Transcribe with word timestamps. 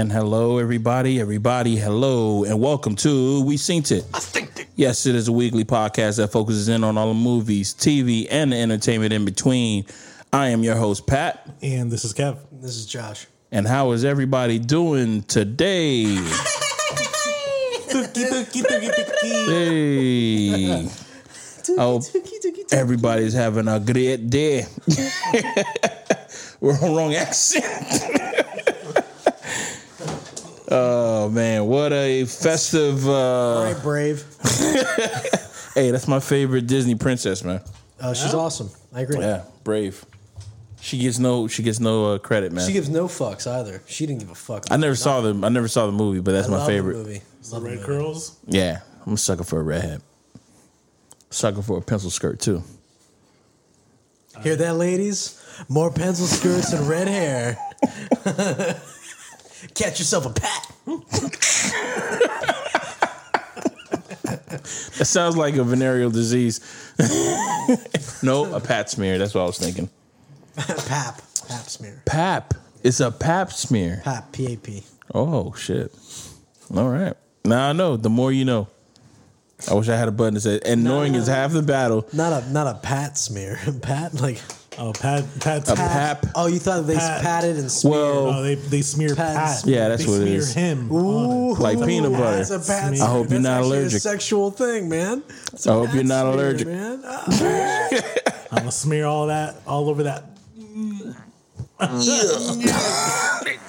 And 0.00 0.10
hello, 0.10 0.56
everybody, 0.56 1.20
everybody, 1.20 1.76
hello, 1.76 2.44
and 2.44 2.58
welcome 2.58 2.96
to 2.96 3.44
We 3.44 3.58
Synced 3.58 3.92
It. 3.92 4.66
Yes, 4.74 5.04
it 5.04 5.14
is 5.14 5.28
a 5.28 5.32
weekly 5.32 5.66
podcast 5.66 6.16
that 6.16 6.32
focuses 6.32 6.70
in 6.70 6.84
on 6.84 6.96
all 6.96 7.08
the 7.08 7.12
movies, 7.12 7.74
TV, 7.74 8.26
and 8.30 8.50
the 8.50 8.56
entertainment 8.56 9.12
in 9.12 9.26
between. 9.26 9.84
I 10.32 10.48
am 10.48 10.64
your 10.64 10.76
host, 10.76 11.06
Pat. 11.06 11.46
And 11.60 11.92
this 11.92 12.06
is 12.06 12.14
Kev. 12.14 12.38
This 12.50 12.76
is 12.76 12.86
Josh. 12.86 13.26
And 13.52 13.68
how 13.68 13.90
is 13.90 14.06
everybody 14.06 14.58
doing 14.58 15.22
today? 15.24 16.16
Hey. 19.20 20.88
Oh, 21.76 22.00
everybody's 22.72 23.34
having 23.34 23.68
a 23.68 23.78
great 23.78 24.30
day. 24.30 24.64
We're 26.60 26.78
on 26.80 26.96
wrong 26.96 27.14
accent. 27.14 28.19
Oh 30.70 31.28
man, 31.30 31.66
what 31.66 31.92
a 31.92 32.24
festive! 32.24 33.06
All 33.08 33.58
Uh, 33.58 33.72
right, 33.72 33.82
Brave. 33.82 34.24
hey, 35.74 35.90
that's 35.90 36.08
my 36.08 36.20
favorite 36.20 36.66
Disney 36.66 36.94
princess, 36.94 37.42
man. 37.44 37.60
Uh, 38.00 38.14
she's 38.14 38.34
awesome. 38.34 38.70
I 38.94 39.02
agree. 39.02 39.20
Yeah, 39.20 39.44
brave. 39.64 40.04
She 40.80 40.96
gets 40.98 41.18
no, 41.18 41.46
she 41.46 41.62
gets 41.62 41.78
no 41.80 42.14
uh, 42.14 42.18
credit, 42.18 42.52
man. 42.52 42.66
She 42.66 42.72
gives 42.72 42.88
no 42.88 43.06
fucks 43.06 43.46
either. 43.46 43.82
She 43.86 44.06
didn't 44.06 44.20
give 44.20 44.30
a 44.30 44.34
fuck. 44.34 44.64
I 44.70 44.76
never 44.78 44.94
saw 44.94 45.20
the, 45.20 45.38
I 45.46 45.50
never 45.50 45.68
saw 45.68 45.84
the 45.86 45.92
movie, 45.92 46.20
but 46.20 46.32
that's 46.32 46.48
I 46.48 46.50
my 46.50 46.56
love 46.58 46.66
the 46.66 46.72
favorite. 46.72 46.96
movie. 46.96 47.22
Love 47.52 47.62
the 47.62 47.68
Red 47.68 47.74
movie. 47.76 47.86
curls. 47.86 48.38
Yeah, 48.46 48.80
I'm 49.06 49.12
a 49.12 49.16
sucker 49.18 49.44
for 49.44 49.60
a 49.60 49.62
redhead. 49.62 50.00
Sucker 51.28 51.60
for 51.62 51.76
a 51.78 51.82
pencil 51.82 52.10
skirt 52.10 52.40
too. 52.40 52.62
Hear 54.42 54.56
that, 54.56 54.76
ladies? 54.76 55.36
More 55.68 55.90
pencil 55.92 56.26
skirts 56.26 56.72
and 56.72 56.88
red 56.88 57.06
hair. 57.08 57.58
Catch 59.74 59.98
yourself 59.98 60.26
a 60.26 60.30
pat. 60.30 60.72
That 65.00 65.06
sounds 65.06 65.36
like 65.36 65.56
a 65.56 65.64
venereal 65.64 66.10
disease. 66.10 66.60
no, 68.22 68.52
a 68.54 68.60
pap 68.60 68.88
smear. 68.88 69.18
That's 69.18 69.34
what 69.34 69.42
I 69.42 69.46
was 69.46 69.58
thinking. 69.58 69.88
Pap. 70.56 71.22
Pap 71.48 71.68
smear. 71.68 72.02
Pap. 72.04 72.54
It's 72.82 73.00
a 73.00 73.10
pap 73.10 73.52
smear. 73.52 74.00
Pap. 74.04 74.32
P 74.32 74.52
A 74.52 74.56
P. 74.56 74.82
Oh 75.14 75.54
shit. 75.54 75.92
All 76.74 76.88
right. 76.88 77.14
Now 77.44 77.70
I 77.70 77.72
know. 77.72 77.96
The 77.96 78.10
more 78.10 78.32
you 78.32 78.44
know. 78.44 78.68
I 79.70 79.74
wish 79.74 79.88
I 79.88 79.96
had 79.96 80.08
a 80.08 80.12
button 80.12 80.34
that 80.34 80.40
said, 80.40 80.62
"And 80.64 80.84
knowing 80.84 81.14
is 81.14 81.26
half 81.26 81.52
the 81.52 81.62
battle." 81.62 82.06
Not 82.12 82.42
a 82.42 82.50
not 82.52 82.66
a 82.66 82.78
pat 82.78 83.18
smear. 83.18 83.58
pat 83.82 84.14
like 84.20 84.40
Oh, 84.82 84.92
Pat. 84.94 85.24
Pat's. 85.40 85.68
A 85.70 85.74
pap. 85.76 86.24
Oh, 86.34 86.46
you 86.46 86.58
thought 86.58 86.86
they 86.86 86.94
Pat. 86.96 87.20
patted 87.20 87.58
and 87.58 87.70
smeared. 87.70 87.96
Well, 87.96 88.26
Oh, 88.28 88.42
they 88.42 88.54
they 88.54 88.80
smear 88.80 89.14
Pat 89.14 89.36
Pat. 89.36 89.66
Yeah, 89.66 89.88
that's 89.90 90.06
they 90.06 90.10
what 90.10 90.22
it 90.26 90.42
smear 90.42 90.64
him. 90.66 90.90
Ooh, 90.90 91.50
on 91.54 91.58
Like 91.60 91.84
peanut 91.84 92.12
butter. 92.12 92.36
That's 92.42 92.50
a 92.50 92.60
pat 92.60 92.94
I 92.94 93.04
hope 93.06 93.28
you're 93.30 93.40
That's 93.40 93.42
not 93.42 93.58
actually 93.60 93.76
a 93.76 93.80
allergic. 93.82 94.00
sexual 94.00 94.50
thing, 94.50 94.88
man. 94.88 95.22
It's 95.52 95.66
a 95.66 95.70
I 95.70 95.74
hope 95.74 95.92
you're 95.92 96.02
not 96.04 96.22
smear, 96.32 96.32
allergic. 96.46 96.66
man. 96.68 97.02
It. 97.04 98.32
I'm 98.52 98.58
gonna 98.60 98.72
smear 98.72 99.04
all 99.06 99.26
that 99.26 99.56
all 99.66 99.90
over 99.90 100.04
that. 100.04 100.24
Yeah. 101.78 102.14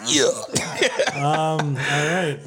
yeah. 0.08 0.32
um. 1.16 1.76
All 1.76 1.76
right. 1.76 2.40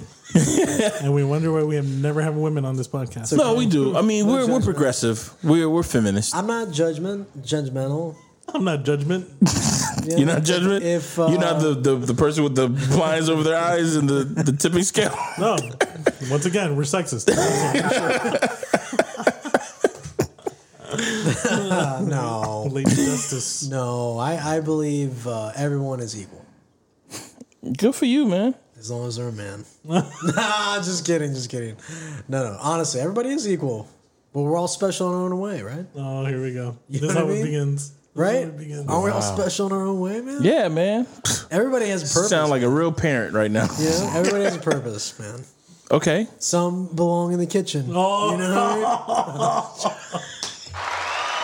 and 1.03 1.15
we 1.15 1.23
wonder 1.23 1.53
why 1.53 1.63
we 1.63 1.77
have 1.77 1.87
never 1.87 2.21
have 2.23 2.35
women 2.35 2.65
on 2.65 2.77
this 2.77 2.89
podcast. 2.89 3.37
No, 3.37 3.55
we 3.55 3.67
do. 3.67 3.97
I 3.97 4.03
mean, 4.03 4.27
we're 4.27 4.47
we're 4.49 4.61
progressive. 4.61 5.33
We're 5.45 5.69
we're 5.69 5.83
feminist. 5.83 6.35
I'm 6.35 6.47
not 6.47 6.73
judgment 6.73 7.43
judgmental. 7.43 8.17
I'm 8.53 8.65
not 8.65 8.85
judgment. 8.85 9.29
Yeah, 10.07 10.17
You're 10.19 10.27
not 10.27 10.43
judgment. 10.45 10.85
If 10.85 11.19
uh, 11.19 11.29
You're 11.29 11.41
not 11.41 11.61
the, 11.63 11.73
the 11.73 11.97
the 11.97 12.13
person 12.15 12.45
with 12.45 12.55
the 12.55 12.69
blinds 12.69 13.31
over 13.31 13.43
their 13.43 13.57
eyes 13.57 13.97
and 13.97 14.07
the 14.07 14.25
the 14.25 14.53
tipping 14.53 14.83
scale. 14.83 15.17
No. 15.39 15.57
Once 16.31 16.45
again, 16.45 16.77
we're 16.77 16.83
sexist. 16.83 17.25
uh, 20.81 22.01
no, 22.07 22.69
Lady 22.71 22.91
Justice. 22.91 23.67
no. 23.69 24.19
I 24.19 24.57
I 24.57 24.61
believe 24.61 25.27
uh, 25.27 25.53
everyone 25.57 26.01
is 26.01 26.21
equal 26.21 26.45
Good 27.79 27.95
for 27.95 28.05
you, 28.05 28.27
man. 28.27 28.55
as 28.79 28.91
long 28.91 29.07
as 29.07 29.17
they're 29.17 29.29
a 29.29 29.33
man. 29.33 29.65
nah, 29.85 30.77
just 30.83 31.07
kidding, 31.07 31.33
just 31.33 31.49
kidding. 31.49 31.77
No, 32.29 32.45
no. 32.53 32.59
Honestly, 32.61 33.01
everybody 33.01 33.31
is 33.31 33.49
equal, 33.49 33.89
but 34.35 34.43
we're 34.43 34.57
all 34.59 34.69
special 34.69 35.09
in 35.09 35.15
our 35.15 35.23
own 35.33 35.41
way, 35.41 35.63
right? 35.63 35.87
Oh, 35.97 36.27
here 36.27 36.43
we 36.43 36.53
go. 36.53 36.77
You 36.91 37.01
this 37.01 37.09
know 37.15 37.21
how 37.21 37.25
what 37.25 37.33
I 37.33 37.37
it 37.37 37.37
mean? 37.39 37.45
begins. 37.47 37.93
This 38.15 38.23
is 38.23 38.35
Right? 38.35 38.43
how 38.45 38.49
it 38.51 38.59
begins. 38.59 38.89
Aren't 38.89 39.05
we 39.05 39.11
all 39.11 39.23
special 39.23 39.67
in 39.67 39.73
our 39.73 39.87
own 39.87 39.99
way, 40.01 40.21
man? 40.21 40.39
Yeah, 40.43 40.69
man. 40.69 41.07
Everybody 41.51 41.89
has 41.89 42.03
a 42.03 42.07
purpose. 42.15 42.29
Sound 42.31 42.51
like 42.51 42.63
a 42.63 42.69
real 42.69 42.93
parent 42.93 43.35
right 43.35 43.51
now. 43.51 43.67
Yeah, 43.79 44.13
everybody 44.17 44.45
has 44.45 44.55
a 44.57 44.61
purpose, 44.61 45.19
man. 45.19 45.43
Okay. 45.91 46.27
Some 46.39 46.87
belong 46.95 47.33
in 47.33 47.39
the 47.41 47.47
kitchen. 47.47 47.87
Oh. 47.93 48.31
You 48.33 48.39
know 48.39 48.55
what 48.55 49.85
I 49.85 49.85
mean? 49.85 49.93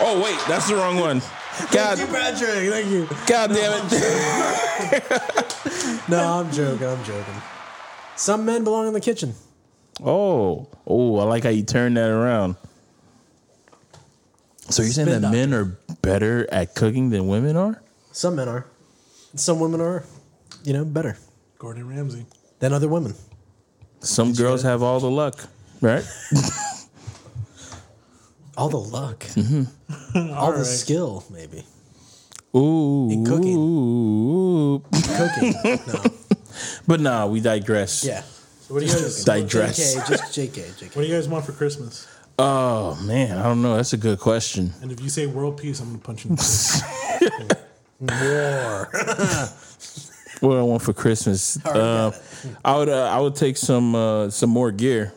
Oh 0.03 0.19
wait, 0.25 0.39
that's 0.49 0.67
the 0.67 0.77
wrong 0.77 0.99
one. 0.99 1.19
God, 1.73 1.99
Thank 1.99 2.09
you, 2.09 2.17
Patrick. 2.17 2.71
Thank 2.71 2.87
you. 2.91 3.07
God 3.27 3.53
damn 3.53 3.87
it. 3.93 6.01
No, 6.09 6.41
I'm 6.41 6.51
joking. 6.51 6.87
I'm 6.89 7.05
joking. 7.05 7.35
Some 8.17 8.47
men 8.47 8.65
belong 8.65 8.87
in 8.87 8.95
the 8.95 9.01
kitchen. 9.01 9.35
Oh, 10.03 10.69
oh, 10.87 11.19
I 11.19 11.25
like 11.25 11.43
how 11.45 11.51
you 11.51 11.65
turn 11.65 11.93
that 11.95 12.09
around. 12.09 12.57
So 14.71 14.83
you're 14.83 14.93
saying 14.93 15.09
that 15.09 15.23
doctor. 15.23 15.37
men 15.37 15.53
are 15.55 15.65
better 16.03 16.47
at 16.53 16.75
cooking 16.75 17.11
than 17.11 17.27
women 17.29 17.57
are? 17.57 17.83
Some 18.13 18.37
men 18.37 18.49
are. 18.49 18.67
Some 19.35 19.61
women 19.61 19.81
are, 19.81 20.05
you 20.65 20.73
know, 20.73 20.85
better 20.85 21.17
Gordon 21.59 21.89
Ramsay. 21.89 22.27
than 22.59 22.73
other 22.73 22.89
women. 22.89 23.15
Some 24.01 24.33
girls 24.33 24.63
have 24.63 24.83
all 24.83 24.99
the 25.01 25.11
luck, 25.11 25.39
right? 25.81 26.05
All 28.57 28.69
the 28.69 28.79
luck. 28.79 29.21
Mm-hmm. 29.21 30.35
All 30.35 30.53
the 30.53 30.65
skill, 30.65 31.25
maybe. 31.31 31.65
Ooh, 32.55 33.09
In 33.11 33.25
cooking. 33.25 33.57
ooh. 33.57 34.83
Cooking. 35.17 35.55
No. 35.87 36.03
But 36.87 37.01
nah, 37.01 37.27
we 37.27 37.41
digress. 37.41 38.05
Yeah. 38.05 38.23
So 38.23 38.75
what 38.75 38.81
do 38.81 38.87
you 38.87 38.93
guys 38.93 39.25
Digress. 39.25 39.79
JK, 39.97 40.09
just 40.09 40.25
JK, 40.25 40.59
JK. 40.79 40.97
What 40.97 41.03
do 41.03 41.09
you 41.09 41.15
guys 41.15 41.29
want 41.29 41.45
for 41.47 41.53
Christmas? 41.53 42.07
Oh 42.43 42.99
man, 43.03 43.37
I 43.37 43.43
don't 43.43 43.61
know. 43.61 43.77
That's 43.77 43.93
a 43.93 43.99
good 43.99 44.19
question. 44.19 44.73
And 44.81 44.91
if 44.91 45.01
you 45.01 45.11
say 45.11 45.27
world 45.27 45.59
peace, 45.59 45.79
I'm 45.81 45.89
gonna 45.89 45.99
punch 45.99 46.25
you 46.25 46.31
in 46.31 46.37
the 46.37 46.43
face. 46.43 46.83
War. 48.01 48.89
What 50.41 50.57
I 50.57 50.63
want 50.63 50.81
for 50.81 50.95
Christmas? 50.95 51.59
Uh, 51.67 52.13
I 52.65 52.79
would 52.79 52.89
uh, 52.89 53.11
I 53.15 53.21
would 53.21 53.37
take 53.37 53.59
some 53.59 53.95
uh, 53.95 54.31
some 54.31 54.49
more 54.49 54.71
gear. 54.71 55.13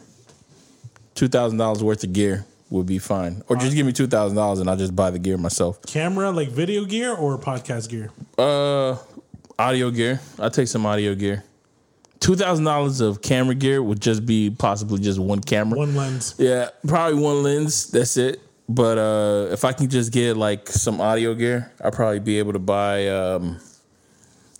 Two 1.16 1.30
thousand 1.30 1.60
dollars 1.60 1.82
worth 1.82 2.04
of 2.04 2.12
gear 2.12 2.46
would 2.70 2.88
be 2.88 3.00
fine, 3.00 3.42
or 3.48 3.56
just 3.56 3.74
give 3.74 3.86
me 3.86 3.94
two 3.94 4.08
thousand 4.08 4.36
dollars 4.36 4.60
and 4.60 4.70
I'll 4.70 4.76
just 4.76 4.94
buy 4.94 5.12
the 5.12 5.20
gear 5.20 5.38
myself. 5.38 5.82
Camera, 5.88 6.30
like 6.32 6.50
video 6.50 6.84
gear 6.84 7.14
or 7.14 7.38
podcast 7.38 7.88
gear? 7.88 8.12
Uh, 8.38 8.98
audio 9.58 9.92
gear. 9.92 10.20
I'll 10.40 10.52
take 10.52 10.68
some 10.68 10.86
audio 10.86 11.16
gear. 11.16 11.46
Two 12.24 12.38
thousand 12.38 12.64
dollars 12.64 13.02
of 13.02 13.22
camera 13.22 13.54
gear 13.54 13.84
would 13.84 14.02
just 14.02 14.26
be 14.26 14.50
possibly 14.50 14.98
just 15.02 15.20
one 15.20 15.42
camera. 15.42 15.78
One 15.78 15.94
lens. 15.94 16.36
Yeah, 16.38 16.70
probably 16.88 17.22
one 17.22 17.44
lens. 17.44 17.92
That's 17.92 18.16
it. 18.16 18.40
But 18.70 18.98
uh, 18.98 19.52
if 19.52 19.66
I 19.66 19.74
can 19.74 19.90
just 19.90 20.14
get 20.14 20.38
like 20.38 20.70
some 20.70 21.02
audio 21.02 21.34
gear, 21.34 21.74
I'll 21.84 21.92
probably 21.92 22.22
be 22.22 22.40
able 22.40 22.54
to 22.54 22.60
buy. 22.60 23.10
Um, 23.10 23.60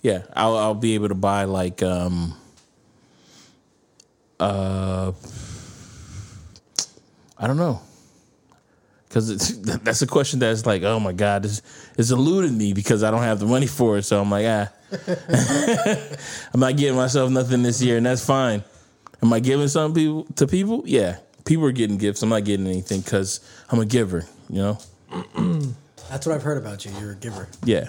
yeah, 0.02 0.24
I'll 0.36 0.58
I'll 0.58 0.74
be 0.74 0.94
able 0.94 1.08
to 1.08 1.14
buy 1.14 1.44
like 1.44 1.82
um, 1.82 2.36
uh, 4.38 5.12
I 7.38 7.46
don't 7.46 7.56
know, 7.56 7.80
because 9.08 9.58
that's 9.80 10.02
a 10.02 10.06
question 10.06 10.38
that's 10.38 10.66
like, 10.66 10.82
oh 10.82 11.00
my 11.00 11.14
god, 11.14 11.44
this 11.44 11.62
is 11.96 12.12
eluding 12.12 12.58
me 12.58 12.74
because 12.74 13.02
I 13.02 13.10
don't 13.10 13.22
have 13.22 13.38
the 13.38 13.46
money 13.46 13.68
for 13.68 13.96
it. 13.96 14.02
So 14.02 14.20
I'm 14.20 14.30
like, 14.30 14.44
ah, 14.46 14.68
I'm 16.54 16.60
not 16.60 16.76
getting 16.76 16.96
myself 16.96 17.30
nothing 17.30 17.62
this 17.62 17.82
year, 17.82 17.96
and 17.96 18.06
that's 18.06 18.24
fine. 18.24 18.62
Am 19.22 19.32
I 19.32 19.40
giving 19.40 19.68
some 19.68 19.94
people 19.94 20.24
to 20.36 20.46
people? 20.46 20.82
Yeah, 20.86 21.18
people 21.44 21.64
are 21.64 21.72
getting 21.72 21.96
gifts. 21.96 22.22
I'm 22.22 22.28
not 22.28 22.44
getting 22.44 22.66
anything 22.66 23.00
because 23.00 23.40
I'm 23.70 23.80
a 23.80 23.86
giver. 23.86 24.26
You 24.48 24.56
know? 24.56 24.78
That's 26.10 26.26
what 26.26 26.34
I've 26.34 26.42
heard 26.42 26.58
about 26.58 26.84
you. 26.84 26.92
You're 27.00 27.12
a 27.12 27.16
giver. 27.16 27.48
Yeah. 27.64 27.88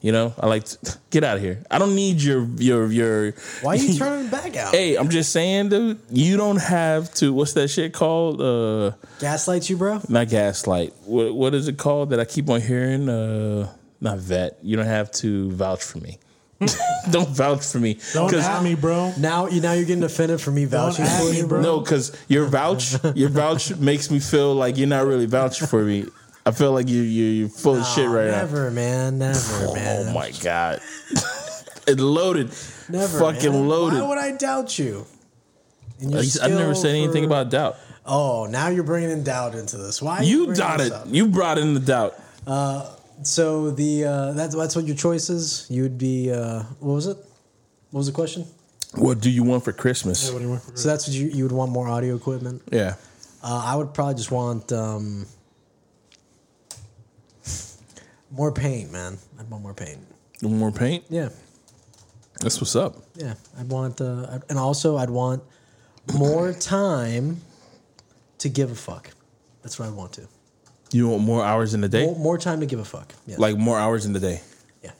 You 0.00 0.12
know, 0.12 0.32
I 0.38 0.46
like 0.46 0.64
to, 0.64 0.98
get 1.10 1.24
out 1.24 1.36
of 1.36 1.42
here. 1.42 1.62
I 1.70 1.78
don't 1.78 1.94
need 1.94 2.22
your 2.22 2.44
your 2.56 2.86
your. 2.90 3.32
Why 3.62 3.72
are 3.72 3.76
you 3.76 3.94
turning 3.98 4.28
back 4.28 4.56
out? 4.56 4.74
Hey, 4.74 4.96
I'm 4.96 5.08
just 5.08 5.32
saying, 5.32 5.70
dude. 5.70 6.00
You 6.10 6.36
don't 6.36 6.60
have 6.60 7.12
to. 7.14 7.32
What's 7.32 7.54
that 7.54 7.68
shit 7.68 7.92
called? 7.92 8.40
Uh, 8.40 8.92
Gaslights 9.18 9.68
you, 9.68 9.76
bro? 9.76 10.00
not 10.08 10.28
gaslight. 10.28 10.94
What 11.04 11.34
what 11.34 11.54
is 11.54 11.68
it 11.68 11.78
called 11.78 12.10
that 12.10 12.20
I 12.20 12.24
keep 12.24 12.48
on 12.48 12.60
hearing? 12.60 13.08
Uh, 13.08 13.72
not 14.00 14.18
vet. 14.18 14.58
You 14.62 14.76
don't 14.76 14.86
have 14.86 15.10
to 15.12 15.50
vouch 15.52 15.82
for 15.82 15.98
me. 15.98 16.18
don't 17.10 17.28
vouch 17.28 17.64
for 17.64 17.78
me. 17.78 17.98
Don't 18.12 18.30
'Cause- 18.30 18.44
at 18.44 18.62
me, 18.64 18.74
bro. 18.74 19.12
Now 19.18 19.46
you 19.46 19.60
now 19.60 19.72
you're 19.72 19.84
getting 19.84 20.02
offended 20.02 20.40
for 20.40 20.50
me 20.50 20.64
vouching 20.64 21.04
for 21.04 21.24
me, 21.30 21.38
you, 21.38 21.46
bro. 21.46 21.60
bro. 21.60 21.62
No, 21.62 21.80
because 21.80 22.16
your 22.28 22.46
vouch, 22.46 22.96
your 23.14 23.28
vouch 23.28 23.76
makes 23.76 24.10
me 24.10 24.18
feel 24.18 24.54
like 24.54 24.76
you're 24.76 24.88
not 24.88 25.06
really 25.06 25.26
vouching 25.26 25.68
for 25.68 25.82
me. 25.84 26.06
I 26.44 26.50
feel 26.50 26.72
like 26.72 26.88
you 26.88 27.00
you 27.02 27.24
you're 27.26 27.48
full 27.48 27.76
of 27.76 27.86
shit 27.86 28.08
right 28.08 28.26
now. 28.26 28.38
never, 28.38 28.70
man. 28.72 29.18
Never, 29.18 29.72
man. 29.74 30.08
Oh 30.08 30.12
my 30.14 30.30
god. 30.42 30.80
It 31.86 32.00
loaded. 32.00 32.48
Never. 32.90 33.18
Fucking 33.18 33.50
man. 33.52 33.66
loaded. 33.68 34.02
Why 34.02 34.08
would 34.08 34.18
I 34.18 34.32
doubt 34.32 34.78
you? 34.78 35.06
And 36.00 36.10
your 36.12 36.20
I 36.42 36.48
never 36.48 36.74
skill 36.74 36.82
said 36.82 36.94
anything 36.96 37.22
for- 37.22 37.28
about 37.28 37.50
doubt. 37.50 37.76
Oh, 38.04 38.44
now 38.46 38.68
you're 38.68 38.84
bringing 38.84 39.10
in 39.10 39.22
doubt 39.24 39.54
into 39.54 39.78
this. 39.78 40.02
Why? 40.02 40.18
are 40.18 40.22
You 40.22 40.46
bringing 40.48 40.54
doubted. 40.60 40.92
You 41.06 41.28
brought 41.28 41.56
in 41.56 41.72
the 41.72 41.80
doubt. 41.80 42.14
Uh, 42.46 42.90
So 43.22 43.70
the 43.70 44.04
uh, 44.04 44.32
that's 44.32 44.54
that's 44.54 44.76
what 44.76 44.86
your 44.86 44.96
choice 44.96 45.28
is. 45.30 45.66
You 45.68 45.82
would 45.82 45.98
be 45.98 46.30
uh, 46.32 46.62
what 46.80 46.94
was 46.94 47.06
it? 47.06 47.16
What 47.90 47.98
was 47.98 48.06
the 48.06 48.12
question? 48.12 48.46
What 48.94 49.20
do 49.20 49.28
you 49.30 49.42
want 49.42 49.64
for 49.64 49.72
Christmas? 49.72 50.30
What 50.30 50.38
do 50.38 50.44
you 50.44 50.50
want 50.50 50.62
for 50.62 50.76
So 50.76 50.88
that's 50.88 51.06
what 51.08 51.16
you 51.16 51.28
you 51.28 51.42
would 51.44 51.52
want 51.52 51.72
more 51.72 51.88
audio 51.88 52.14
equipment. 52.16 52.62
Yeah. 52.72 52.94
Uh, 53.42 53.62
I 53.66 53.76
would 53.76 53.92
probably 53.94 54.14
just 54.14 54.30
want 54.30 54.72
um, 54.72 55.26
more 58.30 58.52
paint, 58.52 58.90
man. 58.92 59.18
I'd 59.38 59.48
want 59.50 59.62
more 59.62 59.74
paint. 59.74 59.98
More 60.42 60.70
paint. 60.72 61.04
Yeah, 61.08 61.30
That's 62.40 62.60
what's 62.60 62.76
up. 62.76 62.96
yeah. 63.16 63.34
I'd 63.58 63.68
want, 63.68 64.00
uh, 64.00 64.26
I'd- 64.30 64.44
and 64.48 64.58
also 64.58 64.96
I'd 64.96 65.10
want 65.10 65.42
more 66.14 66.52
time 66.52 67.40
to 68.38 68.48
give 68.48 68.70
a 68.70 68.74
fuck. 68.74 69.10
That's 69.62 69.78
what 69.78 69.86
I 69.88 69.90
want 69.92 70.12
to. 70.14 70.28
You 70.90 71.08
want 71.08 71.22
more 71.22 71.44
hours 71.44 71.74
in 71.74 71.80
the 71.80 71.88
day? 71.88 72.06
More, 72.06 72.16
more 72.16 72.38
time 72.38 72.60
to 72.60 72.66
give 72.66 72.78
a 72.80 72.84
fuck. 72.84 73.12
Yeah. 73.26 73.36
Like 73.38 73.56
more 73.56 73.78
hours 73.78 74.06
in 74.06 74.12
the 74.12 74.20
day. 74.20 74.40
yeah. 74.82 74.92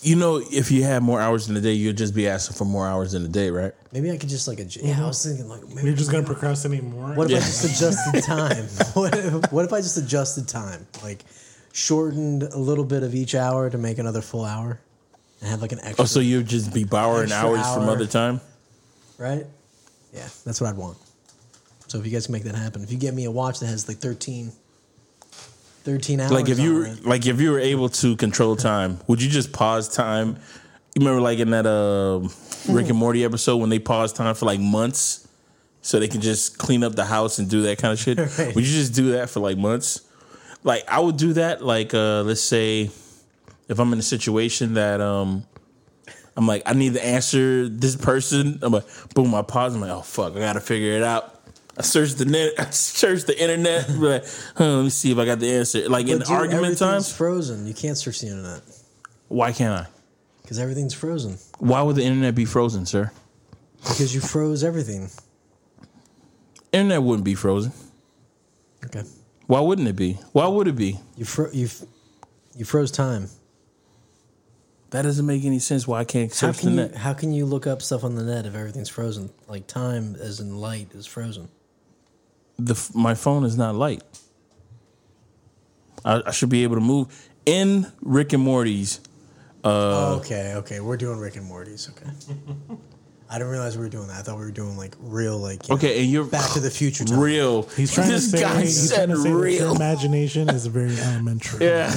You 0.00 0.16
know, 0.16 0.36
if 0.50 0.70
you 0.70 0.82
had 0.82 1.02
more 1.02 1.20
hours 1.20 1.48
in 1.48 1.54
the 1.54 1.60
day, 1.60 1.72
you'd 1.72 1.96
just 1.98 2.14
be 2.14 2.26
asking 2.26 2.56
for 2.56 2.64
more 2.64 2.86
hours 2.86 3.14
in 3.14 3.22
the 3.22 3.28
day, 3.28 3.50
right? 3.50 3.72
Maybe 3.92 4.10
I 4.10 4.16
could 4.16 4.28
just 4.30 4.48
like 4.48 4.58
adjust. 4.60 4.84
Yeah, 4.84 4.94
mm-hmm. 4.94 5.04
I 5.04 5.06
was 5.06 5.24
thinking 5.24 5.48
like 5.48 5.68
maybe 5.68 5.88
You're 5.88 5.96
just 5.96 6.10
gonna 6.10 6.24
procrastinate 6.26 6.82
more. 6.82 7.14
What 7.14 7.26
if 7.26 7.32
Yeah. 7.32 7.36
I 7.36 7.40
just 7.40 7.64
adjusted 7.64 8.22
time? 8.24 8.64
what, 8.94 9.14
if, 9.14 9.52
what 9.52 9.64
if 9.66 9.72
I 9.72 9.80
just 9.80 9.96
adjusted 9.98 10.48
time? 10.48 10.86
Like 11.02 11.24
shortened 11.72 12.42
a 12.44 12.58
little 12.58 12.84
bit 12.84 13.02
of 13.02 13.14
each 13.14 13.34
hour 13.34 13.68
to 13.70 13.78
make 13.78 13.98
another 13.98 14.20
full 14.22 14.44
hour 14.44 14.80
and 15.40 15.50
have 15.50 15.60
like 15.62 15.72
an 15.72 15.78
oh, 15.82 15.86
extra. 15.86 16.02
Oh, 16.02 16.06
so 16.06 16.20
you'd 16.20 16.46
just 16.48 16.72
be 16.72 16.84
borrowing 16.84 17.24
Extra 17.24 17.48
hours 17.48 17.74
from 17.74 17.88
other 17.88 18.06
time? 18.06 18.40
right? 19.18 19.46
Yeah, 20.12 20.28
that's 20.44 20.60
what 20.60 20.68
I'd 20.70 20.76
want. 20.76 20.98
So 21.88 21.98
if 21.98 22.06
you 22.06 22.12
guys 22.12 22.26
can 22.26 22.32
make 22.32 22.44
that 22.44 22.54
happen, 22.54 22.82
if 22.82 22.90
you 22.90 22.98
get 22.98 23.14
me 23.14 23.24
a 23.24 23.30
watch 23.30 23.60
that 23.60 23.66
has 23.66 23.86
like 23.86 23.98
13, 23.98 24.50
13 25.84 26.20
hours, 26.20 26.30
Like 26.32 26.48
if 26.48 26.58
you 26.58 26.74
were, 26.74 26.88
like 27.02 27.26
if 27.26 27.40
you 27.40 27.50
were 27.50 27.58
able 27.58 27.88
to 27.88 28.16
control 28.16 28.56
time, 28.56 28.98
would 29.06 29.22
you 29.22 29.28
just 29.28 29.52
pause 29.52 29.88
time? 29.94 30.36
You 30.94 31.00
remember 31.00 31.20
like 31.20 31.38
in 31.38 31.50
that 31.50 31.66
uh, 31.66 32.20
Rick 32.72 32.88
and 32.88 32.98
Morty 32.98 33.24
episode 33.24 33.56
when 33.56 33.70
they 33.70 33.78
pause 33.78 34.12
time 34.12 34.34
for 34.34 34.46
like 34.46 34.60
months 34.60 35.26
so 35.80 35.98
they 35.98 36.08
can 36.08 36.20
just 36.20 36.58
clean 36.58 36.84
up 36.84 36.94
the 36.94 37.04
house 37.04 37.38
and 37.38 37.48
do 37.50 37.62
that 37.62 37.78
kind 37.78 37.92
of 37.92 37.98
shit? 37.98 38.18
Right. 38.38 38.54
Would 38.54 38.64
you 38.66 38.72
just 38.72 38.94
do 38.94 39.12
that 39.12 39.30
for 39.30 39.40
like 39.40 39.58
months? 39.58 40.02
Like 40.64 40.84
I 40.88 41.00
would 41.00 41.16
do 41.16 41.32
that 41.34 41.64
like 41.64 41.92
uh 41.94 42.22
let's 42.22 42.40
say 42.42 42.90
if 43.68 43.78
I'm 43.80 43.92
in 43.92 43.98
a 43.98 44.02
situation 44.02 44.74
that 44.74 45.00
um 45.00 45.44
I'm 46.36 46.46
like 46.46 46.62
I 46.66 46.74
need 46.74 46.94
to 46.94 47.04
answer 47.04 47.68
this 47.68 47.96
person, 47.96 48.60
I'm 48.62 48.72
like 48.72 48.84
boom, 49.14 49.34
I 49.34 49.42
pause, 49.42 49.74
I'm 49.74 49.80
like, 49.80 49.90
oh 49.90 50.02
fuck, 50.02 50.36
I 50.36 50.38
gotta 50.38 50.60
figure 50.60 50.92
it 50.92 51.02
out. 51.02 51.41
I 51.78 51.82
searched 51.82 52.18
the 52.18 52.24
net, 52.26 52.52
I 52.58 52.70
searched 52.70 53.26
the 53.26 53.40
internet, 53.40 53.88
like, 53.96 54.24
huh, 54.56 54.76
let 54.76 54.82
me 54.84 54.90
see 54.90 55.10
if 55.12 55.18
I 55.18 55.24
got 55.24 55.40
the 55.40 55.50
answer. 55.52 55.88
Like 55.88 56.06
in 56.08 56.18
But 56.18 56.26
dude, 56.28 56.36
argument 56.36 56.78
times, 56.78 57.12
frozen. 57.12 57.66
You 57.66 57.74
can't 57.74 57.96
search 57.96 58.20
the 58.20 58.28
internet 58.28 58.60
why 59.28 59.50
can't 59.52 59.86
I? 59.86 59.88
because 60.42 60.58
everything's 60.58 60.92
frozen. 60.92 61.38
Why 61.58 61.80
would 61.80 61.96
the 61.96 62.02
internet 62.04 62.34
be 62.34 62.44
frozen, 62.44 62.84
sir? 62.84 63.10
Because 63.78 64.14
you 64.14 64.20
froze 64.20 64.62
everything. 64.62 65.08
Internet 66.72 67.02
wouldn't 67.02 67.24
be 67.24 67.34
frozen. 67.34 67.72
Okay, 68.84 69.02
Why 69.46 69.60
wouldn't 69.60 69.88
it 69.88 69.96
be? 69.96 70.18
Why 70.32 70.46
would 70.48 70.68
it 70.68 70.76
be? 70.76 70.98
you 71.16 71.24
fro- 71.24 71.50
you 71.52 71.68
you 72.56 72.64
froze 72.66 72.90
time. 72.90 73.28
That 74.90 75.02
doesn't 75.02 75.24
make 75.24 75.44
any 75.44 75.58
sense. 75.60 75.86
Why 75.88 76.00
I 76.00 76.04
can't 76.04 76.30
How 76.30 76.34
search 76.52 76.56
the 76.56 76.60
can 76.62 76.70
you 76.70 76.76
net? 76.76 76.94
how 76.96 77.14
can 77.14 77.32
you 77.32 77.46
look 77.46 77.66
up 77.66 77.80
stuff 77.80 78.04
on 78.04 78.14
the 78.16 78.22
net 78.24 78.44
if 78.44 78.54
everything's 78.54 78.88
frozen? 78.90 79.30
Like 79.48 79.66
time, 79.66 80.16
as 80.20 80.40
in 80.40 80.56
light, 80.58 80.88
is 80.92 81.06
frozen. 81.06 81.48
The 82.64 82.90
my 82.94 83.14
phone 83.14 83.44
is 83.44 83.56
not 83.56 83.74
light. 83.74 84.02
I, 86.04 86.22
I 86.26 86.30
should 86.30 86.48
be 86.48 86.62
able 86.64 86.76
to 86.76 86.80
move 86.80 87.30
in 87.46 87.86
Rick 88.02 88.32
and 88.32 88.42
Morty's. 88.42 89.00
Uh, 89.64 90.16
okay, 90.16 90.54
okay, 90.56 90.80
we're 90.80 90.96
doing 90.96 91.18
Rick 91.18 91.36
and 91.36 91.46
Morty's. 91.46 91.88
Okay, 91.90 92.10
I 93.30 93.34
didn't 93.38 93.50
realize 93.52 93.76
we 93.78 93.84
were 93.84 93.88
doing 93.88 94.08
that. 94.08 94.18
I 94.18 94.22
thought 94.22 94.36
we 94.38 94.44
were 94.44 94.50
doing 94.50 94.76
like 94.76 94.96
real, 95.00 95.38
like 95.38 95.68
you 95.68 95.74
know, 95.74 95.76
Okay, 95.76 96.02
and 96.02 96.10
you're 96.10 96.24
Back 96.24 96.50
to 96.54 96.60
the 96.60 96.70
Future 96.70 97.04
time. 97.04 97.20
Real. 97.20 97.62
He's 97.76 97.92
trying 97.94 98.08
this 98.10 98.30
to 98.32 98.36
say, 98.38 98.42
guy 98.42 98.60
he's 98.62 98.88
said 98.88 98.96
trying 99.06 99.08
to 99.10 99.16
say 99.16 99.22
that 99.22 99.28
your 99.28 99.40
real. 99.40 99.76
imagination 99.76 100.48
is 100.50 100.66
very 100.66 100.98
elementary. 100.98 101.64
Yeah. 101.66 101.86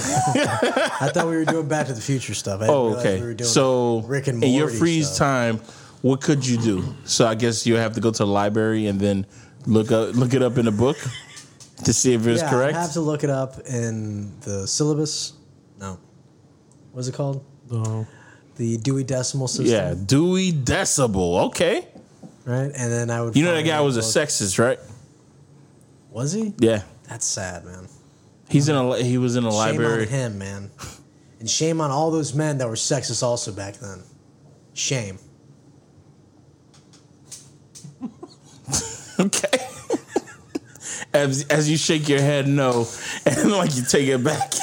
I 1.01 1.09
thought 1.11 1.25
we 1.27 1.35
were 1.37 1.45
doing 1.45 1.67
Back 1.67 1.87
to 1.87 1.93
the 1.93 2.01
Future 2.01 2.35
stuff. 2.35 2.61
I 2.61 2.67
didn't 2.67 2.75
Oh, 2.75 2.95
okay. 2.99 3.19
We 3.19 3.25
were 3.27 3.33
doing 3.33 3.49
so 3.49 4.01
Rick 4.01 4.27
and 4.27 4.35
in 4.43 4.51
Morty 4.51 4.53
your 4.53 4.69
freeze 4.69 5.07
stuff. 5.07 5.17
time, 5.27 5.57
what 6.03 6.21
could 6.21 6.45
you 6.45 6.57
do? 6.57 6.83
So 7.05 7.25
I 7.27 7.33
guess 7.33 7.65
you 7.65 7.75
have 7.77 7.93
to 7.93 7.99
go 8.01 8.11
to 8.11 8.17
the 8.17 8.27
library 8.27 8.85
and 8.85 8.99
then 8.99 9.25
look 9.67 9.91
up 9.91 10.15
look 10.15 10.33
it 10.33 10.41
up 10.41 10.57
in 10.57 10.67
a 10.67 10.71
book 10.71 10.97
to 11.83 11.93
see 11.93 12.13
if 12.13 12.25
it's 12.27 12.41
yeah, 12.41 12.49
correct. 12.49 12.77
I 12.77 12.81
have 12.81 12.93
to 12.93 13.01
look 13.01 13.23
it 13.23 13.29
up 13.29 13.59
in 13.67 14.39
the 14.41 14.67
syllabus. 14.67 15.33
No, 15.79 15.99
what's 16.91 17.07
it 17.07 17.15
called? 17.15 17.43
So 17.69 18.05
The 18.55 18.77
Dewey 18.77 19.03
Decimal 19.03 19.47
System. 19.47 19.67
yeah, 19.67 19.93
Dewey 19.93 20.51
Decibel. 20.51 21.45
Okay. 21.47 21.87
Right, 22.45 22.71
and 22.75 22.91
then 22.91 23.09
I 23.09 23.21
would. 23.21 23.35
You 23.35 23.43
know 23.43 23.55
that 23.55 23.63
guy 23.63 23.81
was 23.81 23.97
a 23.97 24.01
sexist, 24.01 24.59
right? 24.59 24.79
Was 26.11 26.31
he? 26.31 26.53
Yeah. 26.59 26.83
That's 27.09 27.25
sad, 27.25 27.65
man. 27.65 27.87
He's 28.49 28.69
in 28.69 28.75
a 28.75 28.97
he 29.03 29.17
was 29.17 29.35
in 29.35 29.45
a 29.45 29.49
Shame 29.51 29.57
library. 29.57 30.03
on 30.03 30.09
him, 30.09 30.37
man. 30.37 30.71
And 31.39 31.49
shame 31.49 31.81
on 31.81 31.91
all 31.91 32.11
those 32.11 32.33
men 32.33 32.59
that 32.59 32.67
were 32.67 32.75
sexist 32.75 33.21
also 33.23 33.51
back 33.51 33.75
then. 33.77 34.01
Shame. 34.73 35.17
Okay. 39.17 39.54
As 41.15 41.45
as 41.47 41.69
you 41.69 41.77
shake 41.77 42.09
your 42.09 42.19
head 42.21 42.47
no 42.47 42.87
and 43.25 43.51
like 43.51 43.75
you 43.75 43.83
take 43.83 44.07
it 44.07 44.23
back. 44.23 44.53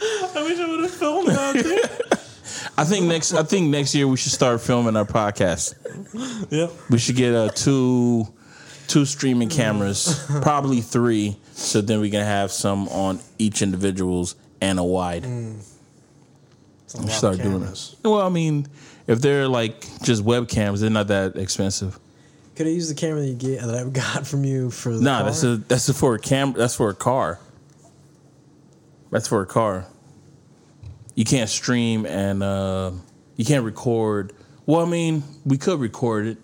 I 0.00 0.42
wish 0.42 0.58
I 0.58 0.68
would 0.68 0.80
have 0.80 0.90
filmed 0.90 1.28
that. 1.28 2.18
I 2.78 2.84
think 2.84 3.06
next 3.06 3.34
I 3.34 3.42
think 3.42 3.70
next 3.70 3.94
year 3.94 4.06
we 4.06 4.16
should 4.16 4.32
start 4.32 4.60
filming 4.60 4.96
our 4.96 5.04
podcast. 5.04 5.74
yep. 6.50 6.70
We 6.90 6.98
should 6.98 7.16
get 7.16 7.34
uh, 7.34 7.48
two 7.48 8.28
two 8.86 9.04
streaming 9.04 9.48
cameras, 9.48 10.24
probably 10.42 10.80
three, 10.80 11.36
so 11.52 11.80
then 11.80 12.00
we 12.00 12.10
can 12.10 12.24
have 12.24 12.52
some 12.52 12.88
on 12.88 13.20
each 13.38 13.62
individual's 13.62 14.34
and 14.60 14.78
a 14.78 14.84
wide. 14.84 15.24
It's 16.84 16.94
a 16.94 16.98
lot 16.98 17.06
of 17.06 17.12
Start 17.12 17.36
doing 17.38 17.60
this. 17.60 17.96
Well, 18.02 18.22
I 18.22 18.30
mean, 18.30 18.66
if 19.06 19.20
they're 19.20 19.48
like 19.48 19.80
just 20.02 20.24
webcams, 20.24 20.80
they're 20.80 20.90
not 20.90 21.08
that 21.08 21.36
expensive. 21.36 21.98
Could 22.58 22.66
I 22.66 22.70
use 22.70 22.88
the 22.88 22.96
camera 22.96 23.20
that 23.20 23.28
you 23.28 23.34
get 23.36 23.60
that 23.62 23.72
I 23.72 23.84
got 23.88 24.26
from 24.26 24.42
you 24.44 24.68
for 24.70 24.92
the 24.92 25.00
Nah, 25.00 25.18
car? 25.18 25.24
that's 25.26 25.44
a 25.44 25.56
that's 25.58 25.88
a 25.88 25.94
for 25.94 26.16
a 26.16 26.18
camera. 26.18 26.58
That's 26.58 26.74
for 26.74 26.90
a 26.90 26.94
car. 26.94 27.38
That's 29.12 29.28
for 29.28 29.40
a 29.42 29.46
car. 29.46 29.86
You 31.14 31.24
can't 31.24 31.48
stream 31.48 32.04
and 32.04 32.42
uh, 32.42 32.90
you 33.36 33.44
can't 33.44 33.64
record. 33.64 34.32
Well, 34.66 34.80
I 34.84 34.88
mean, 34.88 35.22
we 35.46 35.56
could 35.56 35.78
record 35.78 36.26
it 36.26 36.38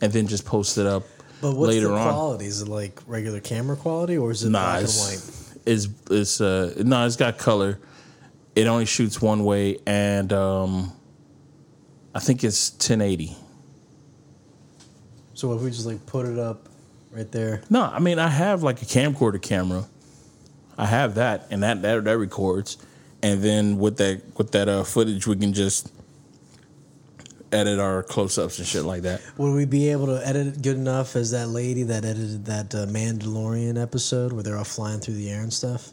and 0.00 0.12
then 0.12 0.28
just 0.28 0.44
post 0.46 0.78
it 0.78 0.86
up 0.86 1.02
But 1.42 1.56
what's 1.56 1.72
later 1.74 1.88
the 1.88 1.94
on. 1.94 2.12
quality? 2.12 2.46
Is 2.46 2.62
it 2.62 2.68
like 2.68 3.00
regular 3.08 3.40
camera 3.40 3.74
quality 3.76 4.16
or 4.16 4.30
is 4.30 4.44
it 4.44 4.50
Nah, 4.50 4.60
black 4.60 4.74
and 4.76 4.84
it's 4.84 5.00
white? 5.56 5.62
it's 5.66 5.88
it's 6.10 6.40
uh 6.40 6.74
no, 6.78 7.04
it's 7.06 7.16
got 7.16 7.38
color. 7.38 7.80
It 8.54 8.68
only 8.68 8.86
shoots 8.86 9.20
one 9.20 9.42
way, 9.44 9.78
and 9.84 10.32
um, 10.32 10.92
I 12.14 12.20
think 12.20 12.44
it's 12.44 12.70
1080. 12.70 13.36
So 15.34 15.52
if 15.54 15.62
we 15.62 15.70
just 15.70 15.86
like 15.86 16.04
put 16.06 16.26
it 16.26 16.38
up 16.38 16.68
right 17.12 17.30
there, 17.30 17.62
No, 17.70 17.82
I 17.82 17.98
mean 17.98 18.18
I 18.18 18.28
have 18.28 18.62
like 18.62 18.82
a 18.82 18.84
camcorder 18.86 19.40
camera. 19.42 19.84
I 20.76 20.86
have 20.86 21.14
that, 21.16 21.46
and 21.50 21.62
that 21.62 21.82
that, 21.82 22.04
that 22.04 22.18
records, 22.18 22.78
and 23.22 23.42
then 23.42 23.78
with 23.78 23.96
that 23.98 24.22
with 24.36 24.50
that 24.52 24.68
uh, 24.68 24.82
footage, 24.84 25.26
we 25.26 25.36
can 25.36 25.52
just 25.52 25.92
edit 27.52 27.78
our 27.78 28.02
close 28.02 28.36
ups 28.36 28.58
and 28.58 28.66
shit 28.66 28.84
like 28.84 29.02
that. 29.02 29.20
would 29.38 29.52
we 29.54 29.64
be 29.64 29.88
able 29.90 30.06
to 30.06 30.26
edit 30.26 30.48
it 30.48 30.62
good 30.62 30.76
enough 30.76 31.14
as 31.14 31.30
that 31.30 31.46
lady 31.48 31.84
that 31.84 32.04
edited 32.04 32.44
that 32.46 32.74
uh, 32.74 32.86
Mandalorian 32.86 33.80
episode 33.80 34.32
where 34.32 34.42
they're 34.42 34.56
all 34.58 34.64
flying 34.64 34.98
through 34.98 35.14
the 35.14 35.30
air 35.30 35.42
and 35.42 35.52
stuff? 35.52 35.90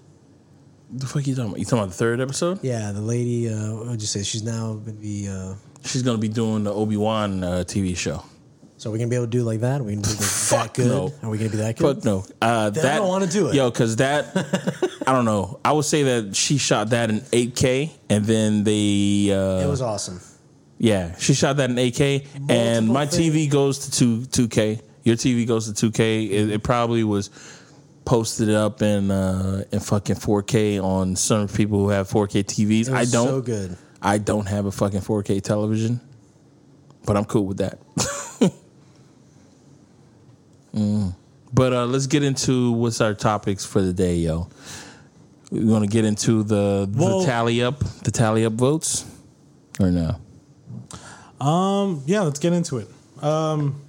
The 0.89 1.05
fuck 1.05 1.25
you 1.27 1.35
talking 1.35 1.51
about? 1.51 1.59
You 1.59 1.65
talking 1.65 1.79
about 1.79 1.89
the 1.89 1.95
third 1.97 2.19
episode? 2.19 2.63
Yeah, 2.63 2.91
the 2.91 3.01
lady. 3.01 3.47
Uh, 3.47 3.75
what 3.75 3.87
would 3.87 4.01
you 4.01 4.07
say? 4.07 4.23
She's 4.23 4.43
now 4.43 4.73
going 4.73 4.85
to 4.85 4.91
be. 4.93 5.27
Uh, 5.29 5.53
She's 5.85 6.01
gonna 6.03 6.17
be 6.19 6.27
doing 6.27 6.63
the 6.63 6.73
Obi 6.73 6.97
Wan 6.97 7.43
uh, 7.43 7.63
TV 7.65 7.95
show. 7.97 8.23
So 8.81 8.89
are 8.89 8.93
we 8.93 8.97
gonna 8.97 9.09
be 9.09 9.15
able 9.15 9.27
to 9.27 9.29
do 9.29 9.43
like 9.43 9.59
that? 9.59 9.79
Are 9.79 9.83
we 9.83 9.93
gonna 9.93 10.01
be 10.01 10.09
like 10.09 10.17
that 10.17 10.25
Fuck 10.25 10.73
good? 10.73 10.87
no. 10.87 11.13
Are 11.21 11.29
we 11.29 11.37
gonna 11.37 11.51
be 11.51 11.57
that 11.57 11.77
good? 11.77 11.97
Fuck 11.97 12.03
no. 12.03 12.25
Uh, 12.41 12.71
Then 12.71 12.83
I 12.87 12.95
don't 12.95 13.09
wanna 13.09 13.27
do 13.27 13.49
it. 13.49 13.53
Yo, 13.53 13.69
because 13.69 13.97
that, 13.97 14.35
I 15.05 15.13
don't 15.13 15.25
know. 15.25 15.59
I 15.63 15.71
would 15.71 15.85
say 15.85 16.01
that 16.01 16.35
she 16.35 16.57
shot 16.57 16.89
that 16.89 17.11
in 17.11 17.19
8K, 17.19 17.91
and 18.09 18.25
then 18.25 18.63
they, 18.63 19.29
uh, 19.31 19.63
It 19.63 19.69
was 19.69 19.83
awesome. 19.83 20.19
yeah, 20.79 21.15
she 21.19 21.35
shot 21.35 21.57
that 21.57 21.69
in 21.69 21.75
8K, 21.75 22.25
and 22.49 22.87
Multiple 22.87 22.93
my 22.93 23.05
TV 23.05 23.47
goes 23.51 23.87
to 23.87 23.91
two 23.91 24.47
2K. 24.47 24.81
Your 25.03 25.15
TV 25.15 25.45
goes 25.45 25.71
to 25.71 25.91
2K. 25.91 26.31
It, 26.31 26.49
it 26.49 26.63
probably 26.63 27.03
was 27.03 27.29
posted 28.03 28.49
up 28.49 28.81
in 28.81 29.11
uh, 29.11 29.63
in 29.71 29.79
fucking 29.79 30.15
4K 30.15 30.83
on 30.83 31.15
some 31.15 31.47
people 31.47 31.77
who 31.77 31.89
have 31.89 32.09
4K 32.09 32.43
TVs. 32.45 32.91
I 32.91 33.05
don't. 33.05 33.27
So 33.27 33.41
good. 33.41 33.77
I 34.01 34.17
don't 34.17 34.47
have 34.47 34.65
a 34.65 34.71
fucking 34.71 35.01
4K 35.01 35.39
television, 35.43 36.01
but 37.05 37.15
I'm 37.15 37.25
cool 37.25 37.45
with 37.45 37.57
that. 37.57 37.77
Mm. 40.73 41.15
But 41.53 41.73
uh, 41.73 41.85
let's 41.85 42.07
get 42.07 42.23
into 42.23 42.71
what's 42.71 43.01
our 43.01 43.13
topics 43.13 43.65
for 43.65 43.81
the 43.81 43.93
day, 43.93 44.15
yo. 44.15 44.47
We're 45.51 45.67
gonna 45.67 45.87
get 45.87 46.05
into 46.05 46.43
the, 46.43 46.87
the 46.89 47.03
Well- 47.03 47.25
tally 47.25 47.61
up, 47.61 47.79
the 48.03 48.11
tally 48.11 48.45
up 48.45 48.53
votes, 48.53 49.05
or 49.79 49.91
no? 49.91 50.15
Um, 51.45 52.03
yeah, 52.05 52.21
let's 52.21 52.39
get 52.39 52.53
into 52.53 52.77
it. 52.77 52.87
Um, 53.21 53.81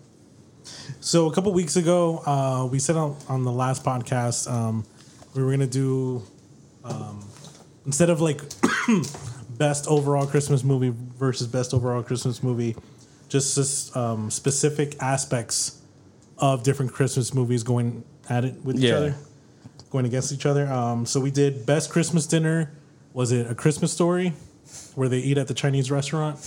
so 1.00 1.30
a 1.30 1.34
couple 1.34 1.52
weeks 1.52 1.76
ago, 1.76 2.18
uh, 2.26 2.66
we 2.66 2.78
said 2.78 2.96
on, 2.96 3.16
on 3.28 3.44
the 3.44 3.52
last 3.52 3.84
podcast 3.84 4.50
um, 4.50 4.84
we 5.34 5.42
were 5.42 5.50
gonna 5.50 5.66
do 5.66 6.22
um, 6.84 7.24
instead 7.86 8.10
of 8.10 8.20
like 8.20 8.40
best 9.58 9.86
overall 9.86 10.26
Christmas 10.26 10.64
movie 10.64 10.92
versus 11.18 11.46
best 11.46 11.74
overall 11.74 12.02
Christmas 12.02 12.42
movie, 12.42 12.74
just 13.28 13.54
this, 13.54 13.94
um, 13.94 14.30
specific 14.30 15.00
aspects 15.00 15.81
of 16.42 16.62
different 16.62 16.92
Christmas 16.92 17.32
movies 17.32 17.62
going 17.62 18.04
at 18.28 18.44
it 18.44 18.62
with 18.64 18.76
each 18.76 18.82
Yeah. 18.82 18.96
other, 18.96 19.14
going 19.90 20.04
against 20.04 20.32
each 20.32 20.44
other. 20.44 20.70
Um, 20.70 21.06
so 21.06 21.20
we 21.20 21.30
did 21.30 21.64
best 21.64 21.88
Christmas 21.90 22.26
dinner. 22.26 22.70
Was 23.14 23.32
it 23.32 23.50
a 23.50 23.54
Christmas 23.54 23.92
story 23.92 24.34
where 24.94 25.08
they 25.08 25.18
eat 25.20 25.38
at 25.38 25.49
the 25.49 25.54
Chinese 25.54 25.90
restaurant? 25.90 26.38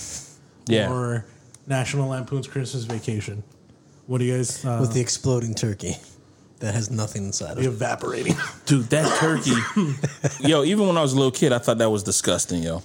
Yeah. 0.67 0.91
or 0.91 1.25
National 1.67 2.09
Lampoon's 2.09 2.47
Christmas 2.47 2.83
Vacation. 2.85 3.43
What 4.07 4.17
do 4.19 4.25
you 4.25 4.35
guys 4.37 4.63
uh, 4.65 4.77
with 4.81 4.93
the 4.93 4.99
exploding 4.99 5.53
turkey 5.55 5.95
that 6.59 6.73
has 6.73 6.89
nothing 6.89 7.23
inside 7.25 7.51
of 7.57 7.59
it. 7.59 7.65
evaporating? 7.67 8.35
Dude, 8.65 8.85
that 8.89 9.07
turkey, 9.19 9.53
yo. 10.47 10.63
Even 10.63 10.87
when 10.87 10.97
I 10.97 11.01
was 11.01 11.13
a 11.13 11.15
little 11.15 11.31
kid, 11.31 11.53
I 11.53 11.59
thought 11.59 11.77
that 11.77 11.89
was 11.89 12.01
disgusting, 12.03 12.63
yo. 12.63 12.81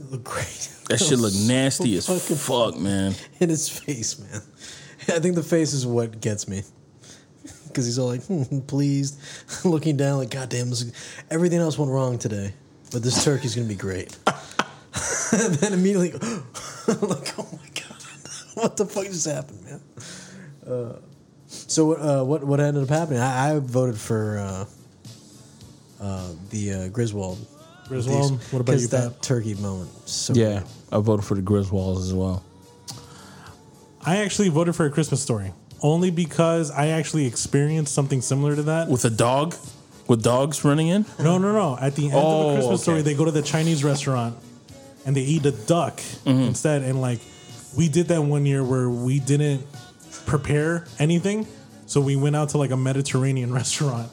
It 0.00 0.10
looked 0.10 0.24
great. 0.24 0.68
That 0.88 0.98
shit 1.00 1.18
looked 1.18 1.36
nasty 1.48 1.96
as 1.96 2.06
fuck, 2.06 2.76
man. 2.78 3.14
in 3.40 3.48
his 3.48 3.68
face, 3.68 4.18
man. 4.18 4.40
I 5.10 5.18
think 5.20 5.34
the 5.34 5.42
face 5.42 5.72
is 5.72 5.86
what 5.86 6.20
gets 6.20 6.48
me. 6.48 6.62
Because 7.68 7.86
he's 7.86 8.00
all 8.00 8.08
like, 8.08 8.24
hmm, 8.24 8.60
pleased, 8.62 9.16
looking 9.64 9.96
down, 9.96 10.18
like, 10.18 10.30
God 10.30 10.48
damn, 10.48 10.70
this 10.70 10.82
is- 10.82 10.92
everything 11.30 11.60
else 11.60 11.78
went 11.78 11.92
wrong 11.92 12.18
today, 12.18 12.52
but 12.90 13.00
this 13.04 13.22
turkey's 13.22 13.54
gonna 13.54 13.68
be 13.68 13.76
great. 13.76 14.18
and 14.26 15.54
then 15.54 15.72
immediately, 15.74 16.10
like, 16.10 17.38
oh 17.38 17.48
my 17.52 17.68
God, 17.74 17.96
what 18.54 18.76
the 18.76 18.86
fuck 18.86 19.04
just 19.04 19.24
happened, 19.28 19.64
man? 19.64 19.80
Uh, 20.66 20.96
so, 21.46 21.92
uh, 21.92 22.24
what 22.24 22.42
what 22.42 22.58
ended 22.58 22.82
up 22.82 22.88
happening? 22.88 23.20
I, 23.20 23.54
I 23.54 23.58
voted 23.60 23.96
for 23.96 24.38
uh, 24.38 24.64
uh, 26.00 26.32
the 26.50 26.72
uh, 26.72 26.88
Griswold. 26.88 27.38
Griswold, 27.86 28.40
what 28.52 28.60
about 28.60 28.80
you, 28.80 28.88
that 28.88 29.12
Pat? 29.12 29.22
turkey 29.22 29.54
moment? 29.54 29.90
So 30.08 30.32
Yeah, 30.34 30.64
I 30.90 30.98
voted 30.98 31.24
for 31.24 31.36
the 31.36 31.42
Griswolds 31.42 32.00
as 32.00 32.12
well. 32.12 32.42
I 34.04 34.18
actually 34.18 34.48
voted 34.48 34.74
for 34.76 34.86
a 34.86 34.90
Christmas 34.90 35.22
story 35.22 35.52
only 35.82 36.10
because 36.10 36.70
I 36.70 36.88
actually 36.88 37.26
experienced 37.26 37.94
something 37.94 38.20
similar 38.20 38.54
to 38.56 38.62
that. 38.64 38.88
With 38.88 39.04
a 39.04 39.10
dog, 39.10 39.54
with 40.08 40.22
dogs 40.22 40.64
running 40.64 40.88
in. 40.88 41.06
No, 41.18 41.38
no, 41.38 41.52
no. 41.52 41.78
At 41.80 41.96
the 41.96 42.04
end 42.06 42.14
Oh, 42.14 42.18
of 42.18 42.50
a 42.50 42.54
Christmas 42.56 42.74
okay. 42.74 42.82
story, 42.82 43.02
they 43.02 43.14
go 43.14 43.24
to 43.24 43.30
the 43.30 43.42
Chinese 43.42 43.82
restaurant 43.84 44.36
and 45.06 45.16
they 45.16 45.22
eat 45.22 45.44
a 45.46 45.52
duck 45.52 45.96
Mm-hmm. 45.96 46.28
instead. 46.42 46.82
And 46.82 47.00
like, 47.00 47.20
we 47.76 47.88
did 47.88 48.08
that 48.08 48.22
one 48.22 48.44
year 48.46 48.62
where 48.64 48.90
we 48.90 49.20
didn't 49.20 49.64
prepare 50.26 50.86
anything, 50.98 51.46
so 51.86 52.00
we 52.00 52.16
went 52.16 52.36
out 52.36 52.50
to 52.50 52.58
like 52.58 52.70
a 52.72 52.76
Mediterranean 52.76 53.52
restaurant, 53.60 54.10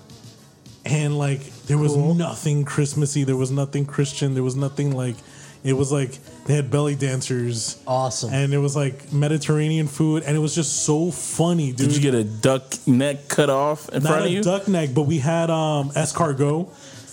and 0.86 1.18
like 1.18 1.42
there 1.66 1.78
was 1.78 1.96
nothing 1.98 2.64
Christmassy, 2.66 3.24
there 3.24 3.36
was 3.36 3.52
nothing 3.52 3.86
Christian, 3.86 4.34
there 4.34 4.44
was 4.44 4.56
nothing 4.56 4.96
like. 4.96 5.16
It 5.64 5.74
was 5.74 5.92
like 5.92 6.18
they 6.46 6.56
had 6.56 6.72
belly 6.72 6.96
dancers, 6.96 7.78
Awesome. 7.86 8.34
and 8.34 8.54
it 8.54 8.58
was 8.60 8.76
like 8.76 9.12
Mediterranean 9.12 9.88
food, 9.88 10.24
and 10.26 10.36
it 10.36 10.40
was 10.40 10.56
just 10.56 10.84
so 10.84 11.12
funny, 11.12 11.72
dude. 11.74 11.90
Did 11.90 11.96
you 11.96 12.02
get 12.02 12.14
a 12.14 12.24
duck 12.24 12.74
neck 12.88 13.28
cut 13.28 13.50
off 13.50 13.90
in 13.90 14.04
Not 14.04 14.10
front 14.10 14.22
of 14.26 14.32
a 14.32 14.34
you? 14.34 14.44
duck 14.44 14.68
neck, 14.68 14.90
but 14.94 15.04
we 15.04 15.18
had 15.20 15.50
um 15.50 15.90
escargot 15.92 16.70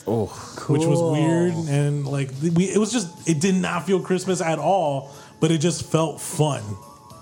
Oh, 0.07 0.27
which 0.69 0.85
was 0.85 1.01
weird 1.01 1.55
and 1.69 2.07
like 2.07 2.29
we 2.55 2.65
it 2.67 2.77
was 2.77 2.93
just 2.93 3.09
it 3.27 3.41
did 3.41 3.55
not 3.55 3.87
feel 3.87 4.01
christmas 4.01 4.43
at 4.43 4.59
all 4.59 5.11
but 5.41 5.51
it 5.51 5.59
just 5.63 5.83
felt 5.91 6.21
fun 6.21 6.63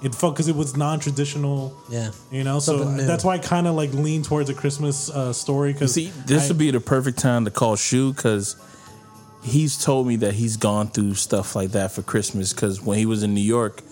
it 0.02 0.12
felt 0.16 0.34
because 0.34 0.48
it 0.48 0.56
was 0.56 0.76
non-traditional 0.76 1.72
Yeah. 1.88 2.10
you 2.32 2.42
know 2.42 2.58
so 2.58 2.82
new. 2.82 3.02
that's 3.06 3.22
why 3.22 3.34
i 3.34 3.38
kind 3.38 3.68
of 3.68 3.76
like 3.76 3.92
lean 3.92 4.24
towards 4.24 4.50
a 4.50 4.54
christmas 4.54 5.08
uh, 5.10 5.32
story 5.32 5.72
because 5.72 5.94
see, 5.94 6.10
this 6.26 6.48
would 6.48 6.58
be 6.58 6.72
the 6.72 6.80
perfect 6.80 7.18
time 7.20 7.44
to 7.44 7.52
call 7.52 7.76
Shu 7.76 8.12
because 8.12 8.56
he's 9.42 9.82
told 9.82 10.06
me 10.06 10.16
that 10.16 10.34
he's 10.34 10.56
gone 10.56 10.88
through 10.88 11.14
stuff 11.14 11.54
like 11.56 11.70
that 11.70 11.92
for 11.92 12.02
Christmas. 12.02 12.52
Because 12.52 12.80
when 12.80 12.98
he 12.98 13.06
was 13.06 13.22
in 13.22 13.34
New 13.34 13.40
York, 13.40 13.82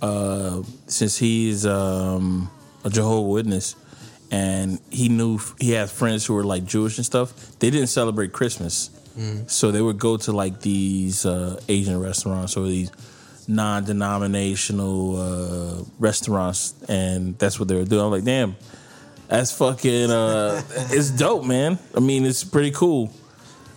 uh, 0.00 0.62
since 0.86 1.18
he's 1.18 1.66
um, 1.66 2.50
a 2.84 2.90
Jehovah 2.90 3.28
Witness, 3.28 3.76
and 4.30 4.80
he 4.90 5.08
knew 5.08 5.38
he 5.60 5.72
had 5.72 5.90
friends 5.90 6.24
who 6.24 6.34
were 6.34 6.44
like 6.44 6.64
Jewish 6.64 6.96
and 6.96 7.04
stuff, 7.04 7.58
they 7.58 7.70
didn't 7.70 7.88
celebrate 7.88 8.32
Christmas. 8.32 8.90
So 9.46 9.70
they 9.70 9.82
would 9.82 9.98
go 9.98 10.16
to 10.16 10.32
like 10.32 10.60
these 10.62 11.26
uh, 11.26 11.60
Asian 11.68 12.00
restaurants 12.00 12.56
or 12.56 12.66
these 12.66 12.90
non-denominational 13.46 15.16
uh, 15.16 15.84
restaurants, 15.98 16.74
and 16.88 17.38
that's 17.38 17.58
what 17.58 17.68
they 17.68 17.74
were 17.74 17.84
doing. 17.84 18.02
I'm 18.04 18.10
like, 18.10 18.24
damn, 18.24 18.56
that's 19.28 19.52
fucking, 19.52 20.10
uh, 20.10 20.62
it's 20.90 21.10
dope, 21.10 21.44
man. 21.44 21.78
I 21.94 22.00
mean, 22.00 22.24
it's 22.24 22.42
pretty 22.42 22.70
cool. 22.70 23.12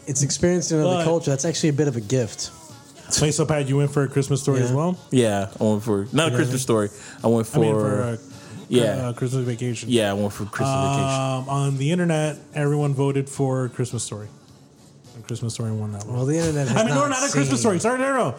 It's 0.08 0.22
experiencing 0.24 0.80
another 0.80 0.98
But- 0.98 1.04
culture. 1.06 1.32
That's 1.32 1.46
actually 1.46 1.70
a 1.70 1.74
bit 1.74 1.88
of 1.88 1.96
a 1.96 2.02
gift. 2.02 2.52
place 3.12 3.40
up 3.40 3.50
had 3.50 3.70
you 3.70 3.78
went 3.78 3.92
for 3.94 4.02
a 4.04 4.08
christmas 4.08 4.42
story 4.42 4.62
as 4.62 4.72
Yeah. 4.72 4.76
well 4.76 4.98
Yeah, 5.12 5.48
I 5.62 5.64
went 5.64 5.84
for 5.84 6.08
not 6.12 6.34
a 6.34 6.36
Christmas 6.36 6.62
story. 6.64 6.90
I 7.24 7.28
went 7.28 7.46
for, 7.48 7.60
i 7.60 7.62
mean 7.62 7.74
for 7.76 8.02
uh, 8.02 8.18
yeah, 8.68 8.84
uh, 8.84 9.14
christmas 9.14 9.46
vacation 9.46 9.90
yeah, 9.92 10.10
I 10.10 10.14
went 10.14 10.34
for 10.34 10.46
Christmas 10.46 10.88
vacation. 10.90 11.22
um, 11.22 11.48
on 11.48 11.78
the 11.78 11.92
internet 11.92 12.38
everyone 12.56 12.96
voted 12.96 13.30
for 13.30 13.70
christmas 13.70 14.04
story 14.04 14.28
and 15.14 15.24
christmas 15.28 15.54
story 15.54 15.72
won 15.72 15.92
that 15.94 16.04
one 16.08 16.16
Well, 16.18 16.26
the 16.26 16.38
internet. 16.40 16.68
Has 16.68 16.78
i 16.78 16.84
mean 16.84 16.96
no 16.96 17.02
not 17.02 17.10
not 17.12 17.20
a 17.20 17.22
seen- 17.28 17.32
christmas 17.34 17.60
story 17.60 17.80
sorry 17.80 18.00
no 18.00 18.08
no 18.08 18.18
no 18.32 18.36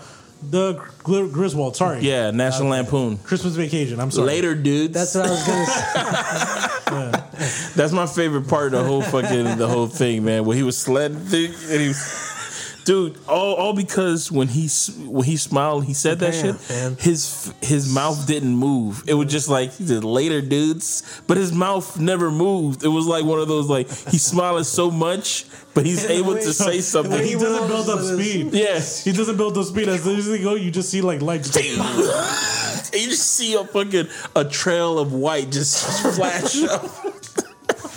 the 0.51 0.83
Gr- 1.05 1.27
griswold 1.27 1.77
sorry 1.77 2.01
Yeah, 2.03 2.33
National 2.33 2.69
Lampoon. 2.71 3.19
christmas 3.19 3.55
vacation 3.55 4.01
i'm 4.01 4.11
sorry 4.11 4.27
Later, 4.27 4.55
dudes. 4.57 4.93
That's 4.95 5.15
what 5.15 5.27
I 5.27 5.31
was 5.31 5.43
gonna 5.47 5.67
say. 7.23 7.23
That's 7.75 7.93
my 7.93 8.07
favorite 8.07 8.49
part 8.49 8.75
of 8.75 8.81
the 8.83 8.85
whole 8.85 9.03
fucking 9.03 9.57
the 9.59 9.69
whole 9.69 9.87
thing, 9.88 10.25
man. 10.25 10.45
When 10.45 10.57
he 10.57 10.62
was 10.62 10.76
sledding 10.79 11.19
through 11.19 11.53
and 11.71 11.81
he 11.81 11.88
was, 11.88 12.83
dude, 12.85 13.19
all 13.29 13.55
all 13.55 13.73
because 13.75 14.31
when 14.31 14.49
he 14.49 14.69
when 15.07 15.25
he 15.25 15.37
smiled, 15.37 15.85
he 15.85 15.95
said 15.95 16.19
that 16.21 16.35
Yeah, 16.35 16.43
shit. 16.57 16.71
man. 16.71 16.97
His 16.99 17.53
his 17.62 17.93
mouth 17.93 18.26
didn't 18.26 18.55
move. 18.57 19.05
It 19.07 19.15
was 19.15 19.31
just 19.31 19.49
like 19.49 19.73
he 19.75 19.87
said, 19.87 20.05
"Later, 20.05 20.41
dudes," 20.41 21.03
but 21.26 21.37
his 21.37 21.53
mouth 21.53 21.99
never 21.99 22.31
moved. 22.31 22.85
It 22.85 22.88
was 22.88 23.07
like 23.07 23.25
one 23.25 23.41
of 23.41 23.49
those 23.49 23.69
like 23.69 23.88
he's 24.11 24.23
smiling 24.25 24.65
so 24.65 24.91
much, 24.91 25.47
but 25.75 25.85
he's 25.85 26.05
able 26.19 26.35
to 26.35 26.53
say 26.53 26.81
something. 26.81 27.23
he 27.25 27.33
doesn't 27.35 27.69
build 27.69 27.88
up 27.88 28.00
speed. 28.00 28.53
Yes. 28.53 29.05
He 29.05 29.12
doesn't 29.12 29.37
build 29.37 29.57
up 29.59 29.65
speed. 29.67 29.88
As 29.88 30.03
soon 30.03 30.19
as 30.19 30.26
they 30.29 30.43
go, 30.43 30.55
you 30.55 30.71
just 30.71 30.91
see 30.91 31.00
like 31.03 31.21
light. 31.23 31.43
Just 31.43 31.57
And 32.93 33.03
you 33.03 33.09
just 33.11 33.33
see 33.33 33.55
a 33.55 33.65
fucking 33.65 34.07
a 34.37 34.45
trail 34.45 34.99
of 35.00 35.12
white 35.12 35.50
just 35.50 35.85
flash 36.15 36.62
up. 36.62 36.85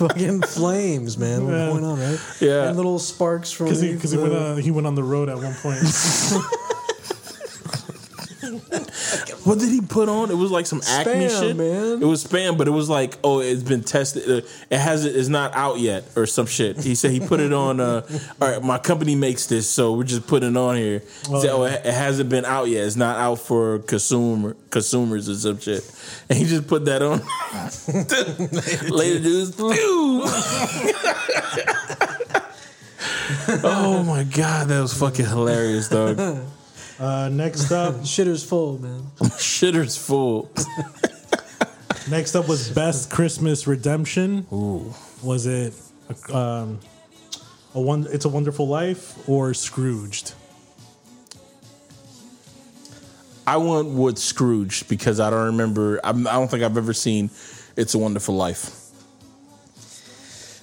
Fucking 0.00 0.40
flames, 0.42 1.18
man. 1.18 1.44
What's 1.44 1.56
Yeah. 1.58 1.66
going 1.68 1.84
on, 1.84 2.00
right? 2.00 2.18
Yeah. 2.40 2.68
And 2.68 2.76
little 2.76 2.98
sparks 2.98 3.50
from. 3.50 3.66
because 3.66 3.82
he, 3.82 3.94
'cause 3.98 4.10
he 4.12 4.16
the- 4.16 4.22
went 4.22 4.34
uh, 4.34 4.54
he 4.56 4.70
went 4.70 4.86
on 4.86 4.94
the 4.94 5.02
road 5.04 5.28
at 5.28 5.36
one 5.36 5.54
point. 5.56 5.84
What 9.44 9.58
did 9.58 9.70
he 9.70 9.80
put 9.80 10.08
on? 10.10 10.30
It 10.30 10.34
was 10.36 10.50
like 10.50 10.66
some 10.66 10.82
Acme 10.86 11.26
Spam, 11.26 11.40
shit. 11.40 11.56
man. 11.56 12.02
It 12.02 12.06
was 12.06 12.22
spam, 12.24 12.58
but 12.58 12.68
it 12.68 12.72
was 12.72 12.88
like, 12.90 13.16
oh, 13.24 13.40
it's 13.40 13.62
been 13.62 13.82
tested. 13.82 14.44
Uh, 14.44 14.46
It 14.70 14.78
has 14.78 15.04
it's 15.06 15.28
not 15.28 15.54
out 15.54 15.78
yet 15.78 16.04
or 16.14 16.26
some 16.26 16.44
shit. 16.46 16.76
He 16.84 16.94
said 16.94 17.10
he 17.10 17.20
put 17.20 17.40
it 17.40 17.52
on. 17.52 17.80
Uh, 17.80 18.02
all 18.40 18.50
right, 18.50 18.62
my 18.62 18.76
company 18.78 19.14
makes 19.16 19.46
this, 19.46 19.68
so 19.68 19.94
we're 19.94 20.04
just 20.04 20.26
putting 20.26 20.50
it 20.50 20.56
on 20.58 20.76
here. 20.76 21.00
He 21.28 21.40
said, 21.40 21.50
oh, 21.50 21.64
it, 21.64 21.84
it 21.86 21.94
hasn't 21.94 22.28
been 22.28 22.44
out 22.44 22.68
yet. 22.68 22.84
It's 22.86 22.96
not 22.96 23.16
out 23.16 23.36
for 23.40 23.78
consumer 23.80 24.54
consumers 24.70 25.28
or 25.28 25.34
some 25.34 25.58
shit. 25.58 25.82
And 26.28 26.38
he 26.38 26.44
just 26.44 26.68
put 26.68 26.84
that 26.84 27.02
on. 27.02 27.20
Later, 28.90 29.18
dudes. 29.20 29.56
Oh 33.62 34.02
my 34.04 34.24
god, 34.24 34.68
that 34.68 34.80
was 34.80 34.94
fucking 34.94 35.26
hilarious, 35.26 35.88
dog. 35.88 36.18
Uh, 37.00 37.30
next 37.30 37.72
up, 37.72 37.94
Shitter's 38.02 38.44
full, 38.44 38.78
man. 38.78 39.00
Shitter's 39.20 39.96
full. 39.96 40.50
next 42.10 42.34
up 42.34 42.46
was 42.46 42.68
best 42.68 43.10
Christmas 43.10 43.66
redemption. 43.66 44.46
Ooh, 44.52 44.94
was 45.22 45.46
it 45.46 45.72
um, 46.30 46.78
a 47.74 47.80
one? 47.80 48.06
It's 48.10 48.26
a 48.26 48.28
Wonderful 48.28 48.68
Life 48.68 49.26
or 49.26 49.54
Scrooged? 49.54 50.34
I 53.46 53.56
went 53.56 53.88
with 53.88 54.18
Scrooge 54.18 54.86
because 54.86 55.20
I 55.20 55.30
don't 55.30 55.46
remember. 55.46 56.00
I'm, 56.04 56.26
I 56.26 56.32
don't 56.32 56.50
think 56.50 56.62
I've 56.62 56.76
ever 56.76 56.92
seen 56.92 57.30
"It's 57.76 57.94
a 57.94 57.98
Wonderful 57.98 58.34
Life." 58.34 58.76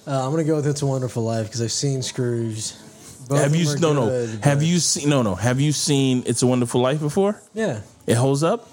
Uh, 0.06 0.24
I'm 0.24 0.30
gonna 0.30 0.44
go 0.44 0.54
with 0.54 0.68
"It's 0.68 0.82
a 0.82 0.86
Wonderful 0.86 1.24
Life" 1.24 1.46
because 1.46 1.62
I've 1.62 1.72
seen 1.72 2.00
Scrooge. 2.00 2.74
Both 3.28 3.40
have 3.40 3.54
you 3.54 3.66
them 3.66 3.76
are 3.76 3.94
no 3.94 4.08
no 4.08 4.38
have 4.42 4.62
you 4.62 4.78
seen 4.78 5.08
no 5.10 5.22
no 5.22 5.34
have 5.34 5.60
you 5.60 5.70
seen 5.72 6.22
It's 6.26 6.42
a 6.42 6.46
Wonderful 6.46 6.80
Life 6.80 7.00
before? 7.00 7.40
Yeah, 7.54 7.80
It 8.06 8.14
holds 8.14 8.42
up. 8.42 8.66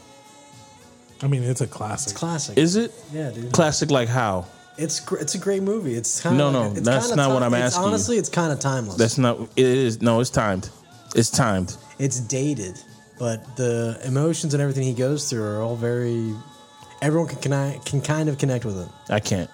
I 1.21 1.27
mean, 1.27 1.43
it's 1.43 1.62
a 1.62 1.67
classic. 1.67 2.15
classic. 2.15 2.57
Is 2.57 2.75
it 2.75 2.91
yeah, 3.13 3.31
dude. 3.31 3.51
classic? 3.51 3.89
Like 3.91 4.07
how? 4.09 4.45
It's 4.77 5.00
gr- 5.00 5.17
it's 5.17 5.35
a 5.35 5.38
great 5.38 5.63
movie. 5.63 5.95
It's 5.95 6.21
kind 6.21 6.38
No, 6.38 6.47
of 6.47 6.53
no, 6.53 6.71
it's 6.71 6.81
that's 6.81 7.07
kinda 7.07 7.24
not 7.24 7.33
what 7.33 7.43
I'm 7.43 7.53
it's- 7.53 7.71
asking 7.74 7.83
you. 7.83 7.88
Honestly, 7.89 8.17
it's 8.17 8.29
kind 8.29 8.51
of 8.51 8.59
timeless. 8.59 8.95
That's 8.97 9.17
not. 9.17 9.39
It 9.55 9.65
is 9.65 10.01
no. 10.01 10.19
It's 10.19 10.29
timed. 10.29 10.69
It's 11.15 11.29
timed. 11.29 11.75
it's 12.00 12.19
dated, 12.19 12.75
but 13.17 13.55
the 13.55 13.97
emotions 14.03 14.53
and 14.53 14.62
everything 14.62 14.83
he 14.83 14.93
goes 14.93 15.29
through 15.29 15.43
are 15.43 15.62
all 15.62 15.75
very. 15.77 16.33
Everyone 17.01 17.27
can 17.29 17.39
can, 17.41 17.79
can 17.81 18.01
kind 18.01 18.27
of 18.29 18.38
connect 18.38 18.65
with 18.65 18.77
it. 18.79 18.89
I 19.09 19.19
can't. 19.21 19.50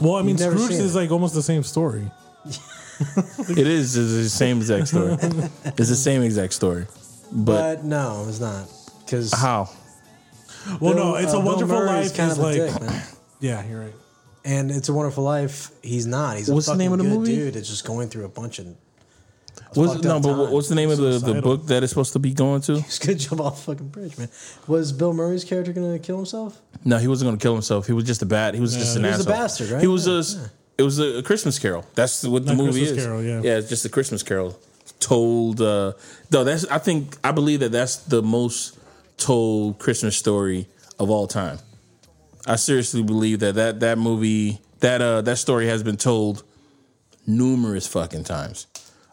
Well, 0.00 0.14
I 0.16 0.22
mean, 0.22 0.38
You've 0.38 0.52
Scrooge 0.58 0.70
is 0.72 0.94
it. 0.94 0.98
like 0.98 1.10
almost 1.10 1.34
the 1.34 1.42
same 1.42 1.62
story. 1.64 2.10
It 3.50 3.66
is 3.66 3.96
it's 3.96 4.12
the 4.12 4.28
same 4.28 4.58
exact 4.58 4.88
story. 4.88 5.12
it's 5.20 5.88
the 5.88 5.96
same 5.96 6.22
exact 6.22 6.52
story. 6.54 6.86
But, 7.32 7.76
But 7.76 7.84
no, 7.84 8.26
it's 8.28 8.40
not 8.40 8.68
because 9.04 9.32
how? 9.32 9.68
Well, 10.80 10.94
no, 10.94 11.14
it's 11.16 11.32
a 11.32 11.38
uh, 11.38 11.40
wonderful 11.44 11.84
life. 11.84 12.14
kind 12.16 12.30
is 12.30 12.38
of 12.38 12.44
a 12.44 12.52
dick, 12.54 12.80
man. 12.80 13.02
yeah, 13.40 13.66
you're 13.66 13.80
right. 13.80 13.94
And 14.44 14.70
it's 14.70 14.88
a 14.88 14.92
wonderful 14.92 15.24
life. 15.24 15.70
He's 15.82 16.06
not. 16.06 16.36
He's 16.36 16.48
a 16.48 16.54
What's 16.54 16.66
the 16.66 16.76
name 16.76 16.92
of 16.92 16.98
the 16.98 17.04
good 17.04 17.18
movie? 17.18 17.34
dude. 17.34 17.56
It's 17.56 17.68
just 17.68 17.84
going 17.84 18.08
through 18.08 18.24
a 18.24 18.28
bunch 18.28 18.58
of. 18.58 18.66
What's, 19.74 20.02
no, 20.02 20.20
but 20.20 20.34
time. 20.44 20.52
what's 20.52 20.68
the 20.68 20.74
name 20.74 20.90
of 20.90 20.98
the, 20.98 21.18
the 21.18 21.40
book 21.40 21.66
that 21.66 21.82
it's 21.82 21.90
supposed 21.92 22.12
to 22.14 22.18
be 22.18 22.32
going 22.34 22.60
to? 22.62 22.80
He's 22.80 22.98
gonna 22.98 23.16
jump 23.18 23.40
off 23.40 23.56
the 23.64 23.72
fucking 23.72 23.88
bridge, 23.88 24.18
man. 24.18 24.28
Was 24.66 24.92
Bill 24.92 25.12
Murray's 25.12 25.44
character 25.44 25.72
gonna 25.72 25.98
kill 25.98 26.16
himself? 26.16 26.60
No, 26.84 26.98
he 26.98 27.06
wasn't 27.08 27.28
going 27.28 27.38
to 27.38 27.42
kill 27.42 27.52
himself. 27.54 27.86
He 27.86 27.92
was 27.92 28.04
just 28.04 28.22
a 28.22 28.26
bat. 28.26 28.54
He 28.54 28.60
was 28.60 28.74
just 28.76 28.96
an 28.96 29.04
asshole. 29.04 29.12
He 29.12 29.18
was 29.18 29.26
a 29.26 29.30
bastard, 29.30 29.70
right? 29.70 29.80
He 29.80 29.86
was 29.86 30.06
Yeah, 30.06 30.40
a. 30.40 30.42
yeah. 30.42 30.48
It 30.78 30.82
was 30.82 30.98
a, 30.98 31.22
Christmas 31.22 31.58
Carol. 31.58 31.84
That's 31.94 32.24
what 32.24 32.44
the 32.44 32.54
Not 32.54 32.64
movie 32.64 32.80
Christmas 32.80 32.98
is. 32.98 33.04
Carol, 33.04 33.22
yeah. 33.22 33.40
yeah, 33.42 33.58
it's 33.58 33.68
just 33.68 33.84
a 33.84 33.88
Christmas 33.88 34.22
Carol 34.22 34.58
told. 35.00 35.60
Uh, 35.60 35.92
no, 36.30 36.44
that's. 36.44 36.66
I 36.66 36.78
think 36.78 37.16
I 37.22 37.32
believe 37.32 37.60
that 37.60 37.72
that's 37.72 37.96
the 37.96 38.22
most 38.22 38.78
told 39.16 39.78
Christmas 39.78 40.16
story 40.16 40.66
of 40.98 41.10
all 41.10 41.26
time. 41.26 41.58
I 42.46 42.56
seriously 42.56 43.02
believe 43.02 43.40
that 43.40 43.54
that 43.54 43.80
that 43.80 43.98
movie 43.98 44.60
that 44.80 45.00
uh 45.00 45.20
that 45.22 45.38
story 45.38 45.66
has 45.66 45.82
been 45.82 45.96
told 45.96 46.42
numerous 47.26 47.86
fucking 47.86 48.24
times. 48.24 48.66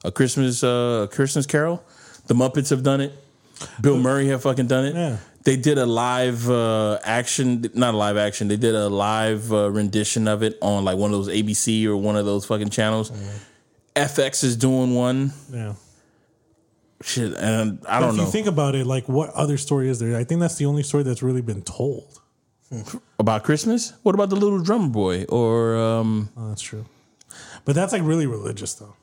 A 0.04 0.12
Christmas 0.12 0.63
uh, 0.63 1.08
a 1.10 1.13
Christmas 1.13 1.46
Carol. 1.46 1.84
The 2.28 2.34
Muppets 2.34 2.70
have 2.70 2.84
done 2.84 3.01
it. 3.01 3.13
Bill 3.82 3.98
Murray 3.98 4.28
have 4.28 4.44
fucking 4.44 4.68
done 4.68 4.86
it. 4.86 4.96
Yeah. 4.96 5.18
They 5.43 5.55
did 5.55 5.77
a 5.77 5.86
live 5.86 6.50
uh, 6.50 7.00
action, 7.03 7.65
not 7.74 7.93
a 7.93 7.98
live 7.98 8.17
action. 8.17 8.50
They 8.50 8.58
did 8.58 8.75
a 8.75 8.89
live 8.89 9.51
uh, 9.53 9.72
rendition 9.72 10.27
of 10.27 10.43
it 10.43 10.58
on 10.62 10.84
like 10.84 10.98
one 10.98 11.13
of 11.13 11.17
those 11.25 11.34
ABC 11.34 11.86
or 11.86 11.96
one 11.96 12.17
of 12.17 12.25
those 12.25 12.46
fucking 12.46 12.69
channels. 12.69 13.12
FX 13.96 14.43
is 14.43 14.55
doing 14.58 14.96
one. 14.96 15.31
Yeah. 15.51 15.74
Shit, 17.01 17.33
and 17.35 17.79
I 17.87 18.00
But 18.00 18.07
don't 18.07 18.09
if 18.09 18.16
know 18.18 18.22
If 18.24 18.27
you 18.27 18.31
think 18.33 18.48
about 18.48 18.75
it, 18.75 18.85
like, 18.85 19.07
what 19.07 19.29
other 19.29 19.57
story 19.57 19.87
is 19.90 20.00
there? 20.00 20.18
I 20.18 20.25
think 20.25 20.42
that's 20.42 20.55
the 20.55 20.66
only 20.66 20.83
story 20.83 21.03
that's 21.03 21.24
really 21.24 21.42
been 21.42 21.61
told. 21.61 22.20
about 23.20 23.44
Christmas. 23.44 23.94
What 24.03 24.16
about 24.16 24.29
the 24.29 24.35
little 24.35 24.61
drummer 24.61 24.90
boy? 24.90 25.24
Or 25.25 25.77
um, 25.77 26.29
Oh, 26.37 26.50
that's 26.50 26.61
true. 26.61 26.85
But 27.66 27.75
that's 27.75 27.94
like 27.94 28.01
really 28.03 28.27
religious, 28.27 28.74
though. 28.74 28.96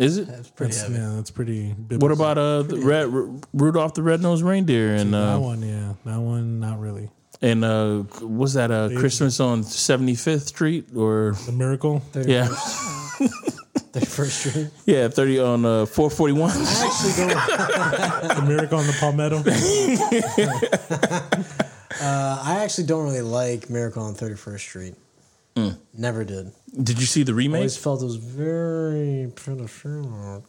Is 0.00 0.18
it? 0.18 0.26
That's 0.26 0.50
pretty 0.50 0.72
That's, 0.72 0.82
heavy. 0.82 0.94
yeah, 0.94 1.12
that's 1.14 1.30
pretty. 1.30 1.72
Biblical. 1.74 2.08
What 2.08 2.12
about 2.12 2.38
uh, 2.38 2.62
the 2.62 2.78
Red, 2.78 3.12
R- 3.12 3.28
Rudolph 3.52 3.94
the 3.94 4.02
Red-Nosed 4.02 4.42
Reindeer 4.42 4.94
and 4.94 5.12
that 5.14 5.34
uh, 5.34 5.38
one? 5.38 5.62
Yeah, 5.62 5.92
that 6.04 6.18
one, 6.20 6.58
not 6.58 6.80
really. 6.80 7.10
and 7.42 7.64
uh, 7.64 8.02
was 8.22 8.54
that 8.54 8.70
uh, 8.70 8.88
Christmas 8.96 9.40
on 9.40 9.62
Seventy 9.62 10.14
Fifth 10.14 10.48
Street 10.48 10.88
or 10.96 11.32
The 11.46 11.52
miracle, 11.52 12.02
yeah, 12.14 12.48
Their 13.92 14.02
first 14.02 14.40
street. 14.46 14.70
yeah, 14.86 15.08
thirty 15.08 15.38
on 15.38 15.64
uh, 15.64 15.86
four 15.86 16.10
forty 16.10 16.32
one. 16.32 16.50
I 16.50 16.86
actually 16.86 17.28
don't. 17.28 18.36
the 18.36 18.42
miracle 18.46 18.78
on 18.78 18.86
the 18.86 18.96
palmetto. 18.98 19.42
Uh, 22.00 22.40
I 22.42 22.62
actually 22.64 22.86
don't 22.86 23.04
really 23.04 23.20
like 23.20 23.68
Miracle 23.68 24.02
on 24.04 24.14
Thirty 24.14 24.36
First 24.36 24.64
Street. 24.64 24.94
Mm. 25.56 25.76
Never 25.94 26.24
did. 26.24 26.52
Did 26.82 27.00
you 27.00 27.06
see 27.06 27.22
the 27.24 27.34
remake? 27.34 27.56
I 27.56 27.58
always 27.60 27.76
felt 27.76 28.02
it 28.02 28.04
was 28.04 28.16
very 28.16 29.30
pedophilic. 29.34 30.42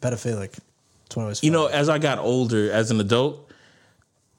Pedophilic. 0.00 0.50
That's 0.52 1.16
what 1.16 1.22
I 1.22 1.24
always. 1.24 1.42
You 1.42 1.50
know, 1.50 1.66
as 1.66 1.88
I 1.88 1.98
got 1.98 2.18
older, 2.18 2.70
as 2.70 2.90
an 2.90 3.00
adult, 3.00 3.50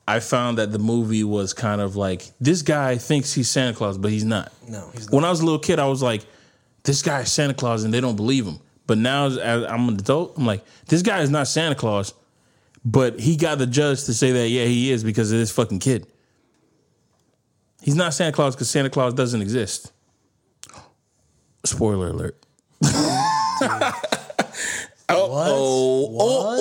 I 0.07 0.19
found 0.19 0.57
that 0.57 0.71
the 0.71 0.79
movie 0.79 1.23
was 1.23 1.53
kind 1.53 1.81
of 1.81 1.95
like 1.95 2.29
this 2.39 2.61
guy 2.61 2.97
thinks 2.97 3.33
he's 3.33 3.49
Santa 3.49 3.73
Claus, 3.73 3.97
but 3.97 4.11
he's 4.11 4.25
not. 4.25 4.51
no, 4.67 4.89
he's 4.93 5.07
not. 5.07 5.15
When 5.15 5.25
I 5.25 5.29
was 5.29 5.39
a 5.39 5.45
little 5.45 5.59
kid, 5.59 5.79
I 5.79 5.87
was 5.87 6.03
like, 6.03 6.25
this 6.83 7.01
guy 7.01 7.21
is 7.21 7.31
Santa 7.31 7.53
Claus, 7.53 7.83
and 7.83 7.93
they 7.93 8.01
don't 8.01 8.15
believe 8.17 8.45
him. 8.45 8.59
But 8.85 8.97
now, 8.97 9.27
as 9.27 9.37
as 9.37 9.63
I'm 9.63 9.87
an 9.87 9.95
adult, 9.95 10.37
I'm 10.37 10.45
like, 10.45 10.63
this 10.87 11.01
guy 11.01 11.21
is 11.21 11.29
not 11.29 11.47
Santa 11.47 11.75
Claus, 11.75 12.13
but 12.83 13.19
he 13.19 13.37
got 13.37 13.57
the 13.57 13.65
judge 13.65 14.03
to 14.03 14.13
say 14.13 14.31
that, 14.33 14.49
yeah, 14.49 14.65
he 14.65 14.91
is 14.91 15.03
because 15.03 15.31
of 15.31 15.37
this 15.37 15.51
fucking 15.51 15.79
kid. 15.79 16.05
He's 17.83 17.95
not 17.95 18.13
Santa 18.13 18.31
Claus 18.31 18.55
because 18.55 18.69
Santa 18.69 18.89
Claus 18.89 19.13
doesn't 19.13 19.41
exist. 19.41 19.91
Spoiler 21.65 22.07
alert. 22.07 22.37
What? 25.09 25.47
Oh, 25.49 26.15
oh, 26.19 26.57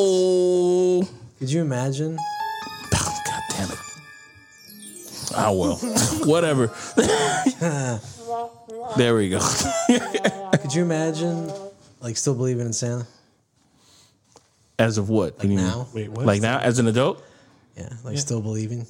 oh. 1.09 1.09
Could 1.39 1.51
you 1.51 1.63
imagine? 1.63 2.17
God 2.91 3.43
damn 3.51 3.71
it. 3.71 3.79
Oh 5.35 5.53
well. 5.59 5.77
Whatever. 6.29 6.67
there 8.97 9.15
we 9.17 9.31
go. 9.31 9.41
Could 10.61 10.75
you 10.75 10.83
imagine? 10.83 11.51
Like 12.01 12.17
still 12.19 12.35
believing 12.35 12.67
in 12.67 12.73
Santa? 12.75 13.07
As 14.79 14.99
of 14.99 15.09
what? 15.09 15.39
Like 15.39 15.45
You 15.45 15.49
mean- 15.51 15.59
now? 15.59 15.87
Wait, 15.95 16.11
what? 16.11 16.27
Like 16.27 16.43
now, 16.43 16.59
as 16.59 16.79
an 16.79 16.89
adult? 16.89 17.25
Yeah, 17.77 17.89
like 18.05 18.19
still 18.19 18.43
believing. 18.43 18.87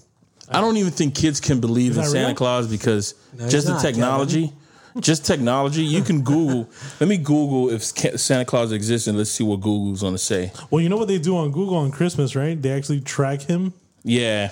I 0.55 0.61
don't 0.61 0.77
even 0.77 0.93
think 0.93 1.15
kids 1.15 1.41
can 1.41 1.61
believe 1.61 1.97
in 1.97 2.05
Santa 2.05 2.29
real? 2.29 2.35
Claus 2.37 2.67
because 2.67 3.15
No, 3.37 3.49
just 3.49 3.67
the 3.67 3.75
not, 3.75 3.83
technology. 3.83 4.53
Just 5.01 5.25
technology. 5.25 5.83
You 5.83 6.03
can 6.03 6.21
Google. 6.23 6.69
Let 7.01 7.09
me 7.09 7.17
Google 7.17 7.71
if 7.71 7.83
Santa 7.83 8.45
Claus 8.45 8.73
exists 8.73 9.09
and 9.09 9.17
let's 9.17 9.31
see 9.31 9.43
what 9.45 9.61
Google's 9.61 10.03
going 10.03 10.13
to 10.15 10.19
say. 10.19 10.53
Well, 10.71 10.83
you 10.83 10.91
know 10.91 10.99
what 10.99 11.09
they 11.09 11.19
do 11.19 11.37
on 11.37 11.51
Google 11.51 11.77
on 11.77 11.91
Christmas, 11.91 12.37
right? 12.37 12.61
They 12.61 12.71
actually 12.73 13.01
track 13.01 13.41
him. 13.43 13.73
Yeah. 14.05 14.51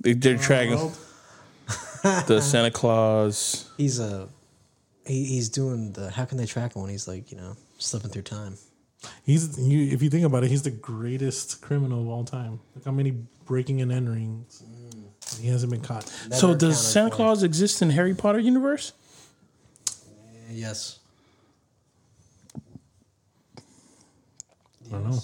They, 0.00 0.14
they're 0.14 0.36
tracking 0.36 0.74
Well, 0.74 0.92
the 2.26 2.40
Santa 2.40 2.72
Claus. 2.72 3.70
He's 3.76 4.00
a. 4.00 4.28
He, 5.06 5.24
he's 5.26 5.48
doing 5.48 5.92
the. 5.92 6.10
How 6.10 6.24
can 6.24 6.38
they 6.38 6.46
track 6.46 6.74
him 6.74 6.82
when 6.82 6.90
he's 6.90 7.06
like 7.06 7.30
you 7.30 7.36
know 7.36 7.56
slipping 7.78 8.10
through 8.10 8.22
time? 8.22 8.56
He's 9.24 9.58
you, 9.58 9.92
if 9.92 10.02
you 10.02 10.10
think 10.10 10.24
about 10.24 10.42
it, 10.44 10.50
he's 10.50 10.62
the 10.62 10.70
greatest 10.70 11.60
criminal 11.60 12.00
of 12.02 12.08
all 12.08 12.24
time. 12.24 12.60
Look 12.74 12.84
how 12.84 12.90
many 12.92 13.12
breaking 13.46 13.80
and 13.80 13.92
enterings. 13.92 14.62
He 15.40 15.48
hasn't 15.48 15.72
been 15.72 15.80
caught. 15.80 16.08
So 16.32 16.54
does 16.54 16.80
Santa 16.84 17.10
for. 17.10 17.16
Claus 17.16 17.42
exist 17.42 17.82
in 17.82 17.90
Harry 17.90 18.14
Potter 18.14 18.38
universe? 18.38 18.92
Yes. 20.50 20.98
I 22.56 23.60
don't 24.90 25.10
know. 25.10 25.18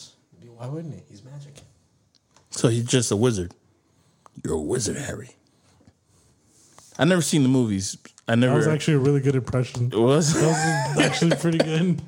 Why 0.57 0.66
wouldn't 0.66 0.94
he? 0.94 1.03
He's 1.09 1.23
magic. 1.23 1.55
So 2.51 2.68
he's 2.68 2.85
just 2.85 3.11
a 3.12 3.16
wizard. 3.16 3.53
You're 4.42 4.55
a 4.55 4.61
wizard, 4.61 4.97
Harry. 4.97 5.31
I 6.99 7.05
never 7.05 7.23
seen 7.23 7.42
the 7.44 7.49
movies. 7.49 7.97
I 8.27 8.35
never. 8.35 8.55
That 8.55 8.59
was 8.59 8.66
actually 8.66 8.94
a 8.94 8.99
really 8.99 9.21
good 9.21 9.37
impression. 9.37 9.90
It 9.92 9.99
was? 9.99 10.35
That 10.35 10.97
was 10.97 11.07
actually 11.07 11.37
pretty 11.37 11.59
good. 11.59 12.03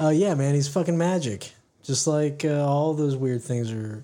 Oh 0.00 0.08
yeah, 0.10 0.34
man, 0.34 0.54
he's 0.54 0.68
fucking 0.68 0.96
magic. 0.96 1.52
Just 1.82 2.06
like 2.06 2.44
uh, 2.44 2.66
all 2.66 2.94
those 2.94 3.16
weird 3.16 3.42
things 3.42 3.70
are. 3.70 4.02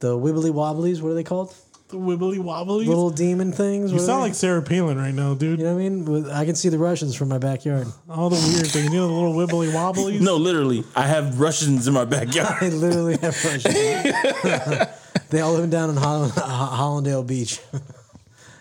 The 0.00 0.16
wibbly 0.16 0.50
wobblies, 0.50 1.00
what 1.00 1.10
are 1.10 1.14
they 1.14 1.24
called? 1.24 1.54
The 1.88 1.96
wibbly 1.96 2.38
wobblies. 2.38 2.88
Little 2.88 3.10
demon 3.10 3.52
things. 3.52 3.92
you 3.92 3.98
sound 4.00 4.20
like 4.20 4.34
Sarah 4.34 4.60
Palin 4.60 4.98
right 4.98 5.14
now, 5.14 5.34
dude. 5.34 5.60
You 5.60 5.66
know 5.66 5.74
what 5.74 5.80
I 5.80 5.88
mean? 5.88 6.04
With- 6.04 6.28
I 6.30 6.44
can 6.44 6.54
see 6.56 6.68
the 6.68 6.78
Russians 6.78 7.14
from 7.14 7.28
my 7.28 7.38
backyard. 7.38 7.86
All 8.10 8.28
the 8.28 8.36
weird 8.52 8.66
things. 8.66 8.92
You 8.92 8.98
know 8.98 9.06
the 9.06 9.14
little 9.14 9.34
wibbly 9.34 9.72
wobblies. 9.72 10.20
no, 10.20 10.36
literally. 10.36 10.82
I 10.96 11.06
have 11.06 11.38
Russians 11.38 11.86
in 11.86 11.94
my 11.94 12.04
backyard. 12.04 12.56
I 12.60 12.68
literally 12.70 13.16
have 13.18 13.42
Russians. 13.44 13.74
they 15.30 15.40
all 15.40 15.52
live 15.54 15.70
down 15.70 15.90
in 15.90 15.96
Holland, 15.96 16.32
Hallandale 16.32 17.26
Beach. 17.26 17.60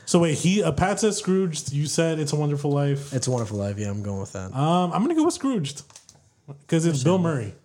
So 0.07 0.19
wait, 0.19 0.37
he 0.37 0.61
uh, 0.61 0.71
Pat 0.71 0.99
says 0.99 1.17
Scrooged. 1.17 1.73
You 1.73 1.87
said 1.87 2.19
it's 2.19 2.31
a 2.31 2.35
Wonderful 2.35 2.71
Life. 2.71 3.11
It's 3.11 3.25
a 3.25 3.31
wonderful 3.31 3.57
life. 3.57 3.79
Yeah, 3.79 3.89
I'm 3.89 4.03
going 4.03 4.19
with 4.19 4.33
that. 4.33 4.53
Um, 4.55 4.93
I'm 4.93 5.01
gonna 5.01 5.15
go 5.15 5.25
with 5.25 5.33
Scrooged 5.33 5.81
because 6.61 6.85
it's 6.85 7.03
Bill 7.03 7.17
Murray. 7.17 7.55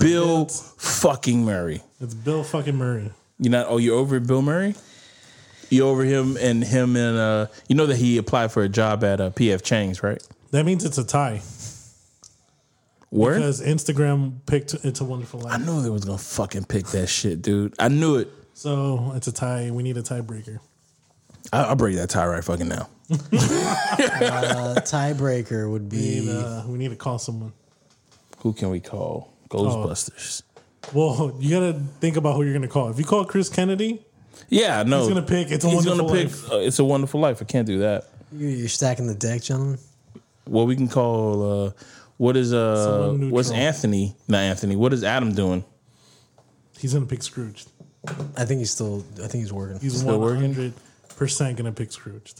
Bill 0.00 0.46
fucking 0.46 1.44
Murray. 1.44 1.82
It's 2.00 2.14
Bill 2.14 2.42
fucking 2.42 2.74
Murray. 2.76 3.10
You're 3.38 3.52
not? 3.52 3.66
Oh, 3.68 3.78
you're 3.78 3.96
over 3.96 4.18
Bill 4.20 4.42
Murray? 4.42 4.74
You 5.68 5.86
over 5.86 6.02
him 6.02 6.36
and 6.40 6.64
him 6.64 6.96
and 6.96 7.16
uh? 7.16 7.46
You 7.68 7.76
know 7.76 7.86
that 7.86 7.96
he 7.96 8.18
applied 8.18 8.50
for 8.50 8.62
a 8.62 8.68
job 8.68 9.04
at 9.04 9.20
uh, 9.20 9.30
PF 9.30 9.62
Chang's, 9.62 10.02
right? 10.02 10.20
That 10.50 10.64
means 10.66 10.84
it's 10.84 10.98
a 10.98 11.04
tie 11.04 11.40
Where? 13.10 13.34
because 13.36 13.62
Instagram 13.62 14.44
picked 14.46 14.74
"It's 14.82 15.00
a 15.00 15.04
Wonderful 15.04 15.40
Life." 15.40 15.54
I 15.54 15.58
knew 15.58 15.80
they 15.80 15.90
was 15.90 16.04
gonna 16.04 16.18
fucking 16.18 16.64
pick 16.64 16.86
that 16.88 17.06
shit, 17.06 17.40
dude. 17.40 17.74
I 17.78 17.86
knew 17.88 18.16
it. 18.16 18.28
so 18.54 19.12
it's 19.14 19.28
a 19.28 19.32
tie. 19.32 19.70
We 19.70 19.84
need 19.84 19.96
a 19.96 20.02
tiebreaker. 20.02 20.58
I, 21.52 21.62
I'll 21.62 21.76
break 21.76 21.94
that 21.96 22.10
tie 22.10 22.26
right 22.26 22.42
fucking 22.42 22.68
now. 22.68 22.88
uh, 23.10 23.14
tiebreaker 24.82 25.70
would 25.70 25.90
We 25.92 25.98
need, 25.98 26.20
be 26.26 26.30
uh, 26.32 26.66
we 26.66 26.78
need 26.78 26.90
to 26.90 26.96
call 26.96 27.18
someone. 27.20 27.52
Who 28.38 28.52
can 28.52 28.70
we 28.70 28.80
call? 28.80 29.29
Ghostbusters. 29.50 30.42
Well, 30.94 31.36
you 31.38 31.50
gotta 31.50 31.78
think 32.00 32.16
about 32.16 32.36
who 32.36 32.42
you're 32.44 32.54
gonna 32.54 32.68
call. 32.68 32.88
If 32.88 32.98
you 32.98 33.04
call 33.04 33.24
Chris 33.24 33.48
Kennedy, 33.48 34.02
Yeah, 34.48 34.82
no. 34.84 35.00
He's 35.00 35.08
gonna 35.08 35.22
pick 35.22 35.50
It's 35.50 35.64
a 35.64 35.68
He's 35.68 35.86
Wonderful 35.86 36.08
gonna 36.08 36.18
pick. 36.24 36.28
Life. 36.32 36.50
Uh, 36.52 36.56
it's 36.56 36.78
a 36.78 36.84
wonderful 36.84 37.20
life. 37.20 37.38
I 37.42 37.44
can't 37.44 37.66
do 37.66 37.80
that. 37.80 38.08
you- 38.32 38.48
you're 38.48 38.68
stacking 38.68 39.06
the 39.06 39.14
deck, 39.14 39.42
gentlemen. 39.42 39.78
Well, 40.48 40.66
we 40.66 40.74
can 40.76 40.88
call. 40.88 41.66
Uh, 41.66 41.70
what 42.16 42.36
is 42.36 42.52
uh? 42.52 42.84
Someone 43.10 43.30
What's 43.30 43.50
neutral. 43.50 43.66
Anthony? 43.66 44.16
Not 44.28 44.38
Anthony. 44.40 44.76
What 44.76 44.92
is 44.92 45.04
Adam 45.04 45.32
doing? 45.34 45.64
he's 46.78 46.94
gonna 46.94 47.06
pick 47.06 47.22
Scrooge. 47.22 47.66
I 48.36 48.44
think 48.46 48.60
he's 48.60 48.70
still. 48.70 49.04
I 49.22 49.26
think 49.28 49.42
he's 49.44 49.52
working. 49.52 49.78
He's 49.80 49.98
Still 49.98 50.12
one 50.18 50.20
working? 50.20 50.54
hundred 50.54 50.72
percent 51.16 51.56
gonna 51.58 51.72
pick 51.72 51.92
Scrooge. 51.92 52.34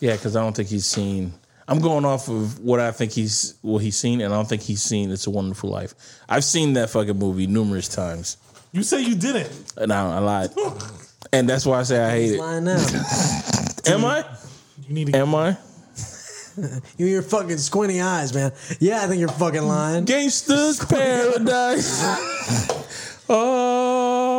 Yeah, 0.00 0.12
because 0.12 0.36
I 0.36 0.42
don't 0.42 0.54
think 0.54 0.68
he's 0.68 0.86
seen. 0.86 1.32
I'm 1.70 1.78
going 1.80 2.04
off 2.04 2.28
of 2.28 2.58
what 2.58 2.80
I 2.80 2.90
think 2.90 3.12
he's 3.12 3.54
what 3.62 3.78
he's 3.82 3.96
seen, 3.96 4.20
and 4.20 4.32
I 4.34 4.36
don't 4.36 4.48
think 4.48 4.62
he's 4.62 4.82
seen 4.82 5.10
"It's 5.12 5.26
a 5.26 5.30
Wonderful 5.30 5.70
Life." 5.70 5.94
I've 6.28 6.44
seen 6.44 6.72
that 6.74 6.90
fucking 6.90 7.16
movie 7.18 7.46
numerous 7.46 7.86
times, 7.88 8.36
You 8.72 8.82
say 8.82 9.00
you 9.02 9.14
didn't. 9.14 9.72
and 9.76 9.92
I, 9.92 10.16
I 10.16 10.18
lied, 10.18 10.50
and 11.32 11.48
that's 11.48 11.64
why 11.64 11.78
I 11.80 11.82
say 11.84 12.02
I 12.04 12.10
hate 12.10 12.22
He's 12.22 12.32
it. 12.32 12.38
lying 12.40 12.64
now. 12.64 12.84
Am 13.94 14.04
I? 14.04 14.24
You 14.88 14.94
need 14.94 15.12
to. 15.12 15.18
Am 15.18 15.34
I? 15.34 15.56
you 16.56 17.06
and 17.06 17.08
your 17.08 17.22
fucking 17.22 17.58
squinty 17.58 18.00
eyes, 18.00 18.34
man. 18.34 18.50
Yeah, 18.80 19.02
I 19.04 19.06
think 19.06 19.20
you're 19.20 19.28
fucking 19.28 19.62
lying. 19.62 20.04
Gangsta's 20.04 20.84
Paradise. 20.84 22.02
oh. 23.28 24.29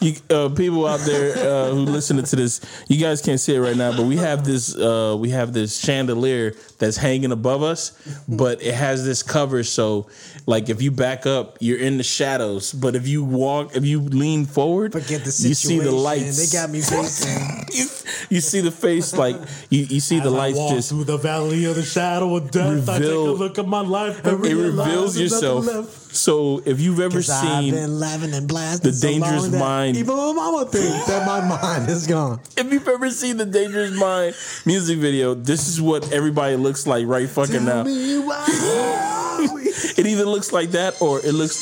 You, 0.00 0.14
uh, 0.30 0.48
people 0.50 0.86
out 0.86 1.00
there 1.00 1.36
uh, 1.36 1.70
who 1.70 1.80
listening 1.80 2.24
to 2.24 2.36
this, 2.36 2.60
you 2.88 3.00
guys 3.00 3.22
can't 3.22 3.40
see 3.40 3.54
it 3.54 3.60
right 3.60 3.76
now, 3.76 3.96
but 3.96 4.06
we 4.06 4.16
have 4.16 4.44
this 4.44 4.76
uh, 4.76 5.16
we 5.18 5.30
have 5.30 5.52
this 5.52 5.78
chandelier 5.78 6.54
that's 6.78 6.96
hanging 6.96 7.32
above 7.32 7.62
us, 7.62 7.92
but 8.28 8.62
it 8.62 8.74
has 8.74 9.04
this 9.04 9.22
cover 9.22 9.62
so 9.62 10.06
like 10.46 10.68
if 10.68 10.82
you 10.82 10.90
back 10.90 11.26
up, 11.26 11.56
you're 11.60 11.78
in 11.78 11.96
the 11.96 12.02
shadows, 12.02 12.72
but 12.72 12.94
if 12.94 13.08
you 13.08 13.24
walk, 13.24 13.74
if 13.74 13.84
you 13.84 14.00
lean 14.00 14.44
forward, 14.44 14.92
Forget 14.92 15.20
the 15.20 15.26
you 15.26 15.54
see 15.54 15.78
the 15.78 15.90
lights. 15.90 16.50
They 16.50 16.58
got 16.58 16.70
me 16.70 16.80
facing. 16.80 17.66
you, 17.72 17.86
you 18.28 18.40
see 18.40 18.60
the 18.60 18.70
face 18.70 19.14
like 19.14 19.36
you, 19.70 19.84
you 19.84 20.00
see 20.00 20.20
the 20.20 20.26
As 20.26 20.34
I 20.34 20.36
lights 20.36 20.70
just 20.70 20.88
through 20.90 21.04
the 21.04 21.16
valley 21.16 21.64
of 21.64 21.76
the 21.76 21.82
shadow 21.82 22.36
of 22.36 22.50
death. 22.50 22.88
I 22.88 22.98
take 22.98 23.08
a 23.08 23.16
look 23.16 23.58
at 23.58 23.66
my 23.66 23.80
life. 23.80 24.24
it 24.26 24.32
reveals 24.32 25.18
yourself. 25.18 26.03
Left. 26.14 26.16
So 26.16 26.62
if 26.64 26.80
you've 26.80 27.00
ever 27.00 27.16
'Cause 27.18 27.30
I've 27.30 27.62
seen, 27.64 27.74
been 27.74 27.98
laughing 28.00 28.32
and 28.34 28.48
blasting 28.48 28.90
The 28.90 28.96
so 28.96 29.08
Dangerous 29.08 29.48
long 29.48 29.58
Mind. 29.58 29.96
Even 29.96 30.16
my 30.16 30.32
mama 30.32 30.66
thinks 30.66 31.06
that 31.06 31.26
my 31.26 31.40
mind 31.62 31.88
is 31.90 32.06
gone. 32.06 32.40
if 32.56 32.72
you've 32.72 32.88
ever 32.88 33.10
seen 33.10 33.36
the 33.36 33.46
Dangerous 33.46 33.92
Mind 33.98 34.34
music 34.64 34.98
video, 34.98 35.34
this 35.34 35.68
is 35.68 35.80
what 35.80 36.10
everybody 36.12 36.56
looks 36.56 36.86
like 36.86 37.06
right 37.06 37.28
fucking 37.28 37.64
Tell 37.64 37.64
now. 37.64 37.82
me 37.84 38.18
why. 38.18 38.46
It 39.96 40.06
either 40.06 40.24
looks 40.24 40.52
like 40.52 40.70
that 40.72 41.00
or 41.02 41.18
it 41.20 41.32
looks. 41.34 41.60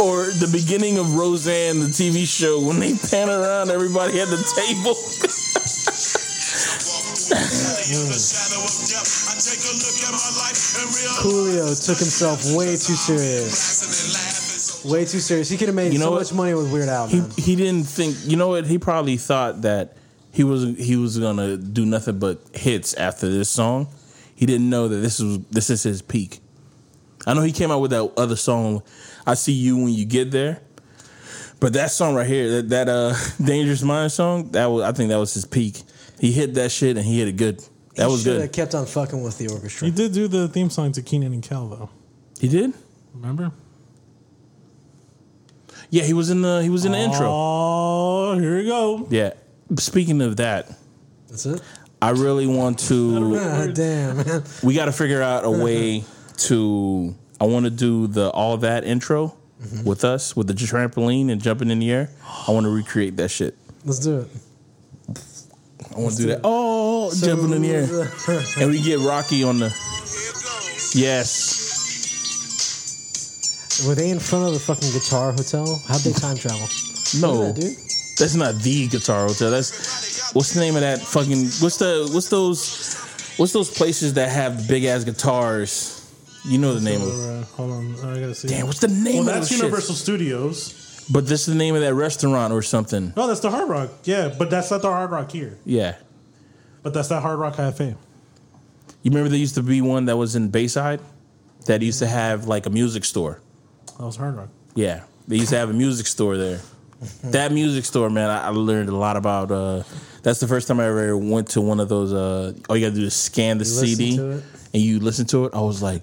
Or 0.00 0.26
the 0.26 0.48
beginning 0.52 0.98
of 0.98 1.14
Roseanne, 1.16 1.80
the 1.80 1.86
TV 1.86 2.26
show, 2.26 2.60
when 2.60 2.78
they 2.80 2.94
pan 2.96 3.28
around 3.30 3.70
everybody 3.70 4.20
at 4.20 4.28
the 4.28 4.36
table. 4.54 4.94
Coolio 11.18 11.74
took 11.86 11.98
himself 11.98 12.44
way 12.56 12.72
too 12.72 12.94
serious. 12.94 14.84
Way 14.84 15.04
too 15.04 15.18
serious. 15.18 15.48
He 15.48 15.56
could 15.56 15.68
have 15.68 15.74
made 15.74 15.92
You 15.92 15.98
know 15.98 16.06
so 16.06 16.10
what? 16.12 16.20
much 16.20 16.32
money 16.32 16.54
with 16.54 16.72
Weird 16.72 16.88
Al. 16.88 17.08
he 17.08 17.20
he 17.36 17.56
didn't 17.56 17.84
think. 17.84 18.16
You 18.24 18.36
know 18.36 18.48
what? 18.48 18.66
He 18.66 18.78
probably 18.78 19.16
thought 19.16 19.62
that 19.62 19.96
he 20.30 20.44
was 20.44 20.62
he 20.78 20.94
was 20.96 21.18
gonna 21.18 21.56
do 21.56 21.84
nothing 21.84 22.18
but 22.20 22.40
hits 22.54 22.94
after 22.94 23.28
this 23.28 23.48
song. 23.50 23.88
He 24.34 24.46
didn't 24.46 24.70
know 24.70 24.86
that 24.86 24.96
this 24.98 25.18
was 25.18 25.38
this 25.50 25.70
is 25.70 25.82
his 25.82 26.00
peak. 26.02 26.38
I 27.26 27.34
know 27.34 27.42
he 27.42 27.50
came 27.52 27.70
out 27.72 27.80
with 27.80 27.90
that 27.90 28.12
other 28.16 28.36
song, 28.36 28.82
"I 29.26 29.34
See 29.34 29.52
You 29.52 29.76
When 29.76 29.88
You 29.88 30.04
Get 30.04 30.30
There," 30.30 30.60
but 31.58 31.72
that 31.72 31.90
song 31.90 32.14
right 32.14 32.26
here, 32.26 32.62
that, 32.62 32.68
that 32.68 32.88
uh 32.88 33.14
"Dangerous 33.44 33.82
Mind" 33.82 34.12
song, 34.12 34.50
that 34.52 34.66
was 34.66 34.84
I 34.84 34.92
think 34.92 35.08
that 35.08 35.18
was 35.18 35.34
his 35.34 35.44
peak. 35.44 35.82
He 36.20 36.30
hit 36.32 36.54
that 36.54 36.70
shit 36.70 36.96
and 36.96 37.04
he 37.04 37.18
hit 37.18 37.28
it 37.28 37.36
good. 37.36 37.60
That 37.98 38.06
He 38.06 38.12
was 38.12 38.22
good. 38.22 38.40
Have 38.40 38.52
kept 38.52 38.76
on 38.76 38.86
fucking 38.86 39.20
with 39.24 39.38
the 39.38 39.48
orchestra. 39.48 39.86
He 39.88 39.92
did 39.92 40.12
do 40.12 40.28
the 40.28 40.46
theme 40.46 40.70
song 40.70 40.92
to 40.92 41.02
Kenan 41.02 41.32
and 41.32 41.42
Kel 41.42 41.66
though. 41.66 41.90
He 42.38 42.46
did. 42.46 42.72
Remember? 43.12 43.50
Yeah, 45.90 46.04
he 46.04 46.12
was 46.12 46.30
in 46.30 46.40
the 46.42 46.62
he 46.62 46.70
was 46.70 46.84
in 46.84 46.92
the 46.92 46.98
intro. 46.98 47.26
Oh, 47.28 48.38
here 48.38 48.58
we 48.58 48.66
go. 48.66 49.08
Yeah. 49.10 49.32
Speaking 49.78 50.22
of 50.22 50.36
that, 50.36 50.70
That's 51.28 51.44
it. 51.46 51.60
I 52.00 52.10
really 52.10 52.46
want 52.46 52.78
to. 52.86 53.36
Ah, 53.36 53.66
damn, 53.66 54.18
man. 54.18 54.44
we 54.62 54.74
got 54.74 54.84
to 54.84 54.92
figure 54.92 55.20
out 55.20 55.44
a 55.44 55.50
way 55.50 56.04
to. 56.36 57.16
I 57.40 57.46
want 57.46 57.64
to 57.64 57.70
do 57.70 58.06
the 58.06 58.30
all 58.30 58.58
that 58.58 58.84
intro 58.84 59.36
with 59.84 60.04
us 60.04 60.36
with 60.36 60.46
the 60.46 60.54
trampoline 60.54 61.32
and 61.32 61.42
jumping 61.42 61.68
in 61.70 61.80
the 61.80 61.90
air. 61.90 62.10
I 62.46 62.52
want 62.52 62.62
to 62.64 62.70
recreate 62.70 63.16
that 63.16 63.30
shit. 63.30 63.58
Let's 63.84 63.98
do 63.98 64.20
it. 64.20 64.28
I 65.98 66.00
want 66.00 66.14
to 66.14 66.22
do 66.22 66.28
that. 66.28 66.42
Oh, 66.44 67.12
jumping 67.12 67.52
in 67.52 67.62
the 67.62 67.70
air, 67.70 68.12
and 68.62 68.70
we 68.70 68.80
get 68.80 69.00
Rocky 69.00 69.42
on 69.42 69.58
the. 69.58 69.74
Yes, 70.94 71.34
Were 73.86 73.96
they 73.96 74.10
in 74.10 74.20
front 74.20 74.46
of 74.46 74.54
the 74.54 74.60
fucking 74.60 74.92
Guitar 74.92 75.32
Hotel? 75.32 75.82
How'd 75.88 76.00
they 76.02 76.12
time 76.12 76.36
travel? 76.36 76.68
no, 77.20 77.52
that, 77.52 77.60
dude. 77.60 77.76
that's 78.16 78.36
not 78.36 78.54
the 78.62 78.86
Guitar 78.86 79.26
Hotel. 79.26 79.50
That's 79.50 80.32
what's 80.34 80.54
the 80.54 80.60
name 80.60 80.76
of 80.76 80.82
that 80.82 81.00
fucking. 81.00 81.46
What's 81.58 81.78
the 81.78 82.08
what's 82.12 82.28
those 82.28 82.94
what's 83.36 83.52
those 83.52 83.68
places 83.70 84.14
that 84.14 84.30
have 84.30 84.68
big 84.68 84.84
ass 84.84 85.02
guitars? 85.02 85.96
You 86.46 86.58
know 86.58 86.74
the 86.74 86.80
name 86.80 87.02
of. 87.02 87.08
Uh, 87.08 87.42
hold 87.56 87.72
on, 87.72 87.94
I 87.96 88.20
gotta 88.20 88.36
see. 88.36 88.46
Damn, 88.46 88.66
what's 88.66 88.78
the 88.78 88.86
name 88.86 89.26
well, 89.26 89.30
of 89.30 89.34
that's 89.34 89.48
that 89.48 89.56
Universal 89.56 89.96
Studios. 89.96 90.87
But 91.10 91.26
this 91.26 91.42
is 91.42 91.46
the 91.46 91.54
name 91.54 91.74
of 91.74 91.80
that 91.80 91.94
restaurant 91.94 92.52
or 92.52 92.62
something. 92.62 93.12
No, 93.16 93.26
that's 93.26 93.40
the 93.40 93.50
Hard 93.50 93.68
Rock. 93.68 93.90
Yeah, 94.04 94.34
but 94.36 94.50
that's 94.50 94.70
not 94.70 94.82
the 94.82 94.88
Hard 94.90 95.10
Rock 95.10 95.30
here. 95.30 95.58
Yeah. 95.64 95.96
But 96.82 96.94
that's 96.94 97.08
that 97.08 97.22
Hard 97.22 97.38
Rock 97.38 97.56
Cafe. 97.56 97.94
You 99.02 99.10
remember 99.10 99.28
there 99.28 99.38
used 99.38 99.54
to 99.54 99.62
be 99.62 99.80
one 99.80 100.06
that 100.06 100.16
was 100.16 100.36
in 100.36 100.48
Bayside 100.48 101.00
that 101.66 101.82
used 101.82 101.98
to 102.00 102.06
have 102.06 102.46
like 102.46 102.66
a 102.66 102.70
music 102.70 103.04
store. 103.04 103.40
That 103.98 104.04
was 104.04 104.16
Hard 104.16 104.36
Rock. 104.36 104.48
Yeah, 104.74 105.04
they 105.26 105.36
used 105.36 105.50
to 105.50 105.56
have 105.56 105.70
a 105.70 105.72
music 105.72 106.06
store 106.06 106.36
there. 106.36 106.60
that 107.24 107.52
music 107.52 107.84
store, 107.84 108.10
man, 108.10 108.28
I, 108.28 108.46
I 108.46 108.48
learned 108.48 108.88
a 108.88 108.96
lot 108.96 109.16
about. 109.16 109.50
Uh, 109.50 109.82
that's 110.22 110.40
the 110.40 110.48
first 110.48 110.68
time 110.68 110.80
I 110.80 110.86
ever 110.86 111.16
went 111.16 111.48
to 111.50 111.60
one 111.60 111.80
of 111.80 111.88
those. 111.88 112.12
Uh, 112.12 112.52
all 112.68 112.76
you 112.76 112.86
gotta 112.86 113.00
do 113.00 113.06
is 113.06 113.14
scan 113.14 113.58
the 113.58 113.64
listen 113.64 113.86
CD 113.86 114.16
to 114.16 114.30
it? 114.30 114.44
and 114.74 114.82
you 114.82 114.98
listen 115.00 115.26
to 115.26 115.46
it. 115.46 115.54
I 115.54 115.60
was 115.60 115.80
like, 115.82 116.02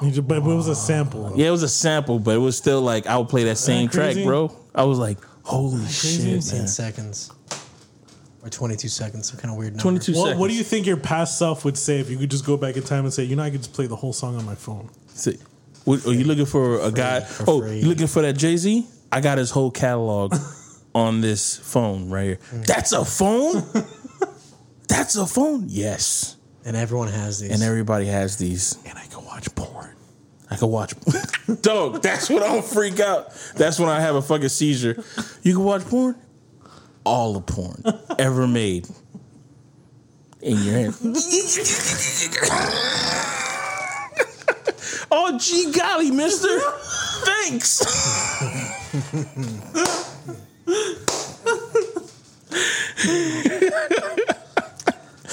He 0.00 0.10
just- 0.10 0.26
But 0.26 0.38
it 0.38 0.42
was 0.44 0.68
a 0.68 0.74
sample. 0.74 1.32
yeah, 1.36 1.48
it 1.48 1.50
was 1.50 1.62
a 1.62 1.68
sample, 1.68 2.18
but 2.18 2.34
it 2.34 2.38
was 2.38 2.56
still 2.56 2.80
like 2.82 3.06
I 3.06 3.16
would 3.18 3.28
play 3.28 3.44
that 3.44 3.58
same 3.58 3.88
track, 3.88 4.16
bro. 4.22 4.54
I 4.74 4.84
was 4.84 4.98
like, 4.98 5.18
holy 5.42 5.84
shit, 5.86 6.20
15 6.42 6.58
man. 6.58 6.68
seconds. 6.68 7.30
Or 8.42 8.48
22 8.48 8.88
seconds. 8.88 9.28
Some 9.28 9.38
kind 9.38 9.52
of 9.52 9.58
weird 9.58 9.72
number. 9.72 9.82
Twenty 9.82 9.98
two 9.98 10.12
What, 10.12 10.22
seconds. 10.22 10.40
what 10.40 10.48
do 10.48 10.54
you 10.56 10.64
think 10.64 10.86
your 10.86 10.96
past 10.96 11.38
self 11.38 11.62
would 11.66 11.76
say 11.76 12.00
if 12.00 12.08
you 12.08 12.16
could 12.16 12.30
just 12.30 12.46
go 12.46 12.56
back 12.56 12.76
in 12.76 12.82
time 12.82 13.04
and 13.04 13.12
say, 13.12 13.24
you 13.24 13.36
know, 13.36 13.42
I 13.42 13.50
could 13.50 13.60
just 13.60 13.74
play 13.74 13.86
the 13.86 13.96
whole 13.96 14.14
song 14.14 14.36
on 14.36 14.46
my 14.46 14.54
phone? 14.54 14.88
See, 15.08 15.36
what, 15.84 16.06
are 16.06 16.14
you 16.14 16.24
looking 16.24 16.46
for 16.46 16.80
a 16.80 16.90
guy? 16.90 17.20
for 17.20 17.44
Oh, 17.46 17.60
free. 17.60 17.80
you 17.80 17.88
looking 17.88 18.06
for 18.06 18.22
that 18.22 18.38
Jay 18.38 18.56
Z? 18.56 18.86
I 19.12 19.20
got 19.20 19.36
his 19.36 19.50
whole 19.50 19.70
catalog 19.70 20.34
on 20.94 21.20
this 21.20 21.56
phone 21.58 22.08
right 22.08 22.24
here. 22.24 22.38
Mm. 22.54 22.64
That's 22.66 22.92
a 22.92 23.04
phone. 23.04 23.62
That's 24.88 25.16
a 25.16 25.26
phone. 25.26 25.66
Yes, 25.68 26.36
And 26.64 26.76
everyone 26.76 27.08
has 27.08 27.40
these. 27.40 27.50
and 27.50 27.62
everybody 27.62 28.06
has 28.06 28.36
these. 28.36 28.76
And 28.86 28.98
I 28.98 29.06
can 29.06 29.24
watch 29.24 29.52
porn. 29.54 29.94
I 30.50 30.56
can 30.56 30.68
watch. 30.68 30.92
Dog, 31.62 32.02
that's 32.02 32.28
when 32.28 32.42
I 32.42 32.48
don't 32.48 32.64
freak 32.64 33.00
out. 33.00 33.32
That's 33.56 33.78
when 33.78 33.88
I 33.88 34.00
have 34.00 34.16
a 34.16 34.22
fucking 34.22 34.48
seizure. 34.48 35.02
You 35.42 35.54
can 35.54 35.64
watch 35.64 35.84
porn. 35.86 36.16
All 37.04 37.32
the 37.32 37.40
porn 37.40 37.82
ever 38.18 38.46
made 38.46 38.86
in 40.42 40.58
your 40.58 40.74
hand. 40.74 40.94
oh, 45.10 45.38
gee 45.38 45.72
golly, 45.72 46.10
mister. 46.10 46.60
Thanks. 47.24 47.80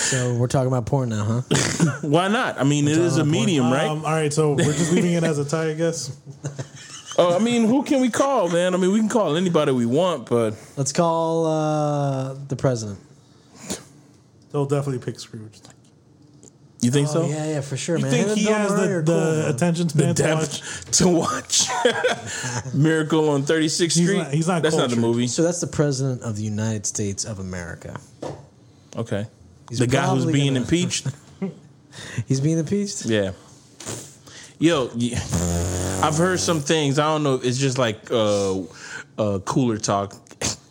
so 0.09 0.35
we're 0.35 0.47
talking 0.47 0.67
about 0.67 0.85
porn 0.85 1.09
now, 1.09 1.23
huh? 1.23 1.41
Why 2.01 2.27
not? 2.27 2.59
I 2.59 2.63
mean, 2.63 2.87
it 2.87 2.97
is 2.97 3.17
a 3.17 3.25
medium, 3.25 3.71
right? 3.71 3.87
Um, 3.87 4.05
all 4.05 4.11
right, 4.11 4.31
so 4.33 4.53
we're 4.53 4.63
just 4.73 4.91
leaving 4.91 5.13
it 5.13 5.23
as 5.23 5.37
a 5.37 5.45
tie, 5.45 5.71
I 5.71 5.73
guess. 5.73 6.15
Oh, 7.19 7.35
I 7.35 7.39
mean, 7.39 7.65
who 7.65 7.81
can 7.81 7.99
we 8.01 8.11
call, 8.11 8.47
man? 8.47 8.75
I 8.75 8.77
mean, 8.77 8.91
we 8.91 8.99
can 8.99 9.09
call 9.09 9.35
anybody 9.37 9.71
we 9.71 9.87
want, 9.87 10.29
but 10.29 10.53
Let's 10.75 10.93
call 10.93 11.47
uh, 11.47 12.35
the 12.47 12.55
president. 12.55 12.99
They'll 14.51 14.67
definitely 14.67 15.03
pick 15.03 15.19
Scrooge. 15.19 15.59
You 16.79 16.91
think 16.91 17.07
Oh, 17.09 17.13
so? 17.13 17.25
yeah, 17.25 17.53
yeah, 17.53 17.61
for 17.61 17.75
sure, 17.75 17.97
You 17.97 18.03
man. 18.05 18.13
Him 18.13 18.25
think 18.27 18.37
he 18.37 18.45
has 18.45 18.69
the, 18.71 18.97
are 18.97 19.01
the 19.01 19.41
cool, 19.45 19.55
attention 19.55 19.89
span 19.89 20.13
to 20.13 20.35
watch? 20.35 20.61
to 20.91 21.07
watch 21.07 22.73
Miracle 22.75 23.29
on 23.29 23.41
36th 23.41 23.79
He's 23.81 23.93
Street. 23.93 24.17
not- 24.19 24.31
he's 24.35 24.47
not 24.47 24.61
That's 24.61 24.75
not 24.77 24.91
the 24.91 24.95
movie. 24.97 25.25
So 25.25 25.41
that's 25.41 25.59
the 25.59 25.65
president 25.65 26.21
of 26.21 26.35
the 26.35 26.43
United 26.43 26.85
States 26.85 27.25
of 27.25 27.39
America. 27.39 27.99
Okay. 28.95 29.25
He's 29.69 29.79
the 29.79 29.87
guy 29.87 30.07
who's 30.07 30.25
being 30.25 30.53
gonna- 30.53 30.61
impeached. 30.61 31.07
He's 32.27 32.39
being 32.41 32.57
impeached. 32.59 33.05
Yeah. 33.05 33.31
Yo. 34.59 34.89
I've 36.01 36.15
heard 36.17 36.39
some 36.39 36.59
things. 36.59 36.99
I 36.99 37.05
don't 37.05 37.23
know 37.23 37.35
if 37.35 37.43
it's 37.45 37.57
just 37.57 37.77
like 37.77 38.09
uh, 38.11 38.59
uh, 39.17 39.39
cooler 39.39 39.77
talk. 39.77 40.15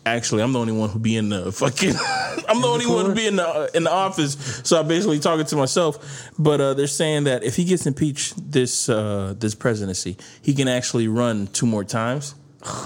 Actually, 0.05 0.41
I'm 0.41 0.53
the 0.53 0.59
only 0.59 0.71
one 0.71 0.89
who 0.89 0.99
be 0.99 1.17
in 1.17 1.27
the 1.29 1.51
fucking. 1.51 1.93
I'm 2.47 2.61
the 2.61 2.67
only 2.67 2.85
one 2.85 3.05
who 3.07 3.13
be 3.13 3.27
in 3.27 3.35
the 3.35 3.69
in 3.73 3.83
the 3.83 3.91
office. 3.91 4.61
So 4.63 4.79
I'm 4.79 4.87
basically 4.87 5.19
talking 5.19 5.45
to 5.45 5.55
myself. 5.57 6.31
But 6.39 6.61
uh, 6.61 6.73
they're 6.75 6.87
saying 6.87 7.25
that 7.25 7.43
if 7.43 7.57
he 7.57 7.65
gets 7.65 7.85
impeached 7.85 8.51
this 8.51 8.87
uh, 8.87 9.33
this 9.37 9.53
presidency, 9.53 10.15
he 10.41 10.53
can 10.53 10.69
actually 10.69 11.09
run 11.09 11.47
two 11.47 11.65
more 11.65 11.83
times 11.83 12.35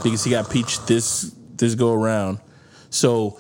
because 0.04 0.24
he 0.24 0.32
got 0.32 0.46
impeached 0.48 0.88
this 0.88 1.32
this 1.58 1.76
go 1.76 1.94
around. 1.94 2.40
So 2.90 3.40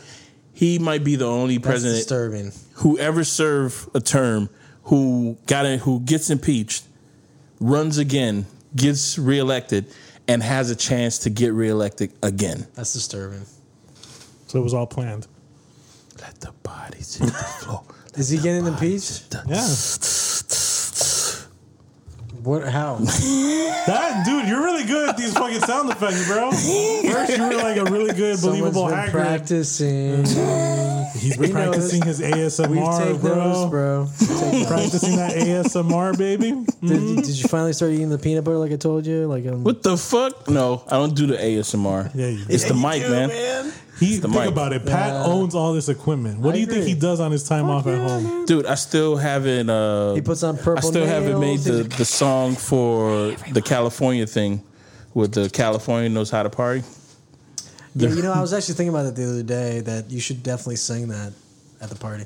he 0.61 0.77
might 0.77 1.03
be 1.03 1.15
the 1.15 1.25
only 1.25 1.57
That's 1.57 1.65
president 1.67 1.97
disturbing. 2.01 2.51
who 2.75 2.95
ever 2.99 3.23
served 3.23 3.89
a 3.95 3.99
term 3.99 4.47
who 4.83 5.35
got 5.47 5.65
in, 5.65 5.79
who 5.79 6.01
gets 6.01 6.29
impeached, 6.29 6.83
runs 7.59 7.97
again, 7.97 8.45
gets 8.75 9.17
reelected, 9.17 9.87
and 10.27 10.43
has 10.43 10.69
a 10.69 10.75
chance 10.75 11.17
to 11.17 11.31
get 11.31 11.51
reelected 11.53 12.13
again. 12.21 12.67
That's 12.75 12.93
disturbing. 12.93 13.41
So 14.45 14.59
it 14.59 14.61
was 14.61 14.75
all 14.75 14.85
planned. 14.85 15.25
Let 16.19 16.39
the 16.41 16.51
bodies 16.61 17.15
hit 17.15 17.29
the 17.29 17.33
floor. 17.33 17.83
Is 18.13 18.29
he 18.29 18.37
getting 18.37 18.67
impeached? 18.67 19.35
Yeah. 19.47 19.67
What? 22.43 22.67
How? 22.67 22.99
That 23.87 24.23
dude, 24.27 24.47
you're 24.47 24.61
really 24.63 24.83
good 24.83 25.09
at 25.09 25.17
these 25.17 25.33
fucking 25.33 25.61
sound 25.61 25.89
effects, 25.89 26.27
bro. 26.27 26.51
First, 26.51 27.35
you 27.35 27.43
were 27.43 27.55
like 27.55 27.77
a 27.77 27.85
really 27.85 28.13
good, 28.13 28.37
Someone's 28.37 28.61
believable 28.75 28.85
been 28.89 28.95
hacker. 28.95 29.11
practicing. 29.11 30.17
He's 31.17 31.35
We 31.37 31.47
been 31.47 31.55
know 31.55 31.71
practicing 31.71 32.03
his 32.03 32.19
We 32.19 32.27
ASMR, 32.27 32.97
take 33.13 33.21
bro. 33.21 33.35
notes, 33.35 33.69
bro. 33.71 34.07
We 34.19 34.27
take 34.27 34.53
notes. 34.53 34.67
Practicing 34.67 35.15
that 35.15 35.31
ASMR, 35.35 36.15
baby. 36.15 36.51
Did, 36.87 37.01
you, 37.01 37.15
did 37.15 37.27
you 37.29 37.47
finally 37.47 37.73
start 37.73 37.91
eating 37.93 38.09
the 38.09 38.19
peanut 38.19 38.43
butter 38.43 38.57
like 38.57 38.71
I 38.71 38.75
told 38.75 39.07
you? 39.07 39.25
Like 39.25 39.47
um, 39.47 39.63
What 39.63 39.81
the 39.81 39.97
fuck? 39.97 40.47
No, 40.47 40.83
I 40.87 40.91
don't 40.97 41.15
do 41.15 41.25
the 41.25 41.37
ASMR. 41.37 42.11
Yeah, 42.13 42.27
you 42.27 42.45
it's 42.49 42.65
the 42.65 42.75
you 42.75 42.81
mic, 42.81 43.01
do, 43.01 43.09
man. 43.09 43.73
He 43.99 44.17
the 44.17 44.27
think 44.27 44.33
mic. 44.45 44.47
about 44.49 44.73
it. 44.73 44.85
Pat 44.85 45.13
Yeah. 45.13 45.25
owns 45.25 45.53
all 45.53 45.73
this 45.73 45.87
equipment. 45.89 46.39
What 46.39 46.51
I 46.51 46.53
do 46.55 46.59
you 46.61 46.65
think 46.65 46.85
he 46.85 46.95
does 46.95 47.19
on 47.19 47.31
his 47.31 47.43
time 47.47 47.69
off 47.69 47.85
at 47.85 47.97
home? 47.99 48.45
Dude, 48.45 48.65
I 48.65 48.75
still 48.75 49.15
haven't. 49.17 49.69
Uh, 49.69 50.15
he 50.15 50.21
puts 50.21 50.41
on 50.43 50.57
purple. 50.57 50.77
I 50.77 50.81
still 50.81 51.05
haven't 51.05 51.39
made 51.39 51.59
the, 51.59 51.83
the 51.83 52.05
song 52.05 52.55
for 52.55 53.35
the 53.51 53.61
California 53.61 54.25
thing 54.25 54.63
with 55.13 55.33
the 55.33 55.49
California 55.49 56.09
knows 56.09 56.31
how 56.31 56.41
to 56.43 56.49
party. 56.49 56.83
Yeah, 57.93 58.09
you 58.09 58.21
know, 58.23 58.31
I 58.31 58.39
was 58.41 58.53
actually 58.53 58.75
thinking 58.75 58.93
about 58.95 59.05
it 59.07 59.15
the 59.15 59.25
other 59.29 59.43
day 59.43 59.81
that 59.81 60.09
you 60.09 60.19
should 60.21 60.41
definitely 60.41 60.77
sing 60.77 61.09
that 61.09 61.33
at 61.81 61.89
the 61.89 61.95
party. 61.95 62.25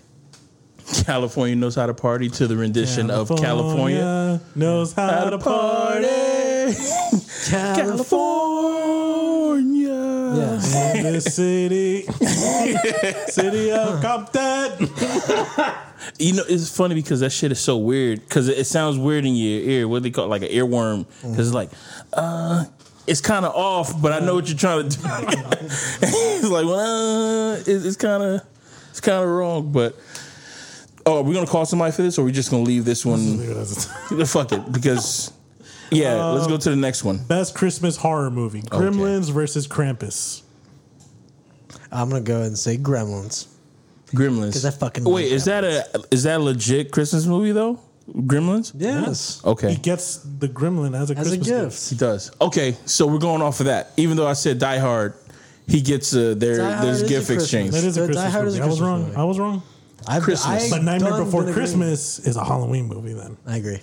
California 1.03 1.55
knows 1.55 1.73
how 1.73 1.87
to 1.87 1.93
party 1.95 2.29
to 2.29 2.45
the 2.47 2.55
rendition 2.55 3.09
of 3.09 3.27
California. 3.29 4.39
knows 4.53 4.93
how, 4.93 5.09
How 5.09 5.23
to 5.25 5.31
to 5.31 5.37
party. 5.39 6.05
California. 7.49 8.34
Yeah. 10.33 10.95
In 10.95 11.13
the 11.13 11.21
city, 11.21 12.03
city 13.27 13.71
of 13.71 14.01
Compton. 14.01 14.89
You 16.19 16.33
know, 16.33 16.43
it's 16.47 16.75
funny 16.75 16.95
because 16.95 17.19
that 17.21 17.31
shit 17.31 17.51
is 17.51 17.59
so 17.59 17.77
weird 17.77 18.21
because 18.21 18.47
it, 18.47 18.57
it 18.57 18.65
sounds 18.65 18.97
weird 18.97 19.25
in 19.25 19.35
your 19.35 19.61
ear. 19.61 19.87
What 19.87 20.03
do 20.03 20.09
they 20.09 20.11
call 20.11 20.25
it, 20.25 20.29
like 20.29 20.43
an 20.43 20.49
earworm? 20.49 21.05
Because 21.21 21.47
it's 21.47 21.55
like, 21.55 21.69
uh, 22.13 22.65
it's 23.07 23.21
kind 23.21 23.45
of 23.45 23.53
off, 23.55 24.01
but 24.01 24.11
I 24.11 24.19
know 24.19 24.35
what 24.35 24.47
you're 24.47 24.57
trying 24.57 24.89
to 24.89 24.97
do. 24.97 25.03
it's 25.05 26.47
like, 26.47 26.65
well, 26.65 27.53
uh, 27.53 27.63
it's 27.65 27.97
kind 27.97 28.23
of, 28.23 28.41
it's 28.89 29.01
kind 29.01 29.23
of 29.23 29.29
wrong. 29.29 29.71
But 29.71 29.95
oh, 31.05 31.19
are 31.19 31.23
we 31.23 31.33
gonna 31.33 31.47
call 31.47 31.65
somebody 31.65 31.91
for 31.91 32.01
this, 32.01 32.17
or 32.17 32.21
are 32.21 32.25
we 32.25 32.31
just 32.31 32.51
gonna 32.51 32.63
leave 32.63 32.85
this 32.85 33.05
one? 33.05 33.37
Fuck 34.25 34.51
it, 34.51 34.71
because 34.71 35.31
yeah, 35.91 36.23
let's 36.25 36.47
go 36.47 36.57
to 36.57 36.69
the 36.69 36.75
next 36.75 37.03
one. 37.03 37.17
Best 37.25 37.55
Christmas 37.55 37.97
horror 37.97 38.31
movie: 38.31 38.61
Gremlins 38.63 39.31
versus 39.31 39.67
Krampus. 39.67 40.41
I'm 41.91 42.09
gonna 42.09 42.21
go 42.21 42.35
ahead 42.35 42.47
and 42.47 42.57
say 42.57 42.77
Gremlins. 42.77 43.47
Gremlins. 44.13 44.53
'Cause 44.53 44.65
I 44.65 44.71
fucking 44.71 45.03
wait. 45.03 45.25
like 45.25 45.31
Is 45.33 45.45
that 45.45 45.63
a 45.63 45.85
is 46.11 46.23
that 46.23 46.39
a 46.39 46.43
legit 46.43 46.91
Christmas 46.91 47.25
movie 47.25 47.51
though? 47.51 47.79
Gremlins. 48.11 48.71
Yes. 48.77 49.41
Okay. 49.43 49.71
He 49.71 49.77
gets 49.77 50.17
the 50.17 50.47
gremlin 50.47 50.95
as 50.95 51.09
a 51.09 51.17
As 51.17 51.27
a 51.33 51.37
Christmas 51.37 51.47
gift. 51.47 51.89
He 51.89 51.95
does. 51.95 52.31
Okay, 52.39 52.77
so 52.85 53.07
we're 53.07 53.17
going 53.17 53.41
off 53.41 53.59
of 53.61 53.65
that. 53.65 53.91
Even 53.97 54.15
though 54.15 54.27
I 54.27 54.33
said 54.33 54.59
Die 54.59 54.77
Hard, 54.77 55.15
he 55.67 55.81
gets 55.81 56.13
uh, 56.15 56.35
there. 56.37 56.57
Die 56.57 56.71
Hard 56.71 56.85
there's 56.87 56.97
is 56.97 57.03
a 57.03 57.07
gift 57.07 57.25
Christmas 57.27 57.43
exchange. 57.45 57.71
That 57.71 57.83
is 57.83 57.97
a 57.97 58.01
The 58.01 58.13
Die 58.13 58.13
Christmas 58.13 58.33
Hard 58.33 58.47
is 58.47 58.53
movie. 58.53 58.61
a 58.61 58.65
I 58.65 58.67
was 58.69 58.77
Christmas 58.77 58.87
wrong. 58.87 59.03
movie. 59.05 59.15
I 59.15 59.23
was 59.23 59.39
wrong. 59.39 59.63
I've, 60.07 60.21
Christmas. 60.23 60.63
I 60.63 60.69
But 60.69 60.83
Nightmare 60.83 61.11
Before 61.23 61.41
been 61.41 61.49
agreeing. 61.49 61.53
Christmas 61.53 62.19
is 62.19 62.35
a 62.35 62.43
Halloween 62.45 62.85
movie. 62.85 63.13
Then 63.13 63.37
I 63.47 63.57
agree. 63.57 63.79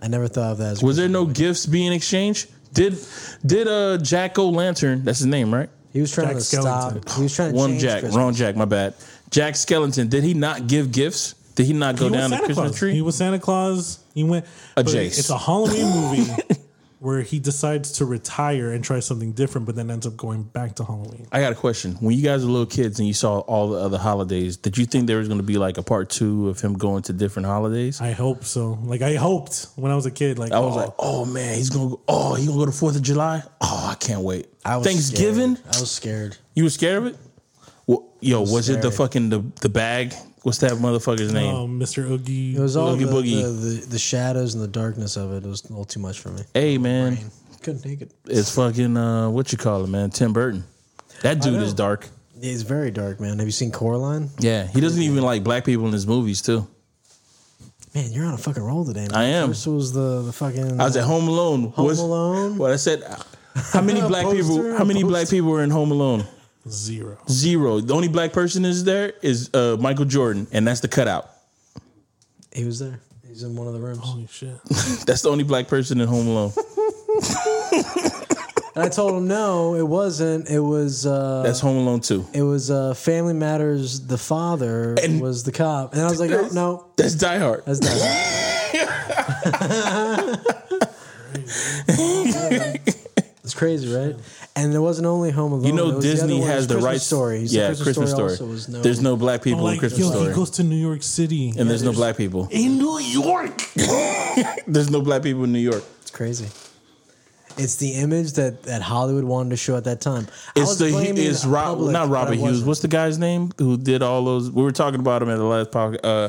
I 0.00 0.08
never 0.08 0.28
thought 0.28 0.52
of 0.52 0.58
that. 0.58 0.72
As 0.72 0.82
Was 0.82 0.96
there 0.96 1.08
no 1.08 1.24
gifts 1.26 1.66
being 1.66 1.92
exchanged? 1.92 2.50
Did 2.72 2.98
did 3.44 3.66
uh 3.66 3.98
Jack 3.98 4.38
O' 4.38 4.48
Lantern? 4.50 5.04
That's 5.04 5.18
his 5.18 5.26
name, 5.26 5.52
right? 5.52 5.68
He 5.92 6.00
was 6.00 6.12
trying 6.12 6.28
Jack 6.28 6.36
to 6.36 6.40
stop. 6.42 7.08
He 7.16 7.22
was 7.22 7.34
trying 7.34 7.50
to 7.52 7.56
One 7.56 7.70
change 7.70 7.82
Jack, 7.82 8.00
Christmas. 8.00 8.16
wrong 8.16 8.34
Jack. 8.34 8.56
My 8.56 8.64
bad. 8.66 8.94
Jack 9.30 9.54
Skellington. 9.54 10.08
Did 10.10 10.22
he 10.22 10.34
not 10.34 10.66
give 10.66 10.92
gifts? 10.92 11.34
Did 11.54 11.66
he 11.66 11.72
not 11.72 11.96
go 11.96 12.04
he 12.04 12.10
was 12.10 12.20
down 12.20 12.30
the 12.30 12.36
Santa 12.36 12.46
Christmas 12.46 12.68
Claus. 12.70 12.78
tree? 12.78 12.92
He 12.92 13.02
was 13.02 13.16
Santa 13.16 13.38
Claus. 13.38 13.98
He 14.14 14.22
went. 14.22 14.44
A 14.76 14.84
but 14.84 14.86
Jace. 14.92 15.18
It's 15.18 15.30
a 15.30 15.38
Halloween 15.38 15.86
movie 15.86 16.30
where 17.00 17.22
he 17.22 17.38
decides 17.38 17.92
to 17.92 18.04
retire 18.04 18.72
and 18.72 18.82
try 18.82 19.00
something 19.00 19.32
different, 19.32 19.66
but 19.66 19.76
then 19.76 19.90
ends 19.90 20.06
up 20.06 20.16
going 20.16 20.42
back 20.42 20.74
to 20.76 20.84
Halloween. 20.84 21.28
I 21.30 21.40
got 21.40 21.52
a 21.52 21.54
question. 21.54 21.94
When 22.00 22.16
you 22.16 22.22
guys 22.22 22.44
were 22.44 22.50
little 22.50 22.66
kids 22.66 22.98
and 22.98 23.06
you 23.06 23.14
saw 23.14 23.38
all 23.40 23.70
the 23.70 23.78
other 23.78 23.98
holidays, 23.98 24.56
did 24.56 24.76
you 24.76 24.84
think 24.84 25.06
there 25.06 25.18
was 25.18 25.28
going 25.28 25.38
to 25.38 25.46
be 25.46 25.58
like 25.58 25.78
a 25.78 25.82
part 25.82 26.10
two 26.10 26.48
of 26.48 26.60
him 26.60 26.74
going 26.74 27.02
to 27.04 27.12
different 27.12 27.46
holidays? 27.46 28.00
I 28.00 28.12
hope 28.12 28.44
so. 28.44 28.78
Like 28.82 29.02
I 29.02 29.14
hoped 29.14 29.68
when 29.76 29.92
I 29.92 29.94
was 29.94 30.06
a 30.06 30.10
kid. 30.10 30.38
Like 30.38 30.52
I 30.52 30.60
was 30.60 30.74
oh, 30.74 30.78
like, 30.78 30.94
oh 30.98 31.24
man, 31.24 31.56
he's 31.56 31.70
gonna 31.70 31.90
go. 31.90 32.00
Oh, 32.08 32.34
he 32.34 32.46
gonna 32.46 32.58
go 32.58 32.66
to 32.66 32.72
Fourth 32.72 32.96
of 32.96 33.02
July. 33.02 33.42
Oh, 33.60 33.88
I 33.90 33.94
can't 33.94 34.22
wait. 34.22 34.48
I 34.64 34.76
was 34.76 34.86
Thanksgiving. 34.86 35.56
scared. 35.56 35.76
I 35.76 35.80
was 35.80 35.90
scared. 35.90 36.36
You 36.54 36.64
were 36.64 36.70
scared 36.70 36.98
of 36.98 37.06
it? 37.06 37.16
Well, 37.86 38.12
yo, 38.20 38.42
was, 38.42 38.68
it 38.68 38.82
the 38.82 38.90
fucking 38.90 39.30
the 39.30 39.44
the 39.60 39.68
bag? 39.68 40.14
What's 40.42 40.58
that 40.58 40.72
motherfucker's 40.72 41.32
name? 41.32 41.52
oh, 41.54 41.66
Mr. 41.66 42.08
Oogie. 42.08 42.56
It 42.56 42.60
was 42.60 42.76
all 42.76 42.94
Oogie 42.94 43.04
the, 43.04 43.10
Boogie. 43.12 43.42
The, 43.42 43.48
the, 43.50 43.86
the 43.86 43.98
shadows 43.98 44.54
and 44.54 44.62
the 44.62 44.68
darkness 44.68 45.16
of 45.16 45.32
it. 45.32 45.44
It 45.44 45.48
was 45.48 45.64
a 45.64 45.68
little 45.68 45.84
too 45.84 46.00
much 46.00 46.20
for 46.20 46.30
me. 46.30 46.42
hey 46.54 46.78
man, 46.78 47.18
Couldn't 47.62 47.82
take 47.82 48.00
it. 48.02 48.12
it's 48.26 48.54
fucking 48.54 48.96
uh, 48.96 49.30
what 49.30 49.50
you 49.52 49.58
call 49.58 49.84
it, 49.84 49.88
man? 49.88 50.10
Tim 50.10 50.32
Burton. 50.32 50.64
That 51.22 51.40
dude 51.42 51.60
is 51.62 51.74
dark. 51.74 52.08
It's 52.40 52.62
very 52.62 52.92
dark, 52.92 53.18
man. 53.18 53.38
Have 53.38 53.48
you 53.48 53.52
seen 53.52 53.72
Coraline? 53.72 54.30
Yeah, 54.38 54.68
he 54.68 54.80
doesn't 54.80 55.02
even 55.02 55.22
like 55.24 55.42
black 55.42 55.64
people 55.64 55.86
in 55.86 55.92
his 55.92 56.06
movies 56.06 56.40
too. 56.40 56.68
Man, 57.94 58.12
you're 58.12 58.26
on 58.26 58.34
a 58.34 58.38
fucking 58.38 58.62
roll 58.62 58.84
today. 58.84 59.08
Man. 59.08 59.14
I 59.14 59.24
am. 59.24 59.48
First 59.48 59.66
was 59.66 59.92
the 59.92 60.22
the 60.22 60.32
fucking. 60.32 60.80
I 60.80 60.84
was 60.84 60.96
at 60.96 61.04
Home 61.04 61.26
Alone. 61.26 61.70
Home 61.72 61.86
Was- 61.86 61.98
Alone? 61.98 62.56
What 62.58 62.70
I 62.70 62.76
said. 62.76 63.02
How 63.72 63.80
many 63.80 64.00
black 64.06 64.22
Poster, 64.24 64.42
people? 64.42 64.76
How 64.78 64.84
many 64.84 65.02
black 65.02 65.28
people 65.28 65.50
were 65.50 65.64
in 65.64 65.70
Home 65.70 65.90
Alone? 65.90 66.24
Zero. 66.70 67.18
Zero. 67.30 67.80
The 67.80 67.94
only 67.94 68.08
black 68.08 68.32
person 68.32 68.64
is 68.64 68.84
there 68.84 69.12
is 69.22 69.50
uh, 69.54 69.76
Michael 69.80 70.04
Jordan, 70.04 70.46
and 70.52 70.66
that's 70.66 70.80
the 70.80 70.88
cutout. 70.88 71.28
He 72.52 72.64
was 72.64 72.78
there. 72.78 73.00
He's 73.26 73.42
in 73.42 73.54
one 73.56 73.66
of 73.68 73.72
the 73.74 73.80
rooms. 73.80 73.98
Holy 74.02 74.26
shit. 74.26 74.56
That's 75.06 75.22
the 75.22 75.28
only 75.30 75.44
black 75.44 75.68
person 75.68 76.00
in 76.00 76.08
Home 76.08 76.26
Alone. 76.26 76.52
And 78.74 78.86
I 78.86 78.90
told 78.90 79.14
him 79.16 79.26
no, 79.26 79.74
it 79.74 79.82
wasn't. 79.86 80.48
It 80.48 80.60
was. 80.60 81.04
uh 81.04 81.42
That's 81.42 81.58
Home 81.58 81.78
Alone 81.78 81.98
too. 82.00 82.24
It 82.32 82.42
was 82.42 82.70
uh, 82.70 82.94
Family 82.94 83.32
Matters. 83.34 84.06
The 84.06 84.16
father 84.18 84.94
And- 85.02 85.20
was 85.20 85.42
the 85.42 85.50
cop, 85.50 85.94
and 85.94 86.02
I 86.02 86.08
was 86.08 86.20
like, 86.20 86.30
oh, 86.30 86.48
no, 86.52 86.86
That's 86.96 87.14
Die 87.16 87.38
Hard. 87.38 87.64
that's 87.66 87.80
not. 87.80 87.92
It's 91.38 92.96
crazy, 93.58 93.94
right? 93.94 94.16
And 94.56 94.72
it 94.72 94.78
wasn't 94.78 95.06
only 95.06 95.30
Home 95.30 95.52
Alone. 95.52 95.64
You 95.64 95.72
know 95.72 95.86
was 95.86 95.92
the 95.92 95.98
other 95.98 96.08
Disney 96.08 96.34
one, 96.34 96.42
it 96.42 96.46
was 96.46 96.54
has 96.54 96.66
the 96.66 96.74
Christmas 96.74 96.92
rights. 96.92 97.04
Story. 97.04 97.40
He 97.40 97.48
said 97.48 97.76
Yeah, 97.78 97.82
Christmas, 97.82 98.10
Story. 98.10 98.30
also 98.30 98.46
was 98.46 98.68
no, 98.68 98.80
There's 98.80 99.02
no 99.02 99.16
black 99.16 99.42
people 99.42 99.64
like, 99.64 99.74
in 99.74 99.80
Christmas 99.80 100.00
yo, 100.06 100.10
Story, 100.10 100.28
he 100.28 100.34
goes 100.34 100.50
to 100.50 100.62
New 100.62 100.76
York 100.76 101.02
City. 101.02 101.50
and 101.58 101.68
there's 101.68 101.82
no 101.82 101.92
black 101.92 102.16
people. 102.16 102.48
in 102.52 102.78
New 102.78 102.98
York. 102.98 103.62
There's 104.66 104.90
no 104.90 105.00
black 105.02 105.22
people 105.22 105.44
in 105.44 105.52
New 105.52 105.58
York. 105.58 105.82
It's 106.02 106.10
crazy. 106.10 106.46
It's 107.56 107.76
the 107.76 107.94
image 107.94 108.34
that, 108.34 108.62
that 108.64 108.82
Hollywood 108.82 109.24
wanted 109.24 109.50
to 109.50 109.56
show 109.56 109.76
at 109.76 109.84
that 109.84 110.00
time. 110.00 110.28
It's 110.54 110.76
the 110.76 110.90
blaming 110.90 111.24
it's 111.24 111.44
Rob, 111.44 111.78
public, 111.78 111.92
not 111.92 112.08
Robert 112.08 112.36
Hughes. 112.36 112.62
What's 112.62 112.80
the 112.80 112.88
guy's 112.88 113.18
name 113.18 113.50
who 113.58 113.76
did 113.76 114.00
all 114.00 114.24
those? 114.24 114.50
We 114.50 114.62
were 114.62 114.70
talking 114.70 115.00
about 115.00 115.22
him 115.22 115.28
in 115.28 115.38
the 115.38 115.44
last 115.44 115.72
podcast. 115.72 116.00
Uh, 116.04 116.28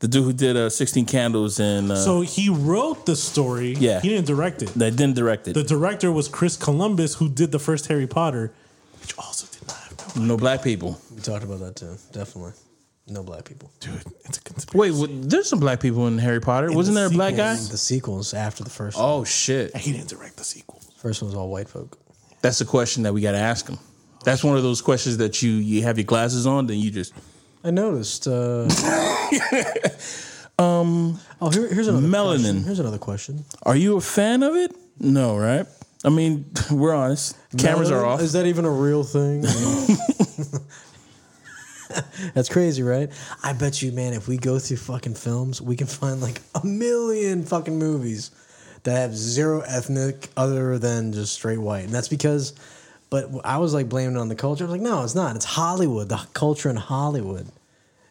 the 0.00 0.08
dude 0.08 0.24
who 0.24 0.32
did 0.32 0.56
uh, 0.56 0.70
16 0.70 1.06
Candles 1.06 1.58
and 1.58 1.90
uh, 1.90 1.96
So 1.96 2.20
he 2.20 2.48
wrote 2.48 3.06
the 3.06 3.16
story. 3.16 3.74
Yeah. 3.74 4.00
He 4.00 4.08
didn't 4.08 4.26
direct 4.26 4.62
it. 4.62 4.68
They 4.70 4.90
didn't 4.90 5.16
direct 5.16 5.48
it. 5.48 5.54
The 5.54 5.64
director 5.64 6.12
was 6.12 6.28
Chris 6.28 6.56
Columbus, 6.56 7.14
who 7.14 7.28
did 7.28 7.50
the 7.52 7.58
first 7.58 7.86
Harry 7.88 8.06
Potter, 8.06 8.52
which 9.00 9.16
also 9.18 9.46
did 9.46 9.66
not 9.66 9.76
have 9.76 10.16
no. 10.16 10.24
no 10.24 10.36
black 10.36 10.62
people. 10.62 11.00
We 11.14 11.20
talked 11.20 11.44
about 11.44 11.60
that 11.60 11.76
too. 11.76 11.96
Definitely. 12.12 12.52
No 13.10 13.22
black 13.22 13.44
people. 13.44 13.70
Dude, 13.80 14.02
it's 14.26 14.36
a 14.36 14.42
conspiracy. 14.42 14.78
Wait, 14.78 15.00
what, 15.00 15.30
there's 15.30 15.48
some 15.48 15.60
black 15.60 15.80
people 15.80 16.06
in 16.08 16.18
Harry 16.18 16.40
Potter. 16.40 16.70
Wasn't 16.70 16.94
the 16.94 17.00
there 17.00 17.08
a 17.08 17.10
black 17.10 17.36
guy? 17.36 17.54
sequels. 17.54 17.70
The 17.70 17.78
sequels 17.78 18.34
after 18.34 18.64
the 18.64 18.70
first. 18.70 18.98
Oh 19.00 19.24
shit! 19.24 19.74
he 19.76 19.92
didn't 19.92 20.10
direct 20.10 20.36
the 20.36 20.44
sequel. 20.44 20.80
First 20.98 21.22
one 21.22 21.30
was 21.30 21.34
all 21.34 21.48
white 21.48 21.68
folk. 21.68 21.98
That's 22.42 22.58
the 22.58 22.66
question 22.66 23.04
that 23.04 23.14
we 23.14 23.22
got 23.22 23.32
to 23.32 23.38
ask 23.38 23.66
him. 23.66 23.78
That's 24.24 24.44
one 24.44 24.56
of 24.58 24.62
those 24.62 24.82
questions 24.82 25.16
that 25.18 25.42
you 25.42 25.52
you 25.52 25.82
have 25.84 25.96
your 25.96 26.04
glasses 26.04 26.46
on, 26.46 26.66
then 26.66 26.78
you 26.78 26.90
just 26.90 27.14
I 27.64 27.70
noticed. 27.70 28.26
Uh, 28.26 28.62
um. 30.58 31.18
Oh, 31.40 31.50
here, 31.50 31.72
here's 31.72 31.88
another 31.88 32.06
Melanin. 32.06 32.40
Question. 32.40 32.62
Here's 32.64 32.78
another 32.78 32.98
question. 32.98 33.44
Are 33.62 33.76
you 33.76 33.96
a 33.96 34.00
fan 34.00 34.42
of 34.42 34.54
it? 34.56 34.74
No, 35.00 35.36
right? 35.36 35.66
I 36.04 36.10
mean, 36.10 36.50
we're 36.70 36.94
honest. 36.94 37.36
Cameras 37.56 37.90
are 37.90 38.04
off. 38.04 38.20
Is 38.20 38.32
that 38.34 38.46
even 38.46 38.64
a 38.64 38.70
real 38.70 39.02
thing? 39.02 39.42
That's 42.34 42.48
crazy, 42.48 42.82
right? 42.82 43.10
I 43.42 43.52
bet 43.54 43.82
you, 43.82 43.92
man, 43.92 44.12
if 44.12 44.28
we 44.28 44.36
go 44.36 44.58
through 44.58 44.76
fucking 44.76 45.14
films, 45.14 45.60
we 45.60 45.74
can 45.76 45.86
find 45.86 46.20
like 46.20 46.40
a 46.54 46.64
million 46.64 47.44
fucking 47.44 47.78
movies 47.78 48.30
that 48.84 48.96
have 48.96 49.16
zero 49.16 49.60
ethnic 49.60 50.28
other 50.36 50.78
than 50.78 51.12
just 51.12 51.32
straight 51.32 51.58
white. 51.58 51.84
And 51.84 51.92
that's 51.92 52.08
because, 52.08 52.52
but 53.10 53.30
I 53.44 53.58
was 53.58 53.74
like 53.74 53.88
blaming 53.88 54.16
it 54.16 54.18
on 54.18 54.28
the 54.28 54.34
culture. 54.34 54.64
I 54.64 54.66
was 54.66 54.72
like, 54.72 54.80
no, 54.80 55.02
it's 55.02 55.14
not. 55.14 55.36
It's 55.36 55.44
Hollywood. 55.44 56.08
The 56.08 56.26
culture 56.34 56.68
in 56.68 56.76
Hollywood. 56.76 57.46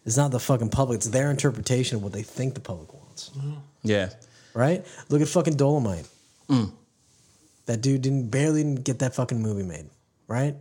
It's 0.05 0.17
not 0.17 0.31
the 0.31 0.39
fucking 0.39 0.69
public. 0.69 0.97
It's 0.97 1.07
their 1.07 1.29
interpretation 1.29 1.97
of 1.97 2.03
what 2.03 2.13
they 2.13 2.23
think 2.23 2.53
the 2.53 2.61
public 2.61 2.93
wants. 2.93 3.29
Mm-hmm. 3.29 3.55
Yeah. 3.83 4.09
Right? 4.53 4.85
Look 5.09 5.21
at 5.21 5.27
fucking 5.27 5.57
Dolomite. 5.57 6.07
Mm. 6.49 6.71
That 7.65 7.81
dude 7.81 8.01
didn't 8.01 8.29
barely 8.29 8.63
didn't 8.63 8.83
get 8.85 8.99
that 8.99 9.13
fucking 9.15 9.41
movie 9.41 9.63
made. 9.63 9.89
Right? 10.27 10.55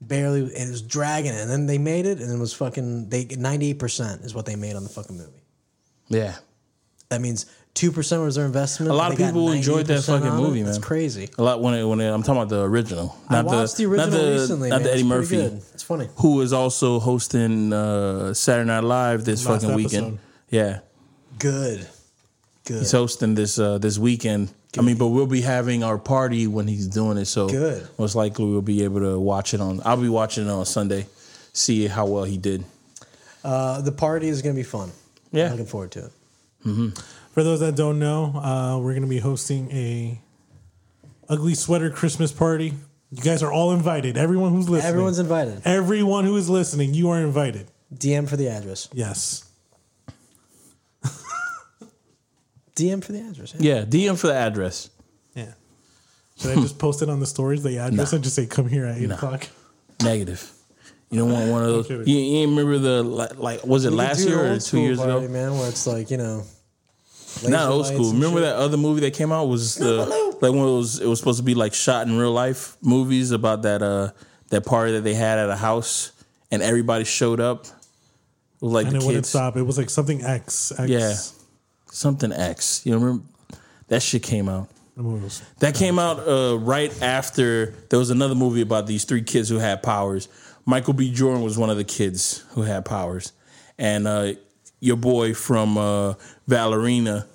Barely, 0.00 0.40
and 0.40 0.50
it 0.52 0.70
was 0.70 0.82
dragging 0.82 1.32
it, 1.32 1.40
and 1.40 1.50
then 1.50 1.66
they 1.66 1.78
made 1.78 2.04
it, 2.04 2.18
and 2.20 2.30
it 2.30 2.38
was 2.38 2.52
fucking. 2.52 3.08
They 3.08 3.24
ninety 3.24 3.70
eight 3.70 3.78
percent 3.78 4.22
is 4.22 4.34
what 4.34 4.44
they 4.44 4.56
made 4.56 4.76
on 4.76 4.82
the 4.82 4.90
fucking 4.90 5.16
movie. 5.16 5.30
Yeah. 6.08 6.34
That 7.08 7.20
means 7.20 7.46
two 7.74 7.90
percent 7.92 8.22
was 8.22 8.36
their 8.36 8.46
investment. 8.46 8.90
A 8.90 8.94
lot 8.94 9.12
of 9.12 9.18
people 9.18 9.50
enjoyed 9.52 9.86
that 9.86 9.98
98% 10.00 10.06
fucking 10.06 10.26
it. 10.28 10.32
movie, 10.40 10.62
That's 10.62 10.78
man. 10.78 10.82
crazy. 10.82 11.28
A 11.38 11.42
lot 11.42 11.60
when 11.60 11.74
it, 11.74 11.84
when 11.84 12.00
it, 12.00 12.08
I'm 12.08 12.22
talking 12.22 12.40
about 12.42 12.48
the 12.48 12.62
original, 12.62 13.16
I 13.28 13.34
not 13.42 13.44
watched 13.46 13.76
the, 13.76 13.84
the, 13.84 13.90
original 13.90 14.10
not 14.10 14.16
the 14.26 14.32
recently. 14.32 14.70
not 14.70 14.76
man. 14.76 14.82
the 14.84 14.90
Eddie 14.92 15.00
It's 15.00 15.08
Murphy, 15.08 15.36
good. 15.36 15.62
It's 15.74 15.82
funny. 15.82 16.08
who 16.16 16.40
is 16.40 16.52
also 16.52 16.98
hosting 17.00 17.72
uh, 17.72 18.32
Saturday 18.34 18.66
Night 18.68 18.84
Live 18.84 19.24
this 19.24 19.44
Last 19.46 19.62
fucking 19.62 19.76
weekend. 19.76 20.04
episode. 20.06 20.18
Yeah, 20.50 20.78
Good. 21.38 21.86
Good. 22.66 22.78
he's 22.78 22.92
hosting 22.92 23.34
this 23.34 23.58
uh, 23.58 23.78
this 23.78 23.98
weekend. 23.98 24.50
I 24.76 24.80
mean, 24.80 24.96
but 24.96 25.08
we'll 25.08 25.26
be 25.28 25.40
having 25.42 25.84
our 25.84 25.98
party 25.98 26.46
when 26.48 26.66
he's 26.66 26.88
doing 26.88 27.16
it, 27.18 27.26
so 27.26 27.48
Good. 27.48 27.86
most 27.98 28.16
likely 28.16 28.44
we'll 28.46 28.60
be 28.62 28.82
able 28.82 29.00
to 29.00 29.18
watch 29.20 29.54
it 29.54 29.60
on. 29.60 29.80
I'll 29.84 29.96
be 30.00 30.08
watching 30.08 30.46
it 30.46 30.50
on 30.50 30.64
Sunday, 30.66 31.06
see 31.52 31.86
how 31.86 32.06
well 32.06 32.24
he 32.24 32.36
did. 32.38 32.64
Uh, 33.44 33.80
the 33.82 33.92
party 33.92 34.26
is 34.28 34.42
going 34.42 34.56
to 34.56 34.58
be 34.58 34.64
fun. 34.64 34.90
Yeah. 35.30 35.44
I'm 35.44 35.50
looking 35.52 35.66
forward 35.66 35.92
to 35.92 36.06
it. 36.06 36.12
For 37.34 37.42
those 37.42 37.60
that 37.60 37.74
don't 37.76 37.98
know, 37.98 38.26
uh, 38.36 38.78
we're 38.78 38.92
going 38.92 39.02
to 39.02 39.08
be 39.08 39.18
hosting 39.18 39.70
a 39.72 40.20
ugly 41.28 41.54
sweater 41.54 41.90
Christmas 41.90 42.30
party. 42.32 42.74
You 43.10 43.22
guys 43.22 43.42
are 43.42 43.52
all 43.52 43.72
invited. 43.72 44.16
Everyone 44.16 44.52
who's 44.52 44.68
listening. 44.68 44.88
Everyone's 44.90 45.18
invited. 45.18 45.62
Everyone 45.64 46.24
who 46.24 46.36
is 46.36 46.48
listening, 46.48 46.94
you 46.94 47.10
are 47.10 47.20
invited. 47.20 47.66
DM 47.94 48.28
for 48.28 48.36
the 48.36 48.48
address. 48.48 48.88
Yes. 48.92 49.50
DM 52.76 53.04
for 53.04 53.12
the 53.12 53.20
address. 53.20 53.54
yeah. 53.58 53.78
Yeah, 53.80 53.84
DM 53.84 54.18
for 54.18 54.26
the 54.28 54.34
address. 54.34 54.90
Yeah. 55.34 55.52
Should 56.38 56.58
I 56.58 56.60
just 56.60 56.78
post 56.78 57.02
it 57.02 57.08
on 57.08 57.20
the 57.20 57.26
stories, 57.26 57.62
the 57.62 57.78
address, 57.78 58.12
and 58.12 58.24
just 58.24 58.34
say, 58.34 58.46
come 58.46 58.68
here 58.68 58.86
at 58.86 58.98
8 58.98 59.10
o'clock? 59.12 59.48
Negative. 60.02 60.50
You 61.10 61.20
don't 61.20 61.32
want 61.32 61.50
one 61.50 61.62
of 61.62 61.68
those. 61.68 61.90
You, 61.90 61.98
you 62.16 62.38
ain't 62.38 62.50
remember 62.50 62.78
the 62.78 63.02
like, 63.04 63.38
like 63.38 63.64
was 63.64 63.84
it 63.84 63.90
We 63.90 63.96
could 63.98 63.98
last 63.98 64.18
do 64.24 64.28
year 64.30 64.38
an 64.40 64.46
or 64.46 64.50
old 64.54 64.60
two 64.60 64.66
school 64.66 64.80
years 64.80 64.98
party, 64.98 65.12
ago? 65.26 65.28
man, 65.32 65.56
where 65.56 65.68
it's 65.68 65.86
like 65.86 66.10
you 66.10 66.16
know, 66.16 66.42
Not 67.50 67.70
laser 67.70 67.72
old 67.72 67.86
school. 67.86 68.12
Remember 68.12 68.38
shit. 68.38 68.44
that 68.46 68.56
other 68.56 68.76
movie 68.76 69.00
that 69.02 69.14
came 69.14 69.32
out 69.32 69.46
was 69.48 69.74
the 69.76 70.06
like 70.40 70.52
one 70.52 70.58
of 70.60 70.66
those. 70.66 71.00
It 71.00 71.06
was 71.06 71.18
supposed 71.18 71.38
to 71.38 71.44
be 71.44 71.54
like 71.54 71.74
shot 71.74 72.06
in 72.06 72.16
real 72.18 72.32
life 72.32 72.76
movies 72.82 73.30
about 73.30 73.62
that 73.62 73.82
uh 73.82 74.10
that 74.50 74.64
party 74.66 74.92
that 74.92 75.02
they 75.04 75.14
had 75.14 75.38
at 75.38 75.48
a 75.50 75.56
house 75.56 76.12
and 76.50 76.62
everybody 76.62 77.04
showed 77.04 77.40
up. 77.40 77.64
It 77.66 77.72
was 78.60 78.72
like 78.72 78.86
And 78.86 78.94
the 78.96 78.98
it 79.00 79.04
wouldn't 79.06 79.22
kids. 79.24 79.28
stop. 79.30 79.56
It 79.56 79.62
was 79.62 79.78
like 79.78 79.90
something 79.90 80.22
X. 80.22 80.72
X 80.78 80.88
Yeah. 80.88 81.14
Something 81.90 82.32
X. 82.32 82.82
You 82.84 82.94
remember 82.94 83.24
that 83.88 84.02
shit 84.02 84.22
came 84.22 84.48
out. 84.48 84.68
The 84.96 85.02
movie 85.02 85.24
was- 85.24 85.42
That 85.58 85.74
came 85.74 85.98
out 85.98 86.20
uh, 86.26 86.56
right 86.58 86.92
after 87.02 87.74
there 87.90 87.98
was 87.98 88.10
another 88.10 88.34
movie 88.34 88.60
about 88.60 88.86
these 88.86 89.04
three 89.04 89.22
kids 89.22 89.48
who 89.48 89.58
had 89.58 89.82
powers. 89.82 90.28
Michael 90.66 90.94
B. 90.94 91.10
Jordan 91.12 91.42
was 91.42 91.58
one 91.58 91.68
of 91.68 91.76
the 91.76 91.84
kids 91.84 92.44
who 92.52 92.62
had 92.62 92.84
powers, 92.86 93.32
and 93.76 94.06
uh, 94.08 94.32
your 94.80 94.96
boy 94.96 95.34
from 95.34 95.76
uh, 95.76 96.14
Valerina, 96.48 97.26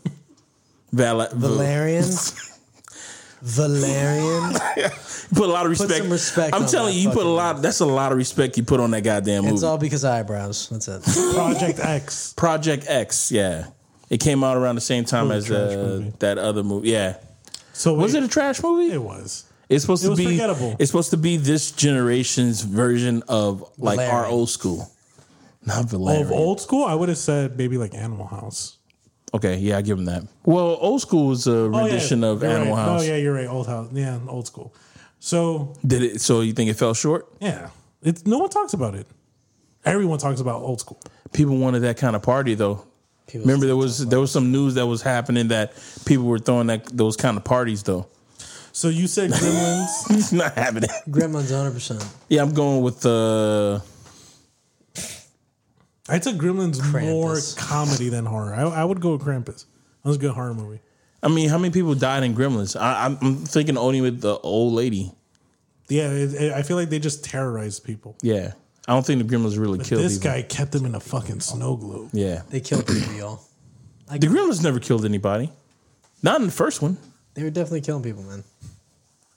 Val- 0.91 1.29
Valerian. 1.33 2.05
Valerian. 3.41 4.53
put 5.33 5.43
a 5.49 5.51
lot 5.51 5.65
of 5.65 5.69
respect. 5.69 5.93
some 5.93 6.09
respect 6.11 6.53
I'm 6.55 6.63
on 6.63 6.67
telling 6.67 6.93
you, 6.95 7.01
you 7.01 7.09
put 7.09 7.19
a 7.19 7.21
fucking 7.21 7.35
lot. 7.35 7.61
That's 7.61 7.79
a 7.79 7.85
lot 7.85 8.11
of 8.11 8.17
respect 8.17 8.57
you 8.57 8.63
put 8.63 8.79
on 8.79 8.91
that 8.91 9.03
goddamn 9.03 9.43
movie. 9.43 9.53
it's 9.53 9.63
all 9.63 9.77
because 9.77 10.03
of 10.03 10.11
eyebrows. 10.13 10.67
That's 10.69 10.87
it. 10.87 11.03
Project 11.35 11.79
X. 11.79 12.33
Project 12.33 12.85
X. 12.87 13.31
Yeah, 13.31 13.67
it 14.09 14.19
came 14.19 14.43
out 14.43 14.57
around 14.57 14.75
the 14.75 14.81
same 14.81 15.05
time 15.05 15.31
as 15.31 15.49
was 15.49 15.51
a 15.51 15.75
trash 16.01 16.07
uh, 16.07 16.11
that 16.19 16.37
other 16.37 16.63
movie. 16.63 16.89
Yeah, 16.89 17.15
So 17.73 17.93
was 17.93 18.13
it 18.13 18.23
a 18.23 18.27
trash 18.27 18.61
movie? 18.61 18.91
It 18.93 19.01
was. 19.01 19.45
It's 19.69 19.83
supposed 19.83 20.03
It 20.03 20.07
to 20.07 20.09
was 20.11 20.19
be 20.19 20.25
forgettable. 20.25 20.75
It's 20.79 20.89
supposed 20.89 21.11
to 21.11 21.17
be 21.17 21.37
this 21.37 21.71
generation's 21.71 22.61
version 22.61 23.23
of 23.27 23.63
like 23.77 23.99
our 23.99 24.25
old 24.25 24.49
school. 24.49 24.91
Not 25.65 25.83
Of 25.83 25.89
Valerian. 25.91 26.31
old 26.31 26.59
school, 26.59 26.85
I 26.85 26.95
would 26.95 27.07
have 27.09 27.17
said 27.19 27.55
maybe 27.57 27.77
like 27.77 27.93
Animal 27.93 28.25
House. 28.25 28.77
Okay, 29.33 29.57
yeah, 29.57 29.77
I 29.77 29.81
give 29.81 29.97
him 29.97 30.05
that. 30.05 30.23
Well, 30.43 30.77
old 30.79 31.01
school 31.01 31.31
is 31.31 31.45
a 31.47 31.51
Oh, 31.51 31.67
rendition 31.69 32.21
yeah, 32.21 32.27
of 32.29 32.41
you're 32.41 32.51
Animal 32.51 32.75
right. 32.75 32.83
House. 32.85 33.01
Oh 33.01 33.05
yeah, 33.05 33.15
you're 33.17 33.33
right. 33.33 33.47
Old 33.47 33.67
house. 33.67 33.89
Yeah, 33.93 34.19
old 34.27 34.47
school. 34.47 34.73
So 35.19 35.75
Did 35.85 36.01
it? 36.03 36.21
So 36.21 36.41
you 36.41 36.53
think 36.53 36.69
it 36.69 36.75
fell 36.75 36.93
short? 36.93 37.27
yeah, 37.39 37.69
it's 38.01 38.25
no 38.25 38.39
one 38.39 38.49
talks 38.49 38.73
about 38.73 38.95
it. 38.95 39.05
Everyone 39.85 40.17
talks 40.19 40.39
about 40.41 40.61
old 40.61 40.79
school. 40.79 40.99
People 41.31 41.57
wanted 41.57 41.81
that 41.81 41.97
kind 41.97 42.15
of 42.15 42.21
party 42.23 42.55
though. 42.55 42.85
People 43.27 43.41
Remember, 43.41 43.65
there 43.67 43.75
was 43.75 44.07
there 44.07 44.19
was 44.19 44.31
some 44.31 44.51
news 44.51 44.73
that 44.75 44.87
was 44.87 45.01
happening 45.03 45.49
that 45.49 45.73
people 46.05 46.25
were 46.25 46.39
throwing 46.39 46.67
that 46.67 46.85
those 46.85 47.15
kind 47.15 47.37
of 47.37 47.43
parties 47.43 47.83
though. 47.83 48.07
So 48.71 48.87
you 48.89 49.07
said 49.07 49.29
Gremlins. 49.31 50.17
It's 50.17 50.31
not 50.31 50.53
happening. 50.55 50.89
Gremlins, 51.07 51.55
hundred 51.55 51.73
percent. 51.73 52.03
Yeah, 52.29 52.41
I'm 52.41 52.53
going 52.53 52.81
with 52.81 53.05
uh 53.05 53.79
I 56.09 56.19
took 56.19 56.35
Gremlins 56.37 56.79
more 57.01 57.37
comedy 57.57 58.09
than 58.09 58.25
horror. 58.25 58.53
I, 58.55 58.61
I 58.63 58.83
would 58.83 58.99
go 59.01 59.13
with 59.13 59.21
Krampus. 59.21 59.65
That 60.03 60.09
was 60.09 60.17
a 60.17 60.19
good 60.19 60.31
horror 60.31 60.53
movie. 60.53 60.79
I 61.21 61.27
mean, 61.27 61.49
how 61.49 61.57
many 61.57 61.71
people 61.73 61.93
died 61.95 62.23
in 62.23 62.33
Gremlins? 62.35 62.79
I, 62.79 63.05
I'm, 63.05 63.17
I'm 63.21 63.35
thinking 63.37 63.77
only 63.77 64.01
with 64.01 64.21
the 64.21 64.37
old 64.39 64.73
lady. 64.73 65.11
Yeah, 65.89 66.09
it, 66.09 66.33
it- 66.33 66.53
I 66.53 66.61
feel 66.63 66.77
like 66.77 66.89
they 66.89 66.99
just 66.99 67.23
terrorize 67.25 67.79
people. 67.79 68.15
Yeah, 68.21 68.53
I 68.87 68.93
don't 68.93 69.05
think 69.05 69.25
the 69.27 69.35
Gremlins 69.35 69.57
really 69.59 69.79
killed 69.79 70.01
this 70.03 70.17
people. 70.17 70.31
guy 70.31 70.41
kept 70.43 70.71
them 70.71 70.85
in 70.85 70.95
a 70.95 70.99
fucking 70.99 71.41
snow 71.41 71.75
globe. 71.75 72.09
Yeah, 72.13 72.43
They 72.49 72.59
killed 72.61 72.87
people, 72.87 73.13
y'all. 73.13 73.41
the 74.09 74.19
Gremlins 74.27 74.63
never 74.63 74.79
killed 74.79 75.03
anybody. 75.05 75.51
Not 76.23 76.39
in 76.41 76.47
the 76.47 76.53
first 76.53 76.81
one. 76.81 76.97
They 77.33 77.43
were 77.43 77.49
definitely 77.49 77.81
killing 77.81 78.03
people, 78.03 78.23
man. 78.23 78.43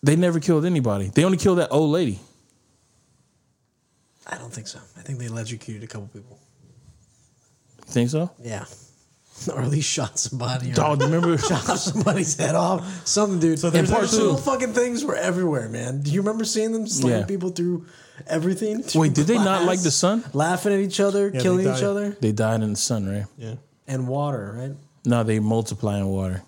They 0.02 0.16
never 0.16 0.40
killed 0.40 0.64
anybody. 0.64 1.08
They 1.14 1.24
only 1.24 1.36
killed 1.38 1.58
that 1.58 1.68
old 1.70 1.90
lady. 1.90 2.18
I 4.26 4.36
don't 4.38 4.52
think 4.52 4.66
so. 4.68 4.78
I 4.96 5.02
think 5.02 5.18
they 5.18 5.26
electrocuted 5.26 5.82
a 5.82 5.86
couple 5.86 6.08
people. 6.08 6.38
Think 7.86 8.10
so? 8.10 8.30
Yeah. 8.42 8.64
Or 9.52 9.60
at 9.60 9.70
least 9.70 9.90
shot 9.90 10.20
somebody. 10.20 10.70
or 10.70 10.74
Dog, 10.74 11.02
remember? 11.02 11.36
Chop 11.48 11.62
somebody's 11.76 12.36
head 12.36 12.54
off. 12.54 13.04
Something, 13.04 13.40
dude. 13.40 13.58
So 13.58 13.68
So 13.68 13.70
there's 13.70 13.90
part 13.90 14.08
two, 14.08 14.16
little 14.18 14.36
fucking 14.36 14.72
things 14.72 15.04
were 15.04 15.16
everywhere, 15.16 15.68
man. 15.68 16.00
Do 16.00 16.12
you 16.12 16.20
remember 16.20 16.44
seeing 16.44 16.70
them 16.70 16.86
slamming 16.86 17.20
Yeah. 17.22 17.26
people 17.26 17.50
through 17.50 17.86
everything? 18.28 18.84
Wait, 18.94 19.14
did 19.14 19.26
they 19.26 19.34
not 19.34 19.62
Glass, 19.62 19.66
like 19.66 19.82
the 19.82 19.90
sun? 19.90 20.22
Laughing 20.32 20.72
at 20.72 20.78
each 20.78 21.00
other, 21.00 21.28
they 21.30 21.40
killing 21.40 21.66
each 21.66 21.80
died. 21.80 21.82
other, 21.82 22.16
They 22.20 22.30
died 22.30 22.62
in 22.62 22.70
the 22.70 22.76
sun, 22.78 23.08
right? 23.08 23.26
Yeah. 23.36 23.54
and 23.88 24.06
water, 24.06 24.54
right? 24.56 24.76
No, 25.04 25.24
they 25.24 25.40
multiply 25.40 25.98
in 25.98 26.06
water. 26.06 26.42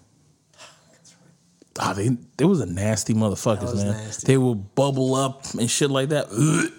Ah, 1.81 1.95
they 1.95 2.11
they 2.37 2.45
was 2.45 2.61
a 2.61 2.67
nasty 2.67 3.13
motherfuckers, 3.15 3.73
was 3.73 3.83
man. 3.85 3.93
nasty. 3.95 4.27
They 4.29 4.39
will 4.39 4.55
bubble 4.55 5.17
up 5.17 5.43
and 5.59 5.69
shit 5.69 5.91
like 5.91 6.11
that. 6.11 6.29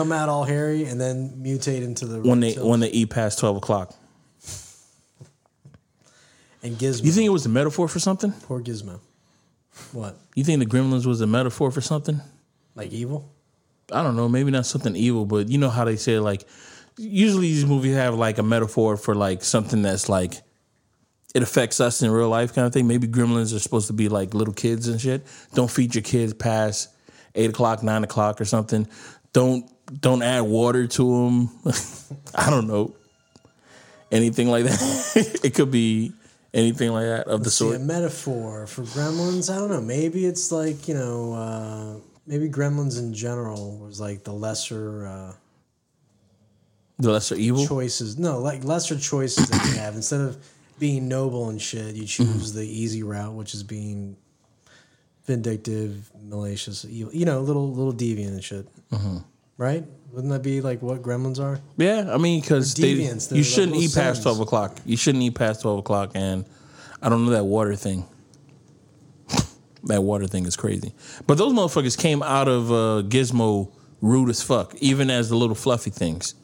Come 0.00 0.12
out 0.12 0.30
all 0.30 0.44
hairy 0.44 0.86
and 0.86 0.98
then 0.98 1.42
mutate 1.44 1.82
into 1.82 2.06
the 2.06 2.22
When 2.22 2.40
they 2.40 2.54
when 2.54 2.80
they 2.80 2.88
eat 2.88 3.10
past 3.10 3.38
twelve 3.38 3.58
o'clock. 3.58 3.94
and 6.62 6.74
Gizmo. 6.78 7.04
You 7.04 7.12
think 7.12 7.26
it 7.26 7.30
was 7.30 7.44
a 7.44 7.50
metaphor 7.50 7.86
for 7.86 7.98
something? 7.98 8.32
poor 8.32 8.62
Gizmo? 8.62 9.00
What? 9.92 10.16
You 10.34 10.42
think 10.42 10.60
the 10.60 10.64
Gremlins 10.64 11.04
was 11.04 11.20
a 11.20 11.26
metaphor 11.26 11.70
for 11.70 11.82
something? 11.82 12.18
Like 12.74 12.92
evil? 12.92 13.30
I 13.92 14.02
don't 14.02 14.16
know, 14.16 14.26
maybe 14.26 14.50
not 14.50 14.64
something 14.64 14.96
evil, 14.96 15.26
but 15.26 15.50
you 15.50 15.58
know 15.58 15.68
how 15.68 15.84
they 15.84 15.96
say 15.96 16.18
like 16.18 16.46
usually 16.96 17.48
these 17.48 17.66
movies 17.66 17.94
have 17.94 18.14
like 18.14 18.38
a 18.38 18.42
metaphor 18.42 18.96
for 18.96 19.14
like 19.14 19.44
something 19.44 19.82
that's 19.82 20.08
like 20.08 20.40
it 21.34 21.42
affects 21.42 21.78
us 21.78 22.00
in 22.00 22.10
real 22.10 22.30
life 22.30 22.54
kind 22.54 22.66
of 22.66 22.72
thing. 22.72 22.86
Maybe 22.86 23.06
gremlins 23.06 23.54
are 23.54 23.58
supposed 23.58 23.88
to 23.88 23.92
be 23.92 24.08
like 24.08 24.32
little 24.32 24.54
kids 24.54 24.88
and 24.88 24.98
shit. 24.98 25.26
Don't 25.52 25.70
feed 25.70 25.94
your 25.94 26.02
kids 26.02 26.32
past 26.32 26.88
eight 27.34 27.50
o'clock, 27.50 27.82
nine 27.82 28.02
o'clock 28.02 28.40
or 28.40 28.46
something. 28.46 28.88
Don't 29.34 29.70
don't 30.00 30.22
add 30.22 30.42
water 30.42 30.86
to 30.86 31.24
them. 31.24 31.50
I 32.34 32.50
don't 32.50 32.66
know. 32.66 32.94
Anything 34.12 34.48
like 34.48 34.64
that. 34.64 35.40
it 35.44 35.54
could 35.54 35.70
be 35.70 36.12
anything 36.52 36.90
like 36.92 37.04
that 37.06 37.26
of 37.28 37.44
the 37.44 37.50
See, 37.50 37.66
a 37.66 37.68
sort. 37.70 37.80
metaphor 37.82 38.66
for 38.66 38.82
gremlins. 38.82 39.52
I 39.54 39.58
don't 39.58 39.70
know. 39.70 39.80
Maybe 39.80 40.26
it's 40.26 40.50
like 40.52 40.88
you 40.88 40.94
know, 40.94 41.32
uh, 41.32 41.94
maybe 42.26 42.48
gremlins 42.48 42.98
in 42.98 43.14
general 43.14 43.78
was 43.78 44.00
like 44.00 44.24
the 44.24 44.32
lesser 44.32 45.06
uh, 45.06 45.32
The 46.98 47.12
lesser 47.12 47.36
evil. 47.36 47.66
choices. 47.66 48.18
No, 48.18 48.40
like 48.40 48.64
lesser 48.64 48.98
choices 48.98 49.48
that 49.48 49.64
you 49.66 49.78
have. 49.80 49.94
Instead 49.94 50.20
of 50.22 50.36
being 50.80 51.06
noble 51.08 51.48
and 51.50 51.60
shit, 51.62 51.94
you 51.94 52.02
Mm-hmm. 52.04 52.32
choose 52.38 52.52
the 52.52 52.66
easy 52.66 53.02
route, 53.04 53.34
which 53.34 53.54
is 53.54 53.62
being 53.62 54.16
vindictive, 55.26 56.10
malicious, 56.24 56.84
evil. 56.84 57.14
You 57.14 57.26
know, 57.26 57.40
little 57.40 57.72
little 57.72 57.92
deviant 57.92 58.28
and 58.28 58.44
shit. 58.44 58.66
Mm-hmm. 58.90 59.18
Right? 59.60 59.84
Wouldn't 60.12 60.32
that 60.32 60.42
be 60.42 60.62
like 60.62 60.80
what 60.80 61.02
gremlins 61.02 61.38
are? 61.38 61.60
Yeah, 61.76 62.10
I 62.10 62.16
mean, 62.16 62.40
because 62.40 62.74
deviants. 62.74 63.30
You 63.36 63.42
shouldn't 63.42 63.76
eat 63.76 63.94
past 63.94 64.22
twelve 64.22 64.40
o'clock. 64.40 64.78
You 64.86 64.96
shouldn't 64.96 65.22
eat 65.22 65.34
past 65.34 65.60
twelve 65.60 65.78
o'clock, 65.78 66.12
and 66.14 66.46
I 67.02 67.10
don't 67.10 67.26
know 67.26 67.32
that 67.32 67.44
water 67.44 67.76
thing. 67.76 68.06
that 69.84 70.02
water 70.02 70.26
thing 70.26 70.46
is 70.46 70.56
crazy. 70.56 70.94
But 71.26 71.36
those 71.36 71.52
motherfuckers 71.52 71.98
came 71.98 72.22
out 72.22 72.48
of 72.48 72.72
uh, 72.72 73.02
Gizmo 73.06 73.70
rude 74.00 74.30
as 74.30 74.42
fuck. 74.42 74.74
Even 74.76 75.10
as 75.10 75.28
the 75.28 75.36
little 75.36 75.54
fluffy 75.54 75.90
things, 75.90 76.34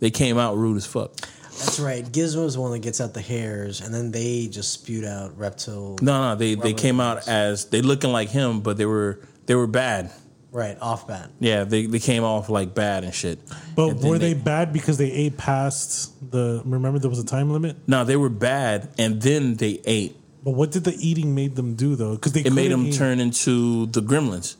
they 0.00 0.10
came 0.10 0.38
out 0.38 0.56
rude 0.56 0.78
as 0.78 0.86
fuck. 0.86 1.14
That's 1.14 1.78
right. 1.78 2.06
Gizmo's 2.06 2.54
the 2.54 2.62
one 2.62 2.72
that 2.72 2.78
gets 2.80 3.02
out 3.02 3.12
the 3.12 3.20
hairs, 3.20 3.82
and 3.82 3.92
then 3.92 4.12
they 4.12 4.46
just 4.46 4.72
spewed 4.72 5.04
out 5.04 5.36
reptile. 5.36 5.98
No, 6.00 6.30
no, 6.30 6.34
they 6.34 6.54
they 6.54 6.72
came 6.72 7.00
out 7.00 7.28
as 7.28 7.66
they 7.66 7.82
looking 7.82 8.12
like 8.12 8.30
him, 8.30 8.62
but 8.62 8.78
they 8.78 8.86
were 8.86 9.20
they 9.44 9.54
were 9.54 9.66
bad. 9.66 10.10
Right, 10.56 10.78
off 10.80 11.06
bat. 11.06 11.28
Yeah, 11.38 11.64
they, 11.64 11.84
they 11.84 11.98
came 11.98 12.24
off 12.24 12.48
like 12.48 12.74
bad 12.74 13.04
and 13.04 13.12
shit. 13.14 13.38
But 13.74 13.88
And 13.90 14.02
were 14.02 14.16
they, 14.16 14.32
bad 14.32 14.72
because 14.72 14.96
they 14.96 15.12
ate 15.12 15.36
past 15.36 16.30
the? 16.30 16.62
Remember 16.64 16.98
there 16.98 17.10
was 17.10 17.18
a 17.18 17.26
time 17.26 17.50
limit. 17.52 17.76
No, 17.86 18.04
they 18.04 18.16
were 18.16 18.30
bad, 18.30 18.88
and 18.96 19.20
then 19.20 19.56
they 19.56 19.82
ate. 19.84 20.16
But 20.42 20.52
what 20.52 20.70
did 20.70 20.84
the 20.84 20.94
eating 20.98 21.34
made 21.34 21.56
them 21.56 21.74
do 21.74 21.94
though? 21.94 22.14
Because 22.14 22.32
they 22.32 22.40
It 22.40 22.54
made 22.54 22.70
them 22.72 22.86
eat- 22.86 22.94
turn 22.94 23.20
into 23.20 23.84
the 23.86 24.00
gremlins. 24.00 24.56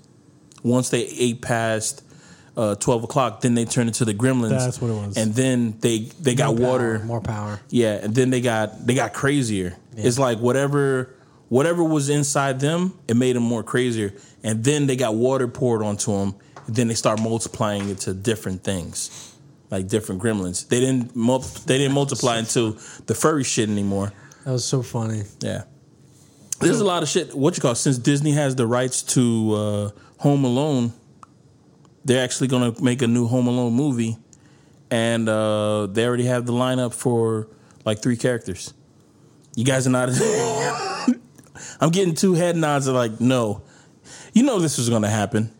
Once 0.62 0.90
they 0.90 1.04
ate 1.06 1.40
past 1.40 2.02
uh, 2.58 2.74
twelve 2.74 3.02
o'clock, 3.02 3.40
then 3.40 3.54
they 3.54 3.64
turned 3.64 3.88
into 3.88 4.04
the 4.04 4.12
gremlins. 4.12 4.50
That's 4.50 4.82
what 4.82 4.90
it 4.90 4.94
was. 4.94 5.16
And 5.16 5.32
then 5.34 5.78
they 5.80 6.00
they 6.20 6.34
got 6.34 6.56
More 6.56 6.72
water. 6.72 6.98
more 7.06 7.22
power. 7.22 7.58
Yeah, 7.70 7.94
and 8.02 8.14
then 8.14 8.28
they 8.28 8.42
got 8.42 8.86
they 8.86 8.92
got 8.94 9.14
crazier. 9.14 9.76
It's 9.96 10.18
like 10.18 10.40
whatever 10.40 11.14
whatever 11.48 11.82
was 11.82 12.08
inside 12.08 12.60
them, 12.60 12.98
it 13.08 13.16
made 13.16 13.36
them 13.36 13.42
more 13.42 13.62
crazier. 13.62 14.12
And 14.42 14.64
then 14.64 14.86
they 14.86 14.96
got 14.96 15.14
water 15.14 15.48
poured 15.48 15.82
onto 15.82 16.12
them. 16.12 16.34
And 16.66 16.74
then 16.74 16.88
they 16.88 16.94
start 16.94 17.20
multiplying 17.20 17.88
into 17.88 18.12
different 18.12 18.64
things, 18.64 19.36
like 19.70 19.88
different 19.88 20.20
gremlins. 20.20 20.68
They 20.68 20.80
didn't 20.80 21.14
mul- 21.14 21.38
they 21.38 21.78
didn't 21.78 21.94
multiply 21.94 22.38
into 22.38 22.78
the 23.06 23.14
furry 23.14 23.44
shit 23.44 23.68
anymore. 23.68 24.12
That 24.44 24.52
was 24.52 24.64
so 24.64 24.82
funny. 24.82 25.22
Yeah. 25.40 25.64
There's 26.60 26.80
a 26.80 26.84
lot 26.84 27.02
of 27.02 27.08
shit. 27.08 27.34
What 27.34 27.56
you 27.56 27.60
call 27.60 27.74
since 27.74 27.98
Disney 27.98 28.32
has 28.32 28.56
the 28.56 28.66
rights 28.66 29.02
to 29.14 29.52
uh, 29.54 29.90
Home 30.18 30.44
Alone, 30.44 30.92
they're 32.04 32.24
actually 32.24 32.48
going 32.48 32.72
to 32.72 32.82
make 32.82 33.02
a 33.02 33.06
new 33.06 33.26
Home 33.26 33.46
Alone 33.46 33.74
movie, 33.74 34.16
and 34.90 35.28
uh, 35.28 35.86
they 35.86 36.06
already 36.06 36.24
have 36.24 36.46
the 36.46 36.52
lineup 36.52 36.94
for 36.94 37.48
like 37.84 38.00
three 38.00 38.16
characters. 38.16 38.72
You 39.54 39.64
guys 39.64 39.86
are 39.86 39.90
not. 39.90 40.08
I'm 41.80 41.90
getting 41.90 42.14
two 42.14 42.34
head 42.34 42.56
nods. 42.56 42.86
Of 42.86 42.94
like, 42.94 43.20
no, 43.20 43.62
you 44.32 44.42
know 44.42 44.58
this 44.58 44.78
was 44.78 44.88
going 44.88 45.02
to 45.02 45.08
happen. 45.10 45.50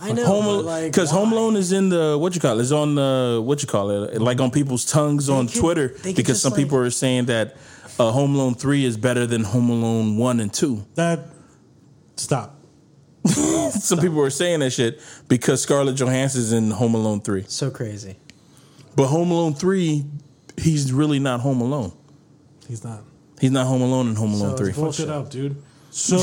I 0.00 0.12
know, 0.12 0.26
Home 0.26 0.44
but, 0.44 0.64
like, 0.64 0.84
because 0.92 1.10
Home? 1.10 1.32
Alone 1.32 1.56
is 1.56 1.72
in 1.72 1.88
the 1.88 2.16
what 2.18 2.34
you 2.34 2.40
call 2.40 2.58
it 2.58 2.62
is 2.62 2.72
on 2.72 2.94
the 2.96 3.40
what 3.42 3.62
you 3.62 3.68
call 3.68 3.90
it 3.90 4.20
like 4.20 4.40
on 4.40 4.50
people's 4.50 4.84
tongues 4.84 5.28
on 5.28 5.46
could- 5.48 5.60
Twitter 5.60 5.94
because 6.02 6.42
some 6.42 6.52
like- 6.52 6.60
people 6.62 6.78
are 6.78 6.90
saying 6.90 7.26
that 7.26 7.56
uh, 7.98 8.10
Home 8.10 8.34
Alone 8.34 8.54
three 8.54 8.84
is 8.84 8.96
better 8.96 9.24
than 9.26 9.44
Home 9.44 9.70
Alone 9.70 10.16
one 10.18 10.40
and 10.40 10.52
two. 10.52 10.84
that. 10.96 11.20
Stop. 12.16 12.56
Some 13.26 13.98
people 14.00 14.20
are 14.20 14.30
saying 14.30 14.60
that 14.60 14.70
shit 14.70 15.00
because 15.28 15.62
Scarlett 15.62 15.96
Johansson's 15.96 16.52
in 16.52 16.70
Home 16.70 16.94
Alone 16.94 17.20
three, 17.22 17.44
So 17.48 17.70
crazy. 17.70 18.16
but 18.96 19.06
Home 19.06 19.30
Alone 19.30 19.54
three, 19.54 20.04
he's 20.58 20.92
really 20.92 21.18
not 21.18 21.40
Home 21.40 21.60
Alone. 21.62 21.92
He's 22.68 22.84
not. 22.84 23.00
He's 23.40 23.50
not 23.50 23.66
Home 23.66 23.82
Alone 23.82 24.08
in 24.08 24.14
Home 24.16 24.32
Alone 24.34 24.52
it's 24.52 24.60
three. 24.60 24.72
bull- 24.72 24.86
Fucked 24.92 25.00
it 25.00 25.06
Bullshit. 25.06 25.10
up, 25.26 25.30
dude. 25.30 25.56
So 25.90 26.16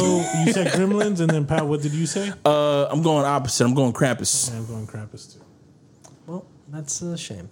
you 0.45 0.51
said 0.51 0.67
Gremlins, 0.73 1.21
and 1.21 1.29
then 1.29 1.45
Pat, 1.45 1.65
what 1.65 1.81
did 1.81 1.93
you 1.93 2.05
say? 2.05 2.31
Uh, 2.43 2.87
I'm 2.87 3.01
going 3.01 3.25
opposite. 3.25 3.63
I'm 3.63 3.73
going 3.73 3.93
Krampus. 3.93 4.49
Yeah, 4.51 4.57
I'm 4.57 4.65
going 4.65 4.85
Krampus 4.85 5.33
too. 5.33 5.39
Well, 6.27 6.45
that's 6.69 7.01
a 7.01 7.17
shame. 7.17 7.49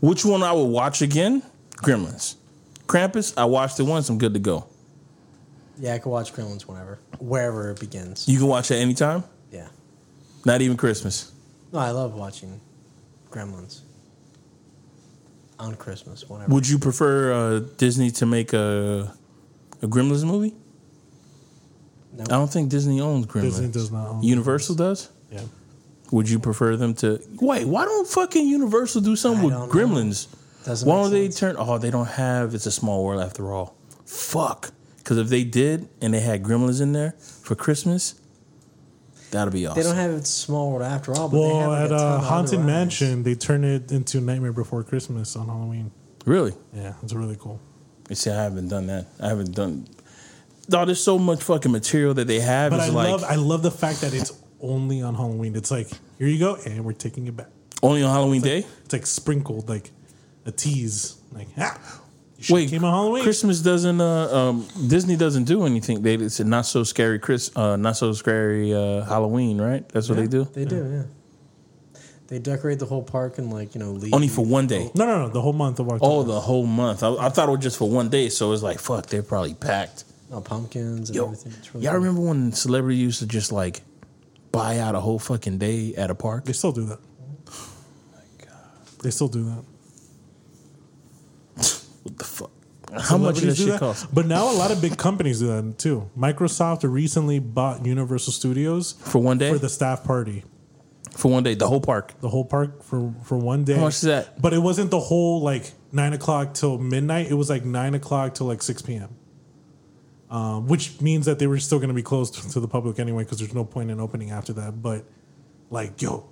Which 0.00 0.24
one 0.24 0.42
I 0.42 0.52
would 0.52 0.64
watch 0.66 1.02
again? 1.02 1.42
Gremlins. 1.76 2.36
Krampus. 2.86 3.32
I 3.36 3.44
watched 3.46 3.80
it 3.80 3.84
once. 3.84 4.08
I'm 4.08 4.18
good 4.18 4.34
to 4.34 4.40
go. 4.40 4.66
Yeah, 5.78 5.94
I 5.94 5.98
could 5.98 6.10
watch 6.10 6.32
Gremlins 6.34 6.62
whenever, 6.62 6.98
wherever 7.20 7.70
it 7.70 7.80
begins. 7.80 8.28
You 8.28 8.38
can 8.38 8.48
watch 8.48 8.70
it 8.70 8.76
anytime. 8.76 9.24
Yeah. 9.50 9.68
Not 10.44 10.60
even 10.60 10.76
Christmas. 10.76 11.32
No, 11.72 11.78
I 11.78 11.90
love 11.90 12.14
watching 12.14 12.60
Gremlins 13.30 13.80
on 15.58 15.74
Christmas, 15.76 16.28
whenever. 16.28 16.52
Would 16.52 16.68
you 16.68 16.78
prefer 16.78 17.32
uh, 17.32 17.60
Disney 17.76 18.10
to 18.12 18.26
make 18.26 18.52
a 18.52 19.12
a 19.82 19.86
Gremlins 19.86 20.24
movie? 20.24 20.54
No. 22.12 22.24
I 22.24 22.26
don't 22.26 22.50
think 22.52 22.68
Disney 22.70 23.00
owns 23.00 23.26
Gremlins. 23.26 23.42
Disney 23.42 23.68
does 23.68 23.92
not 23.92 24.08
own 24.08 24.22
Universal 24.22 24.74
does. 24.76 25.10
Yeah. 25.30 25.40
Would 26.10 26.28
you 26.28 26.38
prefer 26.38 26.76
them 26.76 26.94
to 26.94 27.20
wait? 27.40 27.66
Why 27.66 27.84
don't 27.84 28.08
fucking 28.08 28.46
Universal 28.46 29.02
do 29.02 29.14
something 29.14 29.42
I 29.42 29.44
with 29.44 29.54
know. 29.54 29.68
Gremlins? 29.68 30.26
Doesn't 30.64 30.88
why 30.88 31.02
don't 31.02 31.12
they 31.12 31.28
turn? 31.28 31.56
Oh, 31.58 31.78
they 31.78 31.90
don't 31.90 32.06
have. 32.08 32.54
It's 32.54 32.66
a 32.66 32.72
small 32.72 33.04
world 33.04 33.22
after 33.22 33.52
all. 33.52 33.76
Fuck. 34.06 34.72
Because 34.96 35.18
if 35.18 35.28
they 35.28 35.44
did 35.44 35.88
and 36.00 36.12
they 36.12 36.20
had 36.20 36.42
Gremlins 36.42 36.80
in 36.80 36.92
there 36.92 37.12
for 37.42 37.54
Christmas, 37.54 38.20
that'd 39.30 39.52
be 39.52 39.66
awesome. 39.66 39.82
They 39.82 39.88
don't 39.88 39.96
have 39.96 40.10
it 40.12 40.26
small 40.26 40.70
world 40.72 40.82
after 40.82 41.12
all. 41.14 41.28
But 41.28 41.40
they 41.40 41.48
have 41.54 41.68
Well, 41.68 41.70
like 41.70 41.84
at 41.86 41.92
a 41.92 41.96
uh, 41.96 42.20
Haunted. 42.20 42.60
Mansion, 42.60 43.22
they 43.22 43.34
turn 43.34 43.64
it 43.64 43.90
into 43.92 44.20
Nightmare 44.20 44.52
Before 44.52 44.82
Christmas 44.82 45.36
on 45.36 45.46
Halloween. 45.46 45.90
really. 46.24 46.52
Yeah, 46.74 46.94
it's 47.02 47.12
really 47.12 47.36
cool. 47.38 47.60
You 48.08 48.14
see, 48.16 48.30
I 48.30 48.42
haven't 48.42 48.68
done 48.68 48.86
that. 48.86 49.06
I 49.20 49.28
haven't 49.28 49.54
done. 49.54 49.86
No, 50.70 50.84
there's 50.84 51.02
so 51.02 51.18
much 51.18 51.42
fucking 51.42 51.72
material 51.72 52.14
that 52.14 52.26
they 52.26 52.40
have. 52.40 52.70
But 52.70 52.80
it's 52.80 52.90
I 52.90 52.92
like 52.92 53.08
love, 53.10 53.24
I 53.24 53.34
love 53.36 53.62
the 53.62 53.70
fact 53.70 54.00
that 54.02 54.14
it's 54.14 54.32
only 54.60 55.02
on 55.02 55.14
Halloween. 55.14 55.56
It's 55.56 55.70
like 55.70 55.88
here 56.18 56.26
you 56.26 56.38
go, 56.38 56.56
and 56.66 56.84
we're 56.84 56.92
taking 56.92 57.26
it 57.26 57.36
back. 57.36 57.48
only 57.82 58.02
on 58.02 58.10
Halloween 58.12 58.42
Day. 58.42 58.64
It's 58.84 58.92
like 58.92 59.06
sprinkled, 59.06 59.68
like 59.68 59.90
a 60.46 60.50
tease. 60.52 61.16
Like, 61.32 61.48
ah, 61.58 62.00
you 62.38 62.54
Wait, 62.54 62.70
came 62.70 62.84
on 62.84 62.92
Halloween. 62.92 63.22
Christmas 63.24 63.60
doesn't. 63.60 64.00
Uh, 64.00 64.34
um, 64.36 64.66
Disney 64.86 65.16
doesn't 65.16 65.44
do 65.44 65.64
anything. 65.66 66.02
They 66.02 66.14
it's 66.14 66.38
a 66.40 66.44
not 66.44 66.66
so 66.66 66.84
scary 66.84 67.18
Chris. 67.18 67.50
Uh, 67.56 67.76
not 67.76 67.96
so 67.96 68.12
scary 68.12 68.72
uh, 68.72 69.02
Halloween, 69.04 69.60
right? 69.60 69.88
That's 69.88 70.08
what 70.08 70.16
they 70.18 70.26
do. 70.28 70.44
They 70.44 70.64
do, 70.64 70.76
yeah. 70.88 72.00
They 72.28 72.38
decorate 72.38 72.78
the 72.78 72.86
whole 72.86 73.02
park 73.02 73.38
and 73.38 73.52
like 73.52 73.74
you 73.74 73.80
know 73.80 73.90
leave. 73.92 74.12
Only 74.14 74.28
for 74.28 74.44
one 74.44 74.66
day. 74.66 74.90
no, 74.94 75.06
no, 75.06 75.18
no, 75.26 75.28
the 75.30 75.40
whole 75.40 75.52
month 75.54 75.80
of 75.80 75.88
October. 75.88 76.04
Oh, 76.14 76.22
the 76.22 76.38
whole 76.40 76.66
month. 76.66 77.02
I, 77.02 77.14
I 77.14 77.28
thought 77.30 77.48
it 77.48 77.52
was 77.52 77.60
just 77.60 77.78
for 77.78 77.88
one 77.88 78.08
day. 78.10 78.28
So 78.28 78.52
it's 78.52 78.62
like, 78.62 78.78
fuck, 78.78 79.06
they're 79.06 79.22
probably 79.22 79.54
packed. 79.54 80.04
no 80.30 80.40
pumpkins 80.40 81.08
and 81.08 81.16
Yo, 81.16 81.24
everything. 81.24 81.52
Really 81.72 81.84
y'all 81.86 81.92
cool. 81.94 82.00
remember 82.00 82.20
when 82.20 82.52
celebrity 82.52 82.98
used 82.98 83.18
to 83.20 83.26
just 83.26 83.50
like 83.50 83.80
buy 84.52 84.78
out 84.78 84.94
a 84.94 85.00
whole 85.00 85.18
fucking 85.18 85.56
day 85.58 85.94
at 85.96 86.10
a 86.10 86.14
park? 86.14 86.44
They 86.44 86.52
still 86.52 86.72
do 86.72 86.84
that. 86.84 86.98
My 88.12 88.20
God, 88.46 88.56
They 89.02 89.10
still 89.10 89.28
do 89.28 89.44
that. 89.44 89.64
What 92.08 92.18
the 92.18 92.24
fuck? 92.24 92.50
How 92.90 93.18
much 93.18 93.34
does 93.40 93.58
Celebrities 93.58 93.66
that 93.66 93.72
shit 93.72 93.80
cost? 93.80 94.14
But 94.14 94.26
now 94.26 94.50
a 94.50 94.56
lot 94.56 94.70
of 94.70 94.80
big 94.80 94.96
companies 94.96 95.40
do 95.40 95.48
that 95.48 95.78
too. 95.78 96.10
Microsoft 96.16 96.90
recently 96.90 97.38
bought 97.38 97.84
Universal 97.84 98.32
Studios 98.32 98.92
For 98.92 99.18
one 99.18 99.36
day? 99.36 99.52
for 99.52 99.58
the 99.58 99.68
staff 99.68 100.04
party. 100.04 100.44
For 101.14 101.30
one 101.30 101.42
day, 101.42 101.54
the 101.54 101.68
whole 101.68 101.80
park. 101.80 102.14
The 102.20 102.28
whole 102.28 102.44
park 102.44 102.82
for 102.82 103.12
for 103.24 103.36
one 103.36 103.64
day. 103.64 103.74
How 103.74 103.82
much 103.82 103.94
is 103.96 104.00
that? 104.02 104.40
But 104.40 104.54
it 104.54 104.60
wasn't 104.60 104.90
the 104.90 105.00
whole 105.00 105.42
like 105.42 105.72
nine 105.92 106.12
o'clock 106.14 106.54
till 106.54 106.78
midnight. 106.78 107.30
It 107.30 107.34
was 107.34 107.50
like 107.50 107.64
nine 107.64 107.94
o'clock 107.94 108.34
till 108.34 108.46
like 108.46 108.62
six 108.62 108.80
p.m. 108.80 109.10
Um, 110.30 110.66
which 110.66 111.00
means 111.00 111.26
that 111.26 111.38
they 111.38 111.46
were 111.46 111.58
still 111.58 111.78
going 111.78 111.88
to 111.88 111.94
be 111.94 112.02
closed 112.02 112.34
to 112.52 112.60
the 112.60 112.68
public 112.68 112.98
anyway 112.98 113.24
because 113.24 113.38
there's 113.38 113.54
no 113.54 113.64
point 113.64 113.90
in 113.90 114.00
opening 114.00 114.30
after 114.30 114.52
that. 114.54 114.80
But 114.80 115.04
like, 115.70 116.00
yo, 116.00 116.28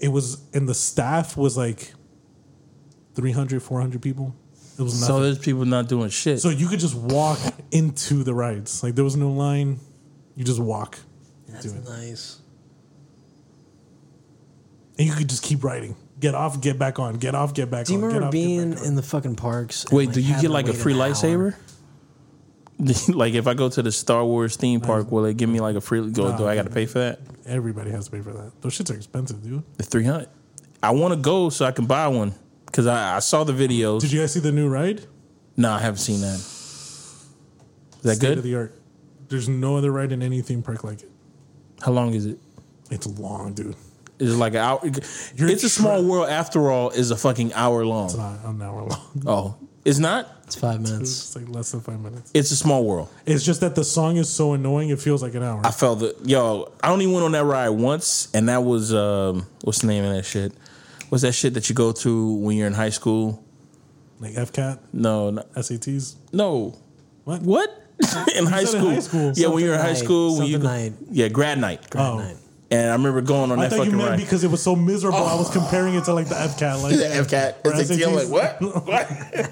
it 0.00 0.08
was 0.08 0.42
and 0.52 0.68
the 0.68 0.74
staff 0.74 1.36
was 1.36 1.56
like 1.56 1.92
300, 3.14 3.62
400 3.62 4.02
people. 4.02 4.34
It 4.78 4.82
was 4.82 5.06
So 5.06 5.20
there's 5.20 5.38
people 5.38 5.64
not 5.64 5.88
doing 5.88 6.10
shit. 6.10 6.40
So 6.40 6.50
you 6.50 6.68
could 6.68 6.80
just 6.80 6.94
walk 6.94 7.38
into 7.70 8.24
the 8.24 8.34
rides. 8.34 8.82
Like 8.82 8.94
there 8.94 9.04
was 9.04 9.16
no 9.16 9.30
line. 9.30 9.78
You 10.34 10.44
just 10.44 10.60
walk 10.60 10.98
That's 11.48 11.64
into 11.64 11.78
it. 11.78 11.88
nice. 11.88 12.40
And 14.98 15.06
you 15.06 15.14
could 15.14 15.28
just 15.28 15.42
keep 15.42 15.64
riding. 15.64 15.96
Get 16.18 16.34
off, 16.34 16.60
get 16.60 16.78
back 16.78 16.98
on. 16.98 17.16
Get 17.16 17.34
off, 17.34 17.52
get 17.54 17.70
back 17.70 17.80
on. 17.80 17.84
Do 17.86 17.92
you 17.92 17.98
on. 17.98 18.04
remember 18.04 18.20
get 18.20 18.26
off, 18.28 18.32
get 18.32 18.38
being 18.38 18.70
back 18.70 18.80
on. 18.80 18.86
in 18.86 18.94
the 18.96 19.02
fucking 19.02 19.36
parks? 19.36 19.84
and, 19.84 19.92
Wait, 19.92 20.06
like, 20.06 20.14
do 20.14 20.20
you 20.20 20.26
having 20.28 20.42
get 20.42 20.48
to 20.48 20.52
like 20.54 20.68
a 20.68 20.72
wait 20.72 20.80
free 20.80 20.92
an 20.94 21.00
hour? 21.00 21.08
lightsaber? 21.08 21.54
like 23.14 23.34
if 23.34 23.46
I 23.46 23.54
go 23.54 23.68
to 23.70 23.82
the 23.82 23.92
Star 23.92 24.24
Wars 24.24 24.56
theme 24.56 24.80
park, 24.80 25.10
will 25.10 25.24
it 25.24 25.36
give 25.36 25.48
me 25.48 25.60
like 25.60 25.76
a 25.76 25.80
free 25.80 26.10
go? 26.10 26.36
do 26.36 26.46
I 26.46 26.54
got 26.54 26.64
to 26.64 26.70
pay 26.70 26.84
for 26.86 26.98
that? 26.98 27.20
Everybody 27.46 27.90
has 27.90 28.06
to 28.06 28.10
pay 28.10 28.20
for 28.20 28.32
that. 28.32 28.52
Those 28.60 28.78
shits 28.78 28.90
are 28.90 28.96
expensive, 28.96 29.42
dude. 29.42 29.62
The 29.76 29.82
three 29.82 30.04
hundred. 30.04 30.28
I 30.82 30.90
want 30.90 31.14
to 31.14 31.20
go 31.20 31.48
so 31.48 31.64
I 31.64 31.72
can 31.72 31.86
buy 31.86 32.06
one 32.08 32.34
because 32.76 32.86
I, 32.86 33.16
I 33.16 33.18
saw 33.20 33.42
the 33.42 33.54
videos. 33.54 34.02
Did 34.02 34.12
you 34.12 34.20
guys 34.20 34.34
see 34.34 34.40
the 34.40 34.52
new 34.52 34.68
ride? 34.68 35.00
no, 35.56 35.72
I 35.72 35.78
haven't 35.78 36.00
seen 36.00 36.20
that. 36.20 36.34
Is 36.34 37.26
that 38.02 38.16
State 38.16 38.28
of 38.32 38.34
good? 38.36 38.42
the 38.44 38.54
art. 38.54 38.74
There's 39.30 39.48
no 39.48 39.78
other 39.78 39.90
ride 39.90 40.12
in 40.12 40.20
any 40.20 40.42
theme 40.42 40.62
park 40.62 40.84
like 40.84 41.02
it. 41.02 41.10
How 41.80 41.92
long 41.92 42.12
is 42.12 42.26
it? 42.26 42.38
It's 42.90 43.06
long, 43.06 43.54
dude. 43.54 43.74
Is 44.18 44.34
it 44.34 44.36
like 44.36 44.52
an 44.52 44.58
hour? 44.58 44.80
You're 45.34 45.48
it's 45.48 45.64
a 45.64 45.70
small 45.70 46.00
tra- 46.00 46.06
world 46.06 46.28
after 46.28 46.70
all. 46.70 46.90
Is 46.90 47.10
a 47.10 47.16
fucking 47.16 47.54
hour 47.54 47.86
long. 47.86 48.06
It's 48.06 48.16
not 48.16 48.44
an 48.44 48.60
hour 48.60 48.82
long. 48.82 49.00
Oh, 49.26 49.56
it's 49.86 49.98
not. 49.98 50.28
It's 50.44 50.54
five 50.54 50.82
minutes. 50.82 51.10
It's 51.10 51.36
like 51.36 51.48
less 51.48 51.72
than 51.72 51.80
five 51.80 52.00
minutes. 52.00 52.30
It's 52.34 52.50
a 52.50 52.56
small 52.56 52.84
world. 52.84 53.08
It's 53.24 53.42
just 53.42 53.62
that 53.62 53.74
the 53.74 53.84
song 53.84 54.18
is 54.18 54.28
so 54.28 54.52
annoying. 54.52 54.90
It 54.90 55.00
feels 55.00 55.22
like 55.22 55.34
an 55.34 55.42
hour. 55.42 55.62
I 55.64 55.70
felt 55.70 56.00
that. 56.00 56.28
Yo, 56.28 56.70
I 56.82 56.90
only 56.90 57.06
went 57.06 57.24
on 57.24 57.32
that 57.32 57.44
ride 57.44 57.70
once, 57.70 58.28
and 58.34 58.50
that 58.50 58.62
was 58.64 58.92
um, 58.92 59.46
what's 59.62 59.80
the 59.80 59.86
name 59.86 60.04
of 60.04 60.14
that 60.14 60.24
shit? 60.24 60.52
What's 61.08 61.22
that 61.22 61.32
shit 61.32 61.54
that 61.54 61.68
you 61.68 61.74
go 61.74 61.92
to 61.92 62.34
when 62.36 62.56
you're 62.56 62.66
in 62.66 62.74
high 62.74 62.90
school? 62.90 63.42
like 64.18 64.32
FCAT, 64.32 64.78
No, 64.94 65.28
no, 65.30 65.42
SATs. 65.56 66.14
no. 66.32 66.74
What? 67.24 67.42
What? 67.42 67.68
in 68.34 68.46
high 68.46 68.64
said 68.64 68.76
in 68.76 68.80
school. 68.80 68.90
high 68.90 69.00
school. 69.00 69.32
Yeah, 69.34 69.48
when 69.48 69.62
you're 69.64 69.74
in 69.74 69.80
high 69.80 69.88
Something 69.94 70.04
school, 70.04 70.38
when 70.38 70.46
you 70.46 70.58
night. 70.58 70.92
yeah, 71.10 71.28
grad 71.28 71.58
night. 71.58 71.88
Grad 71.90 72.06
Oh. 72.06 72.18
night. 72.18 72.36
And 72.68 72.90
I 72.90 72.92
remember 72.94 73.20
going 73.20 73.52
on 73.52 73.60
I 73.60 73.68
that 73.68 73.76
thought 73.76 73.86
you 73.86 73.92
meant 73.92 74.10
ride. 74.10 74.18
because 74.18 74.42
it 74.42 74.50
was 74.50 74.60
so 74.62 74.74
miserable. 74.74 75.18
I 75.18 75.34
was 75.36 75.48
oh. 75.50 75.52
comparing 75.60 75.94
it 75.94 76.04
to 76.06 76.12
like 76.14 76.28
the 76.28 76.34
FCAT. 76.34 76.82
Like 76.82 76.96
the 76.96 77.04
FCAT. 77.04 77.54
or 77.64 77.84
SAT. 77.84 78.08
I'm 78.08 78.14
like, 78.14 78.28
what? 78.28 78.60
what? 78.86 79.50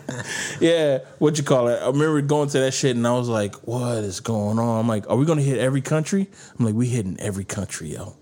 yeah, 0.61 0.99
what 1.19 1.39
you 1.39 1.45
call 1.45 1.69
it? 1.69 1.81
I 1.81 1.87
remember 1.87 2.21
going 2.23 2.49
to 2.49 2.59
that 2.61 2.73
shit 2.75 2.97
and 2.97 3.07
I 3.07 3.13
was 3.17 3.29
like, 3.29 3.55
what 3.69 3.99
is 3.99 4.19
going 4.21 4.59
on? 4.59 4.81
I'm 4.81 4.89
like, 4.89 5.09
are 5.09 5.17
we 5.17 5.27
gonna 5.27 5.43
hit 5.43 5.59
every 5.59 5.81
country? 5.83 6.29
I'm 6.59 6.65
like, 6.65 6.75
we 6.75 6.89
hitting 6.89 7.17
every 7.21 7.45
country, 7.45 7.93
yo. 7.93 8.17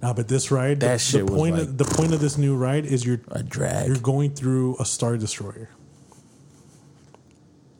Nah, 0.00 0.12
but 0.12 0.28
this 0.28 0.50
ride, 0.52 0.80
That 0.80 0.92
the, 0.94 0.98
shit 0.98 1.26
the 1.26 1.32
was 1.32 1.40
point 1.40 1.54
like- 1.56 1.62
of, 1.64 1.78
the 1.78 1.84
point 1.84 2.14
of 2.14 2.20
this 2.20 2.38
new 2.38 2.54
ride 2.56 2.86
is 2.86 3.04
you're 3.04 3.20
A 3.32 3.42
drag. 3.42 3.88
you're 3.88 3.96
going 3.96 4.30
through 4.30 4.76
a 4.78 4.84
star 4.84 5.16
destroyer, 5.16 5.70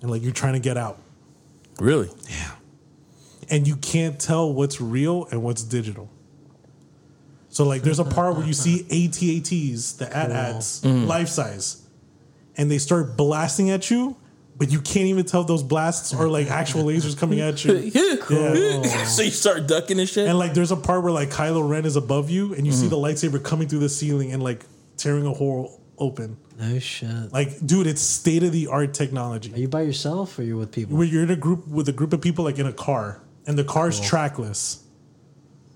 and 0.01 0.11
like 0.11 0.23
you're 0.23 0.33
trying 0.33 0.55
to 0.55 0.59
get 0.61 0.77
out, 0.77 0.99
really? 1.81 2.11
Yeah. 2.29 2.53
And 3.51 3.67
you 3.67 3.77
can't 3.77 4.19
tell 4.21 4.53
what's 4.53 4.81
real 4.81 5.27
and 5.31 5.43
what's 5.43 5.63
digital. 5.63 6.11
So 7.51 7.65
like, 7.65 7.83
there's 7.83 7.99
a 7.99 8.05
part 8.05 8.37
where 8.37 8.47
you 8.47 8.53
see 8.53 8.83
ATATs, 8.91 9.97
the 9.97 10.15
ad 10.15 10.31
ads, 10.31 10.83
Mm. 10.83 11.07
life 11.07 11.29
size, 11.29 11.83
and 12.57 12.71
they 12.71 12.79
start 12.79 13.17
blasting 13.17 13.71
at 13.71 13.91
you, 13.91 14.17
but 14.59 14.71
you 14.73 14.81
can't 14.81 15.07
even 15.07 15.25
tell 15.25 15.43
if 15.43 15.47
those 15.47 15.63
blasts 15.63 16.13
are 16.13 16.27
like 16.29 16.49
actual 16.51 16.83
lasers 16.85 17.17
coming 17.17 17.41
at 17.41 17.65
you. 17.65 17.75
Yeah. 17.95 19.05
so 19.05 19.23
you 19.23 19.31
start 19.31 19.67
ducking 19.69 19.99
and 20.01 20.09
shit. 20.09 20.29
And 20.29 20.37
like, 20.39 20.53
there's 20.55 20.73
a 20.73 20.77
part 20.77 21.03
where 21.05 21.13
like 21.13 21.31
Kylo 21.31 21.67
Ren 21.69 21.85
is 21.85 21.97
above 21.97 22.29
you, 22.29 22.55
and 22.55 22.67
you 22.67 22.73
see 22.73 22.89
the 22.89 22.97
lightsaber 22.97 23.43
coming 23.43 23.69
through 23.69 23.79
the 23.81 23.89
ceiling 23.89 24.33
and 24.33 24.43
like 24.43 24.67
tearing 24.97 25.27
a 25.27 25.33
hole 25.33 25.81
open. 25.97 26.37
No 26.59 26.79
shit. 26.81 27.33
Like, 27.33 27.65
dude, 27.65 27.87
it's 27.87 28.01
state 28.03 28.43
of 28.43 28.51
the 28.53 28.67
art 28.67 28.93
technology. 28.95 29.55
Are 29.55 29.59
you 29.59 29.69
by 29.69 29.83
yourself 29.83 30.37
or 30.39 30.43
you're 30.43 30.57
with 30.57 30.73
people? 30.73 30.97
Where 30.97 31.07
you're 31.07 31.23
in 31.23 31.31
a 31.31 31.37
group 31.37 31.67
with 31.69 31.89
a 31.89 31.93
group 31.93 32.13
of 32.13 32.21
people, 32.21 32.45
like 32.45 32.59
in 32.59 32.67
a 32.67 32.73
car, 32.73 33.21
and 33.47 33.57
the 33.57 33.65
car's 33.65 34.01
trackless, 34.01 34.83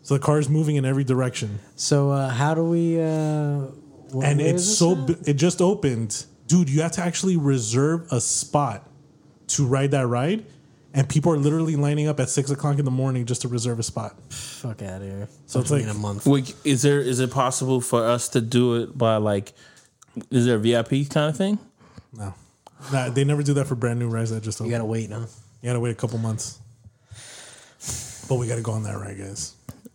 so 0.03 0.15
the 0.15 0.21
car's 0.21 0.49
moving 0.49 0.75
in 0.77 0.85
every 0.85 1.05
direction, 1.05 1.61
So 1.77 2.11
uh, 2.11 2.29
how 2.29 2.55
do 2.55 2.65
we? 2.65 3.01
Uh, 3.01 3.05
wh- 3.05 4.25
and 4.25 4.39
where 4.39 4.47
it's 4.49 4.63
is 4.63 4.69
this 4.71 4.79
so 4.79 4.93
at? 4.93 5.07
bi- 5.07 5.17
it 5.31 5.35
just 5.35 5.61
opened, 5.63 6.27
dude. 6.47 6.69
You 6.71 6.83
have 6.83 6.93
to 6.93 7.01
actually 7.03 7.37
reserve 7.37 8.07
a 8.11 8.21
spot 8.21 8.89
to 9.49 9.67
ride 9.67 9.91
that 9.93 10.07
ride, 10.07 10.45
and 10.95 11.09
people 11.09 11.33
are 11.33 11.37
literally 11.39 11.77
lining 11.77 12.09
up 12.09 12.21
at 12.21 12.29
six 12.29 12.51
o'clock 12.51 12.79
in 12.79 12.85
the 12.85 12.91
morning 12.91 13.27
just 13.27 13.43
to 13.43 13.49
reserve 13.49 13.79
a 13.79 13.83
spot. 13.83 14.15
Fuck 14.33 14.83
out 14.83 15.03
of 15.03 15.09
here. 15.09 15.29
So 15.47 15.61
it's 15.61 15.71
in 15.71 15.87
like 15.87 15.95
a 15.95 15.99
month. 15.99 16.27
Wait, 16.27 16.55
is 16.65 16.83
there 16.83 17.01
is 17.01 17.21
it 17.21 17.31
possible 17.31 17.81
for 17.81 18.05
us 18.05 18.29
to 18.31 18.41
do 18.41 18.77
it 18.83 18.97
by 18.97 19.17
like? 19.17 19.53
Is 20.31 20.45
there 20.47 20.57
a 20.57 20.59
VIP 20.59 21.09
kind 21.09 21.31
of 21.31 21.37
thing? 21.37 21.59
no, 22.13 22.35
nah, 22.93 23.09
they 23.09 23.25
never 23.25 23.43
do 23.43 23.55
that 23.55 23.67
for 23.67 23.75
brand 23.75 23.99
new 23.99 24.09
rides 24.09 24.31
that 24.31 24.43
just 24.43 24.61
You 24.61 24.65
opened. 24.67 24.73
gotta 24.73 24.85
wait 24.85 25.09
now. 25.09 25.27
You 25.63 25.69
gotta 25.69 25.81
wait 25.81 25.91
a 25.91 25.95
couple 25.95 26.19
months. 26.19 26.59
But 28.29 28.37
we 28.37 28.47
gotta 28.47 28.63
go 28.63 28.73
on 28.73 28.83
that 28.85 28.97
ride, 28.99 29.19
guys. 29.19 29.55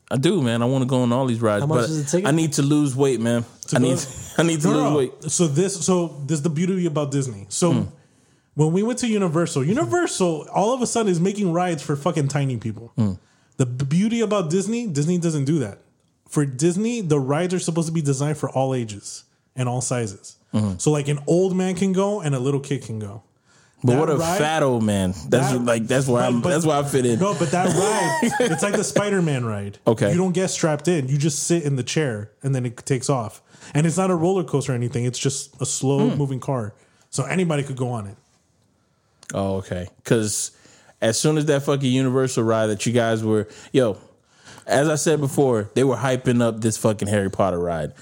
I 0.09 0.17
do, 0.17 0.41
man. 0.41 0.61
I 0.61 0.65
want 0.65 0.83
to 0.83 0.87
go 0.87 1.01
on 1.01 1.11
all 1.11 1.25
these 1.25 1.41
rides, 1.41 1.61
How 1.63 1.67
much 1.67 1.81
but 1.81 1.89
is 1.89 2.05
the 2.05 2.09
ticket? 2.17 2.27
I 2.27 2.31
need 2.31 2.53
to 2.53 2.61
lose 2.61 2.95
weight, 2.95 3.19
man. 3.19 3.43
I 3.73 3.79
go- 3.79 3.83
need 3.83 3.99
I 4.37 4.43
need 4.43 4.61
to 4.61 4.69
lose 4.69 4.93
weight. 4.93 5.23
So 5.31 5.47
this, 5.47 5.85
so 5.85 6.19
this 6.25 6.37
is 6.37 6.43
the 6.43 6.49
beauty 6.49 6.85
about 6.85 7.11
Disney. 7.11 7.45
So 7.49 7.73
Hmm. 7.73 7.83
when 8.55 8.71
we 8.71 8.83
went 8.83 8.99
to 8.99 9.07
Universal, 9.07 9.65
Universal 9.65 10.47
all 10.53 10.73
of 10.73 10.81
a 10.81 10.87
sudden 10.87 11.11
is 11.11 11.19
making 11.19 11.51
rides 11.51 11.83
for 11.83 11.95
fucking 11.95 12.29
tiny 12.29 12.57
people. 12.57 12.91
Hmm. 12.95 13.13
The 13.57 13.65
b- 13.65 13.85
beauty 13.85 14.21
about 14.21 14.49
Disney, 14.49 14.87
Disney 14.87 15.17
doesn't 15.17 15.45
do 15.45 15.59
that. 15.59 15.79
For 16.29 16.45
Disney, 16.45 17.01
the 17.01 17.19
rides 17.19 17.53
are 17.53 17.59
supposed 17.59 17.87
to 17.87 17.93
be 17.93 18.01
designed 18.01 18.37
for 18.37 18.49
all 18.49 18.73
ages 18.73 19.23
and 19.55 19.67
all 19.67 19.81
sizes. 19.81 20.37
Hmm. 20.53 20.73
So 20.77 20.91
like 20.91 21.07
an 21.09 21.19
old 21.27 21.55
man 21.55 21.75
can 21.75 21.91
go 21.91 22.21
and 22.21 22.33
a 22.33 22.39
little 22.39 22.59
kid 22.61 22.83
can 22.83 22.99
go. 22.99 23.23
But 23.83 23.91
That 23.93 23.99
what 23.99 24.09
a 24.09 24.15
ride- 24.17 24.37
fat 24.39 24.63
old 24.63 24.83
man. 24.83 25.13
That's 25.29 25.51
That- 25.51 25.63
like 25.63 25.87
that's 25.87 26.07
where 26.07 26.23
I'm. 26.23 26.41
But- 26.41 26.49
that's 26.49 26.65
where 26.65 26.77
I 26.77 26.83
fit 26.83 27.05
in. 27.05 27.19
No, 27.19 27.35
but 27.37 27.51
that 27.51 27.67
ride, 27.67 28.31
it's 28.51 28.63
like 28.63 28.75
the 28.75 28.83
Spider 28.83 29.21
Man 29.21 29.45
ride. 29.45 29.77
Okay. 29.85 30.11
You 30.11 30.17
don't 30.17 30.31
get 30.33 30.49
strapped 30.49 30.87
in. 30.87 31.07
You 31.09 31.17
just 31.17 31.43
sit 31.43 31.61
in 31.63 31.75
the 31.75 31.83
chair 31.83 32.31
and 32.41 32.55
then 32.55 32.65
it 32.65 32.77
takes 32.85 33.09
off. 33.09 33.41
And 33.75 33.85
it's 33.85 33.97
not 33.97 34.09
a 34.09 34.15
roller 34.15 34.43
coaster 34.43 34.71
or 34.71 34.75
anything. 34.75 35.05
It's 35.05 35.19
just 35.19 35.59
a 35.61 35.65
slow 35.65 36.09
Hmm. 36.09 36.17
moving 36.17 36.39
car. 36.39 36.73
So 37.11 37.23
anybody 37.25 37.61
could 37.63 37.77
go 37.77 37.89
on 37.89 38.07
it. 38.07 38.15
Oh, 39.33 39.57
okay. 39.57 39.87
Because 40.03 40.51
as 41.01 41.19
soon 41.19 41.37
as 41.37 41.45
that 41.45 41.63
fucking 41.63 41.91
Universal 41.91 42.43
ride 42.43 42.67
that 42.67 42.85
you 42.85 42.93
guys 42.93 43.23
were, 43.23 43.47
yo, 43.71 43.97
as 44.65 44.89
I 44.89 44.95
said 44.95 45.19
before, 45.19 45.69
they 45.75 45.83
were 45.83 45.97
hyping 45.97 46.41
up 46.41 46.61
this 46.61 46.77
fucking 46.77 47.07
Harry 47.09 47.29
Potter 47.29 47.59
ride 47.59 47.93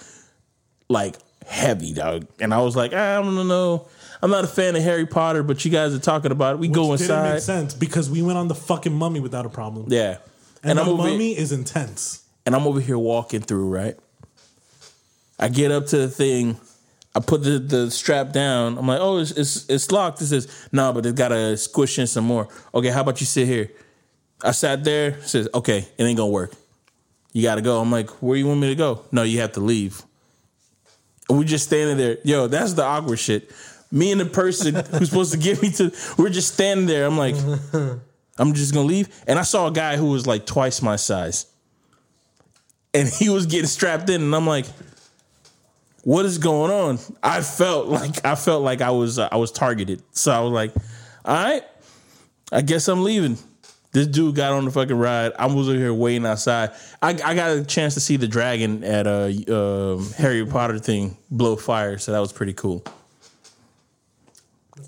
like 0.88 1.16
heavy, 1.46 1.94
dog. 1.94 2.28
And 2.40 2.54
I 2.54 2.62
was 2.62 2.76
like, 2.76 2.92
ah, 2.94 3.20
I 3.20 3.22
don't 3.22 3.48
know. 3.48 3.88
I'm 4.22 4.32
not 4.32 4.44
a 4.44 4.48
fan 4.48 4.76
of 4.76 4.84
Harry 4.84 5.06
Potter, 5.06 5.44
but 5.44 5.64
you 5.66 5.72
guys 5.72 5.94
are 5.94 6.00
talking 6.00 6.32
about 6.32 6.56
it. 6.56 6.60
We 6.60 6.68
go 6.68 6.90
Which 6.92 7.02
didn't 7.02 7.24
make 7.24 7.34
inside. 7.36 7.42
sense 7.44 7.74
because 7.74 8.10
we 8.10 8.22
went 8.22 8.38
on 8.38 8.48
the 8.48 8.56
fucking 8.56 8.94
mummy 8.94 9.20
without 9.20 9.46
a 9.46 9.50
problem. 9.50 9.86
Yeah. 9.90 10.18
And, 10.64 10.80
And, 10.80 10.88
the 10.90 10.96
mummy 10.96 11.38
is 11.38 11.52
intense. 11.52 12.24
and 12.46 12.56
I'm 12.56 12.66
over 12.66 12.80
here 12.80 12.98
walking 12.98 13.42
through, 13.42 13.70
right? 13.70 13.96
I 15.40 15.50
get 15.50 15.72
up 15.72 15.86
to 15.88 15.98
the 15.98 16.08
thing. 16.10 16.58
I 17.14 17.20
put 17.20 17.44
the, 17.44 17.60
the 17.60 17.92
strap 17.92 18.32
down. 18.32 18.78
I'm 18.78 18.88
like, 18.88 19.00
oh, 19.00 19.18
it's, 19.20 19.32
it's, 19.32 19.70
it's 19.70 19.92
locked. 19.92 20.22
It 20.22 20.28
says, 20.28 20.68
no, 20.72 20.92
but 20.92 21.06
it's 21.06 21.18
got 21.18 21.30
to 21.30 21.56
squish 21.58 22.00
in 22.00 22.08
some 22.08 22.26
more. 22.26 22.48
Okay, 22.74 22.90
how 22.90 23.02
about 23.02 23.20
you 23.22 23.26
sit 23.28 23.48
here? 23.48 23.72
I 24.42 24.52
sat 24.52 24.84
there. 24.84 25.22
Says, 25.22 25.48
okay, 25.54 25.88
it 25.98 26.04
ain't 26.04 26.18
to 26.18 26.26
work. 26.26 26.54
You 27.32 27.44
got 27.44 27.56
to 27.56 27.62
go. 27.62 27.80
I'm 27.82 27.92
like, 27.92 28.10
where 28.22 28.38
you 28.38 28.48
want 28.48 28.60
me 28.62 28.68
to 28.70 28.76
go? 28.76 29.02
No, 29.12 29.24
you 29.24 29.40
have 29.42 29.52
to 29.54 29.60
leave. 29.60 30.02
And 31.30 31.40
we 31.40 31.46
just 31.46 31.66
standing 31.66 31.98
there. 31.98 32.18
Yo, 32.24 32.48
that's 32.48 32.74
the 32.74 32.84
awkward 32.84 33.18
shit. 33.18 33.52
Me 33.92 34.12
and 34.12 34.22
the 34.22 34.26
person 34.26 34.76
who's 34.92 35.10
supposed 35.10 35.32
to 35.34 35.38
get 35.38 35.62
me 35.62 35.72
to, 35.72 35.92
we're 36.18 36.30
just 36.30 36.54
standing 36.54 36.86
there. 36.86 37.06
I'm 37.06 37.18
like, 37.18 37.36
I'm 38.38 38.54
just 38.54 38.74
gonna 38.74 38.88
leave. 38.88 39.10
And 39.28 39.40
I 39.40 39.44
saw 39.44 39.68
a 39.68 39.72
guy 39.72 39.98
who 39.98 40.08
was 40.08 40.28
like 40.28 40.46
twice 40.46 40.82
my 40.82 40.96
size. 40.96 41.48
And 42.94 43.08
he 43.10 43.30
was 43.30 43.46
getting 43.46 43.68
strapped 43.68 44.10
in, 44.10 44.22
and 44.22 44.34
I'm 44.34 44.48
like, 44.48 44.66
what 46.06 46.24
is 46.24 46.38
going 46.38 46.72
on? 46.72 47.00
I 47.22 47.42
felt 47.42 47.88
like 47.88 48.24
I 48.26 48.36
felt 48.36 48.64
like 48.64 48.82
I 48.82 48.92
was 48.92 49.20
uh, 49.20 49.28
I 49.32 49.38
was 49.38 49.52
targeted. 49.52 50.02
So 50.12 50.32
I 50.32 50.40
was 50.40 50.52
like, 50.52 50.74
all 51.26 51.36
right, 51.36 51.64
I 52.52 52.62
guess 52.62 52.88
I'm 52.88 53.04
leaving. 53.04 53.38
This 53.96 54.08
dude 54.08 54.36
got 54.36 54.52
on 54.52 54.66
the 54.66 54.72
fucking 54.72 54.98
ride. 54.98 55.32
I 55.40 55.46
was 55.46 55.70
over 55.70 55.78
here 55.78 55.94
waiting 55.94 56.26
outside. 56.26 56.72
I, 57.02 57.12
I 57.12 57.34
got 57.34 57.58
a 57.58 57.64
chance 57.64 57.94
to 57.94 58.02
see 58.02 58.18
the 58.18 58.28
dragon 58.28 58.84
at 58.84 59.08
a 59.08 59.28
um, 59.48 60.12
Harry 60.18 60.46
Potter 60.46 60.80
thing 60.80 61.16
blow 61.32 61.56
fire, 61.56 61.98
so 61.98 62.12
that 62.12 62.20
was 62.20 62.34
pretty 62.34 62.52
cool. 62.52 62.84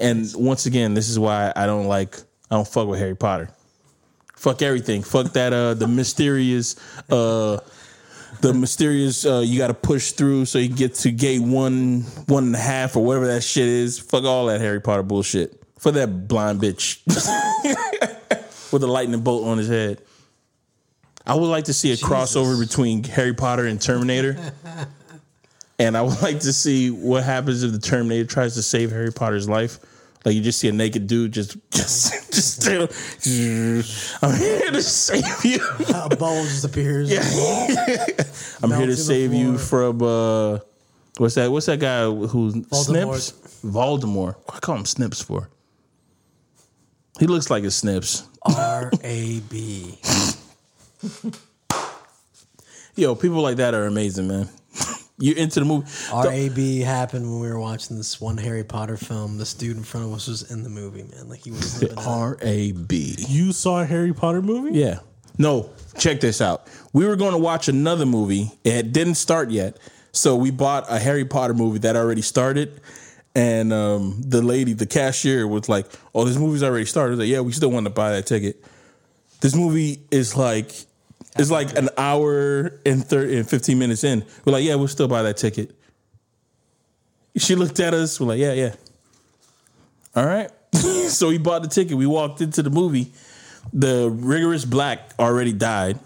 And 0.02 0.30
once 0.36 0.66
again, 0.66 0.94
this 0.94 1.08
is 1.08 1.18
why 1.18 1.54
I 1.56 1.66
don't 1.68 1.86
like 1.86 2.18
I 2.52 2.56
don't 2.56 2.68
fuck 2.68 2.90
with 2.90 3.00
Harry 3.00 3.16
Potter. 3.16 3.50
Fuck 4.36 4.62
everything. 4.62 5.04
Fuck 5.04 5.32
that 5.32 5.54
uh 5.54 5.74
the 5.74 5.88
mysterious 5.88 6.76
uh 7.10 7.60
the 8.42 8.54
mysterious 8.54 9.26
uh 9.26 9.40
you 9.40 9.58
gotta 9.58 9.74
push 9.74 10.12
through 10.12 10.44
so 10.48 10.60
you 10.60 10.68
get 10.68 10.96
to 10.96 11.12
gate 11.12 11.42
one 11.42 12.02
one 12.26 12.44
and 12.44 12.56
a 12.56 12.60
half 12.60 12.98
or 12.98 13.06
whatever 13.06 13.28
that 13.28 13.42
shit 13.42 13.70
is. 13.70 14.00
Fuck 14.00 14.26
all 14.26 14.48
that 14.48 14.60
Harry 14.60 14.82
Potter 14.82 15.04
bullshit. 15.04 15.64
For 15.80 15.92
that 15.92 16.28
blind 16.28 16.60
bitch 16.60 17.00
with 18.72 18.84
a 18.84 18.88
lightning 18.88 19.22
bolt 19.22 19.46
on 19.46 19.58
his 19.58 19.68
head. 19.68 20.02
I 21.26 21.36
would 21.36 21.48
like 21.48 21.66
to 21.66 21.74
see 21.74 21.92
a 21.92 21.98
crossover 21.98 22.60
between 22.60 23.04
Harry 23.04 23.34
Potter 23.34 23.66
and 23.66 23.82
Terminator. 23.82 24.38
And 25.80 25.96
I 25.96 26.02
would 26.02 26.22
like 26.24 26.40
to 26.40 26.54
see 26.54 26.90
what 26.90 27.24
happens 27.24 27.62
if 27.62 27.72
the 27.72 27.78
Terminator 27.78 28.26
tries 28.26 28.56
to 28.56 28.64
save 28.64 28.90
Harry 28.92 29.12
Potter's 29.12 29.48
life. 29.48 29.78
Like 30.26 30.36
you 30.36 30.42
just 30.42 30.60
see 30.60 30.68
a 30.68 30.72
naked 30.72 31.08
dude 31.08 31.32
just 31.32 31.56
just 31.72 32.34
just 32.34 32.62
still 32.62 32.82
I'm 34.24 34.38
here 34.38 34.72
to 34.72 34.82
save 34.82 35.46
you. 35.46 35.60
A 35.90 36.10
bubble 36.10 36.44
just 36.44 36.66
appears. 36.66 37.12
Yeah. 37.12 37.22
I'm 38.64 38.72
here 38.72 38.88
to 38.88 38.98
save 38.98 39.34
you 39.34 39.58
from 39.58 40.02
uh 40.02 40.60
what's 41.18 41.36
that 41.36 41.52
what's 41.52 41.68
that 41.68 41.80
guy 41.80 42.04
who 42.06 42.52
Voldemort. 42.52 43.20
Snips? 43.20 43.32
Voldemort. 43.64 44.36
What 44.46 44.56
I 44.56 44.60
call 44.60 44.76
him 44.78 44.86
Snips 44.86 45.22
for? 45.22 45.50
He 47.20 47.28
looks 47.28 47.50
like 47.50 47.64
a 47.64 47.72
Snips. 47.72 48.28
R 48.44 48.92
A 49.04 49.40
B. 49.42 50.00
Yo, 52.96 53.16
people 53.16 53.42
like 53.42 53.58
that 53.58 53.74
are 53.74 53.86
amazing, 53.86 54.28
man. 54.28 54.50
You're 55.20 55.38
into 55.38 55.60
the 55.60 55.66
movie. 55.66 55.88
R 56.12 56.32
A 56.32 56.50
B 56.50 56.80
happened 56.82 57.30
when 57.30 57.40
we 57.42 57.48
were 57.48 57.60
watching 57.60 57.98
this 57.98 58.22
one 58.22 58.38
Harry 58.38 58.64
Potter 58.64 58.98
film. 58.98 59.38
This 59.38 59.54
dude 59.54 59.78
in 59.78 59.84
front 59.84 60.06
of 60.06 60.14
us 60.14 60.28
was 60.28 60.52
in 60.52 60.64
the 60.64 60.70
movie, 60.70 61.04
man. 61.04 61.28
Like 61.28 61.44
he 61.44 61.52
was 61.52 61.82
living 61.82 61.98
it. 61.98 62.08
R 62.08 62.38
A 62.42 62.72
B. 62.72 63.16
You 63.18 63.52
saw 63.52 63.82
a 63.82 63.86
Harry 63.86 64.14
Potter 64.14 64.42
movie? 64.42 64.78
Yeah. 64.78 65.00
No, 65.40 65.70
check 65.98 66.20
this 66.20 66.42
out. 66.42 66.68
We 66.94 67.06
were 67.06 67.16
going 67.16 67.34
to 67.34 67.38
watch 67.38 67.68
another 67.68 68.06
movie. 68.06 68.52
It 68.64 68.92
didn't 68.92 69.16
start 69.16 69.52
yet. 69.52 69.78
So 70.12 70.36
we 70.36 70.50
bought 70.50 70.86
a 70.90 70.98
Harry 70.98 71.26
Potter 71.26 71.54
movie 71.54 71.80
that 71.80 71.96
already 71.96 72.24
started. 72.24 72.82
And 73.38 73.72
um, 73.72 74.20
the 74.26 74.42
lady, 74.42 74.74
the 74.74 74.88
cashier, 74.88 75.48
was 75.48 75.70
like, 75.70 75.86
Oh, 76.16 76.26
this 76.26 76.38
movie's 76.38 76.64
already 76.64 76.86
started. 76.86 77.10
I 77.10 77.12
was 77.12 77.20
like, 77.20 77.30
yeah, 77.30 77.42
we 77.42 77.52
still 77.52 77.70
want 77.70 77.86
to 77.86 77.92
buy 77.92 78.14
that 78.14 78.26
ticket. 78.26 78.66
This 79.42 79.56
movie 79.56 80.00
is 80.10 80.36
like 80.36 80.72
it's 81.38 81.52
like 81.52 81.78
an 81.78 81.90
hour 82.00 82.80
and 82.84 83.06
30 83.06 83.38
and 83.38 83.48
15 83.48 83.78
minutes 83.78 84.04
in. 84.04 84.26
We're 84.44 84.54
like, 84.54 84.64
yeah, 84.64 84.74
we'll 84.74 84.88
still 84.88 85.08
buy 85.08 85.22
that 85.22 85.38
ticket. 85.38 85.76
She 87.36 87.54
looked 87.54 87.80
at 87.80 87.94
us, 87.94 88.20
we're 88.20 88.26
like, 88.26 88.40
yeah, 88.40 88.54
yeah. 88.54 88.74
All 90.16 90.26
right. 90.26 90.50
so 90.74 91.30
we 91.30 91.38
bought 91.38 91.62
the 91.62 91.68
ticket. 91.68 91.96
We 91.96 92.08
walked 92.08 92.42
into 92.42 92.64
the 92.64 92.72
movie. 92.72 93.12
The 93.72 94.10
rigorous 94.10 94.66
black 94.66 95.12
already 95.20 95.54
died. 95.54 96.00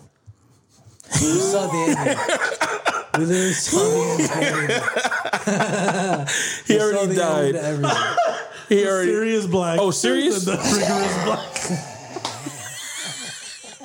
We 1.13 1.27
saw 1.39 1.67
the. 1.67 2.67
We 3.17 3.25
literally 3.25 3.53
saw 3.53 3.79
the 4.17 4.29
ending. 4.35 6.27
He 6.65 6.79
already 6.79 7.13
the 7.13 7.23
ending 7.23 7.51
to 7.51 7.81
died. 7.81 8.17
He 8.69 8.87
already 8.87 9.11
Sirius 9.11 9.47
Black. 9.47 9.79
Oh, 9.79 9.91
serious? 9.91 10.45
The, 10.45 10.51
the 10.51 10.57
rigorous 10.57 11.23
black. 11.25 11.39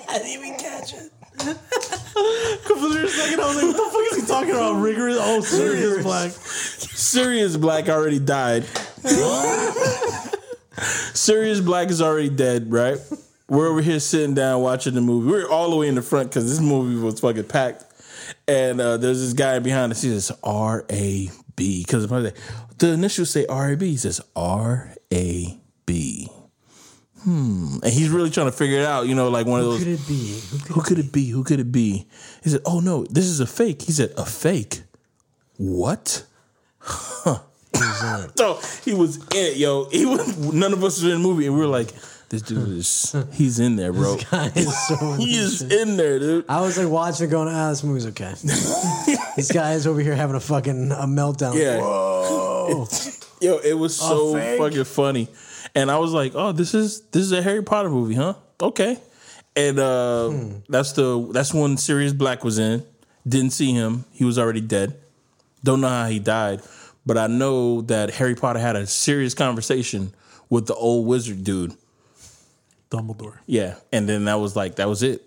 I 0.09 0.19
didn't 0.19 0.45
even 0.45 0.55
catch 0.59 0.95
it. 0.95 1.11
For 2.67 2.75
a 2.75 3.09
second, 3.09 3.41
I 3.41 3.47
was 3.47 3.57
like, 3.57 3.67
what 3.67 3.77
the 3.77 3.91
fuck 3.93 4.13
is 4.13 4.17
he 4.21 4.27
talking 4.27 4.51
about? 4.53 4.81
Rigorous. 4.81 5.19
Oh, 5.21 5.41
Sirius 5.41 6.03
Black. 6.03 6.31
Sirius 6.31 7.57
Black 7.57 7.89
already 7.89 8.19
died. 8.19 8.65
Sirius 11.15 11.61
Black 11.61 11.91
is 11.91 12.01
already 12.01 12.31
dead, 12.31 12.71
right? 12.73 12.99
We're 13.49 13.69
over 13.69 13.83
here 13.83 14.01
sitting 14.01 14.35
down 14.35 14.63
watching 14.63 14.95
the 14.95 15.01
movie. 15.01 15.31
We're 15.31 15.49
all 15.49 15.71
the 15.71 15.77
way 15.77 15.89
in 15.89 15.95
the 15.95 16.03
front 16.03 16.31
because 16.31 16.49
this 16.49 16.61
movie 16.61 17.01
was 17.01 17.21
fucking 17.21 17.45
packed. 17.45 17.85
And 18.49 18.81
uh, 18.81 18.97
there's 18.97 19.21
this 19.21 19.33
guy 19.33 19.59
behind 19.59 19.93
us. 19.93 20.03
He 20.03 20.11
says 20.11 20.31
R 20.43 20.85
A 20.91 21.31
B 21.57 21.83
because 21.85 22.09
the 22.09 22.93
initials 22.93 23.31
say 23.31 23.47
R 23.47 23.73
A 23.73 23.77
B. 23.77 23.91
He 23.91 23.97
says 23.97 24.21
R 24.35 24.95
A 25.13 25.59
B. 25.85 26.29
Hmm. 27.25 27.79
And 27.83 27.93
he's 27.93 28.09
really 28.09 28.31
trying 28.31 28.47
to 28.47 28.53
figure 28.53 28.79
it 28.79 28.87
out. 28.87 29.09
You 29.09 29.17
know, 29.17 29.31
like 29.31 29.47
one 29.47 29.59
of 29.59 29.67
those. 29.67 29.79
Who 29.83 29.85
could 29.85 30.01
it 30.01 30.07
be? 30.07 30.41
Who 30.51 30.59
could 30.59 30.69
Who 30.69 30.83
could 30.83 30.99
it 30.99 31.13
be? 31.13 31.29
Who 31.31 31.45
could 31.45 31.61
it 31.61 31.73
be? 31.73 32.07
He 32.45 32.51
said, 32.51 32.61
"Oh 32.65 32.79
no, 32.79 33.05
this 33.05 33.25
is 33.25 33.41
a 33.41 33.47
fake." 33.47 33.83
He 33.83 33.91
said, 33.91 34.13
"A 34.17 34.25
fake? 34.25 34.83
What?" 35.57 36.25
it 36.87 37.41
was? 37.75 38.33
So 38.37 38.61
he 38.85 38.95
was 38.95 39.17
in 39.17 39.25
it, 39.33 39.57
yo. 39.57 39.87
He 39.87 40.07
was 40.07 40.39
none 40.39 40.73
of 40.73 40.85
us 40.85 41.03
were 41.03 41.11
in 41.11 41.21
the 41.21 41.29
movie, 41.29 41.47
and 41.47 41.55
we 41.57 41.63
were 41.63 41.67
like, 41.67 41.93
"This 42.29 42.43
dude 42.43 42.69
is 42.79 43.15
he's 43.33 43.59
in 43.59 43.77
there, 43.77 43.93
bro. 43.93 44.17
Guy 44.31 44.53
is 44.55 44.87
so 44.87 45.13
He 45.19 45.37
is 45.37 45.63
in 45.63 45.97
there, 45.97 46.19
dude." 46.19 46.45
I 46.49 46.61
was 46.61 46.79
like 46.79 46.89
watching, 46.89 47.27
it 47.29 47.31
going, 47.31 47.49
"Ah, 47.49 47.71
this 47.71 47.85
movie's 47.85 48.07
okay." 48.09 48.33
this 49.37 49.51
guy 49.53 49.73
is 49.73 49.87
over 49.87 50.01
here 50.01 50.15
having 50.15 50.37
a 50.37 50.41
fucking 50.41 50.93
a 50.93 51.07
meltdown. 51.07 51.55
Yeah, 51.55 51.79
Whoa. 51.81 52.87
yo, 53.41 53.59
it 53.59 53.75
was 53.75 53.97
so 53.97 54.35
fake? 54.35 54.59
fucking 54.59 54.85
funny, 54.85 55.29
and 55.75 55.91
I 55.91 55.99
was 55.99 56.13
like, 56.13 56.33
"Oh, 56.35 56.53
this 56.53 56.75
is 56.75 57.03
this 57.13 57.23
is 57.23 57.33
a 57.33 57.43
Harry 57.43 57.63
Potter 57.63 57.91
movie, 57.91 58.15
huh? 58.15 58.35
Okay." 58.61 58.99
And 59.55 59.79
uh, 59.79 60.33
that's 60.69 60.93
the 60.93 61.31
that's 61.33 61.55
when 61.55 61.79
Sirius 61.79 62.13
Black 62.13 62.45
was 62.45 62.59
in. 62.59 62.85
Didn't 63.27 63.53
see 63.53 63.73
him; 63.73 64.05
he 64.13 64.25
was 64.25 64.39
already 64.39 64.61
dead. 64.61 64.99
Don't 65.65 65.81
know 65.81 65.89
how 65.89 66.07
he 66.09 66.19
died, 66.19 66.61
but 67.07 67.17
I 67.17 67.27
know 67.27 67.81
that 67.83 68.11
Harry 68.11 68.35
Potter 68.35 68.59
had 68.59 68.77
a 68.77 68.87
serious 68.87 69.33
conversation 69.33 70.13
with 70.51 70.67
the 70.67 70.75
old 70.75 71.07
wizard 71.07 71.43
dude. 71.43 71.75
Dumbledore. 72.91 73.39
Yeah, 73.47 73.77
and 73.93 74.09
then 74.09 74.25
that 74.27 74.41
was 74.41 74.57
like 74.57 74.77
that 74.77 74.89
was 74.89 75.03
it. 75.03 75.23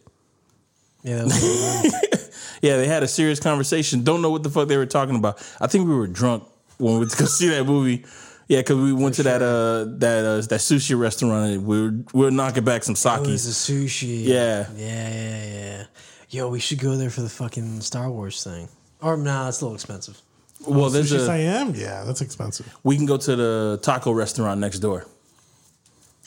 Yeah, 1.03 1.18
that 1.18 1.26
was 1.26 2.30
Yeah, 2.62 2.78
they 2.78 2.88
had 2.88 3.03
a 3.03 3.07
serious 3.07 3.39
conversation. 3.39 4.03
Don't 4.03 4.22
know 4.22 4.32
what 4.32 4.43
the 4.43 4.49
fuck 4.49 4.68
they 4.68 4.78
were 4.78 4.86
talking 4.86 5.16
about. 5.16 5.41
I 5.62 5.68
think 5.68 5.88
we 5.88 5.95
were 5.95 6.07
drunk 6.07 6.43
when 6.78 6.93
we 6.93 6.99
went 6.99 7.12
to 7.16 7.18
go 7.18 7.26
see 7.26 7.49
that 7.49 7.66
movie. 7.66 8.05
Yeah, 8.47 8.60
because 8.60 8.78
we 8.78 8.93
went 8.93 9.16
to 9.16 9.24
that 9.24 9.41
uh 9.41 9.86
that 9.99 10.26
uh, 10.26 10.36
that 10.38 10.60
sushi 10.60 10.99
restaurant 10.99 11.53
and 11.53 11.66
we 11.66 11.82
were 11.82 11.91
we 12.14 12.26
were 12.26 12.32
knocking 12.32 12.64
back 12.64 12.84
some 12.84 12.93
it 12.93 13.30
was 13.30 13.45
sakis. 13.45 13.70
sushi. 13.70 14.26
Yeah. 14.26 14.68
yeah, 14.76 15.10
yeah, 15.10 15.45
yeah. 15.45 15.84
Yo, 16.32 16.49
we 16.49 16.60
should 16.60 16.80
go 16.80 16.95
there 16.95 17.10
for 17.10 17.22
the 17.22 17.30
fucking 17.30 17.82
Star 17.82 18.10
Wars 18.10 18.43
thing. 18.43 18.68
Or 19.01 19.18
nah, 19.18 19.47
it's 19.47 19.62
a 19.62 19.66
little 19.66 19.76
expensive. 19.76 20.20
Well, 20.68 20.89
there's 20.89 21.12
Sushi 21.12 21.16
a 21.16 21.26
Siam? 21.26 21.74
Yeah, 21.76 22.03
that's 22.03 22.22
expensive. 22.22 22.76
we 22.84 22.97
can 22.97 23.05
go 23.05 23.18
to 23.18 23.36
the 23.36 23.80
taco 23.82 24.12
restaurant 24.12 24.60
next 24.60 24.80
door. 24.80 25.05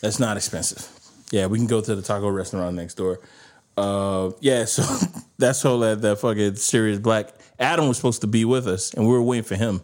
That's 0.00 0.18
not 0.18 0.36
expensive. 0.36 0.88
Yeah, 1.32 1.46
we 1.46 1.56
can 1.56 1.66
go 1.66 1.80
to 1.80 1.94
the 1.94 2.02
taco 2.02 2.28
restaurant 2.28 2.76
next 2.76 2.94
door. 2.94 3.18
Uh, 3.76 4.32
yeah, 4.40 4.66
so 4.66 4.82
that's 5.38 5.62
whole 5.62 5.78
that 5.80 6.02
that 6.02 6.18
fucking 6.18 6.56
Sirius 6.56 6.98
Black. 6.98 7.32
Adam 7.58 7.88
was 7.88 7.96
supposed 7.96 8.20
to 8.20 8.26
be 8.26 8.44
with 8.44 8.68
us, 8.68 8.92
and 8.92 9.06
we 9.06 9.12
were 9.12 9.22
waiting 9.22 9.44
for 9.44 9.56
him. 9.56 9.80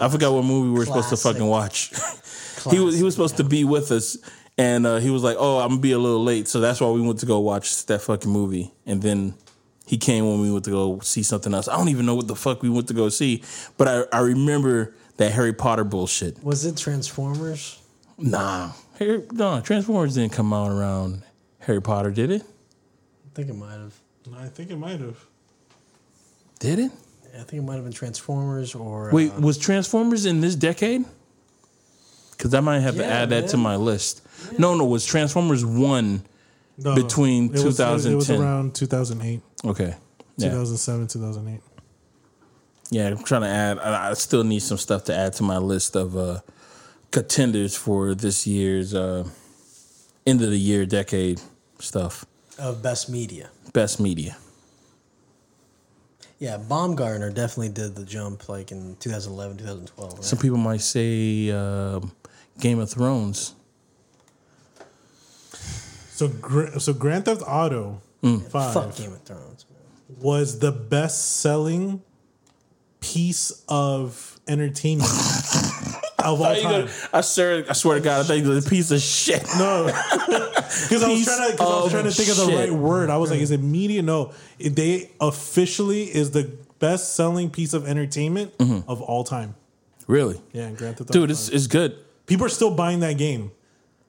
I 0.00 0.08
forgot 0.08 0.32
what 0.32 0.44
movie 0.44 0.70
we 0.70 0.78
were 0.78 0.86
supposed 0.86 1.10
to 1.10 1.16
fucking 1.16 1.46
watch. 1.46 1.92
he 2.70 2.80
was 2.80 2.96
he 2.96 3.04
was 3.04 3.14
supposed 3.14 3.36
to 3.36 3.44
be 3.44 3.62
with 3.62 3.92
us, 3.92 4.16
and 4.58 4.86
uh, 4.86 4.96
he 4.96 5.08
was 5.08 5.22
like, 5.22 5.36
"Oh, 5.38 5.60
I'm 5.60 5.68
gonna 5.68 5.80
be 5.80 5.92
a 5.92 5.98
little 5.98 6.22
late," 6.22 6.48
so 6.48 6.60
that's 6.60 6.80
why 6.80 6.90
we 6.90 7.00
went 7.00 7.20
to 7.20 7.26
go 7.26 7.38
watch 7.38 7.86
that 7.86 8.00
fucking 8.00 8.30
movie. 8.30 8.72
And 8.84 9.00
then 9.02 9.34
he 9.86 9.98
came 9.98 10.26
when 10.26 10.40
we 10.40 10.50
went 10.50 10.64
to 10.64 10.72
go 10.72 10.98
see 10.98 11.22
something 11.22 11.54
else. 11.54 11.68
I 11.68 11.76
don't 11.76 11.90
even 11.90 12.06
know 12.06 12.16
what 12.16 12.26
the 12.26 12.34
fuck 12.34 12.60
we 12.60 12.70
went 12.70 12.88
to 12.88 12.94
go 12.94 13.08
see, 13.08 13.44
but 13.76 13.86
I, 13.86 14.18
I 14.18 14.20
remember 14.20 14.96
that 15.18 15.30
Harry 15.30 15.52
Potter 15.52 15.84
bullshit. 15.84 16.42
Was 16.42 16.64
it 16.64 16.76
Transformers? 16.76 17.78
Nah, 18.18 18.72
Harry, 19.06 19.22
no, 19.32 19.60
Transformers 19.60 20.14
didn't 20.14 20.32
come 20.32 20.52
out 20.52 20.70
around 20.70 21.22
Harry 21.60 21.80
Potter, 21.82 22.10
did 22.10 22.30
it? 22.30 22.42
I 22.42 23.34
think 23.34 23.48
it 23.48 23.54
might 23.56 23.72
have. 23.72 23.94
I 24.36 24.46
think 24.48 24.70
it 24.70 24.76
might 24.76 25.00
have. 25.00 25.16
Did 26.60 26.78
it? 26.78 26.92
I 27.34 27.38
think 27.44 27.54
it 27.54 27.62
might 27.62 27.74
have 27.76 27.84
been 27.84 27.92
Transformers 27.92 28.74
or 28.74 29.10
Wait, 29.12 29.32
uh, 29.32 29.40
was 29.40 29.58
Transformers 29.58 30.26
in 30.26 30.40
this 30.40 30.54
decade? 30.54 31.04
Because 32.32 32.54
I 32.54 32.60
might 32.60 32.80
have 32.80 32.96
to 32.96 33.02
Yeah, 33.02 33.08
add 33.08 33.30
that 33.30 33.48
to 33.48 33.56
my 33.56 33.76
list. 33.76 34.22
No, 34.58 34.74
no, 34.74 34.84
was 34.84 35.04
Transformers 35.06 35.64
one? 35.64 36.22
No, 36.78 36.94
Between 36.94 37.46
it 37.46 37.64
was- 37.64 37.78
It 38.06 38.14
was, 38.14 38.30
around 38.30 38.74
2008, 38.74 39.40
Okay, 39.64 39.94
yeah, 40.36 40.48
2007, 40.48 41.06
2008. 41.06 41.60
yeah. 42.90 43.08
I'm 43.08 43.22
trying 43.22 43.42
to 43.42 43.48
add. 43.48 43.78
I, 43.78 44.10
I 44.10 44.14
still 44.14 44.42
need 44.44 44.60
some 44.60 44.78
stuff 44.78 45.04
to 45.04 45.16
add 45.16 45.34
to 45.34 45.42
my 45.42 45.58
list 45.58 45.94
of 45.96 46.16
uh, 46.16 46.40
contenders 47.12 47.76
for 47.76 48.14
this 48.14 48.46
year's 48.46 48.94
uh, 48.94 49.28
end 50.26 50.42
of 50.42 50.50
the 50.50 50.58
year 50.58 50.84
decade 50.86 51.40
stuff. 51.78 52.24
of 52.58 52.82
best 52.82 53.08
media. 53.08 53.50
Best 53.72 54.00
media. 54.00 54.36
Yeah, 56.38 56.56
Baumgartner 56.56 57.30
definitely 57.30 57.68
did 57.68 57.94
the 57.94 58.04
jump 58.04 58.48
like 58.48 58.72
in 58.72 58.96
2011, 58.98 59.58
2012. 59.58 60.12
Right? 60.14 60.24
Some 60.24 60.38
people 60.40 60.58
might 60.58 60.80
say 60.80 61.50
um 61.52 62.10
Game 62.58 62.80
of 62.80 62.90
Thrones. 62.90 63.54
So, 66.10 66.28
Gra- 66.28 66.78
so 66.80 66.92
Grand 66.92 67.24
Theft 67.26 67.42
Auto 67.46 68.00
Mm. 68.22 68.40
Five 68.50 68.72
Fuck 68.74 68.96
Game 68.96 69.12
of 69.12 69.22
Thrones. 69.22 69.66
Man. 69.68 70.20
was 70.20 70.60
the 70.60 70.70
best-selling 70.70 72.02
piece 73.00 73.64
of 73.68 74.38
entertainment 74.46 75.10
of 76.26 76.40
all 76.40 76.54
time. 76.62 76.88
I 77.12 77.20
swear, 77.20 77.64
I 77.68 77.72
swear 77.72 77.96
to 77.96 78.00
God, 78.04 78.20
I 78.20 78.28
think 78.28 78.46
it's 78.46 78.66
a 78.66 78.70
piece 78.70 78.90
of 78.90 79.00
shit. 79.00 79.42
No, 79.58 79.86
because 80.26 81.02
I 81.02 81.08
was 81.08 81.24
trying 81.24 81.56
to, 81.56 81.62
I 81.62 81.66
was 81.82 81.90
trying 81.92 82.04
to 82.04 82.10
think 82.10 82.28
of 82.30 82.36
the 82.36 82.56
right 82.56 82.72
word. 82.72 83.10
I 83.10 83.16
was 83.18 83.30
like, 83.30 83.40
is 83.40 83.50
it 83.50 83.60
media? 83.62 84.02
No, 84.02 84.32
they 84.58 85.10
officially 85.20 86.04
is 86.04 86.30
the 86.30 86.50
best-selling 86.78 87.50
piece 87.50 87.74
of 87.74 87.86
entertainment 87.86 88.56
mm-hmm. 88.58 88.88
of 88.90 89.00
all 89.02 89.24
time. 89.24 89.54
Really, 90.08 90.40
Yeah, 90.52 90.70
Grand 90.70 90.96
Theft 90.98 91.10
Auto. 91.10 91.12
dude, 91.12 91.30
it's 91.30 91.48
it's 91.48 91.66
good. 91.68 91.96
people 92.26 92.44
are 92.44 92.50
still 92.50 92.74
buying 92.74 93.00
that 93.00 93.18
game. 93.18 93.52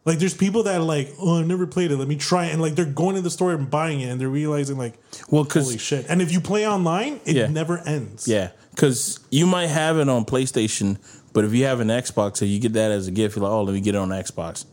Like, 0.05 0.19
there's 0.19 0.33
people 0.33 0.63
that 0.63 0.75
are 0.75 0.83
like, 0.83 1.13
oh, 1.17 1.39
I've 1.39 1.47
never 1.47 1.65
played 1.65 1.89
it. 1.91 1.95
Let 1.95 2.09
me 2.09 2.17
try 2.17 2.47
it. 2.47 2.51
And 2.51 2.61
like, 2.61 2.75
they're 2.75 2.83
going 2.83 3.15
to 3.15 3.21
the 3.21 3.29
store 3.29 3.53
and 3.53 3.69
buying 3.69 4.01
it, 4.01 4.09
and 4.09 4.19
they're 4.19 4.27
realizing 4.27 4.77
like, 4.77 4.95
Well, 5.29 5.45
holy 5.45 5.77
shit. 5.77 6.07
And 6.09 6.21
if 6.21 6.29
you 6.31 6.41
play 6.41 6.67
online, 6.67 7.21
it 7.25 7.35
Yeah. 7.37 7.47
never 7.47 7.77
ends. 7.79 8.27
yeah, 8.27 8.49
because 8.71 9.19
you 9.29 9.45
might 9.47 9.67
have 9.67 9.97
it 9.97 10.09
on 10.09 10.25
PlayStation, 10.25 10.97
but 11.33 11.43
if 11.45 11.53
you 11.53 11.65
have 11.65 11.79
an 11.79 11.89
Xbox, 11.89 12.37
so 12.37 12.45
you 12.45 12.59
get 12.59 12.73
that 12.73 12.91
as 12.91 13.07
a 13.07 13.11
gift, 13.11 13.35
you're 13.35 13.43
like, 13.43 13.51
oh, 13.51 13.63
let 13.63 13.73
me 13.73 13.81
get 13.81 13.95
it 13.95 13.97
on 13.97 14.09
Xbox. 14.09 14.65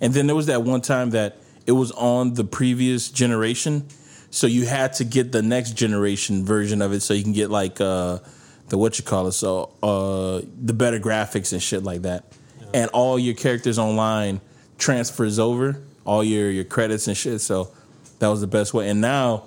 And 0.00 0.14
then 0.14 0.26
there 0.26 0.36
was 0.36 0.46
that 0.46 0.62
one 0.62 0.80
time 0.80 1.10
that 1.10 1.36
it 1.66 1.72
was 1.72 1.90
on 1.92 2.34
the 2.34 2.44
previous 2.44 3.10
generation, 3.10 3.86
so 4.30 4.46
you 4.46 4.66
had 4.66 4.94
to 4.94 5.04
get 5.04 5.32
the 5.32 5.42
next 5.42 5.72
generation 5.72 6.44
version 6.44 6.82
of 6.82 6.92
it, 6.92 7.00
so 7.00 7.14
you 7.14 7.22
can 7.22 7.32
get 7.32 7.50
like 7.50 7.80
uh, 7.80 8.18
the 8.68 8.78
what 8.78 8.98
you 8.98 9.04
call 9.04 9.26
it, 9.28 9.32
so 9.32 9.72
uh, 9.82 10.40
the 10.60 10.72
better 10.72 10.98
graphics 10.98 11.52
and 11.52 11.62
shit 11.62 11.82
like 11.82 12.02
that, 12.02 12.24
and 12.72 12.90
all 12.90 13.18
your 13.18 13.34
characters 13.34 13.78
online 13.78 14.40
transfers 14.78 15.38
over 15.38 15.80
all 16.04 16.22
your 16.22 16.50
your 16.50 16.64
credits 16.64 17.08
and 17.08 17.16
shit. 17.16 17.40
So 17.40 17.70
that 18.18 18.28
was 18.28 18.40
the 18.40 18.46
best 18.46 18.74
way. 18.74 18.88
And 18.88 19.00
now 19.00 19.44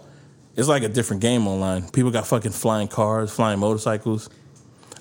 it's 0.56 0.68
like 0.68 0.84
a 0.84 0.90
different 0.90 1.22
game 1.22 1.48
online. 1.48 1.90
People 1.90 2.12
got 2.12 2.28
fucking 2.28 2.52
flying 2.52 2.88
cars, 2.88 3.32
flying 3.32 3.60
motorcycles. 3.60 4.30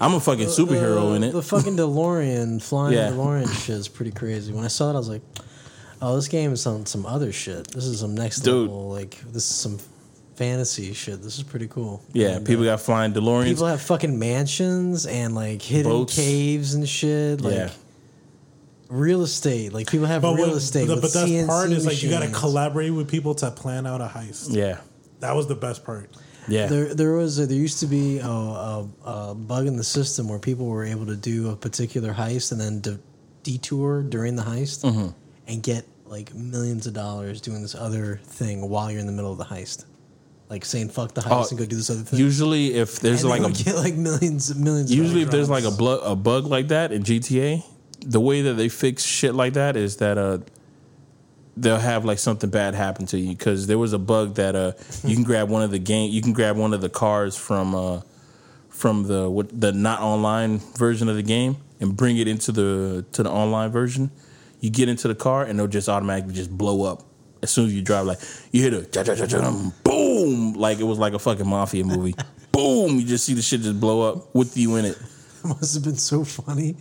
I'm 0.00 0.14
a 0.14 0.20
fucking 0.20 0.48
superhero 0.48 1.12
Uh, 1.12 1.14
in 1.14 1.24
it. 1.24 1.32
The 1.32 1.42
fucking 1.42 1.76
DeLorean, 1.82 2.60
flying 2.62 2.94
Yeah. 2.94 3.10
DeLorean 3.10 3.48
shit 3.64 3.76
is 3.76 3.88
pretty 3.88 4.10
crazy. 4.12 4.52
When 4.52 4.64
I 4.64 4.68
saw 4.68 4.90
it, 4.90 4.94
I 4.94 4.98
was 4.98 5.08
like, 5.08 5.22
"Oh, 6.02 6.14
this 6.16 6.28
game 6.28 6.52
is 6.52 6.66
on 6.66 6.84
some 6.86 7.06
other 7.06 7.32
shit. 7.32 7.68
This 7.72 7.84
is 7.84 8.00
some 8.00 8.14
next 8.14 8.40
Dude. 8.40 8.68
level. 8.68 8.90
Like 8.90 9.18
this 9.32 9.44
is 9.50 9.56
some 9.56 9.78
fantasy 10.36 10.92
shit. 10.92 11.22
This 11.22 11.38
is 11.38 11.42
pretty 11.42 11.66
cool." 11.68 12.02
yeah, 12.12 12.36
And, 12.36 12.46
people 12.46 12.64
uh, 12.64 12.72
got 12.72 12.80
flying 12.82 13.12
DeLoreans. 13.14 13.44
people 13.46 13.66
have 13.66 13.80
fucking 13.80 14.18
mansions 14.18 15.06
and 15.06 15.34
like 15.34 15.62
hidden 15.62 15.90
Boats. 15.90 16.14
caves 16.14 16.74
and 16.74 16.86
shit. 16.88 17.40
Like 17.40 17.54
Yeah. 17.54 17.70
real 18.88 19.22
estate. 19.22 19.72
Like 19.72 19.88
people 19.90 20.06
have 20.06 20.22
But 20.22 20.34
real 20.34 20.48
what- 20.48 20.56
estate. 20.58 20.86
the, 20.88 20.94
with 20.94 21.02
but 21.02 21.12
that 21.14 21.26
CNC 21.28 21.46
part 21.46 21.70
is 21.70 21.86
like 21.86 22.02
you 22.02 22.10
got 22.10 22.22
to 22.22 22.28
collaborate 22.28 22.92
with 22.92 23.08
people 23.08 23.34
to 23.36 23.50
plan 23.50 23.86
out 23.86 24.00
a 24.00 24.06
heist. 24.06 24.48
yeah, 24.54 24.78
That 25.20 25.34
was 25.34 25.46
the 25.46 25.54
best 25.56 25.84
part. 25.84 26.10
Yeah. 26.48 26.66
There, 26.66 26.94
there 26.94 27.12
was 27.14 27.38
a, 27.38 27.46
there 27.46 27.56
used 27.56 27.80
to 27.80 27.86
be 27.86 28.18
a, 28.18 28.26
a, 28.26 28.88
a 29.04 29.34
bug 29.34 29.66
in 29.66 29.76
the 29.76 29.84
system 29.84 30.28
where 30.28 30.38
people 30.38 30.66
were 30.66 30.84
able 30.84 31.06
to 31.06 31.16
do 31.16 31.50
a 31.50 31.56
particular 31.56 32.12
heist 32.12 32.52
and 32.52 32.60
then 32.60 32.80
de- 32.80 32.98
detour 33.42 34.02
during 34.02 34.36
the 34.36 34.42
heist 34.42 34.84
Mm-hmm. 34.84 35.08
and 35.48 35.62
get 35.62 35.84
like 36.06 36.34
millions 36.34 36.86
of 36.86 36.94
dollars 36.94 37.40
doing 37.40 37.62
this 37.62 37.74
other 37.74 38.20
thing 38.24 38.68
while 38.68 38.90
you're 38.90 39.00
in 39.00 39.06
the 39.06 39.12
middle 39.12 39.32
of 39.32 39.38
the 39.38 39.44
heist, 39.44 39.84
like 40.48 40.64
saying 40.64 40.88
"fuck 40.90 41.14
the 41.14 41.20
heist" 41.20 41.46
Oh, 41.46 41.48
and 41.50 41.58
go 41.58 41.66
do 41.66 41.74
this 41.76 41.90
other 41.90 42.00
thing. 42.02 42.18
Usually, 42.20 42.74
if 42.74 43.00
there's 43.00 43.22
and 43.24 43.30
like 43.30 43.42
a 43.42 43.52
get 43.64 43.74
like 43.76 43.94
millions, 43.94 44.54
millions. 44.54 44.94
Usually, 44.94 45.22
if 45.22 45.30
there's 45.30 45.50
like 45.50 45.64
a, 45.64 45.68
a 46.04 46.14
bug 46.14 46.46
like 46.46 46.68
that 46.68 46.92
in 46.92 47.02
GTA, 47.02 47.64
the 48.00 48.20
way 48.20 48.42
that 48.42 48.54
they 48.54 48.68
fix 48.68 49.02
shit 49.02 49.34
like 49.34 49.54
that 49.54 49.74
is 49.76 49.96
that 49.96 50.16
uh, 50.16 50.38
they'll 51.56 51.78
have 51.78 52.04
like 52.04 52.18
something 52.18 52.50
bad 52.50 52.74
happen 52.74 53.06
to 53.06 53.18
you 53.18 53.30
because 53.30 53.66
there 53.66 53.78
was 53.78 53.92
a 53.92 53.98
bug 53.98 54.34
that 54.34 54.54
uh, 54.54 54.72
you 55.04 55.14
can 55.14 55.24
grab 55.24 55.48
one 55.48 55.62
of 55.62 55.70
the 55.70 55.78
game, 55.78 56.12
you 56.12 56.22
can 56.22 56.32
grab 56.32 56.56
one 56.56 56.74
of 56.74 56.80
the 56.80 56.88
cars 56.88 57.36
from 57.36 57.74
uh, 57.74 58.00
from 58.68 59.04
the 59.04 59.28
what, 59.28 59.58
the 59.58 59.72
not 59.72 60.00
online 60.00 60.58
version 60.76 61.08
of 61.08 61.16
the 61.16 61.22
game 61.22 61.56
and 61.80 61.96
bring 61.96 62.18
it 62.18 62.28
into 62.28 62.52
the 62.52 63.04
to 63.12 63.22
the 63.22 63.30
online 63.30 63.70
version. 63.70 64.10
You 64.60 64.70
get 64.70 64.88
into 64.88 65.08
the 65.08 65.14
car 65.14 65.42
and 65.42 65.58
it'll 65.58 65.68
just 65.68 65.88
automatically 65.88 66.34
just 66.34 66.50
blow 66.50 66.82
up 66.82 67.02
as 67.42 67.50
soon 67.50 67.66
as 67.66 67.74
you 67.74 67.82
drive. 67.82 68.06
Like 68.06 68.20
you 68.52 68.62
hit 68.62 68.72
a 68.72 68.82
boom, 69.84 70.54
like 70.54 70.78
it 70.78 70.84
was 70.84 70.98
like 70.98 71.14
a 71.14 71.18
fucking 71.18 71.46
mafia 71.46 71.84
movie. 71.84 72.14
boom, 72.52 72.98
you 72.98 73.06
just 73.06 73.24
see 73.24 73.34
the 73.34 73.42
shit 73.42 73.62
just 73.62 73.80
blow 73.80 74.12
up 74.12 74.34
with 74.34 74.56
you 74.56 74.76
in 74.76 74.84
it. 74.84 74.98
must 75.44 75.74
have 75.74 75.84
been 75.84 75.96
so 75.96 76.24
funny. 76.24 76.76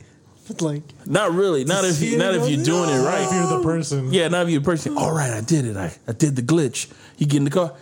But 0.48 0.62
like, 0.70 0.84
Not 1.06 1.34
really. 1.34 1.64
Not 1.66 1.86
if 1.86 2.02
you, 2.02 2.16
it 2.16 2.20
not 2.20 2.36
if 2.36 2.50
you're 2.50 2.64
doing 2.64 2.90
it 2.90 3.04
right. 3.04 3.24
If 3.24 3.32
right. 3.32 3.50
you're 3.50 3.58
the 3.58 3.64
person, 3.64 4.14
Yeah, 4.14 4.28
not 4.28 4.44
if 4.46 4.50
you're 4.52 4.62
a 4.62 4.64
person. 4.64 4.98
All 4.98 5.14
right, 5.14 5.32
I 5.32 5.42
did 5.42 5.66
it. 5.66 5.78
I, 5.78 5.94
I 6.08 6.12
did 6.12 6.36
the 6.36 6.42
glitch. 6.42 6.92
You 7.18 7.26
get 7.26 7.38
in 7.38 7.46
the 7.46 7.52
car, 7.52 7.74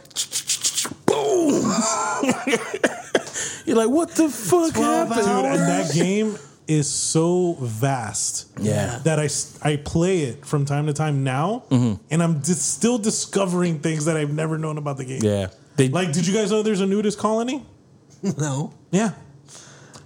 boom. 1.06 1.64
you're 3.66 3.76
like, 3.78 3.90
what 3.90 4.10
the 4.12 4.30
fuck 4.30 4.76
happened? 4.76 5.22
dude, 5.22 5.46
and 5.46 5.60
that 5.60 5.92
game 5.94 6.38
is 6.68 6.90
so 6.90 7.54
vast. 7.60 8.50
Yeah. 8.60 9.00
that 9.04 9.20
I 9.20 9.30
I 9.68 9.78
play 9.78 10.22
it 10.22 10.46
from 10.46 10.66
time 10.66 10.88
to 10.88 10.94
time 10.94 11.24
now, 11.24 11.64
Mm-hmm. 11.70 12.02
and 12.12 12.24
I'm 12.24 12.42
just 12.44 12.74
still 12.74 12.98
discovering 12.98 13.80
things 13.80 14.06
that 14.06 14.18
I've 14.18 14.34
never 14.34 14.58
known 14.58 14.78
about 14.78 14.98
the 14.98 15.06
game. 15.06 15.22
Yeah. 15.24 15.48
They 15.76 15.90
Like, 15.90 16.14
did 16.14 16.28
you 16.28 16.34
guys 16.34 16.52
know 16.52 16.62
there's 16.62 16.82
a 16.82 16.86
nudist 16.86 17.18
colony? 17.20 17.66
no, 18.38 18.74
Yeah. 18.92 19.12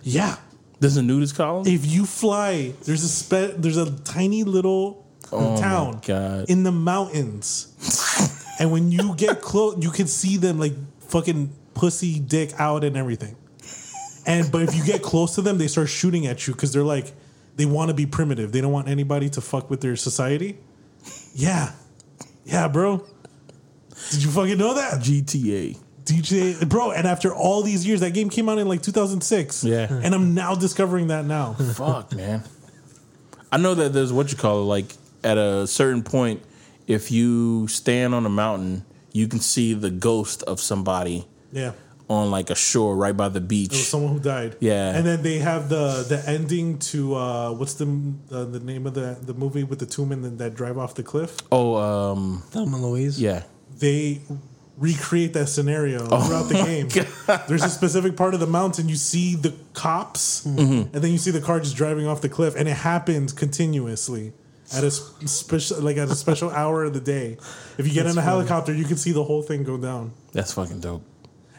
Yeah. 0.04 0.38
There's 0.80 0.98
a 0.98 1.02
nudist 1.02 1.36
column. 1.36 1.68
If 1.68 1.86
you 1.86 2.06
fly, 2.06 2.74
there's 2.84 3.04
a 3.04 3.10
spe- 3.10 3.58
there's 3.58 3.78
a 3.78 3.92
tiny 4.00 4.44
little 4.44 5.06
Oh 5.32 5.60
town 5.60 6.00
in 6.48 6.64
the 6.64 6.72
mountains, 6.72 7.74
and 8.60 8.72
when 8.72 8.92
you 8.92 9.14
get 9.16 9.42
close, 9.42 9.78
you 9.84 9.92
can 9.92 10.08
see 10.08 10.38
them 10.38 10.58
like 10.58 10.74
fucking 11.00 11.54
pussy 11.74 12.20
dick 12.20 12.54
out 12.58 12.84
and 12.84 12.96
everything. 12.96 13.36
And 14.26 14.52
but 14.52 14.62
if 14.62 14.76
you 14.76 14.86
get 14.86 15.02
close 15.02 15.36
to 15.36 15.42
them, 15.42 15.58
they 15.58 15.68
start 15.68 15.90
shooting 15.90 16.28
at 16.28 16.48
you 16.48 16.54
because 16.54 16.72
they're 16.72 16.84
like 16.84 17.14
they 17.58 17.66
want 17.66 17.90
to 17.90 17.94
be 17.94 18.06
primitive. 18.06 18.52
They 18.52 18.62
don't 18.62 18.72
want 18.72 18.88
anybody 18.88 19.30
to 19.32 19.42
fuck 19.42 19.70
with 19.70 19.82
their 19.82 19.96
society. 19.96 20.58
Yeah, 21.34 21.74
yeah, 22.46 22.68
bro. 22.68 23.06
Did 24.12 24.24
you 24.24 24.32
fucking 24.32 24.58
know 24.58 24.76
that? 24.76 25.02
GTA. 25.02 25.78
DJ, 26.08 26.68
bro, 26.68 26.92
and 26.92 27.06
after 27.08 27.34
all 27.34 27.62
these 27.62 27.86
years, 27.86 28.00
that 28.00 28.12
game 28.14 28.30
came 28.30 28.48
out 28.50 28.58
in 28.58 28.68
like 28.68 28.82
2006. 28.82 29.64
Yeah. 29.64 29.88
And 29.92 30.16
I'm 30.16 30.34
now 30.34 30.56
discovering 30.56 31.08
that 31.08 31.26
now. 31.26 31.54
Fuck, 31.76 32.14
man. 32.16 32.44
I 33.52 33.58
know 33.58 33.74
that 33.76 33.94
there's 33.94 34.12
what 34.14 34.32
you 34.32 34.38
call 34.38 34.62
it. 34.62 34.66
Like 34.66 34.94
at 35.24 35.38
a 35.38 35.68
certain 35.68 36.04
point, 36.04 36.42
if 36.88 37.12
you 37.12 37.68
stand 37.68 38.16
on 38.16 38.26
a 38.26 38.30
mountain, 38.30 38.86
you 39.14 39.28
can 39.28 39.40
see 39.40 39.74
the 39.74 39.90
ghost 39.90 40.44
of 40.44 40.60
somebody 40.60 41.26
Yeah. 41.52 41.72
on 42.10 42.30
like 42.32 42.50
a 42.50 42.56
shore 42.56 42.96
right 42.96 43.16
by 43.16 43.30
the 43.30 43.40
It 43.40 43.44
was 43.44 43.48
beach. 43.48 43.74
someone 43.76 44.14
who 44.14 44.20
died. 44.20 44.56
Yeah. 44.60 44.96
And 44.96 45.06
then 45.06 45.24
they 45.24 45.40
have 45.40 45.70
the 45.70 46.06
the 46.08 46.24
ending 46.30 46.78
to 46.92 47.16
uh 47.16 47.52
what's 47.52 47.74
the 47.76 47.86
uh, 48.32 48.46
the 48.46 48.60
name 48.60 48.86
of 48.88 48.94
the 48.94 49.18
the 49.22 49.34
movie 49.34 49.64
with 49.64 49.80
the 49.80 49.86
two 49.86 50.06
men 50.06 50.22
that, 50.22 50.38
that 50.38 50.56
drive 50.56 50.78
off 50.78 50.96
the 50.96 51.04
cliff? 51.04 51.36
Oh, 51.52 51.76
um, 51.76 52.44
Thelma 52.52 52.76
and 52.78 52.86
Louise. 52.86 53.20
yeah. 53.20 53.44
They 53.80 54.22
recreate 54.78 55.34
that 55.34 55.48
scenario 55.48 56.06
throughout 56.06 56.44
the 56.50 56.54
game. 56.54 56.88
There's 57.48 57.64
a 57.64 57.70
specific 57.70 58.16
part 58.16 58.34
of 58.36 58.40
the 58.40 58.48
mountain 58.48 58.88
you 58.88 58.96
see 58.96 59.36
the 59.36 59.54
cops 59.74 60.46
and 60.46 60.92
then 60.92 61.12
you 61.12 61.18
see 61.18 61.32
the 61.32 61.42
car 61.42 61.60
just 61.60 61.76
driving 61.76 62.06
off 62.08 62.22
the 62.22 62.30
cliff 62.30 62.56
and 62.56 62.68
it 62.70 62.78
happens 62.78 63.34
continuously 63.34 64.34
at 64.76 64.84
a 64.84 64.92
special 64.92 65.80
like 65.82 65.98
at 65.98 66.10
a 66.10 66.16
special 66.16 66.50
hour 66.62 66.84
of 66.84 66.94
the 66.94 67.00
day. 67.00 67.38
If 67.78 67.88
you 67.88 67.94
get 67.94 68.06
in 68.06 68.18
a 68.18 68.22
helicopter, 68.22 68.74
you 68.74 68.86
can 68.86 68.98
see 68.98 69.12
the 69.14 69.24
whole 69.24 69.42
thing 69.42 69.64
go 69.64 69.78
down. 69.78 70.12
That's 70.32 70.54
fucking 70.54 70.82
dope. 70.82 71.04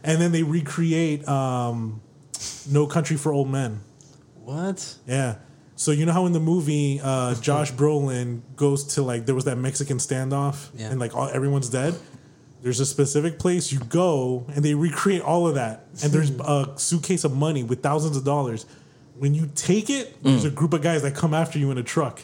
And 0.04 0.20
then 0.20 0.30
they 0.32 0.42
recreate 0.44 1.26
um 1.26 2.00
No 2.70 2.86
Country 2.86 3.16
for 3.16 3.32
Old 3.32 3.50
Men. 3.50 3.80
What? 4.44 4.96
Yeah. 5.06 5.36
So 5.76 5.90
you 5.92 6.06
know 6.06 6.12
how 6.12 6.26
in 6.26 6.32
the 6.32 6.40
movie 6.40 7.00
uh, 7.02 7.34
Josh 7.36 7.72
Brolin 7.80 8.42
goes 8.56 8.84
to 8.94 9.02
like 9.02 9.26
there 9.26 9.34
was 9.34 9.44
that 9.46 9.56
Mexican 9.56 9.98
standoff 9.98 10.68
Yeah. 10.76 10.90
and 10.90 11.00
like 11.00 11.16
all, 11.16 11.28
everyone's 11.28 11.68
dead. 11.68 11.94
There's 12.60 12.80
a 12.80 12.86
specific 12.86 13.38
place 13.38 13.72
you 13.72 13.78
go 13.78 14.46
and 14.54 14.64
they 14.64 14.74
recreate 14.74 15.22
all 15.22 15.46
of 15.46 15.54
that. 15.54 15.86
And 16.02 16.12
there's 16.12 16.30
hmm. 16.30 16.40
a 16.40 16.72
suitcase 16.76 17.24
of 17.24 17.36
money 17.36 17.62
with 17.62 17.82
thousands 17.82 18.16
of 18.16 18.24
dollars. 18.24 18.66
When 19.16 19.34
you 19.34 19.50
take 19.54 19.90
it, 19.90 20.08
hmm. 20.16 20.30
there's 20.30 20.44
a 20.44 20.50
group 20.50 20.72
of 20.72 20.82
guys 20.82 21.02
that 21.02 21.14
come 21.14 21.34
after 21.34 21.58
you 21.58 21.70
in 21.70 21.78
a 21.78 21.82
truck, 21.82 22.22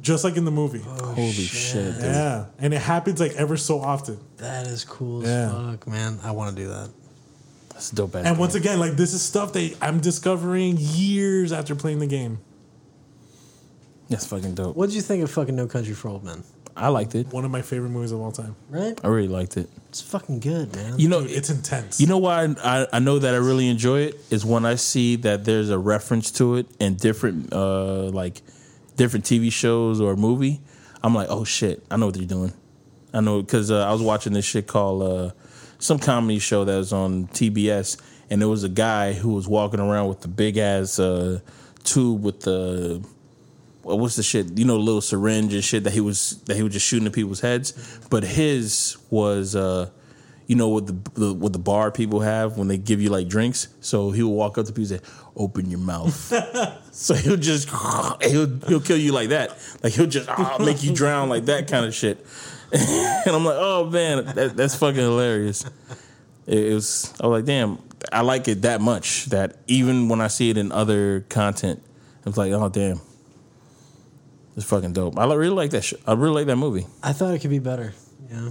just 0.00 0.24
like 0.24 0.36
in 0.36 0.44
the 0.44 0.50
movie. 0.50 0.82
Oh, 0.86 1.14
Holy 1.14 1.32
shit, 1.32 1.94
dude. 1.94 2.04
Yeah, 2.04 2.46
and 2.58 2.72
it 2.74 2.80
happens 2.80 3.20
like 3.20 3.32
ever 3.32 3.56
so 3.56 3.80
often. 3.80 4.18
That 4.38 4.66
is 4.66 4.84
cool 4.84 5.22
as 5.22 5.28
Yeah. 5.28 5.70
fuck, 5.70 5.86
man. 5.86 6.18
I 6.22 6.30
want 6.32 6.56
to 6.56 6.62
do 6.62 6.68
that. 6.68 6.90
That's 7.70 7.92
a 7.92 7.94
dope 7.96 8.14
ass. 8.14 8.24
And 8.24 8.34
game. 8.34 8.38
once 8.38 8.54
again, 8.54 8.78
like 8.78 8.92
this 8.92 9.12
is 9.12 9.22
stuff 9.22 9.52
that 9.54 9.76
I'm 9.82 10.00
discovering 10.00 10.76
years 10.78 11.52
after 11.52 11.74
playing 11.74 11.98
the 11.98 12.06
game. 12.06 12.38
That's 14.08 14.26
fucking 14.26 14.54
dope. 14.54 14.76
What 14.76 14.86
did 14.86 14.96
you 14.96 15.02
think 15.02 15.22
of 15.22 15.30
fucking 15.30 15.56
No 15.56 15.66
Country 15.66 15.94
for 15.94 16.08
Old 16.08 16.24
Men? 16.24 16.44
I 16.76 16.88
liked 16.88 17.14
it. 17.14 17.28
One 17.28 17.44
of 17.44 17.50
my 17.50 17.62
favorite 17.62 17.90
movies 17.90 18.10
of 18.12 18.20
all 18.20 18.32
time. 18.32 18.56
Right? 18.68 18.98
I 19.04 19.08
really 19.08 19.28
liked 19.28 19.56
it. 19.56 19.68
It's 19.88 20.00
fucking 20.00 20.40
good, 20.40 20.74
man. 20.74 20.98
You 20.98 21.08
know, 21.08 21.20
Dude, 21.22 21.30
it's 21.30 21.48
intense. 21.50 22.00
You 22.00 22.08
know 22.08 22.18
why 22.18 22.52
I, 22.62 22.86
I 22.92 22.98
know 22.98 23.18
that 23.20 23.32
I 23.32 23.38
really 23.38 23.68
enjoy 23.68 24.00
it 24.00 24.16
is 24.30 24.44
when 24.44 24.64
I 24.64 24.74
see 24.74 25.16
that 25.16 25.44
there's 25.44 25.70
a 25.70 25.78
reference 25.78 26.32
to 26.32 26.56
it 26.56 26.66
in 26.80 26.96
different 26.96 27.52
uh 27.52 28.08
like 28.10 28.42
different 28.96 29.24
TV 29.24 29.52
shows 29.52 30.00
or 30.00 30.16
movie. 30.16 30.60
I'm 31.02 31.14
like, 31.14 31.28
oh 31.30 31.44
shit, 31.44 31.84
I 31.90 31.96
know 31.96 32.06
what 32.06 32.16
they're 32.16 32.26
doing. 32.26 32.52
I 33.12 33.20
know 33.20 33.40
because 33.40 33.70
uh, 33.70 33.86
I 33.86 33.92
was 33.92 34.02
watching 34.02 34.32
this 34.32 34.44
shit 34.44 34.66
called 34.66 35.02
uh, 35.02 35.32
some 35.78 35.98
comedy 35.98 36.40
show 36.40 36.64
that 36.64 36.76
was 36.76 36.92
on 36.92 37.28
TBS, 37.28 38.00
and 38.30 38.40
there 38.40 38.48
was 38.48 38.64
a 38.64 38.68
guy 38.68 39.12
who 39.12 39.34
was 39.34 39.46
walking 39.46 39.78
around 39.78 40.08
with 40.08 40.22
the 40.22 40.28
big 40.28 40.56
ass 40.56 40.98
uh, 40.98 41.38
tube 41.84 42.24
with 42.24 42.40
the 42.40 43.00
well, 43.00 43.13
what's 43.84 44.16
the 44.16 44.22
shit? 44.22 44.58
You 44.58 44.64
know, 44.64 44.76
little 44.76 45.00
syringe 45.00 45.54
and 45.54 45.62
shit 45.62 45.84
that 45.84 45.92
he 45.92 46.00
was 46.00 46.42
that 46.44 46.56
he 46.56 46.62
was 46.62 46.72
just 46.72 46.86
shooting 46.86 47.06
at 47.06 47.12
people's 47.12 47.40
heads. 47.40 48.00
But 48.10 48.24
his 48.24 48.96
was, 49.10 49.54
uh, 49.54 49.90
you 50.46 50.56
know, 50.56 50.68
what 50.68 50.86
the, 50.86 50.96
the 51.14 51.32
what 51.32 51.52
the 51.52 51.58
bar 51.58 51.90
people 51.90 52.20
have 52.20 52.56
when 52.56 52.68
they 52.68 52.78
give 52.78 53.00
you 53.00 53.10
like 53.10 53.28
drinks. 53.28 53.68
So 53.80 54.10
he 54.10 54.22
would 54.22 54.30
walk 54.30 54.58
up 54.58 54.66
to 54.66 54.72
people 54.72 54.94
and 54.94 55.02
say, 55.02 55.10
"Open 55.36 55.70
your 55.70 55.80
mouth." 55.80 56.14
so 56.92 57.14
he'll 57.14 57.36
just 57.36 57.68
he'll 58.22 58.58
he'll 58.66 58.80
kill 58.80 58.98
you 58.98 59.12
like 59.12 59.28
that. 59.30 59.56
Like 59.82 59.92
he'll 59.92 60.06
just 60.06 60.28
ah, 60.28 60.56
make 60.58 60.82
you 60.82 60.94
drown 60.94 61.28
like 61.28 61.46
that 61.46 61.68
kind 61.68 61.86
of 61.86 61.94
shit. 61.94 62.24
and 62.72 63.34
I'm 63.34 63.44
like, 63.44 63.56
oh 63.58 63.88
man, 63.88 64.24
that, 64.34 64.56
that's 64.56 64.74
fucking 64.74 65.00
hilarious. 65.00 65.64
It, 66.46 66.58
it 66.58 66.74
was. 66.74 67.14
I 67.20 67.26
was 67.26 67.38
like, 67.38 67.44
damn, 67.44 67.78
I 68.12 68.22
like 68.22 68.48
it 68.48 68.62
that 68.62 68.80
much 68.80 69.26
that 69.26 69.58
even 69.66 70.08
when 70.08 70.20
I 70.20 70.26
see 70.26 70.50
it 70.50 70.58
in 70.58 70.72
other 70.72 71.20
content, 71.28 71.82
it's 72.26 72.36
like, 72.36 72.52
oh 72.52 72.68
damn. 72.68 73.00
It's 74.56 74.64
fucking 74.66 74.92
dope. 74.92 75.18
I 75.18 75.24
really 75.34 75.48
like 75.54 75.70
that. 75.70 75.82
Sh- 75.84 75.94
I 76.06 76.12
really 76.12 76.34
like 76.34 76.46
that 76.46 76.56
movie. 76.56 76.86
I 77.02 77.12
thought 77.12 77.34
it 77.34 77.40
could 77.40 77.50
be 77.50 77.58
better. 77.58 77.92
Yeah. 78.30 78.50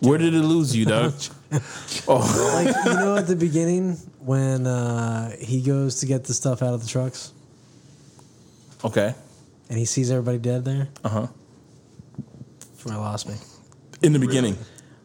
Where 0.00 0.18
did 0.18 0.34
it 0.34 0.42
lose 0.42 0.74
you, 0.74 0.84
dog? 0.86 1.12
oh, 2.08 2.52
like 2.64 2.74
you 2.86 2.92
know 2.94 3.16
at 3.16 3.26
the 3.26 3.36
beginning 3.36 3.92
when 4.20 4.66
uh, 4.66 5.30
he 5.38 5.62
goes 5.62 6.00
to 6.00 6.06
get 6.06 6.24
the 6.24 6.34
stuff 6.34 6.62
out 6.62 6.74
of 6.74 6.82
the 6.82 6.88
trucks 6.88 7.32
okay. 8.84 9.14
and 9.68 9.78
he 9.78 9.84
sees 9.84 10.10
everybody 10.10 10.38
dead 10.38 10.64
there. 10.64 10.88
Uh 11.04 11.08
huh. 11.08 11.26
where 12.82 12.94
I 12.96 12.98
lost 12.98 13.28
me. 13.28 13.34
in 14.02 14.12
the 14.12 14.18
beginning. 14.18 14.56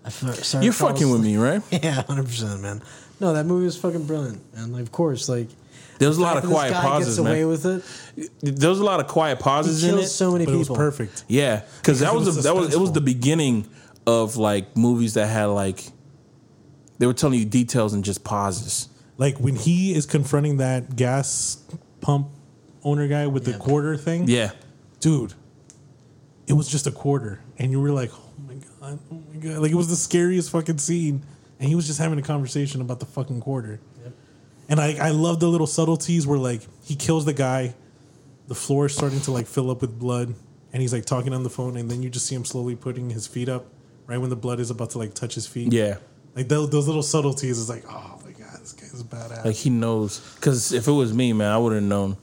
I 0.04 0.08
f- 0.08 0.16
started 0.44 0.64
You're 0.66 0.74
falling 0.74 0.96
fucking 0.96 1.12
with 1.12 1.22
me, 1.22 1.38
right? 1.38 1.62
Yeah, 1.84 2.02
hundred 2.04 2.26
percent, 2.26 2.62
man. 2.62 2.82
No, 3.20 3.34
that 3.34 3.46
movie 3.46 3.66
was 3.66 3.78
fucking 3.78 4.06
brilliant, 4.08 4.42
and 4.56 4.74
like, 4.74 4.82
of 4.82 4.92
course, 4.92 5.30
like 5.30 5.48
There 6.02 6.10
was 6.10 6.18
a 6.18 6.22
lot 6.22 6.36
of 6.38 6.42
this 6.44 6.52
quiet 6.52 6.72
guy 6.72 6.82
pauses, 6.82 7.08
gets 7.10 7.18
away 7.20 7.40
man. 7.42 7.48
with 7.48 7.66
it. 7.68 8.30
There 8.58 8.70
was 8.72 8.80
a 8.80 8.84
lot 8.84 9.00
of 9.00 9.06
quiet 9.08 9.38
He 9.38 9.44
pauses 9.44 9.84
in 9.84 9.92
it. 9.92 9.98
kills 10.00 10.16
so 10.16 10.32
many 10.32 10.46
But 10.46 10.56
it 10.56 10.58
was 10.58 10.68
people. 10.68 10.76
perfect. 10.78 11.26
Yeah, 11.28 11.62
because 11.78 12.00
that 12.00 12.08
Because 12.12 12.26
was, 12.26 12.36
was 12.36 12.36
the, 12.38 12.42
that 12.42 12.56
was 12.56 12.74
it 12.74 12.80
was 12.80 12.90
suspenseful. 12.90 12.94
the 12.96 13.02
beginning 13.02 13.68
of 14.08 14.36
like 14.36 14.76
movies 14.76 15.14
that 15.14 15.28
had 15.28 15.46
like 15.46 15.84
they 16.98 17.06
were 17.06 17.14
telling 17.14 17.38
you 17.38 17.46
details 17.46 17.94
and 17.94 18.04
just 18.04 18.24
pauses. 18.24 18.90
Like 19.20 19.38
when 19.40 19.56
he 19.56 19.94
is 19.94 20.08
confronting 20.08 20.58
that 20.58 20.96
gas 20.96 21.64
pump 22.02 22.30
owner 22.84 23.08
guy 23.08 23.28
with 23.28 23.46
the 23.46 23.54
quarter 23.60 23.96
thing. 23.96 24.28
Yeah, 24.28 24.52
dude, 25.02 25.36
it 26.48 26.54
was 26.54 26.68
just 26.68 26.88
a 26.88 26.92
quarter, 26.92 27.42
and 27.60 27.70
you 27.72 27.80
were 27.80 27.92
like, 27.92 28.10
"Oh 28.12 28.32
my 28.48 28.56
god, 28.56 29.00
oh 29.12 29.22
my 29.32 29.40
god!" 29.40 29.60
Like 29.60 29.70
it 29.72 29.76
was 29.76 29.88
the 29.90 29.96
scariest 29.96 30.50
fucking 30.50 30.80
scene, 30.80 31.22
and 31.60 31.70
he 31.70 31.76
was 31.76 31.86
just 31.86 32.00
having 32.00 32.18
a 32.18 32.24
conversation 32.24 32.82
about 32.82 33.00
the 33.00 33.06
fucking 33.06 33.40
quarter. 33.42 33.80
And 34.72 34.80
I, 34.80 34.96
I 35.08 35.10
love 35.10 35.42
the 35.42 35.50
little 35.50 35.68
subtleties 35.68 36.26
where 36.26 36.40
like 36.40 36.62
he 36.82 36.96
kills 36.96 37.26
the 37.26 37.34
guy, 37.34 37.76
the 38.48 38.56
floor 38.56 38.86
is 38.86 38.96
starting 38.96 39.20
to 39.22 39.32
like 39.32 39.46
fill 39.46 39.70
up 39.70 39.82
with 39.82 40.00
blood, 40.00 40.34
and 40.72 40.82
he's 40.82 40.94
like 40.94 41.04
talking 41.04 41.34
on 41.34 41.44
the 41.44 41.50
phone, 41.50 41.76
and 41.76 41.92
then 41.92 42.02
you 42.02 42.10
just 42.10 42.26
see 42.26 42.36
him 42.36 42.46
slowly 42.46 42.78
putting 42.78 43.10
his 43.10 43.28
feet 43.28 43.50
up, 43.50 43.66
right 44.08 44.18
when 44.18 44.30
the 44.30 44.36
blood 44.38 44.62
is 44.62 44.72
about 44.72 44.92
to 44.92 44.98
like 44.98 45.14
touch 45.14 45.36
his 45.36 45.46
feet. 45.46 45.74
yeah. 45.74 45.98
like 46.38 46.48
those, 46.48 46.70
those 46.70 46.88
little 46.88 47.04
subtleties 47.04 47.58
is 47.58 47.68
like, 47.68 47.84
oh 47.90 48.18
my 48.24 48.32
god, 48.32 48.62
this 48.62 48.72
guy's 48.72 49.04
badass. 49.04 49.44
Like 49.44 49.56
he 49.58 49.70
knows. 49.70 50.22
Because 50.36 50.72
if 50.72 50.88
it 50.88 50.92
was 50.94 51.14
me, 51.14 51.34
man, 51.34 51.52
I 51.52 51.58
would 51.58 51.74
have 51.74 51.84
known. 51.84 52.16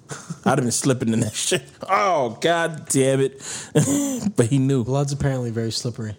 I'd 0.46 0.52
have 0.52 0.60
been 0.60 0.70
slipping 0.72 1.12
in 1.12 1.20
that 1.20 1.34
shit. 1.34 1.64
Oh 1.82 2.38
god 2.40 2.88
damn 2.88 3.20
it! 3.20 3.42
but 4.36 4.46
he 4.46 4.58
knew. 4.58 4.84
Blood's 4.84 5.12
apparently 5.12 5.50
very 5.50 5.70
slippery. 5.70 6.16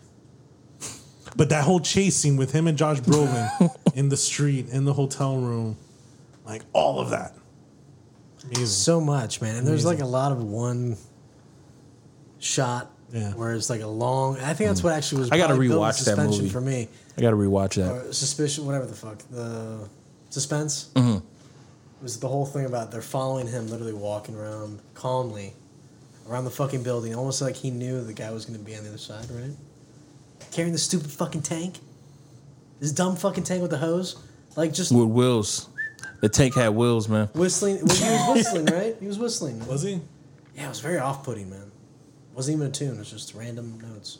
But 1.35 1.49
that 1.49 1.63
whole 1.63 1.79
chase 1.79 2.17
scene 2.17 2.37
with 2.37 2.51
him 2.51 2.67
and 2.67 2.77
Josh 2.77 2.99
Brolin 2.99 3.49
in 3.95 4.09
the 4.09 4.17
street, 4.17 4.69
in 4.69 4.85
the 4.85 4.93
hotel 4.93 5.35
room, 5.37 5.77
like 6.49 6.63
all 6.73 6.99
of 6.99 7.11
that. 7.11 7.35
Amazing. 8.45 8.65
So 8.67 8.99
much, 9.01 9.41
man. 9.41 9.55
And 9.57 9.67
there's 9.67 9.85
Amazing. 9.85 9.99
like 10.05 10.07
a 10.07 10.11
lot 10.11 10.31
of 10.31 10.41
one 10.43 10.97
shot 12.39 12.91
Yeah. 13.11 13.31
where 13.33 13.53
it's 13.53 13.69
like 13.69 13.81
a 13.81 13.87
long. 13.87 14.37
I 14.39 14.53
think 14.53 14.69
that's 14.69 14.83
what 14.83 14.93
actually 14.93 15.21
was. 15.21 15.31
I 15.31 15.37
gotta 15.37 15.55
rewatch 15.55 16.03
that 16.05 16.17
movie. 16.17 16.49
for 16.49 16.61
me. 16.61 16.87
I 17.17 17.21
got 17.21 17.31
to 17.31 17.35
rewatch 17.35 17.75
that. 17.75 17.91
Or 17.91 18.13
suspicion, 18.13 18.65
whatever 18.65 18.85
the 18.85 18.95
fuck. 18.95 19.17
The 19.29 19.89
suspense 20.29 20.89
Mm-hmm. 20.95 21.17
was 22.01 22.17
the 22.19 22.29
whole 22.29 22.45
thing 22.45 22.63
about 22.65 22.91
they're 22.91 23.01
following 23.01 23.45
him, 23.47 23.67
literally 23.69 23.91
walking 23.93 24.35
around 24.35 24.79
calmly 24.93 25.53
around 26.29 26.45
the 26.45 26.51
fucking 26.51 26.83
building, 26.83 27.13
almost 27.15 27.41
like 27.41 27.55
he 27.55 27.71
knew 27.71 28.01
the 28.03 28.13
guy 28.13 28.29
was 28.31 28.45
going 28.45 28.57
to 28.57 28.63
be 28.63 28.75
on 28.75 28.83
the 28.83 28.89
other 28.89 28.97
side, 28.99 29.25
right? 29.31 29.49
Carrying 30.51 30.71
the 30.73 30.77
stupid 30.79 31.09
fucking 31.11 31.41
tank, 31.41 31.79
this 32.79 32.91
dumb 32.91 33.15
fucking 33.15 33.43
tank 33.43 33.61
with 33.63 33.71
the 33.71 33.77
hose, 33.79 34.15
like 34.55 34.71
just 34.71 34.91
With 34.91 35.07
wheels, 35.09 35.67
the 36.21 36.29
tank 36.29 36.55
had 36.55 36.69
wheels, 36.69 37.07
man. 37.09 37.27
whistling. 37.33 37.79
Well, 37.85 37.95
he 37.95 38.03
was 38.03 38.35
whistling, 38.35 38.65
right? 38.77 38.95
He 38.99 39.07
was 39.07 39.19
whistling. 39.19 39.65
Was 39.67 39.83
he? 39.83 40.01
Yeah, 40.55 40.65
it 40.65 40.69
was 40.69 40.79
very 40.81 40.99
off-putting, 40.99 41.49
man. 41.49 41.71
wasn't 42.33 42.57
even 42.57 42.67
a 42.67 42.71
tune. 42.71 42.95
It 42.95 42.99
was 42.99 43.11
just 43.11 43.33
random 43.35 43.79
notes. 43.81 44.19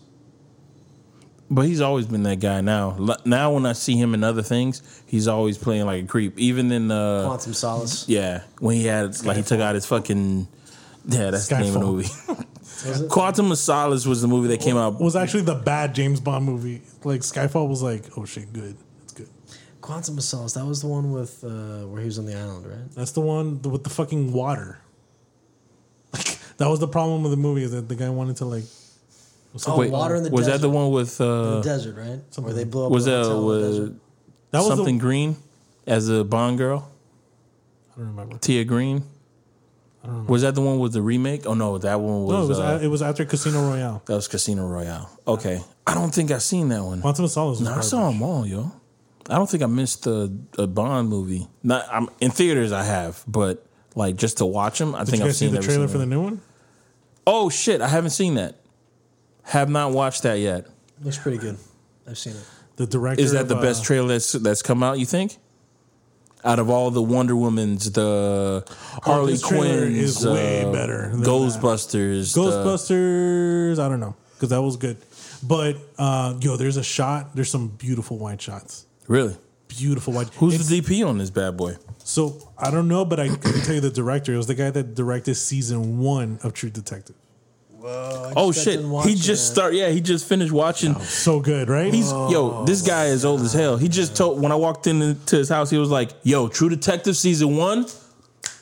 But 1.52 1.66
he's 1.66 1.82
always 1.82 2.06
been 2.06 2.24
that 2.24 2.40
guy. 2.40 2.62
Now, 2.62 2.96
L- 3.00 3.18
now 3.26 3.52
when 3.54 3.66
I 3.66 3.74
see 3.74 3.96
him 3.96 4.14
in 4.14 4.24
other 4.24 4.44
things, 4.44 5.02
he's 5.08 5.28
always 5.28 5.58
playing 5.58 5.86
like 5.88 6.04
a 6.04 6.08
creep. 6.08 6.38
Even 6.38 6.72
in 6.72 6.92
uh, 6.92 7.24
Quantum 7.26 7.54
Solace. 7.56 8.08
yeah, 8.08 8.44
when 8.60 8.76
he 8.76 8.86
had 8.86 9.22
like 9.26 9.36
he 9.36 9.42
took 9.44 9.60
out 9.60 9.74
his 9.74 9.86
fucking 9.88 10.48
yeah, 11.08 11.32
that's 11.32 11.48
the 11.48 11.58
name 11.60 11.76
of 11.76 11.82
the 11.82 11.88
movie. 11.88 13.08
Quantum 13.10 13.52
of 13.52 13.58
Solace 13.58 14.06
was 14.06 14.22
the 14.22 14.28
movie 14.28 14.48
that 14.50 14.62
came 14.62 14.78
out. 14.78 15.02
Was 15.02 15.16
actually 15.16 15.42
the 15.42 15.56
bad 15.56 15.96
James 15.96 16.20
Bond 16.22 16.46
movie. 16.46 16.82
Like 17.04 17.22
Skyfall 17.22 17.68
was 17.68 17.82
like, 17.82 18.04
oh 18.16 18.26
shit, 18.26 18.54
good. 18.54 18.78
It's. 19.90 20.08
Quantum 20.08 20.18
of 20.18 20.24
Solace. 20.24 20.54
That 20.54 20.66
was 20.66 20.82
the 20.82 20.88
one 20.88 21.12
with 21.12 21.44
uh, 21.44 21.86
where 21.88 22.00
he 22.02 22.06
was 22.06 22.20
on 22.20 22.26
the 22.26 22.36
island, 22.38 22.66
right? 22.66 22.92
That's 22.96 23.12
the 23.12 23.22
one 23.22 23.62
with 23.62 23.84
the 23.84 23.90
fucking 23.90 24.32
water. 24.34 24.80
Like 26.14 26.38
that 26.58 26.68
was 26.70 26.80
the 26.80 26.88
problem 26.88 27.22
with 27.24 27.32
the 27.32 27.38
movie 27.38 27.64
is 27.64 27.72
that 27.72 27.88
the 27.88 27.96
guy 27.96 28.10
wanted 28.10 28.38
to 28.38 28.46
like. 28.46 28.64
Oh, 29.66 29.78
Wait, 29.80 29.92
water 29.92 30.16
in 30.16 30.24
the 30.24 30.30
was 30.30 30.46
desert. 30.46 30.58
that 30.58 30.68
the 30.68 30.70
one 30.70 30.92
with 30.92 31.18
the 31.18 31.28
uh, 31.28 31.62
desert, 31.64 31.96
right? 31.98 32.20
Where 32.38 32.54
they 32.54 32.66
blow 32.66 32.86
up. 32.86 32.92
was 32.92 33.06
the 33.06 33.12
that 33.12 33.24
hotel 33.24 33.52
in 33.54 33.62
the 33.86 33.96
That 34.52 34.58
was 34.60 34.68
something 34.68 34.98
The, 34.98 35.02
green 35.02 35.36
as 35.88 36.08
a 36.08 36.24
Bond 36.24 36.60
girl? 36.60 36.88
I 37.96 37.98
don't 38.00 38.08
remember. 38.10 38.38
Eva 38.48 38.64
Green. 38.66 38.98
I 38.98 40.06
don't 40.06 40.12
remember. 40.14 40.32
Was 40.32 40.42
that 40.44 40.54
the 40.54 40.62
one 40.62 40.78
with 40.78 40.94
the 40.94 41.02
remake? 41.02 41.48
Oh 41.48 41.56
no, 41.56 41.80
that 41.80 42.00
one 42.00 42.26
was. 42.26 42.32
No, 42.34 42.44
it 42.44 42.48
was 42.48 42.60
uh, 42.60 42.78
a- 42.80 42.86
it 42.86 42.88
was 42.90 43.02
after 43.02 43.26
Casino 43.26 43.68
Royale. 43.68 44.04
that 44.06 44.14
was 44.16 44.28
Casino 44.28 44.68
Royale. 44.68 45.10
Okay, 45.28 45.62
I 45.88 45.96
don't 45.96 46.14
think 46.14 46.30
I've 46.30 46.44
seen 46.44 46.70
that 46.70 46.84
one. 46.84 47.02
Quantum 47.02 47.26
of 47.26 47.32
Solace. 47.32 47.60
Was 47.60 47.62
No, 47.62 47.70
I 47.72 47.74
garbage. 47.74 47.90
saw 47.90 48.10
them 48.12 48.22
all, 48.22 48.46
yo. 48.46 48.72
I 49.30 49.36
don't 49.36 49.50
think 49.50 49.64
I 49.64 49.68
missed 49.68 50.08
a, 50.08 50.32
a 50.58 50.66
Bond 50.68 51.08
movie. 51.10 51.48
Not 51.64 51.86
I'm 51.92 52.10
in 52.20 52.32
theaters. 52.32 52.72
I 52.72 52.84
have, 52.84 53.24
but 53.28 53.66
like 53.96 54.16
just 54.16 54.40
to 54.40 54.46
watch 54.46 54.80
them, 54.80 54.96
I 54.96 55.00
Did 55.00 55.12
think 55.12 55.18
you 55.20 55.24
I've 55.26 55.30
guys 55.30 55.38
see 55.38 55.46
seen 55.46 55.56
the 55.56 55.62
trailer 55.62 55.88
for 55.88 55.98
the 56.00 56.06
new 56.06 56.22
one? 56.22 56.42
Oh 57.28 57.50
shit, 57.50 57.80
I 57.82 57.88
haven't 57.88 58.10
seen 58.12 58.36
that. 58.36 58.56
Have 59.44 59.70
not 59.70 59.92
watched 59.92 60.24
that 60.24 60.40
yet. 60.40 60.68
Looks 61.02 61.18
pretty 61.18 61.38
good. 61.38 61.58
I've 62.08 62.18
seen 62.18 62.34
it. 62.34 62.44
The 62.76 62.88
director 62.88 63.22
Is 63.22 63.34
that 63.34 63.44
of, 63.44 63.50
the 63.50 63.58
uh, 63.58 63.62
best 63.62 63.84
trailer 63.84 64.08
that's 64.08 64.32
that's 64.34 64.62
come 64.62 64.82
out? 64.84 65.00
You 65.00 65.06
think? 65.06 65.38
Out 66.44 66.58
of 66.60 66.70
all 66.70 66.90
the 66.90 67.02
Wonder 67.02 67.36
Woman's, 67.36 67.92
the 67.92 68.64
Harley 69.04 69.24
Oh, 69.24 69.36
this 69.36 69.48
trailer 69.48 69.80
Quinn's, 69.88 70.22
is 70.22 70.26
way 70.26 70.64
uh, 70.64 70.72
better 70.72 71.10
than 71.10 71.20
that. 71.20 71.28
Ghostbusters, 71.28 72.34
the- 72.34 72.42
Ghostbusters. 72.42 73.80
I 73.80 73.90
don't 73.90 74.00
know 74.00 74.16
because 74.36 74.50
that 74.50 74.62
was 74.62 74.78
good, 74.78 74.98
but 75.44 75.76
uh, 75.98 76.36
yo, 76.40 76.56
there's 76.56 76.78
a 76.78 76.84
shot. 76.84 77.36
There's 77.36 77.52
some 77.52 77.68
beautiful 77.68 78.18
white 78.18 78.42
shots. 78.42 78.86
Really? 79.10 79.36
Beautiful 79.68 80.14
white. 80.14 80.30
Who's 80.38 80.54
It's- 80.56 80.70
the 80.70 80.80
DP 80.82 81.04
on 81.06 81.18
this 81.18 81.30
bad 81.30 81.58
boy? 81.58 81.76
So 82.06 82.42
I 82.58 82.72
don't 82.72 82.88
know, 82.88 83.04
but 83.06 83.20
I 83.20 83.28
can 83.28 83.62
tell 83.62 83.76
you 83.76 83.82
the 83.82 83.90
director. 83.92 84.34
It 84.34 84.38
was 84.38 84.48
the 84.48 84.56
guy 84.56 84.72
that 84.72 84.96
directed 84.96 85.36
season 85.36 86.00
one 86.00 86.40
of 86.42 86.54
True 86.54 86.70
Detective. 86.72 87.16
Whoa! 87.80 88.34
Oh 88.36 88.52
shit, 88.52 88.80
he 89.08 89.16
just 89.16 89.50
start. 89.52 89.74
Yeah, 89.74 89.90
he 89.90 90.02
just 90.02 90.28
finished 90.28 90.52
watching. 90.52 90.96
Oh, 90.98 91.02
so 91.02 91.40
good, 91.40 91.70
right? 91.70 91.94
He's 91.94 92.12
yo, 92.12 92.66
this 92.66 92.82
guy 92.82 93.06
is 93.06 93.24
old 93.24 93.42
as 93.42 93.54
hell. 93.54 93.78
He 93.78 93.88
just 93.88 94.16
told 94.18 94.42
when 94.42 94.52
I 94.52 94.56
walked 94.56 94.86
into 94.88 95.16
his 95.38 95.48
house, 95.50 95.70
he 95.70 95.78
was 95.78 95.90
like, 95.90 96.10
"Yo, 96.24 96.48
True 96.50 96.68
Detective 96.70 97.16
season 97.16 97.56
one, 97.56 97.86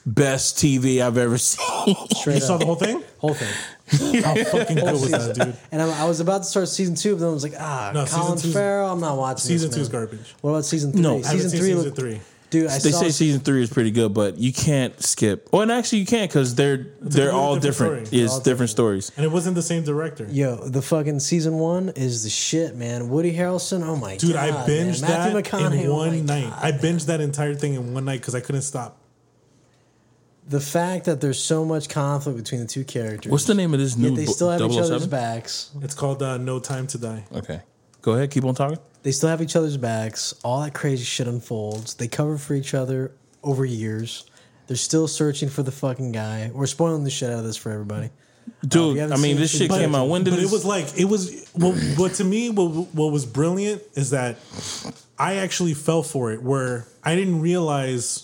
best 0.05 0.57
TV 0.57 1.01
I've 1.01 1.17
ever 1.17 1.37
seen." 1.39 1.95
Straight 2.15 2.35
you 2.35 2.41
saw 2.41 2.57
the 2.57 2.65
whole 2.65 2.75
thing. 2.75 3.01
whole 3.19 3.33
thing. 3.33 3.51
How 4.23 4.35
fucking 4.35 4.75
good 4.75 4.91
was 4.91 5.11
that, 5.11 5.35
dude? 5.35 5.57
And 5.71 5.81
I, 5.81 6.03
I 6.03 6.05
was 6.05 6.19
about 6.19 6.39
to 6.39 6.43
start 6.43 6.67
season 6.67 6.95
two, 6.95 7.13
but 7.15 7.19
then 7.21 7.29
I 7.29 7.31
was 7.31 7.43
like, 7.43 7.53
ah, 7.57 7.91
No, 7.93 8.05
Colin 8.05 8.37
Farrell. 8.37 8.91
I'm 8.91 8.99
not 8.99 9.17
watching. 9.17 9.39
Season 9.39 9.69
this, 9.69 9.75
two 9.77 9.81
is 9.81 9.89
garbage. 9.89 10.35
What 10.41 10.51
about 10.51 10.65
season 10.65 10.91
three? 10.91 11.01
No. 11.01 11.15
I 11.17 11.19
I 11.19 11.21
haven't 11.21 11.39
season 11.39 11.49
three. 11.51 11.67
season 11.69 11.83
looked- 11.85 11.97
three. 11.97 12.21
Dude, 12.49 12.67
I 12.69 12.79
they 12.79 12.91
saw 12.91 13.01
say 13.01 13.09
season 13.09 13.41
three 13.41 13.61
is 13.61 13.69
pretty 13.69 13.91
good, 13.91 14.13
but 14.13 14.37
you 14.37 14.53
can't 14.53 15.03
skip. 15.03 15.49
Well, 15.51 15.63
and 15.63 15.71
actually, 15.71 15.99
you 15.99 16.05
can't 16.05 16.31
because 16.31 16.55
they're 16.55 16.87
they're 17.01 17.33
all 17.33 17.55
different 17.55 18.05
different. 18.05 18.07
story. 18.07 18.21
It's 18.23 18.33
all 18.33 18.39
different 18.39 18.69
stories. 18.69 19.11
And 19.17 19.25
it 19.25 19.29
wasn't 19.33 19.55
the 19.55 19.61
same 19.61 19.83
director. 19.83 20.25
Yo, 20.29 20.55
the 20.55 20.81
fucking 20.81 21.19
season 21.19 21.55
one 21.55 21.89
is 21.89 22.23
the 22.23 22.29
shit, 22.29 22.73
man. 22.73 23.09
Woody 23.09 23.35
Harrelson, 23.35 23.85
oh 23.85 23.97
my 23.97 24.15
Dude, 24.15 24.31
god, 24.31 24.49
I 24.49 24.65
binged 24.65 25.01
man. 25.01 25.33
that 25.33 25.53
in 25.53 25.87
oh 25.89 25.97
my 25.97 26.03
one 26.07 26.25
night. 26.25 26.49
God. 26.49 26.59
I 26.63 26.71
binged 26.71 27.07
that 27.07 27.19
entire 27.19 27.53
thing 27.53 27.73
in 27.73 27.93
one 27.93 28.05
night 28.05 28.21
because 28.21 28.33
I 28.33 28.39
couldn't 28.39 28.61
stop. 28.61 28.97
The 30.47 30.61
fact 30.61 31.05
that 31.05 31.19
there's 31.21 31.41
so 31.41 31.65
much 31.65 31.89
conflict 31.89 32.37
between 32.37 32.61
the 32.61 32.67
two 32.67 32.83
characters. 32.83 33.31
What's 33.31 33.45
the 33.45 33.53
name 33.53 33.73
of 33.73 33.79
this 33.79 33.97
new? 33.97 34.09
Yet 34.09 34.15
they 34.15 34.25
still 34.25 34.49
have 34.49 34.61
each 34.61 34.71
007? 34.71 34.83
other's 34.85 35.07
backs. 35.07 35.71
It's 35.81 35.93
called 35.95 36.23
uh, 36.23 36.37
No 36.37 36.59
Time 36.59 36.87
to 36.87 36.97
Die. 36.97 37.25
Okay, 37.33 37.61
go 38.01 38.13
ahead. 38.13 38.31
Keep 38.31 38.45
on 38.45 38.55
talking. 38.55 38.79
They 39.03 39.11
still 39.11 39.29
have 39.29 39.41
each 39.41 39.55
other's 39.55 39.77
backs. 39.77 40.33
All 40.43 40.61
that 40.61 40.73
crazy 40.73 41.03
shit 41.03 41.27
unfolds. 41.27 41.95
They 41.95 42.07
cover 42.07 42.37
for 42.37 42.53
each 42.53 42.73
other 42.73 43.11
over 43.43 43.65
years. 43.65 44.25
They're 44.67 44.75
still 44.75 45.07
searching 45.07 45.47
for 45.49 45.63
the 45.63 45.71
fucking 45.71 46.11
guy. 46.11 46.51
We're 46.53 46.65
spoiling 46.65 47.03
the 47.05 47.09
shit 47.09 47.29
out 47.29 47.39
of 47.39 47.45
this 47.45 47.55
for 47.55 47.71
everybody. 47.71 48.09
Dude, 48.65 48.95
you 48.95 49.01
haven't 49.01 49.17
I 49.17 49.21
mean, 49.21 49.37
this 49.37 49.53
it, 49.53 49.57
shit 49.57 49.69
but- 49.69 49.79
came 49.79 49.95
out. 49.95 50.07
When 50.09 50.23
did 50.23 50.31
but 50.31 50.37
this? 50.37 50.49
it 50.49 50.53
was 50.53 50.65
like 50.65 50.97
it 50.97 51.05
was. 51.05 51.49
Well, 51.55 51.73
what 51.97 52.13
to 52.15 52.23
me, 52.23 52.49
what, 52.49 52.93
what 52.93 53.11
was 53.11 53.25
brilliant 53.25 53.81
is 53.93 54.11
that 54.11 54.37
I 55.19 55.35
actually 55.35 55.73
fell 55.73 56.03
for 56.03 56.31
it. 56.31 56.41
Where 56.41 56.85
I 57.03 57.15
didn't 57.15 57.41
realize. 57.41 58.23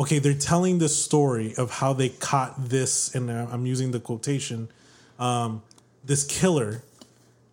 Okay, 0.00 0.18
they're 0.18 0.32
telling 0.32 0.78
the 0.78 0.88
story 0.88 1.54
of 1.58 1.70
how 1.70 1.92
they 1.92 2.08
caught 2.08 2.68
this, 2.68 3.14
and 3.14 3.30
I'm 3.30 3.66
using 3.66 3.90
the 3.90 4.00
quotation, 4.00 4.68
um, 5.18 5.62
this 6.02 6.24
killer, 6.24 6.82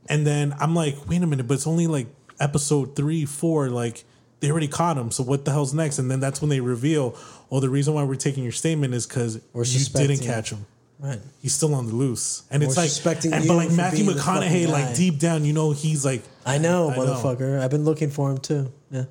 and 0.07 0.25
then 0.25 0.55
I'm 0.57 0.73
like, 0.73 0.95
wait 1.09 1.21
a 1.21 1.27
minute, 1.27 1.45
but 1.45 1.55
it's 1.55 1.67
only 1.67 1.87
like 1.87 2.07
episode 2.39 2.95
three, 2.95 3.25
four, 3.25 3.67
like 3.69 4.05
they 4.39 4.49
already 4.49 4.69
caught 4.69 4.97
him. 4.97 5.11
So 5.11 5.23
what 5.23 5.43
the 5.43 5.51
hell's 5.51 5.73
next? 5.73 5.99
And 5.99 6.09
then 6.09 6.21
that's 6.21 6.39
when 6.41 6.49
they 6.49 6.61
reveal, 6.61 7.17
oh, 7.51 7.59
the 7.59 7.69
reason 7.69 7.93
why 7.93 8.03
we're 8.03 8.15
taking 8.15 8.43
your 8.43 8.53
statement 8.53 8.93
is 8.93 9.05
because 9.05 9.41
you 9.53 9.85
didn't 9.93 10.19
catch 10.19 10.51
him 10.51 10.65
Right. 10.99 11.19
he's 11.43 11.53
still 11.53 11.75
on 11.75 11.85
the 11.85 11.93
loose, 11.93 12.41
and 12.49 12.63
it's 12.63 12.75
We're 12.75 13.11
like, 13.11 13.25
and, 13.25 13.47
but 13.47 13.53
like 13.55 13.71
Matthew 13.71 14.05
being 14.05 14.17
the 14.17 14.23
fucking 14.23 14.49
McConaughey, 14.49 14.67
like 14.67 14.95
deep 14.95 15.19
down, 15.19 15.45
you 15.45 15.53
know, 15.53 15.69
he's 15.69 16.03
like 16.03 16.23
I 16.43 16.57
know, 16.57 16.89
I 16.89 16.95
know. 16.95 17.05
motherfucker. 17.05 17.61
I've 17.61 17.69
been 17.69 17.85
looking 17.85 18.09
for 18.09 18.31
him 18.31 18.39
too. 18.39 18.71
Yeah. 18.89 19.03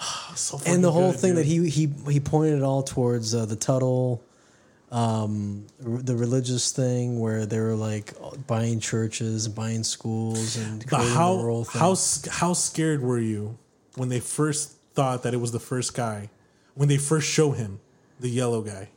so. 0.34 0.60
And 0.66 0.82
the 0.82 0.92
whole 0.92 1.12
good, 1.12 1.20
thing 1.20 1.30
dude. 1.34 1.38
that 1.38 1.46
he 1.46 1.68
he 1.68 1.88
he 2.10 2.20
pointed 2.20 2.58
it 2.58 2.62
all 2.62 2.82
towards 2.82 3.34
uh, 3.34 3.46
the 3.46 3.56
Tuttle 3.56 4.22
um, 4.90 5.66
r- 5.84 5.98
the 5.98 6.16
religious 6.16 6.70
thing 6.70 7.18
where 7.18 7.46
they 7.46 7.58
were 7.58 7.74
like 7.74 8.14
buying 8.46 8.80
churches, 8.80 9.48
buying 9.48 9.84
schools, 9.84 10.56
and 10.56 10.84
But 10.90 11.06
how 11.08 11.64
how 11.72 11.96
how 12.30 12.52
scared 12.52 13.02
were 13.02 13.18
you 13.18 13.58
when 13.96 14.08
they 14.08 14.20
first 14.20 14.72
thought 14.94 15.22
that 15.24 15.34
it 15.34 15.38
was 15.38 15.52
the 15.52 15.60
first 15.60 15.94
guy? 15.94 16.30
When 16.74 16.88
they 16.88 16.98
first 16.98 17.28
show 17.28 17.52
him 17.52 17.80
the 18.20 18.28
yellow 18.28 18.62
guy, 18.62 18.90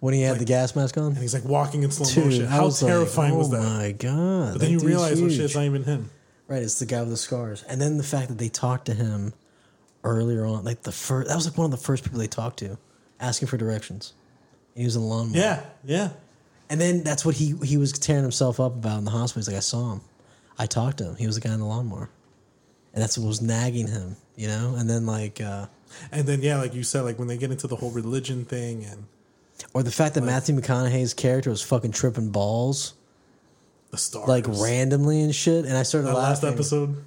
when 0.00 0.14
he 0.14 0.22
had 0.22 0.38
the 0.38 0.44
gas 0.44 0.74
mask 0.74 0.96
on? 0.96 1.12
and 1.12 1.18
he's 1.18 1.34
like 1.34 1.44
walking 1.44 1.82
in 1.82 1.90
slow 1.90 2.06
Dude, 2.06 2.24
motion. 2.24 2.46
How 2.46 2.64
was 2.64 2.82
like, 2.82 2.90
terrifying 2.90 3.36
was 3.36 3.50
that? 3.50 3.58
oh 3.58 3.62
my 3.62 3.92
god! 3.92 4.54
But 4.54 4.60
then 4.62 4.70
you 4.70 4.80
realize, 4.80 5.20
oh 5.22 5.28
shit, 5.28 5.40
it's 5.40 5.54
not 5.54 5.64
even 5.64 5.84
him. 5.84 6.10
Right, 6.48 6.62
it's 6.62 6.78
the 6.78 6.86
guy 6.86 7.00
with 7.00 7.10
the 7.10 7.16
scars. 7.16 7.62
And 7.62 7.80
then 7.80 7.96
the 7.96 8.02
fact 8.02 8.28
that 8.28 8.38
they 8.38 8.48
talked 8.48 8.86
to 8.86 8.94
him 8.94 9.32
earlier 10.04 10.44
on, 10.44 10.64
like 10.64 10.82
the 10.82 10.92
first, 10.92 11.28
that 11.28 11.34
was 11.34 11.46
like 11.46 11.56
one 11.56 11.64
of 11.64 11.70
the 11.70 11.84
first 11.84 12.04
people 12.04 12.18
they 12.18 12.26
talked 12.26 12.58
to, 12.60 12.78
asking 13.20 13.48
for 13.48 13.56
directions. 13.56 14.14
He 14.74 14.84
was 14.84 14.96
in 14.96 15.02
the 15.02 15.08
lawnmower. 15.08 15.40
Yeah, 15.40 15.62
yeah. 15.84 16.10
And 16.70 16.80
then 16.80 17.02
that's 17.02 17.24
what 17.24 17.34
he 17.34 17.54
he 17.62 17.76
was 17.76 17.92
tearing 17.92 18.22
himself 18.22 18.58
up 18.58 18.74
about 18.74 18.98
in 18.98 19.04
the 19.04 19.10
hospital. 19.10 19.40
He's 19.40 19.48
like, 19.48 19.58
I 19.58 19.60
saw 19.60 19.92
him. 19.92 20.00
I 20.58 20.66
talked 20.66 20.98
to 20.98 21.04
him. 21.04 21.16
He 21.16 21.26
was 21.26 21.34
the 21.34 21.46
guy 21.46 21.52
in 21.52 21.60
the 21.60 21.66
lawnmower. 21.66 22.08
And 22.94 23.02
that's 23.02 23.18
what 23.18 23.26
was 23.26 23.42
nagging 23.42 23.88
him, 23.88 24.16
you 24.36 24.48
know? 24.48 24.74
And 24.76 24.88
then 24.88 25.04
like 25.04 25.40
uh 25.40 25.66
And 26.10 26.26
then 26.26 26.40
yeah, 26.40 26.58
like 26.58 26.74
you 26.74 26.82
said, 26.82 27.02
like 27.02 27.18
when 27.18 27.28
they 27.28 27.36
get 27.36 27.50
into 27.50 27.66
the 27.66 27.76
whole 27.76 27.90
religion 27.90 28.44
thing 28.44 28.84
and 28.84 29.04
or 29.74 29.82
the 29.82 29.90
fact 29.90 30.14
that 30.14 30.22
Matthew 30.22 30.54
McConaughey's 30.58 31.14
character 31.14 31.50
was 31.50 31.62
fucking 31.62 31.92
tripping 31.92 32.30
balls 32.30 32.94
the 33.90 33.98
stars, 33.98 34.28
like 34.28 34.46
randomly 34.48 35.20
and 35.22 35.34
shit. 35.34 35.66
And 35.66 35.76
I 35.76 35.82
started 35.82 36.08
that 36.08 36.14
last 36.14 36.42
episode. 36.42 37.04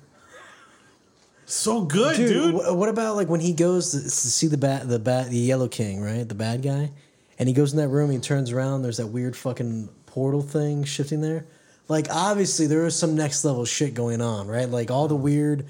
So 1.46 1.82
good, 1.82 2.16
dude. 2.18 2.28
dude. 2.30 2.54
wh- 2.56 2.76
What 2.76 2.90
about 2.90 3.16
like 3.16 3.30
when 3.30 3.40
he 3.40 3.54
goes 3.54 3.92
to, 3.92 4.02
to 4.02 4.10
see 4.10 4.48
the 4.48 4.58
bat, 4.58 4.88
the 4.90 5.00
bat, 5.00 5.30
the 5.30 5.38
Yellow 5.38 5.68
King, 5.68 6.02
right? 6.02 6.28
The 6.28 6.36
bad 6.36 6.62
guy, 6.64 6.92
and 7.38 7.48
he 7.48 7.54
goes 7.54 7.72
in 7.74 7.78
that 7.80 7.90
room. 7.90 8.10
He 8.12 8.18
turns 8.20 8.52
around. 8.52 8.82
There's 8.82 8.98
that 8.98 9.08
weird 9.08 9.36
fucking 9.36 9.90
portal 10.08 10.42
thing 10.42 10.84
shifting 10.86 11.22
there. 11.22 11.46
Like 11.88 12.08
obviously 12.10 12.66
there 12.68 12.86
is 12.88 12.96
some 12.98 13.16
next 13.16 13.46
level 13.46 13.64
shit 13.66 13.94
going 13.94 14.22
on, 14.22 14.48
right? 14.48 14.68
Like 14.70 14.90
all 14.90 15.08
the 15.08 15.16
weird. 15.16 15.66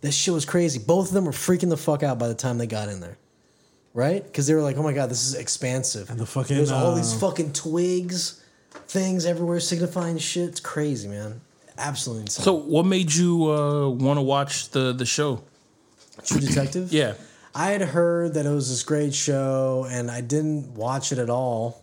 That 0.00 0.10
shit 0.12 0.34
was 0.34 0.44
crazy. 0.44 0.80
Both 0.80 1.08
of 1.08 1.14
them 1.14 1.26
were 1.26 1.30
freaking 1.32 1.68
the 1.68 1.76
fuck 1.76 2.02
out 2.02 2.18
by 2.18 2.26
the 2.26 2.34
time 2.34 2.58
they 2.58 2.66
got 2.66 2.88
in 2.88 2.98
there, 2.98 3.16
right? 3.94 4.24
Because 4.24 4.48
they 4.48 4.54
were 4.54 4.62
like, 4.62 4.76
"Oh 4.76 4.82
my 4.82 4.92
god, 4.92 5.08
this 5.08 5.24
is 5.24 5.34
expansive." 5.36 6.10
And 6.10 6.18
the 6.18 6.26
fucking, 6.26 6.56
there's 6.56 6.72
all 6.72 6.96
these 6.96 7.14
uh, 7.14 7.18
fucking 7.18 7.52
twigs, 7.52 8.42
things 8.88 9.24
everywhere 9.24 9.60
signifying 9.60 10.18
shit. 10.18 10.48
It's 10.48 10.58
crazy, 10.60 11.06
man. 11.06 11.40
Absolutely 11.82 12.22
insane. 12.22 12.44
So, 12.44 12.52
what 12.54 12.86
made 12.86 13.12
you 13.12 13.50
uh, 13.50 13.88
want 13.88 14.16
to 14.18 14.22
watch 14.22 14.70
the 14.70 14.92
the 14.92 15.04
show? 15.06 15.42
True 16.24 16.40
Detective. 16.40 16.92
Yeah, 16.92 17.14
I 17.54 17.70
had 17.70 17.80
heard 17.82 18.34
that 18.34 18.46
it 18.46 18.50
was 18.50 18.68
this 18.70 18.82
great 18.84 19.12
show, 19.14 19.86
and 19.90 20.10
I 20.10 20.20
didn't 20.20 20.74
watch 20.74 21.10
it 21.12 21.18
at 21.18 21.28
all 21.28 21.82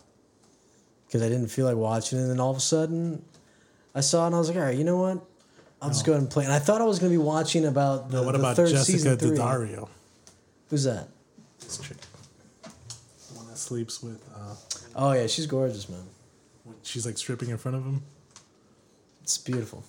because 1.05 1.21
I 1.21 1.27
didn't 1.29 1.49
feel 1.49 1.65
like 1.65 1.75
watching 1.75 2.17
it. 2.17 2.21
And 2.21 2.31
then 2.31 2.39
all 2.39 2.51
of 2.51 2.57
a 2.57 2.61
sudden, 2.61 3.23
I 3.93 3.99
saw 4.01 4.23
it, 4.23 4.27
and 4.27 4.35
I 4.35 4.39
was 4.39 4.47
like, 4.49 4.57
"All 4.57 4.63
right, 4.63 4.77
you 4.77 4.83
know 4.85 4.97
what? 4.97 5.21
I'll 5.81 5.89
just 5.89 6.05
go 6.05 6.13
ahead 6.13 6.21
and 6.21 6.31
play." 6.31 6.45
And 6.45 6.53
I 6.53 6.59
thought 6.59 6.79
I 6.81 6.85
was 6.85 6.99
going 6.99 7.11
to 7.11 7.17
be 7.17 7.23
watching 7.23 7.65
about 7.65 8.09
the, 8.09 8.17
No, 8.21 8.23
what 8.23 8.31
the 8.33 8.39
about 8.39 8.55
third 8.55 8.69
Jessica 8.69 8.91
season 8.97 9.17
three. 9.17 9.37
Daddario? 9.37 9.89
Who's 10.69 10.85
that? 10.85 11.07
This 11.59 11.77
chick, 11.77 11.97
the 12.63 13.35
one 13.37 13.47
that 13.47 13.57
sleeps 13.57 14.01
with. 14.01 14.23
Uh, 14.33 14.55
Oh 14.95 15.11
yeah, 15.13 15.27
she's 15.27 15.45
gorgeous, 15.45 15.87
man. 15.89 15.99
when 16.63 16.75
she's 16.83 17.05
like 17.05 17.17
stripping 17.17 17.49
in 17.49 17.57
front 17.57 17.75
of 17.77 17.83
him. 17.83 18.01
It's 19.29 19.37
beautiful. 19.37 19.83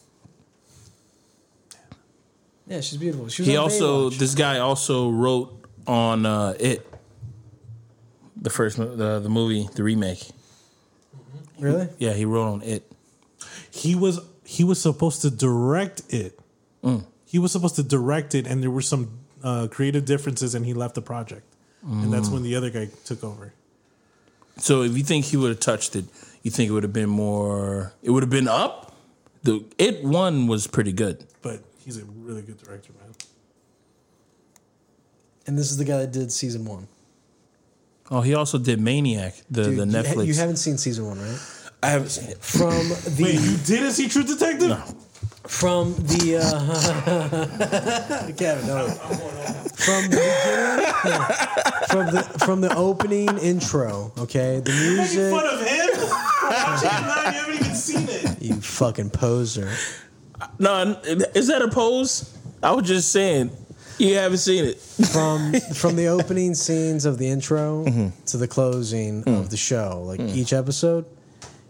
Yeah, 2.67 2.83
she's 2.83 2.99
beautiful. 2.99 3.29
She 3.29 3.41
was 3.41 3.49
he 3.49 3.57
also 3.57 4.11
Baywatch. 4.11 4.19
this 4.19 4.35
guy 4.35 4.59
also 4.59 5.09
wrote 5.11 5.65
on 5.87 6.27
uh, 6.27 6.55
it, 6.61 6.87
the 8.37 8.51
first 8.51 8.77
mo- 8.79 8.95
the 8.95 9.19
the 9.19 9.31
movie, 9.31 9.67
the 9.75 9.83
remake. 9.83 10.29
really. 11.59 11.89
Yeah, 11.97 12.13
he 12.13 12.27
wrote 12.27 12.49
on 12.53 12.61
it. 12.63 12.83
He 13.71 13.95
was 13.95 14.21
he 14.45 14.63
was 14.63 14.79
supposed 14.79 15.23
to 15.23 15.31
direct 15.31 16.03
it. 16.13 16.39
Mm. 16.85 17.07
He 17.25 17.39
was 17.39 17.51
supposed 17.51 17.77
to 17.77 17.83
direct 17.83 18.35
it, 18.35 18.47
and 18.47 18.63
there 18.63 18.71
were 18.71 18.83
some 18.83 19.09
uh, 19.43 19.69
creative 19.71 20.05
differences, 20.05 20.55
and 20.55 20.67
he 20.67 20.75
left 20.75 20.95
the 20.97 21.03
project. 21.03 21.47
And 21.83 22.13
that's 22.13 22.29
Mm. 22.29 22.33
when 22.35 22.43
the 22.43 22.57
other 22.57 22.69
guy 22.69 22.91
took 23.07 23.25
over. 23.25 23.55
So, 24.59 24.83
if 24.83 24.99
you 24.99 25.03
think 25.03 25.25
he 25.25 25.39
would 25.39 25.49
have 25.49 25.61
touched 25.61 25.97
it, 25.97 26.05
you 26.43 26.51
think 26.51 26.69
it 26.69 26.73
would 26.75 26.83
have 26.83 26.93
been 26.93 27.09
more? 27.09 27.95
It 28.03 28.11
would 28.11 28.23
have 28.23 28.29
been 28.29 28.49
up. 28.49 28.90
The 29.43 29.65
it 29.79 30.05
one 30.05 30.47
was 30.47 30.67
pretty 30.67 30.93
good. 30.93 31.25
But 31.43 31.63
he's 31.85 31.97
a 31.99 32.05
really 32.05 32.43
good 32.43 32.59
director, 32.63 32.93
man. 33.01 33.15
And 35.47 35.57
this 35.59 35.71
is 35.71 35.77
the 35.79 35.85
guy 35.85 35.99
that 35.99 36.13
did 36.13 36.31
season 36.31 36.65
one. 36.65 36.87
Oh, 38.11 38.21
he 38.21 38.35
also 38.35 38.59
did 38.59 38.81
Maniac, 38.81 39.35
the 39.51 39.65
Dude, 39.65 39.77
the 39.79 39.87
you, 39.87 39.93
Netflix. 39.93 40.27
you 40.27 40.35
haven't 40.35 40.57
seen 40.57 40.77
season 40.79 41.07
one, 41.07 41.21
right? 41.21 41.39
I 41.83 41.89
haven't 41.91 42.11
seen 42.11 42.29
it. 42.31 42.39
From 42.39 42.71
the 43.17 43.21
Wait, 43.25 43.35
you 43.41 43.57
didn't 43.65 43.93
see 43.93 44.09
True 44.09 44.25
Detective? 44.25 44.77
from 45.47 45.95
the 45.95 46.37
uh, 46.39 48.27
Kevin, 48.37 48.67
no. 48.67 48.89
from 49.75 50.11
the 50.11 50.19
beginning, 50.21 51.23
from 51.89 52.07
the 52.15 52.23
from 52.45 52.61
the 52.61 52.75
opening 52.77 53.29
intro. 53.39 54.13
Okay, 54.19 54.61
the 54.61 54.71
Making 54.71 54.97
music. 54.97 55.31
fun 55.33 55.47
of 55.47 55.61
him? 55.67 55.89
Watching 56.43 56.89
it 56.89 57.03
now, 57.03 57.25
you 57.25 57.33
haven't 57.33 57.55
even 57.55 57.75
seen 57.75 58.07
it. 58.09 58.30
Fucking 58.81 59.11
poser. 59.11 59.71
No, 60.59 60.99
is 61.35 61.49
that 61.49 61.61
a 61.61 61.69
pose? 61.69 62.35
I 62.63 62.73
was 62.73 62.89
just 62.89 63.13
saying. 63.13 63.51
You 63.99 64.15
haven't 64.15 64.39
seen 64.39 64.65
it. 64.65 64.79
From 64.79 65.53
from 65.75 65.97
the 65.97 66.07
opening 66.07 66.55
scenes 66.55 67.05
of 67.05 67.19
the 67.19 67.29
intro 67.29 67.85
Mm-hmm. 67.85 68.09
to 68.25 68.37
the 68.39 68.49
closing 68.49 69.23
Mm. 69.25 69.39
of 69.41 69.51
the 69.51 69.59
show, 69.59 70.03
like 70.07 70.19
each 70.21 70.55
episode, 70.55 71.05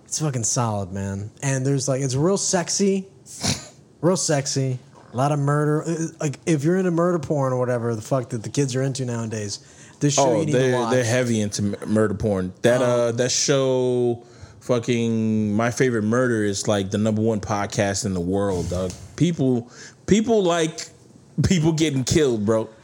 it's 0.04 0.20
fucking 0.20 0.44
solid, 0.44 0.92
man. 0.92 1.32
And 1.42 1.66
there's 1.66 1.88
like 1.88 2.00
it's 2.00 2.14
real 2.14 2.36
sexy, 2.36 3.08
real 4.00 4.16
sexy. 4.16 4.78
A 5.12 5.16
lot 5.16 5.32
of 5.32 5.40
murder. 5.40 5.82
Uh, 5.82 6.06
Like 6.20 6.38
if 6.46 6.62
you're 6.62 6.76
into 6.76 6.92
murder 6.92 7.18
porn 7.18 7.52
or 7.52 7.58
whatever 7.58 7.96
the 7.96 8.02
fuck 8.02 8.28
that 8.28 8.44
the 8.44 8.50
kids 8.50 8.76
are 8.76 8.82
into 8.82 9.04
nowadays, 9.04 9.58
this 9.98 10.14
show 10.14 10.30
Oh, 10.30 10.38
you 10.40 10.46
need 10.46 10.52
to 10.52 10.72
watch. 10.76 10.92
they're 10.92 11.02
heavy 11.02 11.40
into 11.40 11.62
murder 11.88 12.14
porn. 12.14 12.52
That 12.62 12.80
uh 12.80 13.10
that 13.18 13.32
show, 13.32 14.22
fucking 14.60 15.54
my 15.54 15.70
favorite 15.70 16.04
murder 16.04 16.44
is 16.44 16.68
like 16.68 16.90
the 16.90 16.98
number 16.98 17.22
one 17.22 17.40
podcast 17.40 18.06
in 18.06 18.14
the 18.14 18.20
world, 18.20 18.70
dog. 18.70 18.92
People 19.16 19.70
people 20.06 20.42
like 20.42 20.88
people 21.48 21.72
getting 21.72 22.04
killed, 22.04 22.44
bro. 22.44 22.68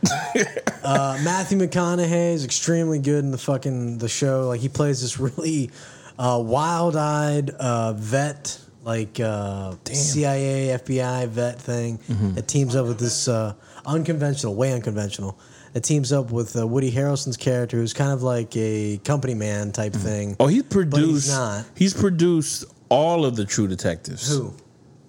Uh, 0.86 1.18
Matthew 1.24 1.58
McConaughey 1.58 2.34
is 2.34 2.44
extremely 2.44 3.00
good 3.00 3.24
in 3.24 3.32
the 3.32 3.38
fucking 3.38 3.98
the 3.98 4.08
show. 4.08 4.46
Like 4.46 4.60
he 4.60 4.68
plays 4.68 5.00
this 5.00 5.18
really 5.18 5.72
uh, 6.16 6.40
wild-eyed 6.40 7.50
uh, 7.50 7.92
vet, 7.94 8.56
like 8.84 9.18
uh, 9.18 9.74
CIA, 9.90 10.78
FBI 10.78 11.26
vet 11.26 11.60
thing 11.60 11.98
that 12.34 12.46
teams 12.46 12.76
up 12.76 12.86
with 12.86 13.00
this 13.00 13.26
uh, 13.26 13.54
unconventional, 13.84 14.54
way 14.54 14.72
unconventional. 14.74 15.36
That 15.72 15.80
teams 15.84 16.10
up 16.12 16.30
with 16.30 16.56
uh, 16.56 16.66
Woody 16.66 16.90
Harrelson's 16.90 17.36
character, 17.36 17.76
who's 17.76 17.92
kind 17.92 18.10
of 18.12 18.22
like 18.22 18.56
a 18.56 18.98
company 19.04 19.34
man 19.34 19.72
type 19.72 19.92
thing. 19.92 20.36
Oh, 20.40 20.46
he 20.46 20.62
produced. 20.62 21.28
not. 21.28 21.66
He's 21.74 21.92
produced 21.92 22.64
all 22.88 23.26
of 23.26 23.36
the 23.36 23.44
True 23.44 23.68
Detectives. 23.68 24.28
Who? 24.28 24.54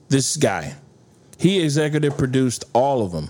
This 0.10 0.36
guy. 0.36 0.76
He 1.38 1.62
executive 1.62 2.18
produced 2.18 2.66
all 2.74 3.02
of 3.02 3.12
them. 3.12 3.30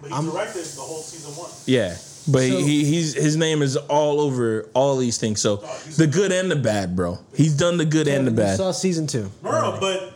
But 0.00 0.12
he 0.12 0.30
directed 0.30 0.64
the 0.64 0.80
whole 0.80 0.98
season 1.02 1.32
one. 1.32 1.50
Yeah. 1.66 1.96
But 2.26 2.48
So- 2.48 2.58
he, 2.58 2.84
he's 2.84 3.12
his 3.14 3.36
name 3.36 3.60
is 3.60 3.76
all 3.76 4.20
over 4.20 4.70
all 4.72 4.96
these 4.96 5.18
things. 5.18 5.40
So 5.42 5.56
the 5.98 6.06
good 6.06 6.32
and 6.32 6.50
the 6.50 6.56
bad, 6.56 6.96
bro. 6.96 7.18
He's 7.34 7.54
done 7.54 7.76
the 7.76 7.84
good 7.84 8.08
and 8.08 8.26
the 8.26 8.30
You 8.30 8.36
bad. 8.36 8.56
saw 8.56 8.70
season 8.72 9.06
two. 9.06 9.30
No, 9.42 9.50
no, 9.50 9.76
but 9.80 10.12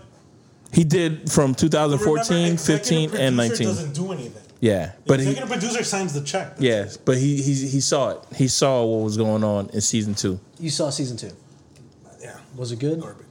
He 0.72 0.84
did 0.84 1.30
from 1.30 1.54
2014, 1.54 2.36
remember, 2.36 2.58
15, 2.62 3.14
and 3.14 3.36
19. 3.36 3.66
Doesn't 3.66 3.92
do 3.94 4.12
anything. 4.12 4.42
Yeah, 4.60 4.86
The 4.86 4.92
but 5.06 5.20
he 5.20 5.28
executive 5.30 5.50
producer 5.60 5.84
signs 5.84 6.12
the 6.14 6.20
check. 6.22 6.54
yeah, 6.58 6.88
but 7.04 7.16
he 7.16 7.40
he 7.42 7.54
he 7.68 7.80
saw 7.80 8.10
it. 8.10 8.18
He 8.34 8.48
saw 8.48 8.84
what 8.84 9.04
was 9.04 9.16
going 9.16 9.44
on 9.44 9.70
in 9.72 9.80
season 9.80 10.14
two. 10.14 10.40
You 10.58 10.70
saw 10.70 10.90
season 10.90 11.16
two. 11.16 11.30
Yeah. 12.20 12.36
Was 12.56 12.72
it 12.72 12.80
good? 12.80 13.00
Garbage. 13.00 13.26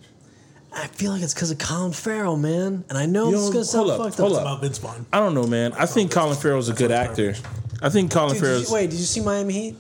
I 0.74 0.88
feel 0.88 1.12
like 1.12 1.22
it's 1.22 1.34
because 1.34 1.52
of 1.52 1.58
Colin 1.58 1.92
Farrell, 1.92 2.38
man. 2.38 2.86
And 2.88 2.98
I 2.98 3.08
know 3.08 3.26
You 3.30 3.32
this 3.32 3.42
is 3.42 3.48
know, 3.48 3.54
gonna 3.54 3.66
sound 3.66 3.90
hold 3.90 4.00
up, 4.00 4.06
fucked 4.08 4.18
hold 4.20 4.32
up. 4.34 4.38
up. 4.40 4.44
About 4.44 4.62
Vince 4.62 4.78
Vaughn. 4.78 5.06
I 5.12 5.20
don't 5.20 5.34
know, 5.34 5.48
man. 5.48 5.74
I 5.74 5.86
think 5.86 6.12
Colin 6.12 6.38
Farrell's 6.38 6.70
a 6.70 6.74
good 6.74 6.92
actor. 6.92 7.36
I 7.82 7.90
think 7.90 8.12
Colin 8.12 8.30
Dude, 8.34 8.42
did 8.42 8.48
Farrell's 8.48 8.68
you, 8.70 8.74
wait, 8.76 8.90
did 8.92 9.00
you 9.00 9.06
see 9.06 9.20
Miami 9.22 9.54
Heat? 9.54 9.76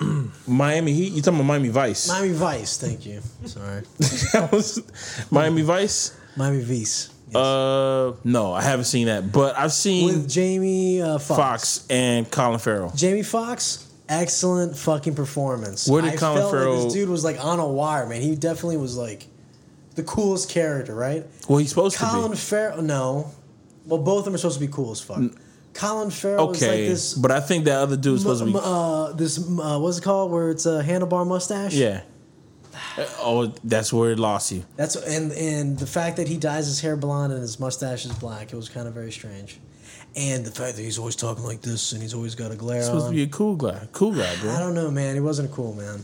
Miami 0.46 0.92
Heat. 0.92 1.12
You 1.12 1.22
talking 1.22 1.38
about 1.40 1.46
Miami 1.46 1.68
Vice? 1.68 2.08
Miami 2.08 2.32
Vice, 2.32 2.76
thank 2.78 3.06
you. 3.06 3.20
Sorry. 3.44 3.82
That 4.32 4.48
was 4.52 4.82
Miami 5.30 5.62
Vice. 5.62 6.16
Miami 6.36 6.62
Vice. 6.62 7.10
Yes. 7.34 7.36
Uh, 7.36 8.12
no, 8.24 8.52
I 8.52 8.62
haven't 8.62 8.84
seen 8.86 9.06
that, 9.06 9.32
but 9.32 9.56
I've 9.58 9.72
seen 9.72 10.06
With 10.06 10.30
Jamie 10.30 11.00
uh, 11.02 11.18
Foxx. 11.18 11.38
Fox 11.78 11.86
and 11.90 12.30
Colin 12.30 12.58
Farrell. 12.58 12.92
Jamie 12.94 13.22
Foxx, 13.22 13.88
excellent 14.08 14.76
fucking 14.76 15.14
performance. 15.14 15.88
Where 15.88 16.02
did 16.02 16.12
I 16.12 16.16
Colin 16.16 16.38
felt 16.38 16.50
Farrell- 16.52 16.74
like 16.76 16.84
this 16.84 16.92
dude 16.94 17.08
was 17.08 17.24
like 17.24 17.42
on 17.44 17.58
a 17.58 17.66
wire, 17.66 18.06
man. 18.06 18.20
He 18.22 18.36
definitely 18.36 18.76
was 18.76 18.96
like 18.96 19.26
the 19.94 20.02
coolest 20.02 20.50
character, 20.50 20.94
right? 20.94 21.24
Well, 21.48 21.58
he's 21.58 21.68
supposed 21.70 21.96
Colin 21.98 22.12
to 22.12 22.18
be. 22.18 22.22
Colin 22.24 22.36
Farrell, 22.36 22.82
no. 22.82 23.30
Well, 23.86 24.00
both 24.02 24.20
of 24.20 24.24
them 24.26 24.34
are 24.34 24.38
supposed 24.38 24.60
to 24.60 24.66
be 24.66 24.72
cool 24.72 24.92
as 24.92 25.00
fuck. 25.00 25.20
Colin 25.74 26.10
Farrell 26.10 26.50
is 26.50 26.60
like 26.60 26.70
Okay, 26.70 26.88
this. 26.88 27.14
but 27.14 27.30
I 27.32 27.40
think 27.40 27.64
that 27.64 27.78
other 27.78 27.96
dude's 27.96 28.22
supposed 28.22 28.44
to 28.44 28.52
be. 28.52 28.58
uh, 28.62 29.12
this 29.12 29.38
uh, 29.38 29.78
what's 29.78 29.98
it 29.98 30.02
called? 30.04 30.30
Where 30.30 30.50
it's 30.50 30.66
a 30.66 30.82
handlebar 30.84 31.26
mustache. 31.26 31.72
Yeah, 31.74 32.02
Oh, 33.18 33.52
that's 33.64 33.92
where 33.92 34.10
it 34.12 34.18
lost 34.18 34.52
you. 34.52 34.64
That's 34.76 34.96
and 34.96 35.32
and 35.32 35.78
the 35.78 35.86
fact 35.86 36.16
that 36.18 36.28
he 36.28 36.36
dyes 36.36 36.66
his 36.66 36.80
hair 36.80 36.96
blonde 36.96 37.32
and 37.32 37.40
his 37.42 37.58
mustache 37.60 38.04
is 38.04 38.12
black, 38.14 38.52
it 38.52 38.56
was 38.56 38.68
kind 38.68 38.86
of 38.88 38.94
very 38.94 39.12
strange. 39.12 39.58
And 40.14 40.44
the 40.44 40.50
fact 40.50 40.76
that 40.76 40.82
he's 40.82 40.98
always 40.98 41.16
talking 41.16 41.42
like 41.44 41.62
this 41.62 41.92
and 41.92 42.02
he's 42.02 42.12
always 42.12 42.34
got 42.34 42.50
a 42.52 42.54
glare 42.54 42.78
It's 42.78 42.86
supposed 42.86 43.06
on. 43.06 43.12
to 43.12 43.16
be 43.16 43.22
a 43.22 43.26
cool 43.28 43.56
guy. 43.56 43.88
Cool 43.92 44.12
guy, 44.12 44.34
bro. 44.40 44.50
I 44.50 44.58
don't 44.58 44.74
know, 44.74 44.90
man. 44.90 45.14
He 45.14 45.20
wasn't 45.20 45.50
cool, 45.52 45.72
man. 45.74 46.02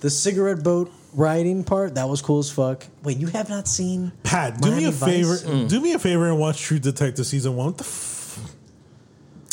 The 0.00 0.08
cigarette 0.08 0.62
boat 0.62 0.90
riding 1.12 1.62
part 1.64 1.96
that 1.96 2.08
was 2.08 2.22
cool 2.22 2.38
as 2.38 2.50
fuck. 2.50 2.86
Wait, 3.02 3.18
you 3.18 3.26
have 3.26 3.48
not 3.50 3.68
seen 3.68 4.12
Pat, 4.22 4.60
do 4.62 4.70
me 4.74 4.84
a 4.86 4.90
Vice? 4.90 5.10
favor. 5.10 5.34
Mm. 5.36 5.68
Do 5.68 5.80
me 5.80 5.92
a 5.92 5.98
favor 5.98 6.26
and 6.28 6.38
watch 6.38 6.58
True 6.62 6.78
Detective 6.78 7.26
season 7.26 7.54
one. 7.56 7.66
What 7.66 7.78
the 7.78 7.84
f- 7.84 8.14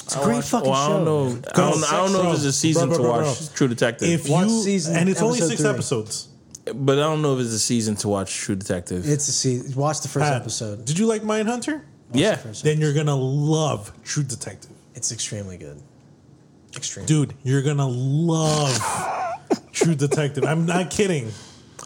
It's 0.05 0.15
a 0.15 0.19
great 0.23 0.37
oh, 0.37 0.41
fucking 0.41 0.69
well, 0.69 0.79
I 0.79 0.87
show. 0.87 0.93
don't 0.93 1.05
know. 1.05 1.41
I 1.49 1.57
don't, 1.57 1.83
I 1.93 1.97
don't 1.97 2.13
know 2.13 2.29
if 2.29 2.35
it's 2.35 2.45
a 2.45 2.53
season 2.53 2.89
bro, 2.89 2.97
bro, 2.97 3.05
to 3.07 3.11
bro, 3.13 3.25
watch 3.27 3.39
bro. 3.39 3.47
True 3.55 3.67
Detective. 3.67 4.07
if 4.09 4.29
Watch 4.29 4.47
you 4.47 4.61
season- 4.61 4.95
and 4.97 5.09
it's 5.09 5.21
only 5.21 5.39
six 5.39 5.61
three. 5.61 5.69
episodes. 5.69 6.27
but 6.75 6.99
I 6.99 7.01
don't 7.01 7.21
know 7.23 7.35
if 7.35 7.41
it's 7.41 7.53
a 7.53 7.59
season 7.59 7.95
to 7.97 8.07
watch 8.07 8.33
True 8.35 8.55
Detective. 8.55 9.07
It's 9.09 9.27
a 9.27 9.31
season. 9.31 9.75
Watch 9.75 10.01
the 10.01 10.07
first 10.07 10.23
Pat, 10.25 10.41
episode. 10.41 10.85
Did 10.85 10.99
you 10.99 11.07
like 11.07 11.23
Mindhunter? 11.23 11.81
yeah. 12.13 12.35
Then 12.63 12.79
you're 12.79 12.93
gonna 12.93 13.15
love 13.15 13.91
True 14.03 14.23
Detective, 14.23 14.71
It's 14.93 15.11
extremely 15.11 15.57
good. 15.57 15.81
Extreme. 16.75 17.05
dude. 17.07 17.33
You're 17.43 17.61
gonna 17.63 17.87
love 17.87 18.77
True 19.71 19.95
Detective. 19.95 20.43
I'm 20.43 20.65
not 20.67 20.91
kidding. 20.91 21.31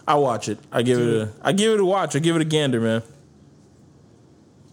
I 0.08 0.16
watch 0.16 0.50
it. 0.50 0.58
I 0.72 0.82
give 0.82 1.00
it 1.00 1.22
a 1.22 1.30
I 1.42 1.52
give 1.54 1.74
it 1.74 1.80
a 1.80 1.86
watch. 1.86 2.16
I 2.16 2.20
give 2.20 2.36
it 2.36 2.42
a 2.42 2.46
gander, 2.46 2.82
man. 2.82 3.04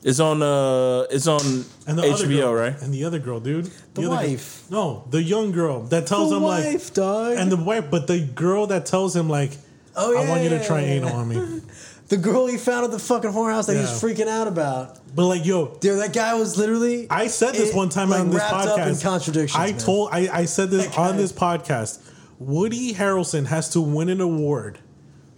It's 0.08 0.20
on 0.20 0.40
uh 0.40 1.00
it's 1.10 1.26
on 1.26 1.40
And 1.88 1.98
the 1.98 2.04
other 2.12 2.26
HBO, 2.26 2.40
girl, 2.42 2.54
right? 2.54 2.80
And 2.80 2.94
the 2.94 3.04
other 3.04 3.18
girl, 3.18 3.40
dude. 3.40 3.64
The 3.94 4.02
other 4.02 4.02
girl- 4.02 4.16
wife. 4.16 4.64
no, 4.70 5.04
the 5.10 5.20
young 5.20 5.50
girl 5.50 5.82
that 5.92 6.06
tells 6.06 6.30
The 6.30 6.36
him 6.36 6.42
like, 6.44 6.94
dog. 6.94 7.36
and 7.36 7.50
the 7.50 7.56
wife, 7.56 7.86
but 7.90 8.06
the 8.06 8.20
girl 8.20 8.68
that 8.68 8.86
tells 8.86 9.16
him 9.16 9.28
like, 9.28 9.50
Oh, 9.96 10.12
yeah. 10.12 10.20
I 10.20 10.28
want 10.28 10.42
you 10.44 10.50
to 10.50 10.56
yeah. 10.56 10.66
try 10.66 10.80
anal 10.82 11.12
on 11.12 11.26
me. 11.28 11.60
the 12.08 12.18
girl 12.18 12.46
he 12.46 12.56
found 12.56 12.84
at 12.84 12.90
the 12.92 12.98
fucking 13.00 13.30
whorehouse 13.32 13.66
that 13.66 13.74
he 13.74 13.80
was 13.80 14.00
freaking 14.00 14.28
out 14.28 14.46
about. 14.46 15.00
But 15.16 15.26
like, 15.26 15.44
yo, 15.44 15.74
Dude, 15.80 15.98
that 15.98 16.12
guy 16.12 16.34
was 16.34 16.56
literally. 16.56 17.08
I 17.10 17.26
said 17.26 17.54
this 17.54 17.70
it- 17.70 17.74
one 17.74 17.88
time 17.88 18.10
like, 18.10 18.20
on 18.20 18.30
this 18.30 18.38
wrapped 18.38 18.54
podcast. 18.68 18.78
Up 18.78 18.86
in 18.88 18.96
contradictions. 18.98 19.58
I 19.60 19.70
man. 19.72 19.78
told 19.78 20.10
I, 20.12 20.28
I 20.32 20.44
said 20.44 20.70
this 20.70 20.96
on 20.96 21.16
this 21.16 21.32
podcast. 21.32 21.98
Woody 22.38 22.94
Harrelson 22.94 23.46
has 23.46 23.70
to 23.70 23.80
win 23.80 24.08
an 24.08 24.20
award 24.20 24.78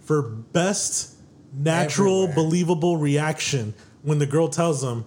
for 0.01 0.21
best 0.21 1.15
natural, 1.57 2.23
Everywhere. 2.25 2.35
believable 2.35 2.97
reaction 2.97 3.73
when 4.03 4.19
the 4.19 4.25
girl 4.25 4.47
tells 4.47 4.83
him, 4.83 5.05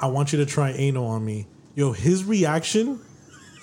"I 0.00 0.06
want 0.06 0.32
you 0.32 0.38
to 0.38 0.46
try 0.46 0.70
anal 0.72 1.06
on 1.06 1.24
me." 1.24 1.46
Yo, 1.74 1.92
his 1.92 2.24
reaction, 2.24 3.00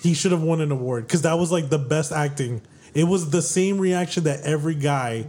he 0.02 0.14
should 0.14 0.32
have 0.32 0.42
won 0.42 0.60
an 0.60 0.70
award 0.70 1.06
because 1.06 1.22
that 1.22 1.38
was 1.38 1.50
like 1.50 1.70
the 1.70 1.78
best 1.78 2.12
acting. 2.12 2.60
It 2.94 3.04
was 3.04 3.30
the 3.30 3.40
same 3.42 3.78
reaction 3.78 4.24
that 4.24 4.42
every 4.42 4.74
guy 4.74 5.26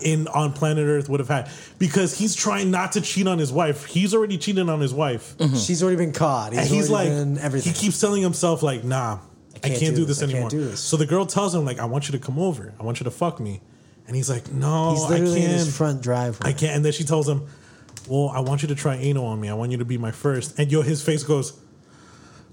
in 0.00 0.28
on 0.28 0.52
planet 0.52 0.84
Earth 0.86 1.08
would 1.08 1.20
have 1.20 1.28
had 1.30 1.48
because 1.78 2.18
he's 2.18 2.34
trying 2.34 2.70
not 2.70 2.92
to 2.92 3.00
cheat 3.00 3.26
on 3.26 3.38
his 3.38 3.50
wife. 3.50 3.86
He's 3.86 4.12
already 4.14 4.36
cheating 4.36 4.68
on 4.68 4.80
his 4.80 4.92
wife. 4.92 5.34
Mm-hmm. 5.38 5.56
She's 5.56 5.82
already 5.82 5.96
been 5.96 6.12
caught. 6.12 6.52
He's, 6.52 6.60
And 6.60 6.68
he's 6.68 6.90
like, 6.90 7.08
everything. 7.08 7.72
he 7.72 7.78
keeps 7.78 7.98
telling 7.98 8.20
himself 8.20 8.62
like, 8.62 8.84
nah, 8.84 9.20
I 9.64 9.68
can't, 9.68 9.80
can't 9.80 9.94
do 9.96 10.02
do 10.02 10.04
this, 10.04 10.18
this. 10.18 10.28
I 10.28 10.32
can't 10.32 10.34
anymore. 10.34 10.50
do 10.50 10.64
this. 10.70 10.80
So 10.80 10.98
the 10.98 11.06
girl 11.06 11.24
tells 11.24 11.54
him 11.54 11.64
like, 11.64 11.78
I 11.78 11.86
want 11.86 12.08
you 12.08 12.12
to 12.12 12.18
come 12.18 12.38
over. 12.38 12.74
I 12.78 12.82
want 12.82 13.00
you 13.00 13.04
to 13.04 13.10
fuck 13.10 13.40
me. 13.40 13.62
And 14.06 14.14
he's 14.14 14.28
like, 14.28 14.52
no, 14.52 14.90
He's 14.92 15.04
I 15.04 15.16
can't. 15.16 15.28
his 15.30 15.74
front 15.74 16.02
driveway. 16.02 16.50
I 16.50 16.52
can't. 16.52 16.76
And 16.76 16.84
then 16.84 16.92
she 16.92 17.04
tells 17.04 17.26
him, 17.26 17.46
well, 18.08 18.28
I 18.28 18.40
want 18.40 18.62
you 18.62 18.68
to 18.68 18.74
try 18.74 18.96
anal 18.96 19.26
on 19.26 19.40
me. 19.40 19.48
I 19.48 19.54
want 19.54 19.72
you 19.72 19.78
to 19.78 19.84
be 19.84 19.98
my 19.98 20.10
first. 20.10 20.58
And 20.58 20.70
yo, 20.70 20.82
his 20.82 21.02
face 21.02 21.22
goes. 21.22 21.58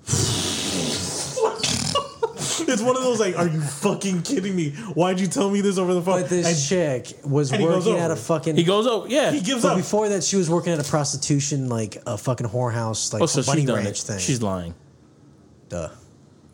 it's 2.67 2.81
one 2.81 2.95
of 2.95 3.03
those 3.03 3.19
like, 3.19 3.37
are 3.37 3.47
you 3.47 3.61
fucking 3.61 4.21
kidding 4.23 4.55
me? 4.55 4.71
Why'd 4.71 5.19
you 5.19 5.27
tell 5.27 5.49
me 5.49 5.61
this 5.61 5.77
over 5.77 5.93
the 5.93 6.01
phone? 6.01 6.21
But 6.21 6.29
this 6.29 6.47
And 6.47 7.05
chick 7.07 7.17
was 7.25 7.51
and 7.51 7.63
working 7.63 7.97
at 7.97 8.11
a 8.11 8.15
fucking. 8.15 8.55
He 8.55 8.63
goes, 8.63 8.87
oh 8.87 9.05
yeah. 9.07 9.31
he 9.31 9.41
gives 9.41 9.63
but 9.63 9.71
up. 9.71 9.77
before 9.77 10.09
that, 10.09 10.23
she 10.23 10.35
was 10.35 10.49
working 10.49 10.73
at 10.73 10.79
a 10.79 10.89
prostitution, 10.89 11.69
like 11.69 11.97
a 12.05 12.17
fucking 12.17 12.47
whorehouse, 12.47 13.13
like 13.13 13.21
oh, 13.21 13.25
so 13.25 13.43
bunny 13.43 13.65
ranch 13.65 13.99
it. 13.99 14.03
thing. 14.03 14.19
She's 14.19 14.41
lying. 14.41 14.73
Duh. 15.69 15.89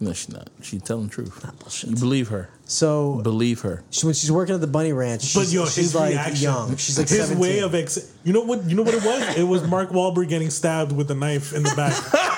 No, 0.01 0.13
she's 0.13 0.29
not. 0.29 0.49
She's 0.61 0.81
telling 0.81 1.07
the 1.07 1.13
truth. 1.13 1.43
Not 1.43 1.59
bullshit. 1.59 1.89
You 1.89 1.95
believe 1.97 2.29
her. 2.29 2.49
So 2.65 3.19
Believe 3.23 3.61
her. 3.61 3.83
she, 3.89 4.05
when 4.05 4.13
she's 4.15 4.31
working 4.31 4.55
at 4.55 4.61
the 4.61 4.67
bunny 4.67 4.93
ranch, 4.93 5.23
she's, 5.23 5.35
But 5.35 5.51
yo, 5.53 5.65
she's 5.65 5.93
like 5.95 6.11
reaction, 6.11 6.43
young. 6.43 6.77
She's 6.77 6.97
like 6.97 7.09
his 7.09 7.17
17. 7.27 7.39
way 7.41 7.59
of 7.59 7.75
ex- 7.75 8.13
you 8.23 8.31
know 8.31 8.41
what 8.41 8.63
you 8.65 8.75
know 8.75 8.83
what 8.83 8.93
it 8.93 9.03
was? 9.03 9.37
it 9.37 9.43
was 9.43 9.67
Mark 9.67 9.89
Wahlberg 9.89 10.29
getting 10.29 10.49
stabbed 10.49 10.91
with 10.93 11.09
a 11.11 11.15
knife 11.15 11.53
in 11.53 11.63
the 11.63 11.73
back. 11.75 11.93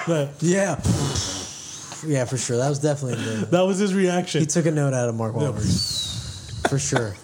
That- 0.08 0.30
yeah, 0.40 0.80
yeah, 2.08 2.26
for 2.26 2.38
sure. 2.38 2.58
That 2.58 2.70
was 2.70 2.80
definitely 2.80 3.24
the. 3.24 3.46
that 3.52 3.62
was 3.62 3.78
his 3.78 3.94
reaction. 3.94 4.40
He 4.42 4.48
took 4.48 4.66
a 4.66 4.72
note 4.72 4.94
out 4.94 5.10
of 5.10 5.16
Mark 5.16 5.36
Wahlberg, 5.36 6.70
for 6.70 6.80
sure. 6.80 7.16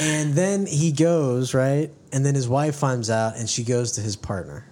And 0.00 0.32
then 0.34 0.64
he 0.66 0.92
goes 0.92 1.52
right, 1.52 1.90
and 2.12 2.24
then 2.24 2.34
his 2.34 2.48
wife 2.48 2.76
finds 2.76 3.10
out, 3.10 3.36
and 3.36 3.48
she 3.50 3.64
goes 3.64 3.92
to 3.92 4.00
his 4.00 4.16
partner, 4.16 4.64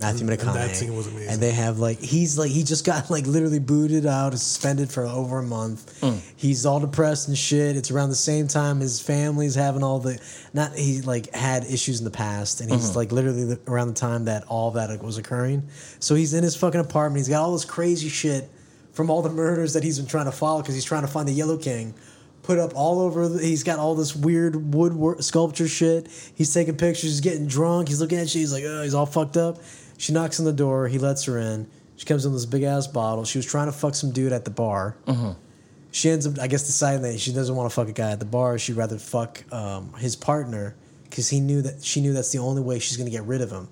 Matthew 0.00 0.22
And- 0.28 0.30
and 0.30 0.40
McConaughey. 0.40 0.54
that 0.54 0.76
scene 0.76 0.96
was 0.96 1.06
amazing. 1.06 1.28
And 1.28 1.40
they 1.40 1.52
have 1.52 1.78
like 1.78 2.00
he's 2.00 2.36
like 2.36 2.50
he 2.50 2.64
just 2.64 2.84
got 2.84 3.10
like 3.10 3.26
literally 3.26 3.58
booted 3.60 4.06
out, 4.06 4.32
suspended 4.32 4.90
for 4.90 5.04
over 5.06 5.38
a 5.38 5.42
month. 5.42 6.00
Mm. 6.00 6.18
He's 6.36 6.66
all 6.66 6.80
depressed 6.80 7.28
and 7.28 7.38
shit. 7.38 7.76
It's 7.76 7.90
around 7.90 8.08
the 8.10 8.16
same 8.16 8.48
time 8.48 8.80
his 8.80 9.00
family's 9.00 9.54
having 9.54 9.82
all 9.84 10.00
the 10.00 10.18
not 10.52 10.74
he 10.74 11.00
like 11.02 11.32
had 11.34 11.64
issues 11.64 11.98
in 12.00 12.04
the 12.04 12.10
past, 12.10 12.60
and 12.60 12.70
he's 12.72 12.88
Mm-hmm. 12.88 12.98
like 12.98 13.12
literally 13.12 13.44
the, 13.44 13.60
around 13.68 13.88
the 13.88 13.94
time 13.94 14.24
that 14.24 14.44
all 14.48 14.72
that 14.72 15.02
was 15.02 15.16
occurring. 15.18 15.62
So 16.00 16.14
he's 16.14 16.34
in 16.34 16.42
his 16.42 16.56
fucking 16.56 16.80
apartment. 16.80 17.18
He's 17.20 17.28
got 17.28 17.42
all 17.42 17.52
this 17.52 17.64
crazy 17.64 18.08
shit 18.08 18.50
from 18.92 19.10
all 19.10 19.22
the 19.22 19.30
murders 19.30 19.72
that 19.74 19.82
he's 19.84 19.98
been 19.98 20.06
trying 20.08 20.26
to 20.26 20.32
follow 20.32 20.60
because 20.60 20.74
he's 20.74 20.84
trying 20.84 21.02
to 21.02 21.08
find 21.08 21.28
the 21.28 21.32
Yellow 21.32 21.56
King. 21.56 21.94
Put 22.42 22.58
up 22.58 22.72
all 22.76 23.00
over. 23.00 23.26
The, 23.28 23.42
he's 23.42 23.62
got 23.64 23.78
all 23.78 23.94
this 23.94 24.14
weird 24.14 24.74
woodwork 24.74 25.22
sculpture 25.22 25.66
shit. 25.66 26.08
He's 26.34 26.52
taking 26.52 26.76
pictures. 26.76 27.04
He's 27.10 27.20
getting 27.22 27.46
drunk. 27.46 27.88
He's 27.88 28.00
looking 28.02 28.18
at 28.18 28.28
shit. 28.28 28.40
He's 28.40 28.52
like, 28.52 28.64
oh, 28.66 28.82
he's 28.82 28.92
all 28.92 29.06
fucked 29.06 29.36
up. 29.38 29.58
She 30.04 30.12
knocks 30.12 30.38
on 30.38 30.44
the 30.44 30.52
door. 30.52 30.86
He 30.86 30.98
lets 30.98 31.24
her 31.24 31.38
in. 31.38 31.66
She 31.96 32.04
comes 32.04 32.26
in 32.26 32.32
with 32.32 32.42
this 32.42 32.44
big 32.44 32.62
ass 32.62 32.86
bottle. 32.86 33.24
She 33.24 33.38
was 33.38 33.46
trying 33.46 33.68
to 33.68 33.72
fuck 33.72 33.94
some 33.94 34.10
dude 34.10 34.34
at 34.34 34.44
the 34.44 34.50
bar. 34.50 34.98
She 35.92 36.10
ends 36.10 36.26
up, 36.26 36.38
I 36.38 36.46
guess, 36.46 36.66
deciding 36.66 37.00
that 37.02 37.18
she 37.18 37.32
doesn't 37.32 37.56
want 37.56 37.70
to 37.70 37.74
fuck 37.74 37.88
a 37.88 37.92
guy 37.92 38.10
at 38.10 38.18
the 38.18 38.26
bar. 38.26 38.58
She'd 38.58 38.76
rather 38.76 38.98
fuck 38.98 39.50
um, 39.50 39.94
his 39.94 40.14
partner 40.14 40.76
because 41.04 41.30
he 41.30 41.40
knew 41.40 41.62
that 41.62 41.82
she 41.82 42.02
knew 42.02 42.12
that's 42.12 42.32
the 42.32 42.38
only 42.40 42.60
way 42.60 42.80
she's 42.80 42.98
gonna 42.98 43.08
get 43.08 43.22
rid 43.24 43.40
of 43.40 43.50
him. 43.50 43.66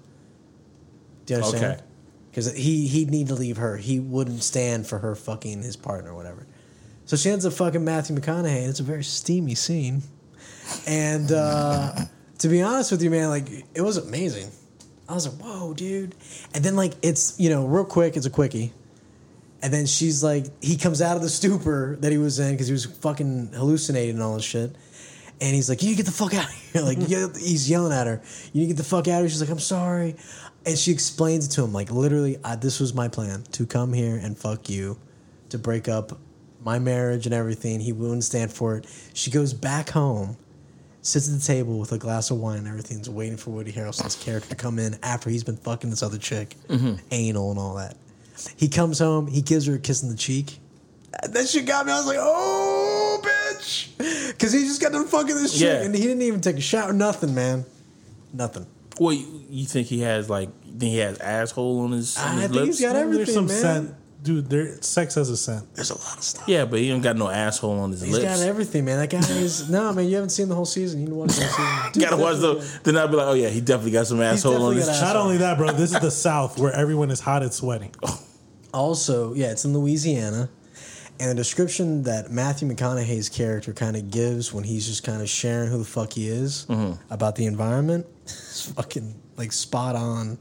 Do 1.27 1.35
you 1.35 1.41
understand? 1.41 1.65
Okay. 1.65 1.83
Because 2.31 2.55
he 2.55 2.87
he'd 2.87 3.11
need 3.11 3.29
to 3.29 3.35
leave 3.35 3.59
her. 3.59 3.77
He 3.77 4.01
wouldn't 4.01 4.43
stand 4.43 4.87
for 4.87 5.01
her 5.01 5.15
fucking 5.15 5.61
his 5.61 5.77
partner 5.77 6.13
or 6.13 6.15
whatever. 6.15 6.47
So 7.05 7.19
she 7.19 7.29
ends 7.29 7.45
up 7.45 7.53
fucking 7.53 7.85
Matthew 7.85 8.17
McConaughey, 8.17 8.57
and 8.63 8.71
it's 8.71 8.81
a 8.81 8.85
very 8.85 9.05
steamy 9.05 9.55
scene. 9.55 10.03
And 10.87 11.31
uh, 11.31 11.93
to 12.39 12.49
be 12.49 12.63
honest 12.63 12.91
with 12.91 13.03
you, 13.03 13.11
man, 13.11 13.29
like 13.29 13.51
it 13.75 13.83
was 13.83 13.99
amazing. 13.99 14.51
I 15.09 15.15
was 15.15 15.27
like, 15.27 15.45
whoa, 15.45 15.75
dude. 15.75 16.15
And 16.55 16.65
then 16.65 16.77
like 16.77 16.95
it's 17.03 17.39
you 17.39 17.51
know 17.51 17.67
real 17.67 17.85
quick, 17.85 18.17
it's 18.17 18.27
a 18.27 18.31
quickie. 18.31 18.73
And 19.63 19.73
then 19.73 19.87
she's 19.87 20.25
like, 20.25 20.47
he 20.63 20.77
comes 20.77 21.01
out 21.01 21.17
of 21.17 21.23
the 21.23 21.29
stupor 21.29 21.97
that 22.01 22.11
he 22.11 22.19
was 22.19 22.41
in 22.41 22.51
because 22.51 22.67
he 22.67 22.73
was 22.73 22.85
fucking 22.85 23.53
hallucinating 23.55 24.17
and 24.17 24.23
all 24.23 24.35
this 24.35 24.45
shit. 24.45 24.75
And 25.41 25.55
he's 25.55 25.69
like, 25.69 25.83
you 25.83 25.89
need 25.89 25.97
to 25.97 26.03
get 26.03 26.07
the 26.07 26.13
fuck 26.13 26.35
out 26.35 26.45
of 26.45 26.51
here. 26.53 26.83
Like, 26.83 26.99
mm-hmm. 26.99 27.13
yeah, 27.13 27.27
he's 27.39 27.69
yelling 27.69 27.93
at 27.93 28.07
her. 28.07 28.23
You 28.53 28.63
need 28.63 28.69
to 28.69 28.75
get 28.75 28.77
the 28.79 28.89
fuck 28.89 29.07
out 29.09 29.17
of 29.17 29.21
here. 29.23 29.29
She's 29.29 29.41
like, 29.41 29.51
I'm 29.51 29.59
sorry. 29.61 30.17
And 30.65 30.79
she 30.79 30.91
explains 30.91 31.47
it 31.47 31.51
to 31.51 31.65
him, 31.65 31.73
like, 31.73 31.91
literally, 31.91 32.39
I, 32.43 32.57
this 32.57 32.81
was 32.81 32.95
my 32.95 33.09
plan 33.09 33.43
to 33.53 33.67
come 33.67 33.93
here 33.93 34.17
and 34.17 34.39
fuck 34.39 34.71
you, 34.71 34.99
to 35.51 35.59
break 35.59 35.89
up 35.89 36.19
my 36.65 36.79
marriage 36.79 37.27
and 37.27 37.35
everything. 37.35 37.81
He 37.81 37.93
wouldn't 37.93 38.25
stand 38.25 38.53
for 38.53 38.77
it. 38.77 38.87
She 39.15 39.31
goes 39.31 39.53
back 39.53 39.91
home, 39.91 40.37
sits 41.03 41.29
at 41.29 41.39
the 41.39 41.45
table 41.45 41.79
with 41.79 41.93
a 41.93 41.99
glass 41.99 42.31
of 42.31 42.39
wine 42.39 42.59
and 42.59 42.69
everything's 42.69 43.11
waiting 43.11 43.37
for 43.37 43.51
Woody 43.51 43.73
Harrelson's 43.73 44.17
character 44.17 44.49
to 44.51 44.57
come 44.57 44.79
in 44.79 44.97
after 45.03 45.29
he's 45.29 45.45
been 45.45 45.57
fucking 45.57 45.91
this 45.91 46.03
other 46.03 46.19
chick, 46.19 46.57
mm-hmm. 46.69 46.95
anal 47.11 47.51
and 47.51 47.59
all 47.59 47.75
that. 47.75 47.97
He 48.57 48.69
comes 48.69 48.99
home, 48.99 49.27
he 49.27 49.43
gives 49.43 49.67
her 49.67 49.75
a 49.75 49.79
kiss 49.79 50.03
on 50.03 50.11
the 50.11 50.17
cheek. 50.17 50.59
That 51.29 51.47
shit 51.47 51.67
got 51.67 51.85
me. 51.85 51.93
I 51.93 51.99
was 51.99 52.07
like, 52.07 52.17
oh, 52.19 53.21
bitch. 53.23 53.89
Because 54.29 54.53
he 54.53 54.61
just 54.61 54.81
got 54.81 54.93
done 54.93 55.07
fucking 55.07 55.35
this 55.35 55.53
chick. 55.53 55.63
Yeah. 55.63 55.83
And 55.83 55.95
he 55.95 56.01
didn't 56.01 56.23
even 56.23 56.41
take 56.41 56.57
a 56.57 56.63
shower. 56.63 56.93
Nothing, 56.93 57.35
man. 57.35 57.67
Nothing. 58.33 58.67
Well, 58.99 59.13
you, 59.13 59.45
you 59.51 59.67
think 59.67 59.89
he 59.89 60.01
has 60.01 60.31
like? 60.31 60.49
You 60.65 60.79
think 60.79 60.93
he 60.93 60.99
has 60.99 61.19
asshole 61.19 61.81
on 61.81 61.93
his, 61.93 62.17
on 62.17 62.25
I 62.25 62.33
his 62.33 62.41
think 62.43 62.53
lips? 62.55 62.67
he's 62.67 62.81
got 62.81 62.93
There's 62.95 63.05
everything, 63.05 63.35
some 63.35 63.47
man. 63.47 63.61
scent, 63.61 63.95
dude. 64.23 64.49
There, 64.49 64.81
sex 64.83 65.15
has 65.17 65.29
a 65.31 65.37
scent. 65.37 65.75
There's 65.75 65.91
a 65.91 65.99
lot 65.99 66.17
of 66.19 66.23
stuff. 66.23 66.49
yeah, 66.49 66.65
but 66.65 66.79
he 66.81 66.89
don't 66.89 67.01
got 67.03 67.17
no 67.17 67.29
asshole 67.29 67.79
on 67.81 67.91
his 67.91 68.01
He's 68.03 68.13
lips. 68.13 68.25
got 68.25 68.41
everything, 68.47 68.85
man. 68.85 68.99
That 68.99 69.11
guy 69.11 69.19
is. 69.37 69.69
no, 69.69 69.93
man, 69.93 70.07
you 70.09 70.15
haven't 70.15 70.31
seen 70.31 70.49
the 70.49 70.55
whole 70.55 70.65
season. 70.65 71.01
You 71.01 71.07
need 71.07 71.11
to 71.13 71.17
watch 71.17 71.31
the 71.37 71.45
whole 71.47 71.67
season. 71.67 71.93
Dude, 71.93 72.03
Gotta 72.05 72.17
watch 72.17 72.35
definitely- 72.37 72.61
the. 72.61 72.81
Then 72.93 72.97
I'd 72.97 73.11
be 73.11 73.17
like, 73.17 73.27
oh 73.27 73.35
yeah, 73.35 73.49
he 73.49 73.61
definitely 73.61 73.93
got 73.93 74.07
some 74.07 74.21
asshole 74.21 74.55
on 74.55 74.75
definitely 74.75 74.77
his. 74.93 75.01
got 75.01 75.15
Not 75.15 75.17
only 75.17 75.37
that, 75.39 75.59
bro. 75.59 75.73
This 75.73 75.93
is 75.95 76.01
the 76.01 76.11
South 76.29 76.59
where 76.59 76.73
everyone 76.73 77.11
is 77.11 77.21
hot 77.21 77.43
and 77.43 77.53
sweaty. 77.53 77.91
Oh. 78.03 78.23
Also, 78.73 79.35
yeah, 79.35 79.51
it's 79.51 79.65
in 79.65 79.73
Louisiana. 79.75 80.49
And 81.21 81.31
the 81.31 81.35
description 81.35 82.03
that 82.05 82.31
Matthew 82.33 82.67
McConaughey's 82.69 83.29
character 83.29 83.73
kind 83.73 83.97
of 83.97 84.11
gives 84.11 84.53
when 84.53 84.65
he's 84.65 84.87
just 84.89 85.05
kind 85.05 85.23
of 85.23 85.29
sharing 85.29 85.71
who 85.71 85.79
the 85.79 85.85
fuck 85.85 86.15
he 86.15 86.27
is 86.29 86.67
mm-hmm. 86.69 86.95
about 87.13 87.37
the 87.37 87.47
environment 87.47 88.07
is 88.27 88.73
fucking 88.75 89.15
like 89.37 89.53
spot 89.53 89.95
on. 89.95 90.39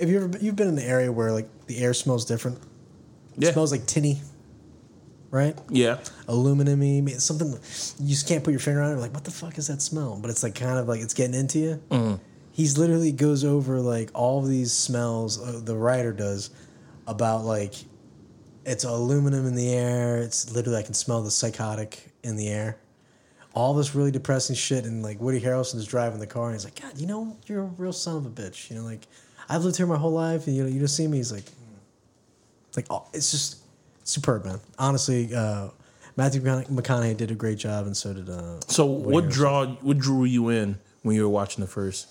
Have 0.00 0.08
you 0.10 0.16
ever 0.24 0.38
you've 0.38 0.56
been 0.56 0.68
in 0.68 0.78
an 0.78 0.84
area 0.84 1.10
where 1.12 1.32
like 1.32 1.48
the 1.66 1.78
air 1.78 1.94
smells 1.94 2.24
different? 2.24 2.58
It 3.36 3.44
Yeah. 3.44 3.52
smells 3.52 3.70
like 3.72 3.86
tinny, 3.86 4.20
right? 5.30 5.56
Yeah. 5.70 5.98
Aluminum-y, 6.28 7.12
something 7.18 7.52
you 8.00 8.08
just 8.08 8.26
can't 8.28 8.42
put 8.44 8.50
your 8.50 8.60
finger 8.60 8.80
on 8.82 8.92
it. 8.96 9.00
Like, 9.00 9.12
what 9.14 9.24
the 9.24 9.30
fuck 9.30 9.58
is 9.58 9.66
that 9.68 9.82
smell? 9.82 10.18
But 10.20 10.30
it's 10.30 10.42
like 10.42 10.54
kind 10.54 10.78
of 10.78 10.88
like 10.88 11.00
it's 11.00 11.14
getting 11.14 11.34
into 11.34 11.58
you. 11.58 11.82
Mm-hmm. 11.90 12.14
He's 12.52 12.78
literally 12.78 13.12
goes 13.12 13.44
over 13.44 13.80
like 13.80 14.10
all 14.14 14.38
of 14.40 14.48
these 14.48 14.72
smells. 14.72 15.40
Uh, 15.40 15.60
the 15.62 15.76
writer 15.76 16.12
does 16.12 16.50
about 17.06 17.44
like 17.44 17.74
it's 18.64 18.84
aluminum 18.84 19.46
in 19.46 19.54
the 19.54 19.72
air. 19.74 20.18
It's 20.18 20.54
literally 20.54 20.78
I 20.78 20.82
can 20.82 20.94
smell 20.94 21.22
the 21.22 21.30
psychotic 21.30 22.12
in 22.22 22.36
the 22.36 22.48
air. 22.48 22.78
All 23.54 23.74
this 23.74 23.94
really 23.94 24.10
depressing 24.10 24.56
shit, 24.56 24.84
and 24.84 25.02
like 25.04 25.20
Woody 25.20 25.40
Harrelson 25.40 25.76
is 25.76 25.86
driving 25.86 26.18
the 26.18 26.26
car, 26.26 26.46
and 26.46 26.54
he's 26.54 26.64
like, 26.64 26.80
"God, 26.80 26.98
you 26.98 27.06
know, 27.06 27.36
you're 27.46 27.60
a 27.60 27.66
real 27.78 27.92
son 27.92 28.16
of 28.16 28.26
a 28.26 28.30
bitch." 28.30 28.68
You 28.68 28.76
know, 28.76 28.82
like 28.82 29.06
I've 29.48 29.64
lived 29.64 29.76
here 29.76 29.86
my 29.86 29.96
whole 29.98 30.12
life, 30.12 30.46
and 30.46 30.56
you 30.56 30.62
know, 30.64 30.68
you 30.68 30.80
just 30.80 30.96
see 30.96 31.06
me. 31.06 31.18
He's 31.18 31.32
like, 31.32 31.44
it's 32.68 32.76
like 32.76 32.86
oh, 32.90 33.06
it's 33.12 33.30
just 33.30 33.58
superb, 34.04 34.44
man. 34.44 34.60
Honestly, 34.78 35.34
uh, 35.34 35.68
Matthew 36.16 36.40
McConaughey 36.42 37.16
did 37.16 37.30
a 37.30 37.34
great 37.34 37.58
job, 37.58 37.86
and 37.86 37.96
so 37.96 38.12
did. 38.14 38.28
Uh, 38.28 38.60
So 38.68 38.86
what 38.86 39.28
draw 39.28 39.66
what 39.66 39.98
drew 39.98 40.24
you 40.24 40.48
in 40.48 40.78
when 41.02 41.16
you 41.16 41.22
were 41.22 41.28
watching 41.28 41.62
the 41.62 41.70
first? 41.70 42.06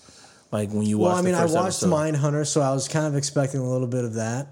Like 0.52 0.70
when 0.70 0.82
you 0.82 0.98
Well, 0.98 1.10
watched 1.12 1.18
I 1.18 1.22
mean, 1.26 1.34
I 1.34 1.44
watched 1.46 1.82
episode? 1.82 1.90
Mindhunter, 1.90 2.46
so 2.46 2.60
I 2.60 2.72
was 2.72 2.86
kind 2.86 3.06
of 3.06 3.16
expecting 3.16 3.60
a 3.60 3.68
little 3.68 3.88
bit 3.88 4.04
of 4.04 4.14
that, 4.14 4.46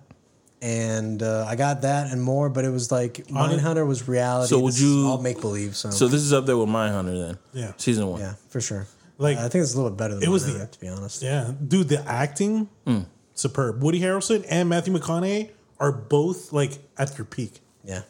and 0.60 1.22
uh, 1.22 1.46
I 1.48 1.54
got 1.54 1.82
that 1.82 2.10
and 2.10 2.20
more. 2.20 2.48
But 2.48 2.64
it 2.64 2.70
was 2.70 2.90
like 2.90 3.24
On 3.34 3.56
Hunter 3.58 3.86
was 3.86 4.08
reality. 4.08 4.48
So 4.48 4.58
would 4.58 4.76
you- 4.78 5.06
all 5.06 5.18
make 5.22 5.40
believe? 5.40 5.76
So, 5.76 5.90
So 5.90 6.08
this 6.08 6.22
is 6.22 6.32
up 6.32 6.44
there 6.46 6.56
with 6.56 6.68
Mindhunter 6.68 7.26
then. 7.28 7.38
Yeah. 7.52 7.72
Season 7.76 8.06
one. 8.08 8.20
yeah, 8.20 8.34
for 8.48 8.60
sure. 8.60 8.86
Like- 9.22 9.38
I 9.38 9.48
think 9.48 9.62
it's 9.62 9.72
a 9.72 9.76
little 9.76 9.90
bit 9.90 9.96
better 9.98 10.14
than 10.14 10.22
It 10.24 10.28
was 10.28 10.44
Mindhunter, 10.44 10.58
the- 10.60 10.66
to 10.66 10.80
be 10.80 10.88
honest. 10.88 11.22
Yeah, 11.22 11.52
dude, 11.66 11.88
the 11.88 12.06
acting 12.08 12.68
Mm. 12.86 13.06
superb. 13.34 13.82
Woody 13.82 14.00
Harrelson 14.00 14.44
and 14.48 14.68
Matthew 14.68 14.92
McConaughey 14.92 15.50
are 15.80 15.92
both 15.92 16.52
like 16.52 16.78
at 16.98 17.16
their 17.16 17.24
peak. 17.24 17.60
Yeah, 17.84 18.02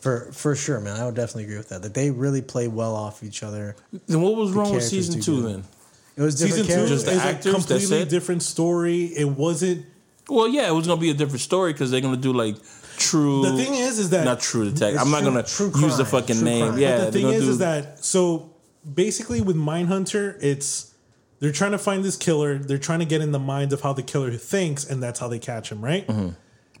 for 0.00 0.30
for 0.32 0.54
sure, 0.54 0.80
man. 0.80 0.96
I 1.00 1.06
would 1.06 1.14
definitely 1.14 1.44
agree 1.44 1.56
with 1.58 1.68
that. 1.70 1.82
That 1.82 1.94
they 1.94 2.10
really 2.10 2.42
play 2.42 2.68
well 2.68 2.94
off 2.94 3.22
each 3.24 3.42
other. 3.42 3.76
Then 4.06 4.20
what 4.20 4.36
was 4.36 4.52
wrong 4.52 4.72
with 4.74 4.84
season 4.84 5.20
two 5.20 5.42
good. 5.42 5.54
then? 5.54 5.64
It 6.16 6.22
was 6.22 6.34
different 6.36 6.66
Season 6.66 6.82
two. 6.82 6.88
Just 6.88 7.04
the 7.06 7.12
is 7.12 7.18
a 7.18 7.22
actors, 7.22 7.44
that's 7.52 7.66
completely 7.66 7.98
it? 7.98 8.08
different 8.08 8.42
story. 8.42 9.04
It 9.06 9.28
wasn't. 9.28 9.84
Well, 10.28 10.48
yeah, 10.48 10.66
it 10.68 10.72
was 10.72 10.86
gonna 10.86 11.00
be 11.00 11.10
a 11.10 11.14
different 11.14 11.42
story 11.42 11.72
because 11.72 11.90
they're 11.90 12.00
gonna 12.00 12.16
do 12.16 12.32
like 12.32 12.56
true. 12.96 13.42
The 13.42 13.56
thing 13.62 13.74
is, 13.74 13.98
is 13.98 14.10
that 14.10 14.24
not 14.24 14.40
true 14.40 14.64
detective. 14.64 14.94
It's 14.94 15.02
I'm 15.04 15.10
not 15.10 15.20
true- 15.20 15.28
gonna 15.30 15.42
true 15.42 15.80
use 15.82 15.96
the 15.98 16.04
fucking 16.06 16.42
name. 16.42 16.68
crime. 16.68 16.78
Yeah, 16.78 16.98
But 16.98 17.04
the 17.06 17.12
thing 17.12 17.28
is, 17.28 17.44
do- 17.44 17.50
is 17.50 17.58
that 17.58 18.04
so 18.04 18.50
basically 18.94 19.40
with 19.40 19.56
Mindhunter, 19.56 20.36
it's 20.42 20.94
they're 21.40 21.52
trying 21.52 21.72
to 21.72 21.78
find 21.78 22.04
this 22.04 22.16
killer. 22.16 22.58
They're 22.58 22.78
trying 22.78 23.00
to 23.00 23.04
get 23.04 23.20
in 23.20 23.32
the 23.32 23.38
mind 23.38 23.72
of 23.72 23.80
how 23.82 23.92
the 23.92 24.02
killer 24.02 24.30
thinks, 24.32 24.84
and 24.84 25.02
that's 25.02 25.20
how 25.20 25.28
they 25.28 25.38
catch 25.38 25.70
him, 25.70 25.84
right? 25.84 26.06
Mm-hmm. 26.06 26.30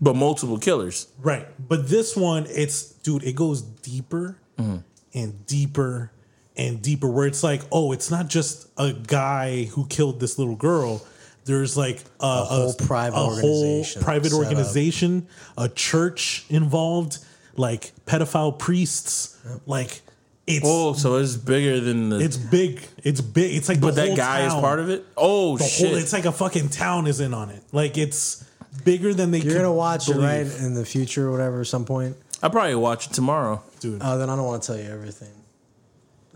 but 0.00 0.14
multiple 0.16 0.58
killers. 0.58 1.08
Right. 1.20 1.46
But 1.58 1.88
this 1.88 2.16
one, 2.16 2.46
it's 2.48 2.84
dude, 2.92 3.24
it 3.24 3.34
goes 3.36 3.62
deeper 3.62 4.38
Mm-hmm. 4.58 4.76
and 5.12 5.46
deeper 5.46 6.10
and 6.56 6.80
deeper. 6.80 7.06
Where 7.10 7.26
it's 7.26 7.42
like, 7.42 7.60
oh, 7.70 7.92
it's 7.92 8.10
not 8.10 8.28
just 8.28 8.68
a 8.78 8.94
guy 8.94 9.64
who 9.64 9.86
killed 9.86 10.18
this 10.20 10.38
little 10.38 10.56
girl. 10.56 11.04
There's 11.44 11.76
like 11.76 12.02
a, 12.20 12.42
whole 12.44 12.72
private 12.72 13.18
a 13.18 13.20
organization 13.24 14.00
whole 14.00 14.02
private 14.02 14.30
set 14.30 14.36
up. 14.40 14.44
organization, 14.46 15.28
a 15.58 15.68
church 15.68 16.46
involved, 16.48 17.18
like 17.56 17.92
pedophile 18.06 18.58
priests. 18.58 19.36
Like 19.66 20.00
it's 20.46 20.64
Oh, 20.66 20.92
so 20.92 21.16
it's 21.16 21.36
bigger 21.36 21.80
than 21.80 22.08
the. 22.10 22.20
it's 22.20 22.36
big. 22.36 22.80
It's 23.02 23.20
big. 23.20 23.54
It's 23.56 23.68
like 23.68 23.80
but 23.80 23.94
the 23.94 24.02
that 24.02 24.06
whole 24.08 24.16
guy 24.16 24.46
is 24.46 24.54
part 24.54 24.78
of 24.80 24.90
it. 24.90 25.04
Oh 25.16 25.56
The 25.58 25.64
shit! 25.64 25.88
whole, 25.88 25.96
it's 25.98 26.12
like 26.12 26.24
a 26.24 26.32
fucking 26.32 26.68
town 26.70 27.06
is 27.06 27.20
in 27.20 27.34
on 27.34 27.50
it. 27.50 27.62
Like 27.72 27.98
it's 27.98 28.44
bigger 28.84 29.12
than 29.14 29.30
they. 29.30 29.38
You're 29.38 29.52
could 29.52 29.58
gonna 29.62 29.72
watch 29.72 30.08
it 30.08 30.16
right 30.16 30.46
in 30.60 30.74
the 30.74 30.84
future 30.84 31.28
or 31.28 31.32
whatever, 31.32 31.60
at 31.62 31.66
some 31.66 31.84
point. 31.84 32.16
I'll 32.42 32.50
probably 32.50 32.74
watch 32.74 33.06
it 33.08 33.12
tomorrow. 33.14 33.62
dude. 33.80 34.00
Oh, 34.04 34.18
then 34.18 34.28
I 34.30 34.36
don't 34.36 34.44
want 34.46 34.62
to 34.62 34.66
tell 34.66 34.76
you 34.80 34.90
everything. 34.90 35.30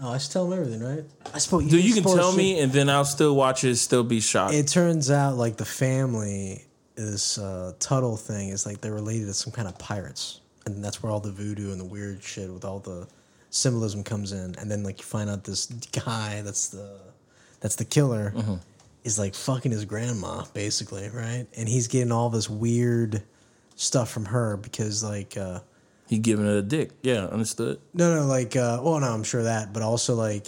Oh, 0.03 0.13
I 0.13 0.19
should 0.19 0.33
tell 0.33 0.51
him 0.51 0.59
everything, 0.59 0.83
right? 0.83 1.05
I 1.35 1.39
suppose. 1.39 1.69
Dude, 1.71 1.85
you 1.85 1.93
can 1.93 2.03
tell 2.03 2.31
shit. 2.31 2.39
me, 2.39 2.59
and 2.61 2.73
then 2.73 2.89
I'll 2.89 3.05
still 3.05 3.37
watch 3.37 3.65
it. 3.65 3.77
Still 3.77 4.03
be 4.03 4.21
shocked. 4.21 4.55
It 4.55 4.67
turns 4.67 5.11
out 5.11 5.37
like 5.37 5.59
the 5.59 5.67
family, 5.67 6.65
this 6.95 7.37
uh, 7.37 7.75
Tuttle 7.79 8.17
thing 8.17 8.49
is 8.49 8.65
like 8.65 8.81
they're 8.81 8.95
related 8.95 9.27
to 9.27 9.35
some 9.35 9.53
kind 9.53 9.69
of 9.69 9.79
pirates, 9.79 10.41
and 10.65 10.83
that's 10.83 11.03
where 11.03 11.13
all 11.13 11.21
the 11.21 11.31
voodoo 11.31 11.71
and 11.71 11.79
the 11.79 11.85
weird 11.85 12.23
shit 12.25 12.51
with 12.51 12.65
all 12.65 12.79
the 12.79 13.07
symbolism 13.51 14.03
comes 14.05 14.33
in. 14.33 14.55
And 14.59 14.71
then 14.71 14.83
like 14.83 14.99
you 14.99 15.05
find 15.05 15.29
out 15.29 15.45
this 15.45 15.67
guy 15.67 16.43
that's 16.43 16.69
the 16.69 16.99
that's 17.61 17.77
the 17.77 17.85
killer 17.85 18.33
Mm-hmm. 18.35 18.55
is 19.05 19.19
like 19.19 19.35
fucking 19.35 19.73
his 19.73 19.85
grandma 19.85 20.45
basically, 20.55 21.09
right? 21.11 21.47
And 21.57 21.69
he's 21.69 21.89
getting 21.89 22.13
all 22.13 22.31
this 22.31 22.49
weird 22.49 23.23
stuff 23.77 24.11
from 24.11 24.27
her 24.27 24.57
because 24.57 25.03
like. 25.05 25.37
uh 25.37 25.61
he 26.09 26.19
giving 26.19 26.45
it 26.45 26.57
a 26.57 26.63
dick. 26.63 26.91
Yeah, 27.03 27.27
understood. 27.27 27.79
No, 27.95 28.13
no, 28.13 28.27
like, 28.27 28.57
uh, 28.57 28.81
well, 28.83 28.99
no, 28.99 29.07
I'm 29.07 29.23
sure 29.23 29.45
that, 29.45 29.73
but 29.73 29.83
also 29.85 30.17
like, 30.17 30.45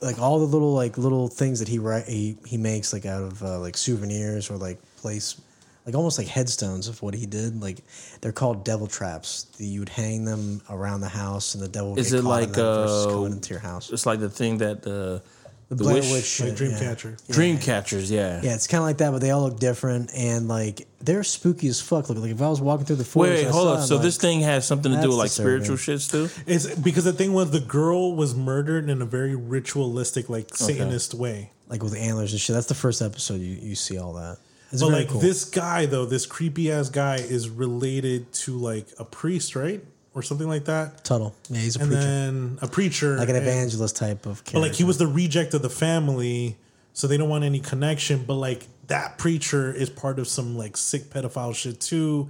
like 0.00 0.20
all 0.20 0.38
the 0.38 0.44
little 0.44 0.72
like 0.72 0.98
little 0.98 1.26
things 1.26 1.58
that 1.58 1.66
he 1.66 1.80
write 1.80 2.06
he 2.06 2.36
he 2.46 2.56
makes 2.56 2.92
like 2.92 3.06
out 3.06 3.24
of 3.24 3.42
uh, 3.42 3.58
like 3.58 3.76
souvenirs 3.76 4.50
or 4.52 4.56
like 4.56 4.78
place, 4.98 5.40
like 5.86 5.94
almost 5.94 6.18
like 6.18 6.28
headstones 6.28 6.88
of 6.88 7.00
what 7.02 7.14
he 7.14 7.26
did. 7.26 7.60
Like 7.60 7.78
they're 8.20 8.32
called 8.32 8.64
devil 8.64 8.86
traps. 8.86 9.46
You'd 9.58 9.88
hang 9.88 10.24
them 10.24 10.60
around 10.68 11.00
the 11.00 11.08
house, 11.08 11.54
and 11.54 11.62
the 11.62 11.68
devil 11.68 11.90
would 11.90 11.98
Is 12.00 12.10
get 12.10 12.18
it 12.18 12.22
caught 12.22 12.42
in 12.42 12.48
like, 12.48 12.52
them 12.56 12.66
uh, 12.88 13.04
going 13.06 13.32
into 13.32 13.50
your 13.50 13.60
house. 13.60 13.90
It's 13.90 14.06
like 14.06 14.20
the 14.20 14.30
thing 14.30 14.58
that 14.58 14.86
uh, 14.86 15.20
The, 15.70 15.76
the 15.76 15.84
Blair 15.84 15.94
Witch- 16.02 16.10
Witch, 16.12 16.40
like 16.40 16.56
shit, 16.58 16.72
Dreamcatcher. 16.72 17.10
Yeah. 17.28 17.34
Dream 17.34 17.58
Catchers. 17.58 18.10
Yeah. 18.10 18.40
Yeah, 18.42 18.54
it's 18.54 18.66
kind 18.66 18.80
of 18.82 18.86
like 18.86 18.98
that, 18.98 19.12
but 19.12 19.20
they 19.20 19.30
all 19.30 19.42
look 19.48 19.60
different, 19.60 20.10
and 20.16 20.48
like 20.48 20.86
they're 21.00 21.22
spooky 21.24 21.68
as 21.68 21.80
fuck. 21.80 22.08
Look, 22.08 22.18
like 22.18 22.32
if 22.32 22.42
I 22.42 22.48
was 22.50 22.60
walking 22.60 22.86
through 22.86 22.96
the 22.96 23.04
forest, 23.04 23.30
Wait, 23.34 23.44
wait, 23.46 23.52
hold 23.52 23.68
saw 23.68 23.74
up. 23.82 23.88
So 23.88 23.94
like, 23.94 24.02
this 24.02 24.16
thing 24.18 24.40
has 24.40 24.66
something 24.66 24.90
to 24.92 25.00
do 25.00 25.08
with 25.08 25.16
like 25.18 25.30
spiritual 25.30 25.76
disturbing. 25.76 26.26
shits 26.28 26.34
too. 26.34 26.42
It's 26.52 26.74
because 26.74 27.04
the 27.04 27.12
thing 27.12 27.32
was 27.32 27.52
the 27.52 27.60
girl 27.60 28.14
was 28.16 28.34
murdered 28.34 28.88
in 28.90 29.00
a 29.00 29.06
very 29.06 29.36
ritualistic, 29.36 30.28
like 30.28 30.54
Satanist 30.56 31.14
way. 31.14 31.52
like 31.68 31.82
with 31.84 31.94
antlers 31.94 32.32
and 32.32 32.40
shit. 32.40 32.54
That's 32.54 32.66
the 32.66 32.74
first 32.74 33.00
episode 33.00 33.40
you, 33.40 33.54
you 33.54 33.74
see 33.76 33.96
all 33.96 34.14
that. 34.14 34.38
It's 34.72 34.82
But 34.82 34.92
like 34.92 35.08
cool. 35.08 35.20
this 35.20 35.44
guy 35.44 35.86
though, 35.86 36.04
this 36.06 36.26
creepy 36.26 36.70
ass 36.70 36.88
guy 36.90 37.16
is 37.16 37.48
related 37.48 38.32
to 38.44 38.56
like 38.56 38.86
a 38.98 39.04
priest, 39.04 39.56
right, 39.56 39.82
or 40.14 40.22
something 40.22 40.48
like 40.48 40.66
that. 40.66 41.02
Tuttle, 41.04 41.34
yeah, 41.48 41.58
he's 41.60 41.76
a 41.76 41.80
And 41.80 41.88
preacher. 41.90 42.02
then 42.04 42.58
a 42.62 42.68
preacher, 42.68 43.16
like 43.18 43.28
an 43.28 43.36
and- 43.36 43.46
evangelist 43.46 43.96
type 43.96 44.26
of 44.26 44.44
character. 44.44 44.52
But 44.54 44.60
like 44.60 44.72
he 44.74 44.84
was 44.84 44.98
the 44.98 45.06
reject 45.06 45.54
of 45.54 45.62
the 45.62 45.70
family, 45.70 46.56
so 46.92 47.06
they 47.06 47.16
don't 47.16 47.28
want 47.28 47.44
any 47.44 47.60
connection. 47.60 48.24
But 48.26 48.34
like 48.34 48.66
that 48.86 49.18
preacher 49.18 49.72
is 49.72 49.90
part 49.90 50.18
of 50.18 50.28
some 50.28 50.56
like 50.56 50.76
sick 50.76 51.10
pedophile 51.10 51.54
shit 51.54 51.80
too, 51.80 52.28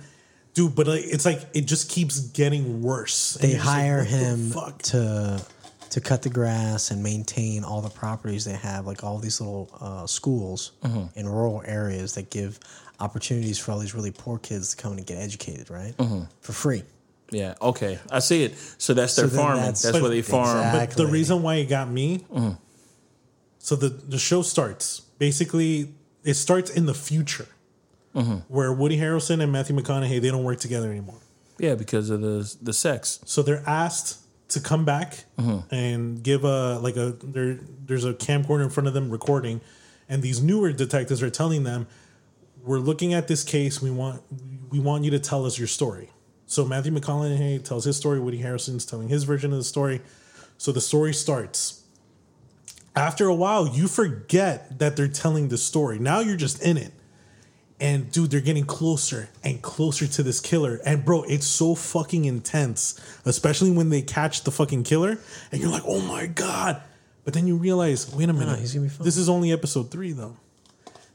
dude. 0.54 0.74
But 0.74 0.86
like 0.86 1.04
it's 1.04 1.26
like 1.26 1.42
it 1.52 1.66
just 1.66 1.90
keeps 1.90 2.20
getting 2.20 2.82
worse. 2.82 3.34
They 3.34 3.52
like, 3.52 3.60
hire 3.62 3.98
the 4.00 4.04
him 4.10 4.50
fuck? 4.50 4.80
to 4.82 5.42
to 5.90 6.00
cut 6.00 6.22
the 6.22 6.28
grass 6.30 6.90
and 6.90 7.02
maintain 7.02 7.64
all 7.64 7.80
the 7.80 7.90
properties 7.90 8.44
they 8.44 8.54
have, 8.54 8.86
like 8.86 9.02
all 9.04 9.18
these 9.18 9.40
little 9.40 9.68
uh, 9.80 10.06
schools 10.06 10.72
Mm-hmm. 10.82 11.18
in 11.18 11.28
rural 11.28 11.62
areas 11.66 12.14
that 12.14 12.30
give 12.30 12.58
opportunities 13.00 13.58
for 13.58 13.72
all 13.72 13.78
these 13.78 13.94
really 13.94 14.10
poor 14.12 14.38
kids 14.38 14.74
to 14.74 14.76
come 14.82 14.92
in 14.92 14.98
and 14.98 15.06
get 15.06 15.18
educated, 15.18 15.70
right, 15.70 15.96
Mm-hmm. 15.96 16.22
for 16.40 16.52
free. 16.52 16.82
Yeah. 17.32 17.54
Okay. 17.62 17.98
I 18.10 18.18
see 18.18 18.42
it. 18.44 18.56
So 18.78 18.92
that's 18.94 19.14
their 19.16 19.28
So 19.28 19.36
farming. 19.36 19.60
that's- 19.62 19.82
That's, 19.82 20.00
where 20.00 20.10
they 20.10 20.22
farm. 20.22 20.56
Exactly. 20.58 20.96
But 20.96 21.06
the 21.06 21.12
reason 21.12 21.42
why 21.42 21.56
it 21.56 21.66
got 21.66 21.88
me, 21.90 22.18
Mm-hmm. 22.32 22.50
so 23.58 23.76
the 23.76 23.88
the 23.88 24.18
show 24.18 24.42
starts 24.42 25.00
basically. 25.18 25.92
It 26.22 26.34
starts 26.34 26.70
in 26.70 26.84
the 26.86 26.94
future, 26.94 27.46
Mm-hmm. 28.14 28.38
where 28.48 28.72
Woody 28.72 28.98
Harrelson 28.98 29.40
and 29.42 29.50
Matthew 29.52 29.74
McConaughey 29.76 30.20
they 30.20 30.30
don't 30.30 30.42
work 30.44 30.58
together 30.60 30.90
anymore. 30.90 31.20
Yeah, 31.58 31.76
because 31.76 32.10
of 32.10 32.20
the 32.20 32.52
the 32.60 32.72
sex. 32.72 33.20
So 33.24 33.42
they're 33.42 33.62
asked 33.66 34.18
to 34.50 34.60
come 34.60 34.84
back 34.84 35.24
uh-huh. 35.38 35.62
and 35.70 36.22
give 36.22 36.44
a 36.44 36.78
like 36.78 36.96
a 36.96 37.16
there. 37.22 37.58
There's 37.86 38.04
a 38.04 38.14
camcorder 38.14 38.64
in 38.64 38.70
front 38.70 38.86
of 38.88 38.94
them 38.94 39.10
recording, 39.10 39.60
and 40.08 40.22
these 40.22 40.42
newer 40.42 40.72
detectives 40.72 41.22
are 41.22 41.30
telling 41.30 41.64
them, 41.64 41.86
"We're 42.62 42.78
looking 42.78 43.14
at 43.14 43.28
this 43.28 43.44
case. 43.44 43.80
We 43.80 43.90
want 43.90 44.22
we 44.70 44.78
want 44.78 45.04
you 45.04 45.10
to 45.12 45.18
tell 45.18 45.46
us 45.46 45.58
your 45.58 45.68
story." 45.68 46.10
So 46.46 46.64
Matthew 46.64 46.92
McConaughey 46.92 47.62
tells 47.64 47.84
his 47.84 47.96
story. 47.96 48.18
Woody 48.18 48.42
Harrelson's 48.42 48.84
telling 48.84 49.08
his 49.08 49.24
version 49.24 49.52
of 49.52 49.58
the 49.58 49.64
story. 49.64 50.00
So 50.58 50.72
the 50.72 50.80
story 50.80 51.14
starts. 51.14 51.84
After 52.96 53.26
a 53.26 53.34
while, 53.34 53.68
you 53.68 53.86
forget 53.86 54.78
that 54.80 54.96
they're 54.96 55.08
telling 55.08 55.48
the 55.48 55.58
story. 55.58 55.98
Now 55.98 56.20
you're 56.20 56.36
just 56.36 56.60
in 56.60 56.76
it. 56.76 56.92
And 57.80 58.10
dude, 58.12 58.30
they're 58.30 58.40
getting 58.40 58.66
closer 58.66 59.30
and 59.42 59.62
closer 59.62 60.06
to 60.06 60.22
this 60.22 60.38
killer. 60.40 60.80
And 60.84 61.04
bro, 61.04 61.22
it's 61.22 61.46
so 61.46 61.74
fucking 61.74 62.26
intense, 62.26 63.00
especially 63.24 63.70
when 63.70 63.88
they 63.88 64.02
catch 64.02 64.44
the 64.44 64.50
fucking 64.50 64.82
killer 64.84 65.18
and 65.50 65.60
you're 65.60 65.70
like, 65.70 65.84
oh 65.86 66.00
my 66.02 66.26
God. 66.26 66.82
But 67.24 67.34
then 67.34 67.46
you 67.46 67.56
realize, 67.56 68.12
wait 68.14 68.28
a 68.28 68.32
minute, 68.32 68.58
he's 68.58 68.74
gonna 68.74 68.84
be 68.86 68.90
fine. 68.90 69.04
this 69.04 69.16
is 69.16 69.28
only 69.28 69.50
episode 69.52 69.90
three 69.90 70.12
though. 70.12 70.36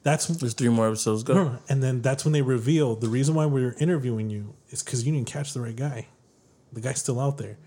That's 0.04 0.28
There's 0.28 0.54
three 0.54 0.70
more 0.70 0.88
episodes 0.88 1.24
go. 1.24 1.58
and 1.70 1.82
then 1.82 2.02
that's 2.02 2.26
when 2.26 2.32
they 2.32 2.42
reveal 2.44 2.96
the 2.96 3.10
reason 3.10 3.34
why 3.36 3.46
we're 3.48 3.76
interviewing 3.80 4.30
you 4.30 4.54
is 4.70 4.84
because 4.84 5.06
you 5.06 5.12
didn't 5.14 5.28
catch 5.28 5.54
the 5.54 5.62
right 5.62 5.76
guy. 5.76 6.08
The 6.74 6.82
guy's 6.82 7.00
still 7.00 7.20
out 7.20 7.38
there. 7.38 7.58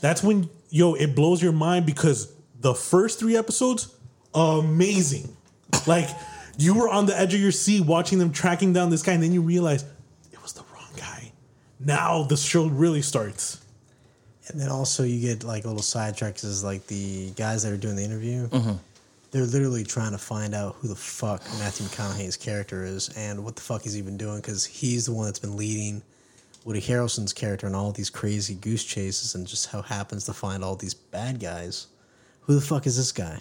That's 0.00 0.22
when 0.22 0.50
yo, 0.70 0.94
it 0.94 1.14
blows 1.14 1.42
your 1.42 1.52
mind 1.52 1.86
because 1.86 2.32
the 2.60 2.74
first 2.74 3.18
three 3.18 3.36
episodes, 3.36 3.94
amazing. 4.34 5.36
Like 5.86 6.08
you 6.58 6.74
were 6.74 6.88
on 6.88 7.06
the 7.06 7.18
edge 7.18 7.34
of 7.34 7.40
your 7.40 7.52
seat 7.52 7.84
watching 7.84 8.18
them 8.18 8.32
tracking 8.32 8.72
down 8.72 8.90
this 8.90 9.02
guy, 9.02 9.12
and 9.12 9.22
then 9.22 9.32
you 9.32 9.42
realize 9.42 9.84
it 10.32 10.42
was 10.42 10.52
the 10.52 10.62
wrong 10.74 10.90
guy. 10.96 11.32
Now 11.80 12.24
the 12.24 12.36
show 12.36 12.66
really 12.66 13.02
starts. 13.02 13.60
And 14.48 14.60
then 14.60 14.68
also 14.68 15.04
you 15.04 15.20
get 15.20 15.42
like 15.42 15.64
little 15.64 15.80
sidetracks 15.80 16.44
is 16.44 16.62
like 16.62 16.86
the 16.86 17.30
guys 17.30 17.62
that 17.62 17.72
are 17.72 17.78
doing 17.78 17.96
the 17.96 18.04
interview. 18.04 18.48
Mm-hmm. 18.48 18.74
They're 19.30 19.46
literally 19.46 19.84
trying 19.84 20.12
to 20.12 20.18
find 20.18 20.54
out 20.54 20.76
who 20.76 20.88
the 20.88 20.94
fuck 20.94 21.42
Matthew 21.58 21.86
McConaughey's 21.86 22.36
character 22.36 22.84
is 22.84 23.08
and 23.16 23.42
what 23.42 23.56
the 23.56 23.62
fuck 23.62 23.82
he's 23.82 23.98
even 23.98 24.16
doing 24.16 24.36
because 24.36 24.64
he's 24.64 25.06
the 25.06 25.12
one 25.12 25.24
that's 25.24 25.38
been 25.38 25.56
leading 25.56 26.02
Woody 26.64 26.80
Harrelson's 26.80 27.32
character 27.32 27.66
in 27.66 27.74
all 27.74 27.90
these 27.92 28.10
crazy 28.10 28.54
goose 28.54 28.84
chases 28.84 29.34
and 29.34 29.46
just 29.46 29.70
how 29.70 29.82
happens 29.82 30.24
to 30.26 30.32
find 30.32 30.62
all 30.62 30.76
these 30.76 30.94
bad 30.94 31.40
guys. 31.40 31.88
Who 32.42 32.54
the 32.54 32.60
fuck 32.60 32.86
is 32.86 32.96
this 32.96 33.12
guy? 33.12 33.40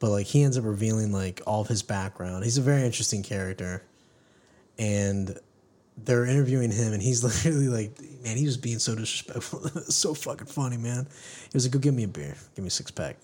But 0.00 0.10
like 0.10 0.26
he 0.26 0.42
ends 0.42 0.58
up 0.58 0.64
revealing 0.64 1.12
like 1.12 1.42
all 1.46 1.60
of 1.60 1.68
his 1.68 1.82
background. 1.82 2.42
He's 2.42 2.58
a 2.58 2.62
very 2.62 2.82
interesting 2.82 3.22
character, 3.22 3.84
and 4.78 5.38
they're 6.04 6.24
interviewing 6.24 6.72
him, 6.72 6.92
and 6.92 7.02
he's 7.02 7.22
literally 7.44 7.68
like, 7.68 8.00
man, 8.22 8.36
he 8.36 8.44
was 8.46 8.56
being 8.56 8.78
so 8.78 8.94
disrespectful. 8.94 9.60
So 9.90 10.14
fucking 10.14 10.46
funny, 10.46 10.76
man. 10.76 11.06
He 11.44 11.50
was 11.54 11.66
like, 11.66 11.72
go 11.72 11.78
get 11.78 11.94
me 11.94 12.04
a 12.04 12.08
beer, 12.08 12.36
give 12.54 12.64
me 12.64 12.68
a 12.68 12.70
six 12.70 12.90
pack. 12.90 13.16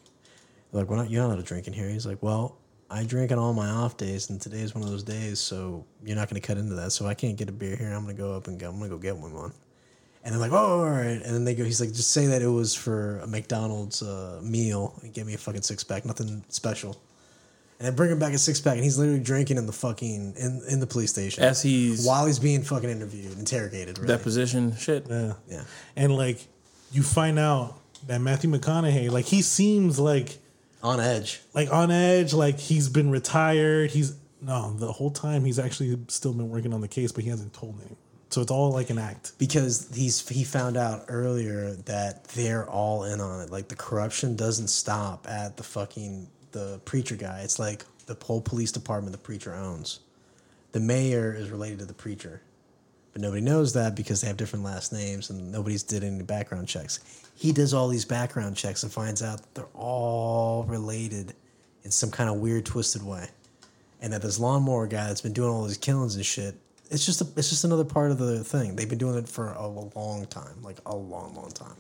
They're 0.72 0.84
like, 0.84 0.90
not, 0.90 1.10
you're 1.10 1.22
not 1.22 1.28
allowed 1.28 1.36
to 1.36 1.42
drink 1.42 1.66
in 1.66 1.72
here. 1.72 1.88
He's 1.88 2.06
like, 2.06 2.22
well, 2.22 2.58
I 2.90 3.04
drink 3.04 3.32
on 3.32 3.38
all 3.38 3.52
my 3.52 3.68
off 3.68 3.96
days, 3.96 4.30
and 4.30 4.40
today's 4.40 4.74
one 4.74 4.84
of 4.84 4.90
those 4.90 5.02
days, 5.02 5.40
so 5.40 5.84
you're 6.04 6.16
not 6.16 6.28
going 6.28 6.40
to 6.40 6.46
cut 6.46 6.58
into 6.58 6.74
that. 6.74 6.92
So 6.92 7.06
I 7.06 7.14
can't 7.14 7.36
get 7.36 7.48
a 7.48 7.52
beer 7.52 7.76
here. 7.76 7.92
I'm 7.92 8.04
going 8.04 8.16
to 8.16 8.22
go 8.22 8.32
up 8.32 8.46
and 8.46 8.58
go. 8.58 8.68
I'm 8.68 8.78
going 8.78 8.90
to 8.90 8.96
go 8.96 9.00
get 9.00 9.16
one. 9.16 9.32
one. 9.32 9.52
And 10.26 10.34
they're 10.34 10.40
like, 10.40 10.50
oh, 10.50 10.80
all 10.80 10.90
right. 10.90 11.22
And 11.22 11.22
then 11.22 11.44
they 11.44 11.54
go, 11.54 11.62
he's 11.62 11.80
like, 11.80 11.92
just 11.92 12.10
say 12.10 12.26
that 12.26 12.42
it 12.42 12.48
was 12.48 12.74
for 12.74 13.20
a 13.20 13.28
McDonald's 13.28 14.02
uh, 14.02 14.40
meal 14.42 14.98
and 15.02 15.14
give 15.14 15.24
me 15.24 15.34
a 15.34 15.38
fucking 15.38 15.62
six 15.62 15.84
pack, 15.84 16.04
nothing 16.04 16.42
special. 16.48 17.00
And 17.78 17.86
then 17.86 17.94
bring 17.94 18.10
him 18.10 18.18
back 18.18 18.32
a 18.32 18.38
six 18.38 18.60
pack, 18.60 18.74
and 18.74 18.82
he's 18.82 18.98
literally 18.98 19.20
drinking 19.20 19.56
in 19.56 19.66
the 19.66 19.72
fucking 19.72 20.34
in, 20.36 20.62
in 20.68 20.80
the 20.80 20.86
police 20.86 21.10
station 21.10 21.44
As 21.44 21.62
he's 21.62 22.04
while 22.04 22.26
he's 22.26 22.40
being 22.40 22.62
fucking 22.62 22.90
interviewed, 22.90 23.38
interrogated. 23.38 23.98
Really. 23.98 24.08
deposition 24.08 24.74
shit. 24.74 25.06
Yeah. 25.08 25.34
yeah, 25.48 25.62
And 25.94 26.16
like 26.16 26.44
you 26.90 27.04
find 27.04 27.38
out 27.38 27.78
that 28.08 28.20
Matthew 28.20 28.50
McConaughey, 28.50 29.08
like 29.12 29.26
he 29.26 29.42
seems 29.42 30.00
like 30.00 30.38
on 30.82 30.98
edge. 30.98 31.40
like 31.54 31.72
on 31.72 31.92
edge, 31.92 32.34
like 32.34 32.58
he's 32.58 32.88
been 32.88 33.10
retired. 33.10 33.92
He's 33.92 34.16
no, 34.42 34.72
the 34.72 34.90
whole 34.90 35.12
time 35.12 35.44
he's 35.44 35.60
actually 35.60 35.96
still 36.08 36.32
been 36.32 36.50
working 36.50 36.74
on 36.74 36.80
the 36.80 36.88
case, 36.88 37.12
but 37.12 37.22
he 37.22 37.30
hasn't 37.30 37.52
told 37.52 37.76
anyone. 37.80 37.96
So 38.36 38.42
it's 38.42 38.50
all 38.50 38.70
like 38.70 38.90
an 38.90 38.98
act. 38.98 39.32
because 39.38 39.88
he's 39.94 40.28
he 40.28 40.44
found 40.44 40.76
out 40.76 41.06
earlier 41.08 41.70
that 41.86 42.24
they're 42.24 42.68
all 42.68 43.04
in 43.04 43.18
on 43.18 43.40
it. 43.40 43.48
Like 43.50 43.68
the 43.68 43.76
corruption 43.76 44.36
doesn't 44.36 44.68
stop 44.68 45.26
at 45.26 45.56
the 45.56 45.62
fucking 45.62 46.28
the 46.52 46.78
preacher 46.84 47.16
guy. 47.16 47.40
It's 47.40 47.58
like 47.58 47.86
the 48.04 48.14
whole 48.22 48.42
police 48.42 48.70
department 48.70 49.12
the 49.12 49.18
preacher 49.18 49.54
owns. 49.54 50.00
The 50.72 50.80
mayor 50.80 51.32
is 51.32 51.48
related 51.48 51.78
to 51.78 51.86
the 51.86 51.94
preacher, 51.94 52.42
but 53.14 53.22
nobody 53.22 53.40
knows 53.40 53.72
that 53.72 53.94
because 53.94 54.20
they 54.20 54.26
have 54.26 54.36
different 54.36 54.66
last 54.66 54.92
names 54.92 55.30
and 55.30 55.50
nobody's 55.50 55.82
did 55.82 56.04
any 56.04 56.22
background 56.22 56.68
checks. 56.68 57.00
He 57.34 57.52
does 57.52 57.72
all 57.72 57.88
these 57.88 58.04
background 58.04 58.54
checks 58.54 58.82
and 58.82 58.92
finds 58.92 59.22
out 59.22 59.38
that 59.38 59.54
they're 59.54 59.64
all 59.72 60.64
related 60.64 61.32
in 61.84 61.90
some 61.90 62.10
kind 62.10 62.28
of 62.28 62.36
weird 62.36 62.66
twisted 62.66 63.02
way, 63.02 63.28
and 64.02 64.12
that 64.12 64.20
this 64.20 64.38
lawnmower 64.38 64.86
guy 64.86 65.06
that's 65.06 65.22
been 65.22 65.32
doing 65.32 65.48
all 65.48 65.64
these 65.64 65.78
killings 65.78 66.16
and 66.16 66.26
shit 66.26 66.54
it's 66.90 67.04
just 67.06 67.20
a, 67.20 67.26
it's 67.36 67.48
just 67.50 67.64
another 67.64 67.84
part 67.84 68.10
of 68.10 68.18
the 68.18 68.42
thing. 68.44 68.76
They've 68.76 68.88
been 68.88 68.98
doing 68.98 69.16
it 69.18 69.28
for 69.28 69.52
a 69.52 69.66
long 69.66 70.26
time, 70.26 70.62
like 70.62 70.78
a 70.86 70.94
long, 70.94 71.34
long 71.34 71.50
time. 71.50 71.76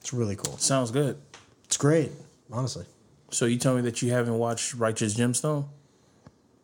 It's 0.00 0.12
really 0.12 0.36
cool. 0.36 0.56
Sounds 0.58 0.90
good. 0.90 1.18
It's 1.64 1.76
great, 1.76 2.10
honestly. 2.50 2.84
So 3.30 3.46
you 3.46 3.58
tell 3.58 3.74
me 3.76 3.82
that 3.82 4.02
you 4.02 4.10
haven't 4.10 4.38
watched 4.38 4.74
Righteous 4.74 5.14
Gemstone? 5.14 5.66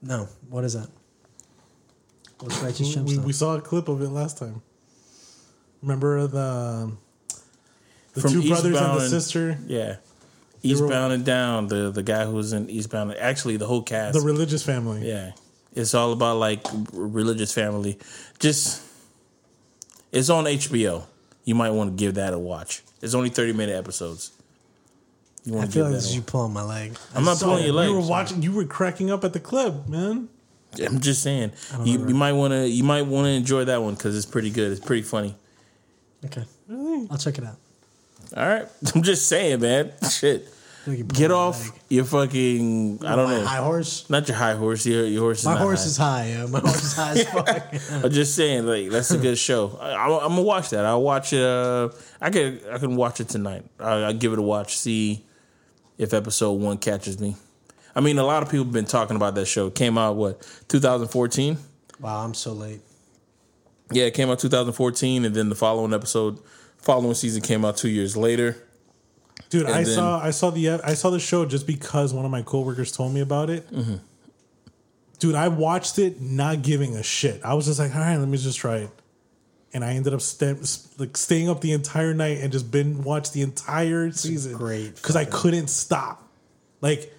No, 0.02 0.28
what 0.48 0.64
is 0.64 0.73
that? 0.74 0.89
What's 2.40 2.59
Righteous 2.62 2.97
We, 2.97 3.02
Gemstone? 3.16 3.24
we 3.24 3.32
saw 3.32 3.56
a 3.56 3.60
clip 3.60 3.89
of 3.89 4.01
it 4.02 4.09
last 4.09 4.39
time. 4.39 4.62
Remember 5.82 6.27
the 6.27 6.93
the 8.14 8.20
From 8.23 8.32
two 8.32 8.48
brothers 8.48 8.64
and 8.64 8.74
Eastbound 8.74 8.98
the 8.98 9.02
and- 9.02 9.10
sister, 9.10 9.59
Yeah. 9.66 9.89
were- 9.89 9.97
Eastbound 10.62 11.12
and 11.12 11.24
Down, 11.24 11.68
the 11.68 11.90
the 11.90 12.02
guy 12.02 12.24
who 12.24 12.32
was 12.32 12.52
in 12.52 12.68
Eastbound, 12.70 13.14
actually 13.14 13.56
the 13.59 13.66
whole 13.66 13.82
cast. 13.82 14.14
the 14.18 14.24
religious 14.24 14.62
family. 14.64 15.06
yeah. 15.06 15.32
It's 15.77 15.94
all 15.94 16.12
about 16.12 16.39
like 16.39 16.66
religious 16.93 17.53
family. 17.53 17.98
Just 18.39 18.82
it's 20.11 20.31
on 20.31 20.44
HBO. 20.44 21.05
You 21.44 21.55
might 21.55 21.70
want 21.70 21.90
to 21.90 21.97
give 21.97 22.15
that 22.15 22.32
a 22.32 22.39
watch. 22.39 22.82
It's 23.03 23.15
only 23.15 23.28
30 23.28 23.53
minute 23.53 23.77
episodes. 23.77 24.32
You 25.44 25.59
I 25.59 25.66
to 25.66 25.70
feel 25.70 25.70
give 25.70 25.82
like 25.82 25.90
that 25.93 25.97
this 25.98 26.07
is 26.07 26.16
you 26.16 26.23
pulling 26.23 26.53
my 26.53 26.62
leg. 26.62 26.97
I'm, 27.15 27.24
not 27.24 27.39
pulling 27.39 27.65
your 27.65 27.74
leg. 27.74 27.89
You 27.89 27.94
were 27.94 28.01
watching. 28.09 28.43
You 28.43 28.53
were 28.53 28.65
cracking 28.65 29.11
up 29.11 29.23
at 29.23 29.32
the 29.32 29.39
clip, 29.39 29.86
man. 29.86 30.28
I'm 30.85 31.01
just 31.01 31.23
saying. 31.23 31.53
You, 31.85 32.09
you 32.09 32.15
might 32.15 32.32
want 32.32 32.53
to 32.53 32.69
you 32.69 32.82
might 32.82 33.03
want 33.03 33.27
to 33.27 33.31
enjoy 33.31 33.65
that 33.65 33.82
one 33.82 33.97
cuz 33.97 34.16
it's 34.16 34.27
pretty 34.27 34.51
good. 34.51 34.73
It's 34.73 34.85
pretty 34.85 35.03
funny. 35.03 35.36
Okay, 36.24 36.44
Really? 36.69 37.07
I'll 37.11 37.19
check 37.19 37.39
it 37.39 37.44
out. 37.44 37.57
All 38.36 38.47
right. 38.48 38.66
I'm 38.94 39.03
just 39.03 39.28
saying, 39.28 39.61
man. 39.61 39.93
Shit. 40.11 40.48
Like 40.86 41.08
Get 41.08 41.30
off 41.32 41.60
leg. 41.70 41.80
your 41.88 42.04
fucking 42.04 43.00
I 43.04 43.16
don't 43.16 43.28
My 43.28 43.38
know. 43.38 43.44
high 43.46 43.56
horse. 43.64 44.08
Not 44.08 44.28
your 44.28 44.36
high 44.36 44.54
horse. 44.54 44.86
Your 44.86 45.04
your 45.06 45.20
horse 45.22 45.40
is 45.40 45.44
My 45.44 45.56
horse 45.56 45.80
high. 45.80 45.86
is 45.86 45.96
high. 45.96 46.28
Yeah. 46.28 46.46
My 46.46 46.60
horse 46.60 46.84
is 46.84 46.92
high 46.94 47.10
as 47.12 47.24
fuck. 47.90 48.04
I'm 48.04 48.10
just 48.12 48.34
saying, 48.36 48.66
like 48.66 48.90
that's 48.90 49.10
a 49.10 49.18
good 49.18 49.36
show. 49.38 49.76
I, 49.80 50.04
I'm 50.04 50.28
gonna 50.30 50.42
watch 50.42 50.70
that. 50.70 50.84
I'll 50.84 51.02
watch 51.02 51.32
it. 51.32 51.42
Uh, 51.42 51.88
I 52.20 52.30
can 52.30 52.60
I 52.70 52.78
can 52.78 52.94
watch 52.96 53.20
it 53.20 53.28
tonight. 53.28 53.64
I, 53.80 54.02
I'll 54.04 54.12
give 54.14 54.32
it 54.32 54.38
a 54.38 54.42
watch. 54.42 54.76
See 54.78 55.24
if 55.98 56.14
episode 56.14 56.52
one 56.52 56.78
catches 56.78 57.18
me. 57.18 57.34
I 57.94 58.00
mean, 58.00 58.18
a 58.18 58.24
lot 58.24 58.42
of 58.42 58.50
people 58.50 58.64
have 58.64 58.72
been 58.74 58.84
talking 58.84 59.16
about 59.16 59.34
that 59.36 59.46
show. 59.46 59.68
It 59.68 59.74
came 59.74 59.96
out 59.98 60.16
what 60.16 60.42
2014. 60.68 61.56
wow, 61.98 62.24
I'm 62.24 62.34
so 62.34 62.52
late. 62.52 62.80
Yeah, 63.90 64.04
it 64.04 64.14
came 64.14 64.28
out 64.30 64.38
2014, 64.38 65.24
and 65.24 65.34
then 65.34 65.48
the 65.48 65.54
following 65.54 65.94
episode, 65.94 66.38
following 66.76 67.14
season 67.14 67.40
came 67.40 67.64
out 67.64 67.76
two 67.76 67.88
years 67.88 68.16
later. 68.16 68.56
Dude, 69.48 69.66
And 69.66 69.74
I 69.74 69.85
then- 69.85 69.94
saw 69.94 70.20
I 70.20 70.31
saw 70.31 70.51
the 70.51 70.70
I 70.70 70.94
saw 70.94 71.10
the 71.10 71.20
show 71.20 71.44
just 71.47 71.66
because 71.66 72.12
one 72.12 72.24
of 72.24 72.31
my 72.31 72.43
coworkers 72.43 72.90
told 72.93 73.14
me 73.14 73.20
about 73.20 73.48
it. 73.51 73.70
Mm-hmm. 73.73 73.97
Dude, 75.18 75.35
I 75.35 75.48
watched 75.48 75.98
it 75.98 76.20
not 76.20 76.62
giving 76.62 76.94
a 76.97 77.02
shit. 77.02 77.40
I 77.44 77.55
was 77.55 77.66
just 77.66 77.78
like, 77.78 77.94
all 77.94 78.01
right, 78.01 78.16
let 78.18 78.28
me 78.28 78.36
just 78.36 78.59
try 78.59 78.78
it, 78.78 78.90
and 79.73 79.82
I 79.85 79.94
ended 79.94 80.12
up 80.12 80.20
sta- 80.20 80.56
like 80.98 81.16
staying 81.16 81.48
up 81.48 81.60
the 81.62 81.73
entire 81.73 82.12
night 82.12 82.39
and 82.43 82.52
just 82.52 82.70
been 82.70 83.02
watched 83.02 83.32
the 83.32 83.40
entire 83.43 84.10
season. 84.12 84.55
great 84.56 84.94
because 84.97 85.16
I 85.16 85.24
couldn't 85.24 85.68
stop. 85.68 86.23
Like 86.82 87.14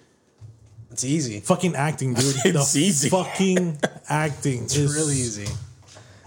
It's 0.92 1.02
easy. 1.02 1.40
fucking 1.40 1.74
acting, 1.74 2.14
dude. 2.14 2.36
It's 2.44 2.72
the 2.72 2.80
easy. 2.82 3.08
Fucking 3.08 3.78
acting 4.08 4.62
It's 4.64 4.76
is 4.76 4.94
really 4.94 5.14
easy. 5.16 5.46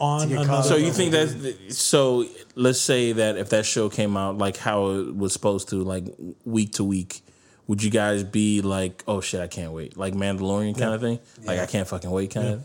On 0.01 0.31
another. 0.31 0.63
So 0.63 0.75
you 0.75 0.91
think 0.91 1.11
that's 1.11 1.77
so? 1.77 2.25
Let's 2.55 2.81
say 2.81 3.11
that 3.13 3.37
if 3.37 3.49
that 3.49 3.65
show 3.65 3.87
came 3.89 4.17
out 4.17 4.37
like 4.37 4.57
how 4.57 4.89
it 4.91 5.15
was 5.15 5.31
supposed 5.31 5.69
to, 5.69 5.77
like 5.83 6.05
week 6.43 6.73
to 6.73 6.83
week, 6.83 7.21
would 7.67 7.81
you 7.83 7.89
guys 7.91 8.23
be 8.23 8.61
like, 8.61 9.03
"Oh 9.07 9.21
shit, 9.21 9.39
I 9.39 9.47
can't 9.47 9.71
wait," 9.71 9.95
like 9.97 10.13
Mandalorian 10.13 10.77
kind 10.77 10.93
of 10.93 11.01
thing? 11.01 11.19
Like 11.45 11.59
I 11.59 11.65
can't 11.67 11.87
fucking 11.87 12.09
wait, 12.11 12.31
kind 12.31 12.47
of. 12.47 12.63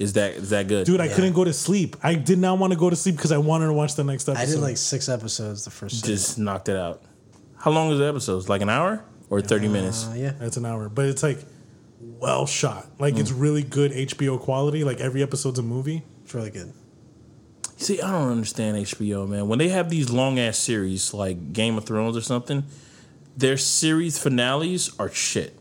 Is 0.00 0.12
that 0.14 0.32
is 0.34 0.50
that 0.50 0.68
good, 0.68 0.86
Dude, 0.86 1.00
I 1.00 1.06
Yeah. 1.06 1.14
couldn't 1.16 1.32
go 1.32 1.42
to 1.44 1.52
sleep. 1.52 1.96
I 2.02 2.14
did 2.14 2.38
not 2.38 2.58
want 2.58 2.72
to 2.72 2.78
go 2.78 2.88
to 2.88 2.94
sleep 2.96 3.16
because 3.16 3.32
I 3.32 3.38
wanted 3.38 3.66
to 3.66 3.72
watch 3.72 3.94
the 3.96 4.04
next 4.04 4.28
episode. 4.28 4.42
I 4.42 4.46
did 4.46 4.60
like 4.60 4.76
six 4.76 5.08
episodes 5.08 5.64
the 5.64 5.70
first 5.70 5.96
season. 5.96 6.08
Just 6.14 6.38
knocked 6.38 6.68
it 6.68 6.76
out. 6.76 7.02
How 7.56 7.72
long 7.72 7.90
is 7.90 7.98
the 7.98 8.06
episodes? 8.06 8.48
Like 8.48 8.62
an 8.62 8.70
hour 8.70 9.02
or 9.28 9.40
thirty 9.40 9.66
minutes? 9.68 10.06
Uh, 10.06 10.14
yeah. 10.16 10.32
That's 10.38 10.56
an 10.56 10.64
hour, 10.64 10.88
but 10.88 11.06
it's 11.06 11.22
like 11.24 11.38
well 12.00 12.46
shot. 12.46 12.86
Like 13.00 13.14
Mm. 13.14 13.20
it's 13.20 13.32
really 13.32 13.64
good 13.64 13.90
HBO 13.92 14.38
quality. 14.40 14.84
Like 14.84 15.00
every 15.00 15.20
episode's 15.22 15.58
a 15.58 15.62
movie. 15.64 16.04
It's 16.28 16.34
really 16.34 16.50
good. 16.50 16.74
See, 17.78 18.02
I 18.02 18.12
don't 18.12 18.30
understand 18.30 18.76
HBO, 18.76 19.26
man. 19.26 19.48
When 19.48 19.58
they 19.58 19.70
have 19.70 19.88
these 19.88 20.10
long 20.10 20.38
ass 20.38 20.58
series 20.58 21.14
like 21.14 21.54
Game 21.54 21.78
of 21.78 21.86
Thrones 21.86 22.18
or 22.18 22.20
something, 22.20 22.64
their 23.34 23.56
series 23.56 24.18
finales 24.18 24.94
are 25.00 25.08
shit. 25.08 25.58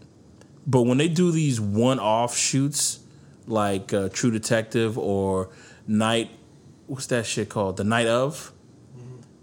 But 0.65 0.81
when 0.81 0.97
they 0.97 1.07
do 1.07 1.31
these 1.31 1.61
one 1.61 1.99
off 1.99 2.35
shoots 2.35 2.99
like 3.45 3.93
uh, 3.93 4.09
True 4.09 4.29
Detective 4.29 4.97
or 4.97 5.51
Night, 5.87 6.31
what's 6.87 7.05
that 7.05 7.25
shit 7.25 7.47
called? 7.47 7.77
The 7.77 7.85
Night 7.85 8.07
of? 8.07 8.51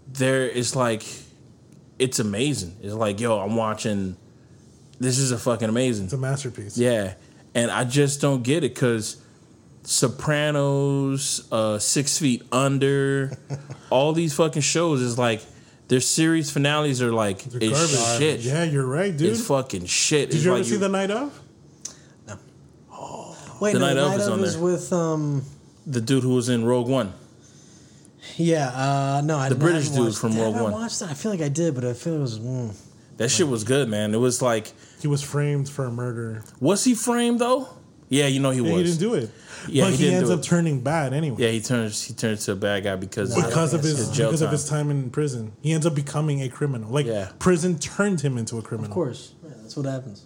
There 0.07 0.47
is 0.47 0.75
like, 0.75 1.01
it's 1.97 2.19
amazing. 2.19 2.77
It's 2.83 2.93
like, 2.93 3.19
yo, 3.19 3.39
I'm 3.39 3.55
watching, 3.55 4.15
this 4.99 5.17
is 5.17 5.31
a 5.31 5.39
fucking 5.39 5.69
amazing. 5.69 6.05
It's 6.05 6.13
a 6.13 6.17
masterpiece. 6.17 6.77
Yeah, 6.77 7.15
and 7.55 7.71
I 7.71 7.83
just 7.83 8.21
don't 8.21 8.43
get 8.43 8.63
it 8.63 8.75
because 8.75 9.24
Sopranos, 9.85 11.47
uh, 11.51 11.79
Six 11.79 12.17
Feet 12.17 12.43
Under, 12.51 13.31
all 13.89 14.13
these 14.13 14.33
fucking 14.33 14.61
shows 14.61 15.01
is 15.01 15.17
like 15.17 15.41
their 15.87 15.99
series 16.01 16.51
finales 16.51 17.01
are 17.01 17.11
like 17.11 17.43
They're 17.43 17.69
it's 17.71 17.95
garbage. 17.95 18.19
shit. 18.19 18.39
Yeah, 18.41 18.63
you're 18.63 18.85
right, 18.85 19.15
dude. 19.15 19.31
It's 19.33 19.45
fucking 19.47 19.85
shit. 19.85 20.29
Did 20.29 20.35
It's 20.37 20.45
you 20.45 20.51
ever 20.51 20.59
like 20.59 20.67
see 20.67 20.77
the 20.77 20.89
night 20.89 21.11
of? 21.11 21.39
No. 22.27 22.37
Oh, 22.91 23.57
Wait, 23.61 23.73
The 23.73 23.79
no, 23.79 23.85
Night 23.87 23.93
the 23.95 24.01
of 24.05 24.09
Night 24.11 24.19
is 24.19 24.27
on 24.27 24.41
there. 24.41 24.61
with 24.61 24.93
um. 24.93 25.43
the 25.85 26.01
dude 26.01 26.23
who 26.23 26.33
was 26.35 26.49
in 26.49 26.65
Rogue 26.65 26.87
One? 26.87 27.13
Yeah, 28.37 28.67
uh, 28.69 29.21
no, 29.23 29.37
I 29.37 29.49
The 29.49 29.55
did 29.55 29.61
not- 29.61 29.67
I 29.67 29.71
British 29.71 29.89
dude 29.89 29.99
watched- 30.05 30.17
from 30.17 30.31
Damn, 30.31 30.41
Rogue 30.43 30.55
I 30.55 30.61
One. 30.63 30.71
watched 30.71 30.99
that. 31.01 31.09
I 31.09 31.13
feel 31.13 31.31
like 31.31 31.41
I 31.41 31.49
did, 31.49 31.75
but 31.75 31.85
I 31.85 31.93
feel 31.93 32.15
it 32.15 32.19
was. 32.19 32.39
Mm. 32.39 32.73
That 33.17 33.29
shit 33.29 33.47
was 33.47 33.63
good, 33.63 33.87
man. 33.87 34.13
It 34.13 34.17
was 34.17 34.41
like, 34.41 34.73
He 35.01 35.07
was 35.07 35.21
framed 35.21 35.69
for 35.69 35.85
a 35.85 35.91
murder. 35.91 36.43
was 36.59 36.83
he 36.83 36.95
framed 36.95 37.39
though? 37.39 37.69
Yeah, 38.09 38.27
you 38.27 38.39
know 38.39 38.51
he 38.51 38.61
Yeah, 38.61 38.73
was. 38.73 38.81
he 38.81 38.83
didn't 38.83 38.99
do 38.99 39.13
it. 39.13 39.29
Yeah, 39.67 39.85
but 39.85 39.93
he 39.93 40.07
he, 40.09 40.13
ends 40.13 40.29
up 40.29 40.41
turning 40.41 40.81
bad 40.81 41.13
anyway. 41.13 41.37
Yeah, 41.39 41.49
he 41.49 41.61
turns 41.61 42.03
he 42.03 42.13
turns 42.13 42.45
to 42.45 42.51
a 42.53 42.55
bad 42.55 42.83
guy 42.83 42.95
because 42.95 43.33
Because 43.35 43.73
of 43.73 43.81
his, 43.83 43.97
his 43.97 44.09
jail 44.11 44.27
because 44.27 44.39
time. 44.41 44.45
of 44.47 44.51
his 44.51 44.69
time 44.69 44.91
in 44.91 45.09
prison, 45.09 45.51
he 45.61 45.71
ends 45.73 45.85
up 45.85 45.95
becoming 45.95 46.41
a 46.41 46.49
criminal. 46.49 46.89
Like 46.91 47.05
Yeah. 47.05 47.31
prison 47.39 47.77
turned 47.79 48.21
him 48.21 48.37
into 48.37 48.57
a 48.57 48.61
criminal. 48.61 48.91
Of 48.91 48.93
course, 48.93 49.33
yeah, 49.43 49.49
that's 49.61 49.75
what 49.77 49.85
happens. 49.85 50.23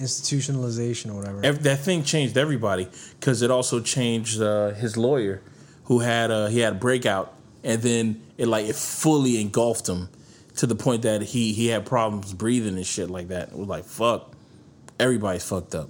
Institutionalization 0.00 1.10
or 1.10 1.14
whatever. 1.14 1.40
Ev- 1.44 1.62
that 1.62 1.78
thing 1.78 2.04
changed 2.04 2.36
everybody 2.36 2.88
because 3.18 3.40
it 3.42 3.50
also 3.50 3.80
changed 3.80 4.40
uh, 4.42 4.70
his 4.72 4.96
lawyer, 4.98 5.40
who 5.84 6.00
had 6.00 6.30
a, 6.30 6.50
he 6.50 6.58
had 6.60 6.74
a 6.74 6.76
breakout, 6.76 7.32
and 7.64 7.80
then 7.80 8.22
it 8.36 8.46
like 8.46 8.66
it 8.66 8.76
fully 8.76 9.40
engulfed 9.40 9.88
him 9.88 10.08
to 10.56 10.66
the 10.66 10.74
point 10.74 11.02
that 11.02 11.22
he 11.22 11.52
he 11.54 11.68
had 11.68 11.86
problems 11.86 12.34
breathing 12.34 12.76
and 12.76 12.86
shit 12.86 13.08
like 13.08 13.28
that. 13.28 13.48
It 13.48 13.56
was 13.56 13.68
like 13.68 13.84
fuck, 13.84 14.32
everybody's 15.00 15.44
fucked 15.48 15.74
up. 15.74 15.88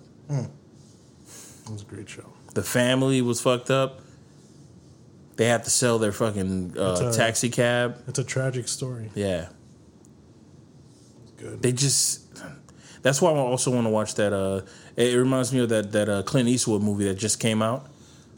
It 1.67 1.73
was 1.73 1.83
a 1.83 1.85
great 1.85 2.09
show. 2.09 2.33
The 2.55 2.63
family 2.63 3.21
was 3.23 3.41
fucked 3.41 3.71
up. 3.71 4.01
They 5.37 5.47
had 5.47 5.65
to 5.65 5.71
sell 5.71 5.99
their 5.99 6.13
fucking 6.13 6.79
uh, 6.79 6.93
It's 6.93 7.17
a- 7.17 7.19
taxi 7.19 7.51
cab. 7.51 8.03
It's 8.09 8.19
a 8.19 8.25
tragic 8.25 8.69
story. 8.69 9.11
Yeah, 9.15 9.49
Good. 11.37 11.63
they 11.63 11.73
just. 11.73 12.23
That's 13.03 13.23
why 13.23 13.31
I 13.31 13.37
also 13.37 13.71
want 13.71 13.87
to 13.87 13.91
watch 13.91 14.15
that. 14.17 14.33
Uh, 14.33 14.63
it 14.97 15.17
reminds 15.17 15.53
me 15.53 15.61
of 15.61 15.69
that 15.69 15.93
that 15.93 16.09
uh, 16.09 16.23
Clint 16.23 16.49
Eastwood 16.49 16.83
movie 16.83 17.05
that 17.05 17.15
just 17.15 17.39
came 17.39 17.63
out. 17.63 17.87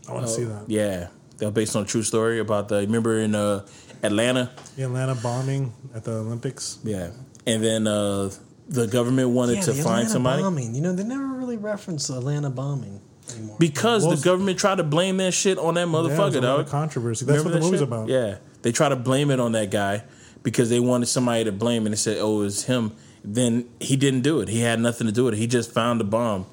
I 0.08 0.12
want 0.12 0.26
to 0.26 0.32
see 0.32 0.44
that. 0.44 0.64
Yeah, 0.68 1.08
they're 1.36 1.50
based 1.50 1.76
on 1.76 1.84
a 1.84 1.86
true 1.86 2.02
story 2.02 2.40
about 2.40 2.68
the. 2.68 2.80
Remember 2.80 3.18
in 3.18 3.34
uh, 3.34 3.66
Atlanta? 4.02 4.50
The 4.76 4.82
Atlanta 4.84 5.14
bombing 5.14 5.72
at 5.94 6.04
the 6.04 6.14
Olympics. 6.14 6.78
Yeah, 6.82 7.10
and 7.46 7.62
then 7.62 7.86
uh, 7.86 8.30
the 8.68 8.88
government 8.88 9.30
wanted 9.30 9.56
yeah, 9.56 9.62
to 9.62 9.72
the 9.72 9.82
find 9.82 9.86
Atlanta 10.00 10.10
somebody 10.10 10.42
bombing. 10.42 10.74
You 10.74 10.80
know, 10.80 10.92
they 10.92 11.04
never 11.04 11.26
really 11.26 11.56
reference 11.56 12.08
the 12.08 12.18
Atlanta 12.18 12.50
bombing 12.50 13.00
anymore. 13.36 13.56
because 13.58 14.06
Well, 14.06 14.16
the 14.16 14.22
government 14.22 14.58
tried 14.58 14.76
to 14.76 14.84
blame 14.84 15.16
that 15.18 15.32
shit 15.34 15.58
on 15.58 15.74
that 15.74 15.86
Yeah, 15.88 16.02
there's 16.02 16.18
motherfucker, 16.18 16.36
a 16.36 16.40
lot 16.46 16.56
dog. 16.58 16.66
controversy. 16.68 17.24
That's 17.24 17.38
Remember 17.38 17.50
what 17.50 17.52
the 17.54 17.58
that 17.60 17.64
movie's 17.66 17.80
shit? 17.80 17.88
about. 17.88 18.08
Yeah, 18.08 18.36
they 18.62 18.72
try 18.72 18.88
to 18.88 18.96
blame 18.96 19.30
it 19.30 19.40
on 19.40 19.52
that 19.52 19.70
guy 19.70 20.04
because 20.42 20.70
they 20.70 20.80
wanted 20.80 21.06
somebody 21.06 21.44
to 21.44 21.52
blame, 21.52 21.86
and 21.86 21.92
they 21.92 21.96
said, 21.96 22.18
"Oh, 22.20 22.40
it 22.40 22.44
was 22.44 22.64
him." 22.64 22.92
Then 23.24 23.68
he 23.80 23.96
didn't 23.96 24.20
do 24.22 24.40
it. 24.40 24.48
He 24.48 24.60
had 24.60 24.80
nothing 24.80 25.06
to 25.06 25.12
do 25.12 25.24
with 25.24 25.34
it. 25.34 25.38
He 25.38 25.46
just 25.46 25.72
found 25.72 26.00
the 26.00 26.04
bomb. 26.04 26.46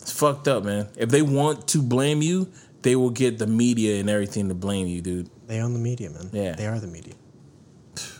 It's 0.00 0.12
fucked 0.12 0.48
up, 0.48 0.64
man. 0.64 0.88
If 0.96 1.10
they 1.10 1.22
want 1.22 1.68
to 1.68 1.82
blame 1.82 2.22
you, 2.22 2.48
they 2.82 2.96
will 2.96 3.10
get 3.10 3.38
the 3.38 3.46
media 3.46 4.00
and 4.00 4.08
everything 4.08 4.48
to 4.48 4.54
blame 4.54 4.86
you, 4.86 5.00
dude. 5.02 5.28
They 5.46 5.60
own 5.60 5.72
the 5.72 5.78
media, 5.78 6.10
man. 6.10 6.30
Yeah. 6.32 6.52
They 6.54 6.66
are 6.66 6.78
the 6.80 6.86
media. 6.86 7.14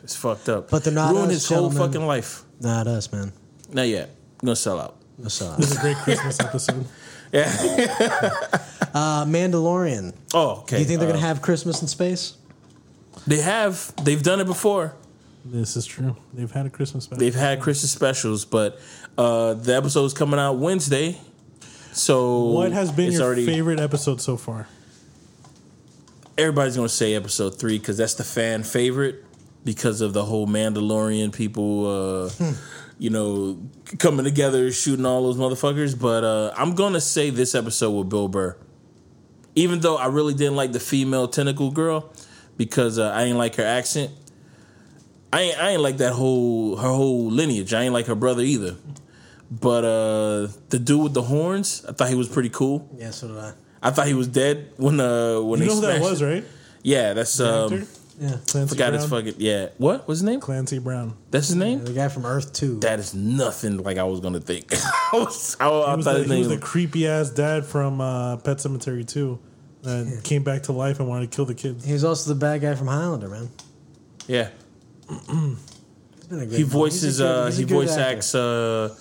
It's 0.02 0.14
fucked 0.16 0.48
up. 0.48 0.70
But 0.70 0.84
they're 0.84 0.92
not 0.92 1.12
ruined 1.12 1.28
us, 1.28 1.34
his 1.34 1.48
whole 1.48 1.68
gentlemen. 1.70 1.92
fucking 1.92 2.06
life. 2.06 2.44
Not 2.60 2.86
us, 2.86 3.10
man. 3.12 3.32
Not 3.72 3.88
yet. 3.88 4.10
gonna 4.38 4.54
sell 4.56 4.80
out. 4.80 4.96
That's, 5.18 5.40
uh, 5.40 5.56
This 5.56 5.70
is 5.72 5.78
a 5.78 5.80
great 5.80 5.96
Christmas 5.96 6.38
episode. 6.40 6.86
Yeah. 7.36 7.50
uh, 8.94 9.24
Mandalorian. 9.26 10.14
Oh, 10.32 10.60
okay. 10.62 10.76
Do 10.76 10.82
you 10.82 10.88
think 10.88 11.00
they're 11.00 11.08
Uh, 11.08 11.12
gonna 11.12 11.26
have 11.26 11.42
Christmas 11.42 11.82
in 11.82 11.88
space? 11.88 12.34
They 13.26 13.40
have. 13.40 13.92
They've 14.02 14.22
done 14.22 14.40
it 14.40 14.46
before. 14.46 14.94
This 15.44 15.76
is 15.76 15.86
true. 15.86 16.16
They've 16.34 16.50
had 16.50 16.66
a 16.66 16.70
Christmas 16.70 17.04
special. 17.04 17.20
They've 17.20 17.34
had 17.34 17.60
Christmas 17.60 17.90
specials, 17.92 18.44
but 18.44 18.80
uh, 19.16 19.54
the 19.54 19.74
is 20.04 20.12
coming 20.12 20.40
out 20.40 20.54
Wednesday. 20.58 21.18
So 21.92 22.44
What 22.46 22.72
has 22.72 22.90
been 22.92 23.06
it's 23.08 23.16
your 23.18 23.26
already, 23.26 23.46
favorite 23.46 23.80
episode 23.80 24.20
so 24.20 24.36
far? 24.36 24.66
Everybody's 26.36 26.76
gonna 26.76 26.88
say 26.88 27.14
episode 27.14 27.58
three 27.58 27.78
because 27.78 27.96
that's 27.96 28.14
the 28.14 28.24
fan 28.24 28.62
favorite 28.62 29.24
because 29.64 30.00
of 30.00 30.12
the 30.12 30.24
whole 30.24 30.46
Mandalorian 30.46 31.32
people, 31.34 31.86
uh, 31.86 32.30
you 32.98 33.10
know, 33.10 33.58
coming 33.98 34.24
together 34.24 34.70
shooting 34.72 35.04
all 35.06 35.22
those 35.22 35.36
motherfuckers. 35.36 35.98
But 35.98 36.24
uh, 36.24 36.52
I'm 36.56 36.74
gonna 36.74 37.00
say 37.00 37.30
this 37.30 37.54
episode 37.54 37.90
with 37.92 38.08
Bill 38.08 38.28
Burr, 38.28 38.56
even 39.54 39.80
though 39.80 39.96
I 39.96 40.06
really 40.06 40.34
didn't 40.34 40.56
like 40.56 40.72
the 40.72 40.80
female 40.80 41.28
tentacle 41.28 41.70
girl 41.70 42.12
because 42.56 42.98
uh, 42.98 43.10
I 43.10 43.24
ain't 43.24 43.38
like 43.38 43.56
her 43.56 43.64
accent. 43.64 44.10
I 45.32 45.40
ain't, 45.42 45.58
I 45.58 45.70
ain't 45.70 45.82
like 45.82 45.98
that 45.98 46.12
whole 46.12 46.76
her 46.76 46.88
whole 46.88 47.26
lineage. 47.30 47.74
I 47.74 47.82
ain't 47.82 47.92
like 47.92 48.06
her 48.06 48.14
brother 48.14 48.42
either. 48.42 48.76
But 49.50 49.84
uh, 49.84 50.48
the 50.70 50.78
dude 50.82 51.02
with 51.04 51.14
the 51.14 51.22
horns, 51.22 51.84
I 51.88 51.92
thought 51.92 52.08
he 52.08 52.14
was 52.16 52.28
pretty 52.28 52.48
cool. 52.50 52.88
Yeah, 52.96 53.10
so 53.10 53.28
did 53.28 53.38
I. 53.38 53.52
I 53.82 53.90
thought 53.90 54.06
he 54.08 54.14
was 54.14 54.26
dead 54.26 54.72
when 54.78 54.98
uh 54.98 55.40
when 55.40 55.60
You 55.60 55.66
know 55.66 55.74
who 55.76 55.80
that 55.82 56.00
was, 56.00 56.20
it. 56.22 56.26
right? 56.26 56.44
Yeah, 56.82 57.12
that's 57.12 57.38
um. 57.40 57.86
Actor? 58.20 58.24
Yeah. 58.34 58.38
Clancy 58.46 58.74
Forgot 58.74 58.90
Brown. 58.90 59.00
his 59.00 59.10
fucking 59.10 59.34
yeah. 59.38 59.68
What? 59.78 60.06
was 60.08 60.18
his 60.20 60.24
name? 60.24 60.40
Clancy 60.40 60.78
Brown. 60.78 61.16
That's 61.30 61.48
his 61.48 61.56
name. 61.56 61.84
The 61.84 61.92
guy 61.92 62.08
from 62.08 62.24
Earth 62.26 62.52
2. 62.52 62.80
That 62.80 62.98
is 62.98 63.14
nothing 63.14 63.78
like 63.78 63.98
I 63.98 64.04
was 64.04 64.20
gonna 64.20 64.40
think. 64.40 64.66
I 64.74 65.10
was. 65.12 65.56
I, 65.60 65.68
I 65.68 65.90
He 65.90 65.96
was, 65.96 66.04
thought 66.04 66.12
the, 66.14 66.18
his 66.22 66.30
he 66.32 66.38
was 66.38 66.48
the 66.48 66.58
creepy 66.58 67.06
ass 67.06 67.30
dad 67.30 67.64
from 67.66 68.00
uh, 68.00 68.36
Pet 68.38 68.56
Sematary 68.58 69.06
2 69.06 69.38
that 69.82 70.20
came 70.24 70.42
back 70.42 70.64
to 70.64 70.72
life 70.72 70.98
and 70.98 71.08
wanted 71.08 71.30
to 71.30 71.36
kill 71.36 71.44
the 71.44 71.54
kids. 71.54 71.84
He 71.84 71.92
was 71.92 72.04
also 72.04 72.32
the 72.32 72.38
bad 72.40 72.60
guy 72.60 72.74
from 72.74 72.88
Highlander, 72.88 73.28
man. 73.28 73.48
yeah, 74.26 74.48
He's 75.08 75.26
been 76.28 76.40
a 76.40 76.46
good 76.46 76.56
he 76.56 76.62
voices. 76.64 77.18
good- 77.18 77.26
uh 77.26 77.50
He 77.50 77.64
voice 77.64 77.96
actor. 77.96 78.16
acts. 78.16 78.34
uh 78.34 78.96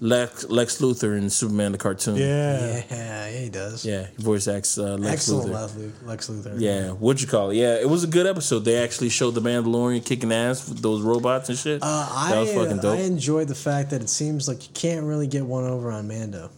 Lex 0.00 0.44
Lex 0.48 0.80
Luthor 0.80 1.18
in 1.18 1.28
Superman 1.28 1.72
the 1.72 1.78
cartoon. 1.78 2.16
Yeah. 2.16 2.24
Yeah, 2.26 2.84
yeah, 2.90 3.30
he 3.30 3.48
does. 3.48 3.84
Yeah, 3.84 4.06
he 4.16 4.22
voice 4.22 4.46
acts 4.46 4.78
uh, 4.78 4.94
Lex 4.96 5.14
Excellent 5.14 5.50
Luthor. 5.50 5.52
Lex 5.52 5.72
Luthor. 5.72 6.06
Lex 6.06 6.28
Luthor. 6.30 6.60
Yeah, 6.60 6.90
what 6.92 7.20
you 7.20 7.26
call 7.26 7.50
it? 7.50 7.56
Yeah, 7.56 7.74
it 7.74 7.88
was 7.88 8.04
a 8.04 8.06
good 8.06 8.26
episode. 8.26 8.60
They 8.60 8.76
actually 8.76 9.08
showed 9.08 9.32
the 9.32 9.40
Mandalorian 9.40 10.04
kicking 10.04 10.32
ass 10.32 10.68
with 10.68 10.80
those 10.82 11.02
robots 11.02 11.48
and 11.48 11.58
shit. 11.58 11.82
Uh, 11.82 12.08
I, 12.12 12.30
that 12.30 12.40
was 12.40 12.52
fucking 12.52 12.76
dope. 12.78 12.98
I 12.98 13.02
enjoyed 13.02 13.48
the 13.48 13.54
fact 13.56 13.90
that 13.90 14.00
it 14.00 14.08
seems 14.08 14.46
like 14.46 14.62
you 14.68 14.70
can't 14.72 15.04
really 15.04 15.26
get 15.26 15.44
one 15.44 15.64
over 15.64 15.90
on 15.90 16.06
Mando. 16.06 16.50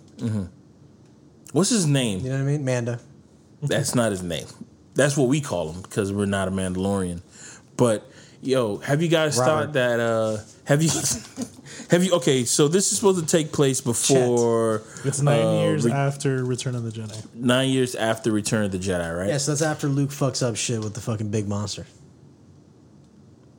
What's 1.52 1.70
his 1.70 1.86
name? 1.86 2.20
You 2.20 2.28
know 2.30 2.36
what 2.36 2.42
I 2.42 2.44
mean? 2.44 2.64
Mando. 2.64 2.98
That's 3.62 3.94
not 3.94 4.10
his 4.10 4.22
name. 4.22 4.46
That's 4.94 5.16
what 5.16 5.28
we 5.28 5.40
call 5.40 5.72
him 5.72 5.82
because 5.82 6.12
we're 6.12 6.26
not 6.26 6.48
a 6.48 6.50
Mandalorian. 6.50 7.22
But 7.76 8.06
yo, 8.42 8.76
have 8.78 9.02
you 9.02 9.08
guys 9.08 9.38
Robert. 9.38 9.50
thought 9.50 9.72
that? 9.74 10.00
uh 10.00 10.38
Have 10.64 10.82
you? 10.82 10.90
have 11.90 12.02
you? 12.04 12.12
Okay, 12.14 12.44
so 12.44 12.68
this 12.68 12.90
is 12.92 12.98
supposed 12.98 13.20
to 13.20 13.26
take 13.26 13.52
place 13.52 13.80
before 13.80 14.82
It's 15.04 15.20
nine 15.20 15.44
uh, 15.44 15.60
years 15.62 15.84
Re- 15.84 15.92
after 15.92 16.44
Return 16.44 16.74
of 16.74 16.84
the 16.84 16.90
Jedi. 16.90 17.34
nine 17.34 17.68
years 17.70 17.94
after 17.94 18.30
Return 18.32 18.64
of 18.64 18.72
the 18.72 18.78
Jedi, 18.78 19.16
right? 19.18 19.28
Yeah, 19.28 19.38
so 19.38 19.50
that's 19.52 19.62
after 19.62 19.88
Luke 19.88 20.10
fucks 20.10 20.42
up 20.46 20.56
shit 20.56 20.80
with 20.82 20.94
the 20.94 21.00
fucking 21.00 21.30
big 21.30 21.48
monster. 21.48 21.86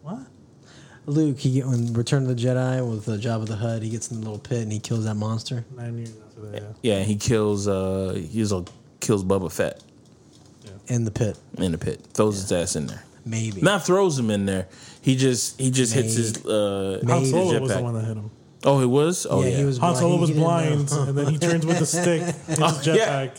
What? 0.01 0.19
Luke, 1.05 1.39
he 1.39 1.61
when 1.61 1.93
Return 1.93 2.23
of 2.23 2.29
the 2.29 2.35
Jedi 2.41 2.87
with 2.89 3.05
the 3.05 3.17
Jabba 3.17 3.47
the 3.47 3.55
Hutt, 3.57 3.81
he 3.81 3.89
gets 3.89 4.11
in 4.11 4.17
the 4.19 4.23
little 4.23 4.39
pit 4.39 4.59
and 4.63 4.71
he 4.71 4.79
kills 4.79 5.05
that 5.05 5.15
monster. 5.15 5.65
Nine 5.75 5.97
years 5.97 6.13
after 6.27 6.41
that, 6.51 6.61
yeah. 6.83 6.97
Yeah, 6.99 7.03
he 7.03 7.15
kills. 7.15 7.67
uh 7.67 8.13
He 8.29 8.41
also 8.41 8.65
kills 8.99 9.23
Boba 9.23 9.51
Fett 9.51 9.81
In 10.87 11.05
the 11.05 11.11
pit, 11.11 11.37
in 11.57 11.71
the 11.71 11.77
pit. 11.77 12.01
Throws 12.13 12.35
his 12.41 12.51
ass 12.51 12.75
in 12.75 12.87
there. 12.87 13.03
Maybe. 13.26 13.61
Not 13.61 13.85
throws 13.85 14.18
him 14.19 14.30
in 14.30 14.45
there. 14.45 14.68
He 15.02 15.15
just 15.15 15.60
he 15.60 15.72
just 15.72 15.93
hits 15.93 16.15
his. 16.15 16.45
uh 16.45 17.02
Han 17.07 17.26
Solo 17.26 17.60
was 17.60 17.73
the 17.73 17.81
one 17.81 17.93
that 17.95 18.06
hit 18.06 18.18
him. 18.18 18.31
Oh, 18.64 18.80
it 18.81 18.85
was. 18.85 19.26
Oh 19.30 19.41
Yeah, 19.41 19.49
yeah, 19.49 19.57
he 19.57 19.64
was- 19.65 19.77
Han 19.80 19.93
blind. 19.93 19.98
Solo 20.02 20.18
was 20.18 20.31
blind, 20.31 20.91
and 20.91 21.18
then 21.18 21.27
he 21.34 21.39
turns 21.39 21.65
with 21.65 21.80
the 21.80 21.85
stick, 21.88 22.22
hits 22.22 22.48
his 22.48 22.60
Oh, 22.60 22.81
yeah. 22.85 23.26
jetpack, 23.27 23.31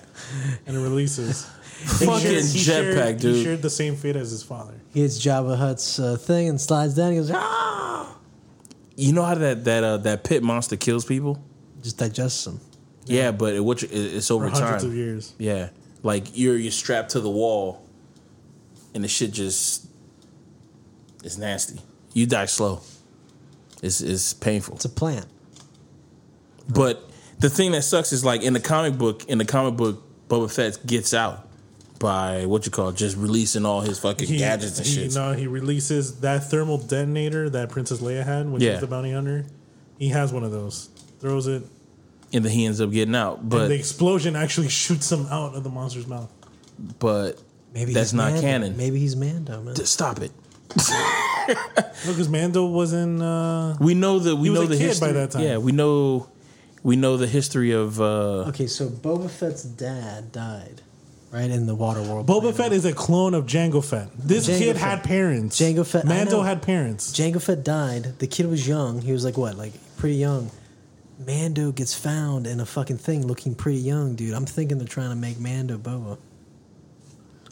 and 0.67 0.77
it 0.77 0.81
releases. 0.81 1.45
fucking 1.45 2.29
He 2.29 2.43
shared- 2.59 2.97
jetpack, 2.97 3.13
He 3.15 3.19
dude. 3.19 3.45
shared 3.45 3.63
the 3.63 3.71
same 3.71 3.95
fate 3.95 4.17
as 4.17 4.31
his 4.33 4.43
father. 4.43 4.75
He 4.93 5.01
hits 5.03 5.25
Jabba 5.25 5.51
the 5.51 5.57
Hutt's 5.59 5.99
uh, 6.01 6.17
thing 6.17 6.49
and 6.49 6.61
slides 6.61 6.95
down. 6.95 7.13
He 7.13 7.19
goes, 7.19 7.31
ah! 7.33 8.17
You 8.97 9.13
know 9.13 9.23
how 9.23 9.37
that 9.37 9.65
that 9.65 9.85
uh, 9.85 9.97
that 9.99 10.25
pit 10.25 10.43
monster 10.43 10.77
kills 10.77 11.05
people? 11.05 11.43
Just 11.83 11.99
digests 11.99 12.45
him. 12.47 12.61
Yeah, 13.07 13.31
but 13.33 13.55
it, 13.55 13.61
which 13.65 13.85
it's 13.85 14.29
For 14.29 14.35
over 14.35 14.49
hundreds 14.49 14.85
of 14.85 14.95
years. 14.95 15.35
Yeah, 15.39 15.71
like 16.03 16.37
you're 16.37 16.57
you're 16.57 16.71
strapped 16.73 17.11
to 17.13 17.21
the 17.21 17.31
wall, 17.31 17.81
and 18.95 19.03
the 19.05 19.09
shit 19.09 19.33
just 19.33 19.87
is 21.25 21.39
nasty. 21.39 21.81
You 22.15 22.27
die 22.27 22.47
slow. 22.47 22.81
It's 23.83 24.01
it's 24.01 24.35
painful. 24.35 24.77
It's 24.77 24.85
a 24.85 24.89
plant. 24.89 25.27
But 26.69 27.03
the 27.41 27.51
thing 27.51 27.73
that 27.73 27.83
sucks 27.83 28.13
is 28.13 28.25
like 28.25 28.43
in 28.43 28.53
the 28.53 28.61
comic 28.61 28.97
book. 28.99 29.25
In 29.25 29.39
the 29.39 29.45
comic 29.45 29.77
book, 29.77 30.03
Boba 30.29 30.53
Fett 30.53 30.79
gets 30.87 31.13
out 31.13 31.49
by 31.99 32.47
what 32.47 32.67
you 32.67 32.73
call 32.73 32.89
it, 32.89 32.97
just 32.97 33.17
releasing 33.17 33.65
all 33.65 33.81
his 33.81 33.99
fucking 33.99 34.27
He, 34.27 34.39
gadgets 34.39 34.79
and 34.79 34.87
he, 34.87 34.95
shit. 34.95 35.15
No, 35.15 35.33
he 35.33 35.47
releases 35.47 36.21
that 36.21 36.51
thermal 36.51 36.79
detonator 36.79 37.49
that 37.51 37.71
Princess 37.71 38.01
Leia 38.01 38.25
had 38.25 38.51
when 38.51 38.61
she 38.61 38.69
was 38.69 38.81
the 38.81 38.87
bounty 38.89 39.13
hunter. 39.13 39.47
He 39.99 40.09
has 40.09 40.33
one 40.33 40.43
of 40.43 40.51
those. 40.51 40.89
Throws 41.21 41.47
it, 41.47 41.63
and 42.33 42.45
then 42.45 42.51
he 42.51 42.67
ends 42.67 42.81
up 42.81 42.91
getting 42.91 43.15
out. 43.15 43.49
But 43.49 43.63
and 43.63 43.71
the 43.71 43.77
explosion 43.77 44.35
actually 44.35 44.69
shoots 44.83 45.11
him 45.13 45.27
out 45.27 45.55
of 45.55 45.63
the 45.63 45.71
monster's 45.71 46.09
mouth. 46.09 46.33
but 46.99 47.41
Maybe 47.75 47.93
that's 47.95 48.11
he's 48.11 48.15
not 48.15 48.33
Mando. 48.33 48.41
canon. 48.43 48.77
Maybe 48.77 48.99
he's 48.99 49.17
Mando, 49.17 49.63
man. 49.63 49.75
Just 49.75 49.93
stop 49.93 50.21
it. 50.21 50.31
No, 52.05 52.11
because 52.13 52.29
Mando 52.29 52.67
was 52.67 52.93
in. 52.93 53.21
Uh, 53.21 53.77
We 53.81 53.95
know 53.95 54.19
the 54.19 54.35
we 54.37 54.45
He 54.45 54.51
was 54.51 54.61
know 54.61 54.65
a 54.67 54.69
the 54.69 54.77
kid 54.77 54.83
by 55.01 55.09
history. 55.09 55.13
that 55.13 55.31
time. 55.33 55.43
Yeah, 55.43 55.59
we 55.59 55.73
know 55.73 56.29
we 56.83 56.97
know 56.97 57.17
the 57.17 57.27
history 57.27 57.73
of. 57.73 58.01
uh 58.01 58.49
Okay, 58.49 58.67
so 58.69 58.89
Boba 58.89 59.29
Fett's 59.31 59.63
dad 59.65 60.31
died, 60.33 60.83
right 61.33 61.51
in 61.51 61.67
the 61.67 61.75
water 61.75 62.01
world. 62.03 62.27
Boba 62.27 62.41
planet. 62.43 62.57
Fett 62.57 62.73
is 62.73 62.85
a 62.85 62.93
clone 62.93 63.35
of 63.35 63.47
Jango 63.47 63.85
Fett. 63.85 64.09
This 64.17 64.49
Jango 64.49 64.59
kid 64.59 64.73
Fett. 64.77 64.83
had 64.89 65.05
parents. 65.05 65.61
Jango 65.61 65.85
Fett- 65.87 66.05
Mando 66.05 66.43
had 66.43 66.63
parents. 66.63 67.13
Jango 67.13 67.43
Fett 67.43 67.65
died. 67.65 68.19
The 68.21 68.27
kid 68.29 68.47
was 68.47 68.67
young. 68.67 69.01
He 69.01 69.13
was 69.13 69.25
like 69.25 69.37
what, 69.37 69.57
like 69.57 69.73
pretty 69.97 70.17
young. 70.17 70.51
Mando 71.27 71.71
gets 71.73 71.95
found 71.95 72.47
in 72.47 72.59
a 72.61 72.67
fucking 72.67 72.99
thing 72.99 73.27
looking 73.27 73.55
pretty 73.55 73.79
young, 73.79 74.15
dude. 74.17 74.35
I'm 74.35 74.47
thinking 74.47 74.79
they're 74.79 74.87
trying 74.89 75.11
to 75.11 75.17
make 75.17 75.39
Mando 75.39 75.77
Boba. 75.79 76.19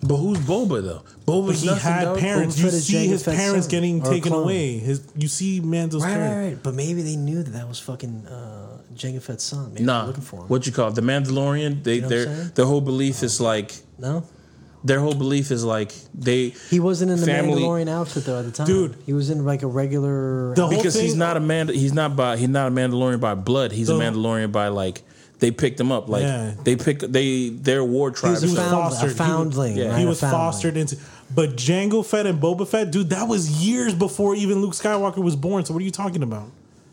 But 0.02 0.16
who's 0.16 0.38
Boba 0.38 0.82
though? 0.82 1.02
But 1.26 1.32
Boba's 1.32 1.60
he 1.60 1.66
nothing, 1.68 1.82
had 1.92 2.04
dog. 2.04 2.18
parents. 2.18 2.56
Boba 2.58 2.64
You 2.64 2.70
see 2.70 3.06
his 3.06 3.22
parents 3.22 3.66
son, 3.66 3.70
getting 3.70 4.02
taken 4.02 4.32
away. 4.32 4.78
His 4.78 5.02
you 5.16 5.28
see 5.28 5.60
Mando's 5.60 6.02
Right, 6.02 6.14
parents. 6.14 6.36
right, 6.36 6.44
right. 6.54 6.62
But 6.62 6.74
maybe 6.74 7.02
they 7.02 7.16
knew 7.16 7.42
that 7.42 7.50
that 7.52 7.68
was 7.68 7.78
fucking 7.80 8.26
uh, 8.26 8.78
Jango 8.94 9.20
Fett's 9.22 9.44
son. 9.44 9.74
Maybe 9.74 9.84
Nah, 9.84 10.06
looking 10.06 10.22
for 10.22 10.40
him. 10.40 10.48
what 10.48 10.66
you 10.66 10.72
call 10.72 10.88
it? 10.88 10.94
the 10.94 11.02
Mandalorian? 11.02 11.84
They 11.84 11.96
You 11.96 12.00
know 12.02 12.08
their 12.08 12.26
their 12.26 12.64
whole 12.64 12.80
belief 12.80 13.22
is 13.22 13.40
like 13.42 13.74
No, 13.98 14.24
their 14.82 15.00
whole 15.00 15.14
belief 15.14 15.50
is 15.50 15.64
like 15.64 15.92
they 16.14 16.54
he 16.70 16.80
wasn't 16.80 17.10
in 17.10 17.20
the 17.20 17.26
Family- 17.26 17.60
Mandalorian 17.62 17.88
outfit 17.90 18.24
though 18.24 18.38
at 18.38 18.46
the 18.46 18.52
time, 18.52 18.66
Dude. 18.66 18.96
He 19.04 19.12
was 19.12 19.28
in 19.28 19.44
like 19.44 19.62
a 19.62 19.66
regular. 19.66 20.54
The 20.54 20.66
whole 20.66 20.76
because 20.76 20.94
he's 20.94 21.14
not 21.14 21.36
a 21.36 21.40
man. 21.40 21.68
He's 21.68 21.92
not 21.92 22.16
by. 22.16 22.38
He's 22.38 22.48
not 22.48 22.68
a 22.68 22.70
Mandalorian 22.70 23.20
by 23.20 23.34
blood. 23.34 23.72
He's 23.72 23.90
a 23.90 23.92
Mandalorian 23.92 24.50
by 24.50 24.68
like 24.68 25.02
they 25.40 25.50
picked 25.50 25.80
him 25.80 25.90
up. 25.90 26.08
Like 26.08 26.22
Yeah. 26.22 26.54
they 26.64 26.76
pick 26.76 27.00
they 27.00 27.48
their 27.48 27.84
war 27.84 28.10
he 28.10 28.14
tribe. 28.16 28.32
was 28.32 28.44
a, 28.44 28.46
was 28.46 28.56
found, 28.56 28.70
fostered. 28.70 29.20
a 29.20 29.24
He 29.24 29.32
was- 29.32 29.76
yeah. 29.76 29.98
he 29.98 30.06
was 30.06 30.20
foundling. 30.20 30.40
fostered 30.40 30.76
into. 30.76 30.96
But 31.34 31.56
Jango 31.56 32.04
Fett 32.04 32.26
and 32.26 32.40
Boba 32.40 32.66
Fett, 32.66 32.90
dude, 32.90 33.10
that 33.10 33.28
was 33.28 33.64
years 33.64 33.94
before 33.94 34.34
even 34.34 34.60
Luke 34.60 34.72
Skywalker 34.72 35.18
was 35.22 35.36
born. 35.36 35.64
So 35.64 35.72
what 35.74 35.80
are 35.80 35.84
you 35.84 35.90
talking 35.92 36.22
about? 36.22 36.48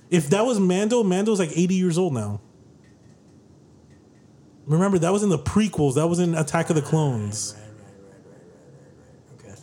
If 0.10 0.30
that 0.30 0.46
was 0.46 0.60
Mando, 0.60 1.04
Mando's 1.04 1.40
like 1.40 1.52
80 1.56 1.76
years 1.76 1.98
old 1.98 2.14
now. 2.14 2.40
Remember, 4.66 5.00
that 5.00 5.12
was 5.14 5.24
in 5.24 5.30
the 5.30 5.40
prequels. 5.40 5.96
That 5.96 6.08
was 6.08 6.20
in 6.20 6.36
Attack 6.36 6.70
of 6.70 6.76
the 6.76 6.82
Clones. 6.82 7.56
Okay. 7.58 7.64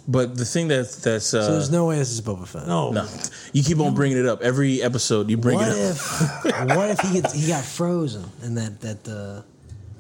But 0.07 0.37
the 0.37 0.45
thing 0.45 0.69
that 0.69 0.91
that's 1.03 1.33
uh, 1.35 1.45
So 1.47 1.53
there's 1.53 1.71
no 1.71 1.87
way 1.87 1.97
this 1.99 2.11
is 2.11 2.21
Boba 2.21 2.47
Fett. 2.47 2.67
No. 2.67 2.91
no, 2.91 3.07
you 3.53 3.63
keep 3.63 3.79
on 3.81 3.95
bringing 3.95 4.19
it 4.19 4.27
up 4.27 4.43
every 4.43 4.83
episode. 4.83 5.31
You 5.31 5.37
bring 5.37 5.59
What 5.59 5.69
it 5.69 5.73
up. 5.73 5.97
if? 5.97 6.45
what 6.77 6.91
if 6.91 7.01
he 7.01 7.13
gets, 7.21 7.33
he 7.33 7.49
got 7.49 7.65
frozen 7.65 8.25
in 8.43 8.55
that 8.57 8.81
that 8.83 9.09
uh, 9.09 9.43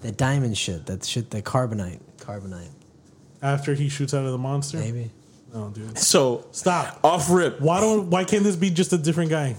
that 0.02 0.16
diamond 0.16 0.56
shit, 0.58 0.86
that 0.86 1.04
shit, 1.04 1.30
that 1.30 1.44
carbonite, 1.44 2.00
carbonite, 2.18 2.68
After 3.42 3.74
he 3.74 3.88
shoots 3.88 4.12
out 4.14 4.24
of 4.26 4.32
the 4.32 4.38
monster? 4.38 4.78
maybe. 4.78 5.10
No, 5.54 5.70
dude. 5.70 5.96
So 5.96 6.44
Stop. 6.50 6.98
off 7.04 7.30
rip. 7.30 7.60
Why 7.60 7.80
don't? 7.80 8.10
Why 8.10 8.24
can't 8.24 8.42
this 8.42 8.56
be 8.56 8.70
just 8.70 8.92
a 8.92 8.98
different 8.98 9.30
guy? 9.30 9.54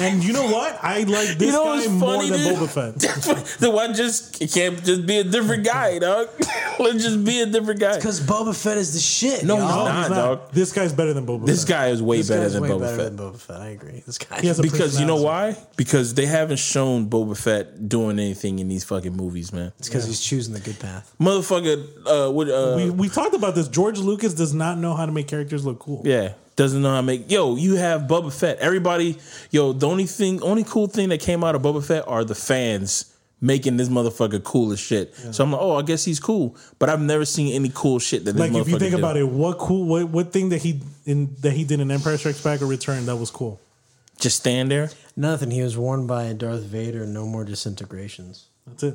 and 0.00 0.22
you 0.24 0.32
know 0.32 0.46
what? 0.50 0.76
I 0.82 1.04
like 1.04 1.38
this 1.38 1.42
You 1.42 1.52
know 1.52 1.64
guy 1.64 1.76
what's 1.76 1.88
more 1.88 2.14
funny, 2.16 2.30
than 2.30 2.38
dude? 2.40 2.56
Boba 2.58 2.68
Fett. 2.68 3.58
then 3.60 3.72
why 3.72 3.92
just 3.92 4.42
it 4.42 4.50
can't 4.52 4.82
just 4.84 5.06
be 5.06 5.18
a 5.18 5.24
different 5.24 5.64
guy, 5.64 6.00
dog? 6.00 6.28
Let's 6.80 7.04
just 7.04 7.24
be 7.24 7.40
a 7.40 7.46
different 7.46 7.78
guy. 7.78 7.94
Because 7.96 8.20
Boba 8.20 8.52
Fett 8.60 8.78
is 8.78 8.94
the 8.94 8.98
shit. 8.98 9.44
No, 9.44 9.58
y'all. 9.58 9.66
he's 9.66 9.76
No, 9.76 9.84
not, 9.84 9.98
he's 10.08 10.16
dog. 10.16 10.52
This 10.52 10.72
guy's 10.72 10.92
better 10.92 11.12
than 11.14 11.24
Boba. 11.24 11.38
Fett. 11.40 11.46
This 11.46 11.60
Fett. 11.62 11.68
guy 11.68 11.86
is 11.88 12.02
way 12.02 12.16
This 12.16 12.28
better 12.28 12.42
guy's 12.42 12.52
than 12.54 12.62
way 12.64 12.68
Boba 12.70 12.80
better 12.80 12.96
Fett. 12.96 13.16
than 13.16 13.30
Boba 13.32 13.38
Fett. 13.38 13.60
I 13.60 13.68
agree. 13.68 14.02
This 14.04 14.18
guy. 14.18 14.40
He 14.40 14.48
has 14.48 14.58
a 14.58 14.62
Because 14.62 14.98
you 14.98 15.06
know 15.06 15.22
why? 15.22 15.56
Because 15.76 16.14
they 16.14 16.26
haven't 16.26 16.58
shown 16.58 17.08
Boba 17.08 17.36
Fett 17.36 17.88
doing 17.88 18.18
anything 18.18 18.58
in 18.58 18.66
these 18.66 18.82
fucking 18.82 19.16
movies, 19.16 19.52
man. 19.52 19.72
It's 19.78 19.88
because 19.88 20.06
he's 20.06 20.20
choosing 20.20 20.52
the 20.52 20.60
good 20.60 20.80
path. 20.80 21.14
Motherfucker, 21.20 21.86
uh, 22.06 22.32
what, 22.32 22.48
uh, 22.50 22.74
We 22.76 22.90
we 22.90 23.08
talked 23.08 23.34
about 23.34 23.54
this. 23.54 23.68
George 23.68 23.98
Lucas 23.98 24.34
does 24.34 24.52
not 24.52 24.78
know 24.78 24.94
how 24.94 25.06
to 25.06 25.11
make 25.12 25.28
characters 25.28 25.64
look 25.64 25.78
cool. 25.78 26.02
yeah, 26.04 26.32
doesn't 26.56 26.82
know 26.82 26.90
how 26.90 26.96
to 26.96 27.02
make. 27.02 27.30
Yo, 27.30 27.56
you 27.56 27.76
have 27.76 28.02
Boba 28.02 28.32
Fett. 28.32 28.58
Everybody, 28.58 29.18
yo, 29.50 29.72
the 29.72 29.88
only 29.88 30.06
thing, 30.06 30.42
only 30.42 30.64
cool 30.64 30.86
thing 30.86 31.08
that 31.10 31.20
came 31.20 31.42
out 31.44 31.54
of 31.54 31.62
Boba 31.62 31.84
Fett 31.84 32.06
are 32.06 32.24
the 32.24 32.34
fans 32.34 33.14
making 33.40 33.76
this 33.76 33.88
motherfucker 33.88 34.42
cool 34.44 34.70
as 34.72 34.78
shit. 34.78 35.14
So 35.32 35.42
I'm 35.42 35.50
like, 35.50 35.60
oh, 35.60 35.76
I 35.76 35.82
guess 35.82 36.04
he's 36.04 36.20
cool, 36.20 36.56
but 36.78 36.88
I've 36.88 37.00
never 37.00 37.24
seen 37.24 37.52
any 37.54 37.70
cool 37.74 37.98
shit 37.98 38.24
that 38.24 38.32
this 38.32 38.40
Like 38.40 38.52
if 38.60 38.68
you 38.68 38.78
think 38.78 38.92
do. 38.92 38.98
about 38.98 39.16
it, 39.16 39.28
what 39.28 39.58
cool 39.58 39.84
what 39.84 40.08
what 40.08 40.32
thing 40.32 40.50
that 40.50 40.62
he 40.62 40.80
in 41.04 41.34
that 41.40 41.52
he 41.52 41.64
did 41.64 41.80
in 41.80 41.90
Empire 41.90 42.16
Strikes 42.16 42.40
Back 42.42 42.62
or 42.62 42.66
Return 42.66 43.06
that 43.06 43.16
was 43.16 43.30
cool? 43.30 43.60
just 44.20 44.36
stand 44.36 44.70
there. 44.70 44.88
Nothing. 45.16 45.50
He 45.50 45.62
was 45.62 45.76
warned 45.76 46.06
by 46.06 46.32
Darth 46.32 46.62
Vader. 46.62 47.04
No 47.06 47.26
more 47.26 47.44
disintegrations. 47.44 48.46
That's 48.68 48.84
it. 48.84 48.94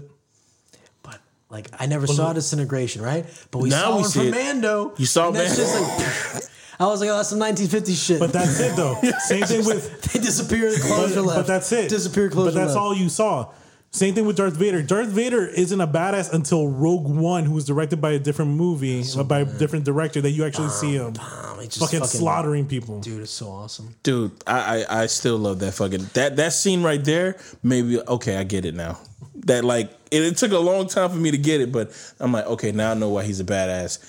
But 1.49 1.55
like, 1.55 1.67
I 1.79 1.85
never 1.85 2.07
saw 2.07 2.33
disintegration, 2.33 3.01
right? 3.01 3.25
But 3.51 3.59
we 3.59 3.69
Now 3.69 3.81
saw 3.83 3.89
we 3.95 4.01
one 4.01 4.09
see 4.09 4.19
from 4.19 4.27
it. 4.27 4.31
Mando. 4.31 4.93
You 4.97 5.05
saw 5.05 5.31
that's 5.31 5.57
Mando. 5.57 5.63
just 5.63 6.33
like. 6.33 6.43
I 6.79 6.85
was 6.85 6.99
like, 7.01 7.09
oh, 7.09 7.15
that's 7.15 7.29
some 7.29 7.39
1950 7.39 7.93
shit. 7.93 8.19
But 8.19 8.31
that's 8.31 8.59
it 8.59 8.75
though. 8.75 8.95
Same 9.19 9.43
thing 9.45 9.65
with 9.65 10.01
they 10.13 10.19
disappear. 10.19 10.71
but, 10.71 10.81
Closure 10.81 11.21
left. 11.21 11.39
but 11.39 11.47
that's 11.47 11.71
it. 11.71 11.89
Disappear. 11.89 12.29
Closure 12.29 12.51
But 12.51 12.53
that's 12.53 12.75
left. 12.75 12.79
all 12.79 12.95
you 12.95 13.09
saw. 13.09 13.51
Same 13.89 14.13
thing 14.13 14.25
with 14.25 14.35
Darth 14.35 14.55
Vader. 14.55 14.83
Darth 14.83 15.07
Vader 15.07 15.47
isn't 15.47 15.79
a 15.79 15.87
badass 15.87 16.31
until 16.33 16.67
Rogue 16.67 17.07
One, 17.07 17.45
who 17.45 17.53
was 17.53 17.65
directed 17.65 18.01
by 18.01 18.11
a 18.11 18.19
different 18.19 18.51
movie, 18.51 19.01
or 19.15 19.21
uh, 19.21 19.23
by 19.23 19.39
a 19.39 19.45
different 19.45 19.85
director, 19.85 20.19
that 20.21 20.31
you 20.31 20.45
actually 20.45 20.69
see 20.69 20.93
him 20.93 21.13
he 21.61 21.67
just 21.67 21.79
fucking, 21.79 22.05
slaughtering 22.05 22.65
people. 22.67 22.99
Dude, 22.99 23.21
it's 23.21 23.31
so 23.31 23.49
awesome. 23.49 23.95
Dude, 24.03 24.31
I, 24.45 24.83
I 24.85 25.03
I 25.03 25.05
still 25.07 25.37
love 25.37 25.59
that 25.59 25.73
fucking 25.73 26.09
that 26.13 26.35
that 26.37 26.53
scene 26.53 26.83
right 26.83 27.03
there. 27.03 27.37
Maybe 27.63 27.99
okay, 27.99 28.37
I 28.37 28.43
get 28.43 28.65
it 28.65 28.75
now. 28.75 28.99
That 29.47 29.65
like 29.65 29.91
it, 30.11 30.23
it 30.23 30.37
took 30.37 30.51
a 30.51 30.59
long 30.59 30.87
time 30.87 31.09
for 31.09 31.17
me 31.17 31.31
to 31.31 31.37
get 31.37 31.61
it, 31.61 31.71
but 31.71 31.91
I'm 32.19 32.31
like, 32.31 32.45
okay, 32.45 32.71
now 32.71 32.91
I 32.91 32.93
know 32.93 33.09
why 33.09 33.23
he's 33.23 33.39
a 33.39 33.45
badass. 33.45 33.99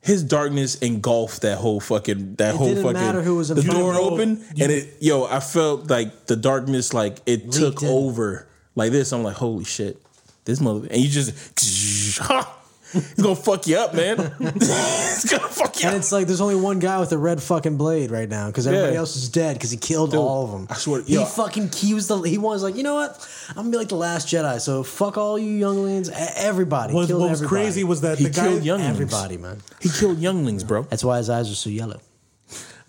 His 0.00 0.22
darkness 0.22 0.76
engulfed 0.76 1.42
that 1.42 1.58
whole 1.58 1.80
fucking 1.80 2.36
that 2.36 2.54
whole 2.54 2.68
didn't 2.68 2.84
fucking 2.84 3.00
matter 3.00 3.22
who 3.22 3.36
was 3.36 3.50
in 3.50 3.56
the 3.56 3.62
door 3.62 3.94
him. 3.94 4.00
open 4.00 4.44
and 4.60 4.70
it 4.72 4.96
yo 5.00 5.24
I 5.24 5.40
felt 5.40 5.90
like 5.90 6.26
the 6.26 6.36
darkness 6.36 6.94
like 6.94 7.18
it 7.26 7.50
took 7.50 7.82
in. 7.82 7.88
over 7.88 8.46
like 8.74 8.92
this. 8.92 9.12
I'm 9.12 9.22
like, 9.22 9.36
holy 9.36 9.64
shit, 9.64 10.00
this 10.44 10.60
mother 10.60 10.86
and 10.90 11.00
you 11.00 11.08
just 11.08 11.32
he's 12.92 13.14
gonna 13.14 13.34
fuck 13.36 13.66
you 13.66 13.76
up, 13.78 13.94
man. 13.94 14.16
he's 14.54 15.24
gonna 15.30 15.48
fuck 15.48 15.80
you 15.80 15.86
And 15.86 15.94
up. 15.94 16.00
it's 16.00 16.12
like 16.12 16.26
there's 16.26 16.40
only 16.40 16.54
one 16.56 16.78
guy 16.78 16.98
with 17.00 17.12
a 17.12 17.18
red 17.18 17.42
fucking 17.42 17.76
blade 17.76 18.10
right 18.10 18.28
now 18.28 18.46
because 18.46 18.66
everybody 18.66 18.92
Yeah. 18.94 18.98
else 19.00 19.16
is 19.16 19.28
dead 19.28 19.54
because 19.54 19.70
he 19.70 19.76
killed 19.76 20.14
all 20.14 20.44
of 20.44 20.50
them. 20.52 20.66
I 20.70 20.74
swear- 20.74 21.02
he 21.02 21.14
yo. 21.14 21.24
fucking 21.24 21.70
he 21.72 21.94
was 21.94 22.06
the 22.08 22.18
he 22.22 22.38
was 22.38 22.62
like 22.62 22.76
you 22.76 22.82
know 22.82 22.94
what 22.94 23.28
I'm 23.50 23.56
gonna 23.56 23.70
be 23.70 23.76
like 23.78 23.88
the 23.88 23.96
last 23.96 24.28
Jedi 24.28 24.60
so 24.60 24.82
fuck 24.82 25.16
all 25.18 25.38
you 25.38 25.50
younglings 25.52 26.08
e- 26.10 26.12
everybody 26.36 26.94
What, 26.94 27.08
killed 27.08 27.20
what 27.22 27.30
was 27.30 27.42
everybody. 27.42 27.64
crazy 27.64 27.84
was 27.84 28.00
that 28.02 28.18
He 28.18 28.24
the 28.24 28.30
guy, 28.30 28.48
killed 28.48 28.64
younglings. 28.64 28.90
everybody 28.94 29.36
man 29.36 29.60
He 29.80 29.88
killed 29.88 30.18
younglings, 30.18 30.64
bro. 30.64 30.82
that's 30.82 31.04
why 31.04 31.18
his 31.18 31.28
eyes 31.30 31.50
are 31.50 31.54
so 31.54 31.70
yellow 31.70 32.00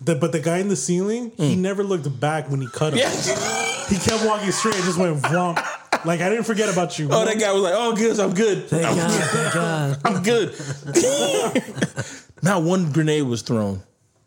the, 0.00 0.14
but 0.14 0.30
the 0.30 0.38
guy 0.38 0.58
in 0.58 0.68
the 0.68 0.76
ceiling, 0.76 1.32
he 1.36 1.56
mm. 1.56 1.58
never 1.58 1.82
looked 1.82 2.20
back 2.20 2.48
when 2.48 2.60
he 2.60 2.68
cut 2.68 2.92
him. 2.92 3.00
Yeah. 3.00 3.10
He 3.88 3.96
kept 3.98 4.24
walking 4.24 4.52
straight 4.52 4.76
and 4.76 4.84
just 4.84 4.96
went 4.96 5.20
vomp. 5.22 5.58
Like 6.08 6.22
I 6.22 6.30
didn't 6.30 6.44
forget 6.44 6.72
about 6.72 6.98
you. 6.98 7.10
Oh, 7.12 7.22
that 7.26 7.38
guy 7.38 7.52
was 7.52 7.62
like, 7.62 7.74
"Oh, 7.76 7.94
good, 7.94 8.18
I'm 8.18 8.32
good, 8.32 8.66
thank 8.70 8.86
I'm, 8.86 8.96
God 8.96 9.10
thank 9.30 9.52
God 9.52 10.00
I'm 10.06 10.22
good." 10.22 10.54
Not 12.42 12.62
one 12.62 12.92
grenade 12.92 13.24
was 13.24 13.42
thrown. 13.42 13.82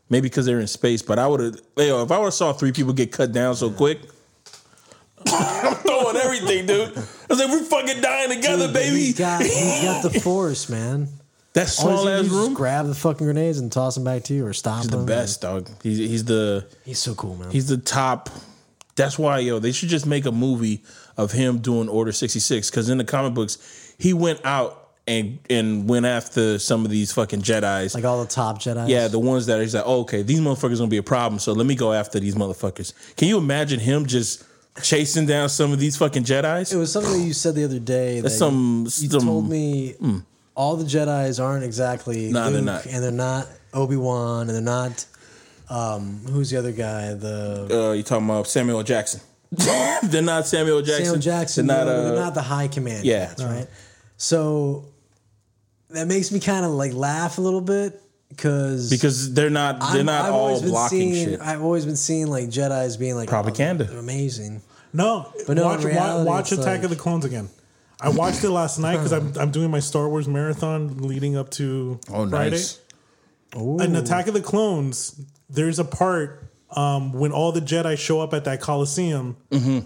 Maybe 0.07 0.29
because 0.29 0.45
they're 0.45 0.59
in 0.59 0.67
space, 0.67 1.01
but 1.01 1.17
I 1.17 1.25
would 1.25 1.39
have. 1.39 1.55
Yo, 1.77 2.03
if 2.03 2.11
I 2.11 2.19
would 2.19 2.25
have 2.25 2.33
saw 2.35 2.53
three 2.53 2.71
people 2.71 2.93
get 2.93 3.11
cut 3.11 3.31
down 3.31 3.55
so 3.55 3.71
quick, 3.71 3.99
I'm 5.25 5.73
throwing 5.77 6.17
everything, 6.17 6.67
dude. 6.67 6.89
I 6.95 7.01
was 7.29 7.39
like, 7.39 7.49
"We're 7.49 7.63
fucking 7.63 7.99
dying 7.99 8.29
together, 8.29 8.65
Dude, 8.67 8.73
baby." 8.75 8.97
he's 8.97 9.17
got 9.17 9.41
he's 9.41 9.81
got 9.83 10.03
the 10.03 10.19
force 10.19 10.69
man 10.69 11.07
that 11.53 11.63
all 11.63 11.67
small 11.67 12.05
he's 12.05 12.07
ass 12.07 12.17
gonna 12.17 12.29
do 12.29 12.35
room. 12.35 12.45
just 12.49 12.57
grab 12.57 12.85
the 12.85 12.93
fucking 12.93 13.25
grenades 13.25 13.57
and 13.57 13.71
toss 13.71 13.95
them 13.95 14.03
back 14.03 14.21
to 14.25 14.35
you 14.35 14.45
or 14.45 14.53
stop 14.53 14.83
He's 14.83 14.91
the 14.91 14.97
them 14.97 15.07
best, 15.07 15.41
dog. 15.41 15.67
He's 15.81 15.97
he's 15.97 16.25
the 16.25 16.67
he's 16.85 16.99
so 16.99 17.15
cool 17.15 17.37
man 17.37 17.49
he's 17.49 17.65
the 17.67 17.77
top. 17.77 18.29
That's 18.97 19.17
why, 19.17 19.39
yo, 19.39 19.57
they 19.57 19.71
should 19.71 19.89
just 19.89 20.05
make 20.05 20.27
a 20.27 20.31
movie 20.31 20.83
of 21.17 21.31
him 21.31 21.59
doing 21.59 21.89
Order 21.89 22.11
sixty 22.11 22.39
six. 22.39 22.69
Because 22.69 22.89
in 22.89 22.97
the 22.97 23.03
comic 23.05 23.33
books, 23.33 23.57
he 23.97 24.13
went 24.13 24.39
out 24.45 24.77
and 25.07 25.39
and 25.49 25.89
went 25.89 26.05
after 26.05 26.59
some 26.59 26.85
of 26.85 26.91
these 26.91 27.11
fucking 27.11 27.41
Jedi's. 27.41 27.95
like 27.95 28.05
all 28.05 28.21
the 28.23 28.29
top 28.29 28.59
Jedi's. 28.61 28.89
Yeah, 28.89 29.07
the 29.07 29.19
ones 29.19 29.47
that 29.47 29.59
are 29.59 29.61
he's 29.61 29.73
like, 29.75 29.83
oh, 29.85 30.01
okay, 30.01 30.21
these 30.21 30.39
motherfuckers 30.39 30.77
gonna 30.77 30.87
be 30.89 30.97
a 30.97 31.03
problem, 31.03 31.39
so 31.39 31.53
let 31.53 31.65
me 31.65 31.75
go 31.75 31.91
after 31.93 32.19
these 32.19 32.35
motherfuckers. 32.35 32.93
Can 33.17 33.27
you 33.27 33.37
imagine 33.37 33.79
him 33.79 34.05
just 34.05 34.43
chasing 34.83 35.25
down 35.25 35.49
some 35.49 35.73
of 35.73 35.79
these 35.79 35.97
fucking 35.97 36.23
Jedi's? 36.23 36.71
It 36.71 36.77
was 36.77 36.91
something 36.91 37.11
that 37.13 37.19
you 37.25 37.33
said 37.33 37.55
the 37.55 37.63
other 37.65 37.79
day. 37.79 38.21
That's 38.21 38.35
that 38.35 38.39
some- 38.39 38.79
You, 38.87 39.03
you 39.05 39.09
some- 39.09 39.21
told 39.27 39.49
me 39.49 39.95
all 40.55 40.75
the 40.77 40.85
Jedi's 40.85 41.39
aren't 41.39 41.63
exactly 41.65 42.31
Nah, 42.31 42.45
Luke, 42.45 42.53
they're 42.53 42.61
not. 42.61 42.85
and 42.85 43.03
they're 43.03 43.11
not 43.11 43.47
Obi 43.73 43.95
Wan, 43.97 44.41
and 44.47 44.55
they're 44.55 44.61
not. 44.61 45.05
Um, 45.69 46.21
who's 46.29 46.49
the 46.49 46.57
other 46.57 46.71
guy? 46.73 47.13
The 47.13 47.67
Uh, 47.89 47.91
you 47.93 48.03
talking 48.03 48.25
about 48.25 48.47
Samuel 48.47 48.83
Jackson? 48.83 49.21
they're 50.03 50.21
not 50.21 50.47
Samuel 50.47 50.81
Jackson. 50.81 51.05
Samuel 51.05 51.21
Jackson. 51.21 51.67
They're 51.67 51.85
not. 51.85 51.91
no, 51.91 51.99
uh, 51.99 52.03
they're 52.03 52.15
not 52.15 52.33
the 52.33 52.41
High 52.41 52.67
Command. 52.67 53.05
yeah. 53.05 53.27
cats, 53.27 53.43
right. 53.43 53.67
So 54.17 54.85
that 55.89 56.07
makes 56.07 56.31
me 56.31 56.39
kind 56.39 56.65
of 56.65 56.71
like 56.71 56.93
laugh 56.93 57.37
a 57.37 57.41
little 57.41 57.61
bit 57.61 58.01
because 58.29 58.89
because 58.89 59.33
they're 59.33 59.49
not. 59.49 59.93
They're 59.93 60.03
not 60.03 60.29
all 60.29 60.61
blocking 60.61 61.13
seeing, 61.13 61.29
shit. 61.31 61.41
I've 61.41 61.61
always 61.61 61.85
been 61.85 61.97
seeing 61.97 62.27
like 62.27 62.45
Jedi's 62.45 62.95
being 62.95 63.15
like 63.15 63.27
Propaganda. 63.27 63.89
oh, 63.91 63.97
amazing. 63.97 64.61
No, 64.93 65.31
But 65.47 65.55
no, 65.55 65.63
watch, 65.63 65.83
reality, 65.83 66.27
watch 66.27 66.51
it's 66.51 66.61
Attack 66.61 66.77
like- 66.77 66.83
of 66.83 66.89
the 66.89 66.95
Clones 66.97 67.23
again. 67.25 67.49
I 68.03 68.09
watched 68.09 68.43
it 68.43 68.49
last 68.49 68.79
night 68.79 68.97
because 68.97 69.13
I'm 69.13 69.33
I'm 69.37 69.51
doing 69.51 69.69
my 69.69 69.79
Star 69.79 70.09
Wars 70.09 70.27
marathon 70.27 70.97
leading 70.97 71.37
up 71.37 71.51
to 71.51 71.99
oh, 72.09 72.27
Friday. 72.27 72.51
nice. 72.51 72.79
In 73.53 73.95
Attack 73.95 74.27
of 74.27 74.33
the 74.33 74.41
Clones, 74.41 75.21
there's 75.49 75.77
a 75.77 75.83
part 75.85 76.50
um, 76.75 77.13
when 77.13 77.31
all 77.31 77.51
the 77.51 77.61
Jedi 77.61 77.97
show 77.97 78.21
up 78.21 78.33
at 78.33 78.45
that 78.45 78.61
Coliseum. 78.61 79.37
Mm-hmm. 79.51 79.79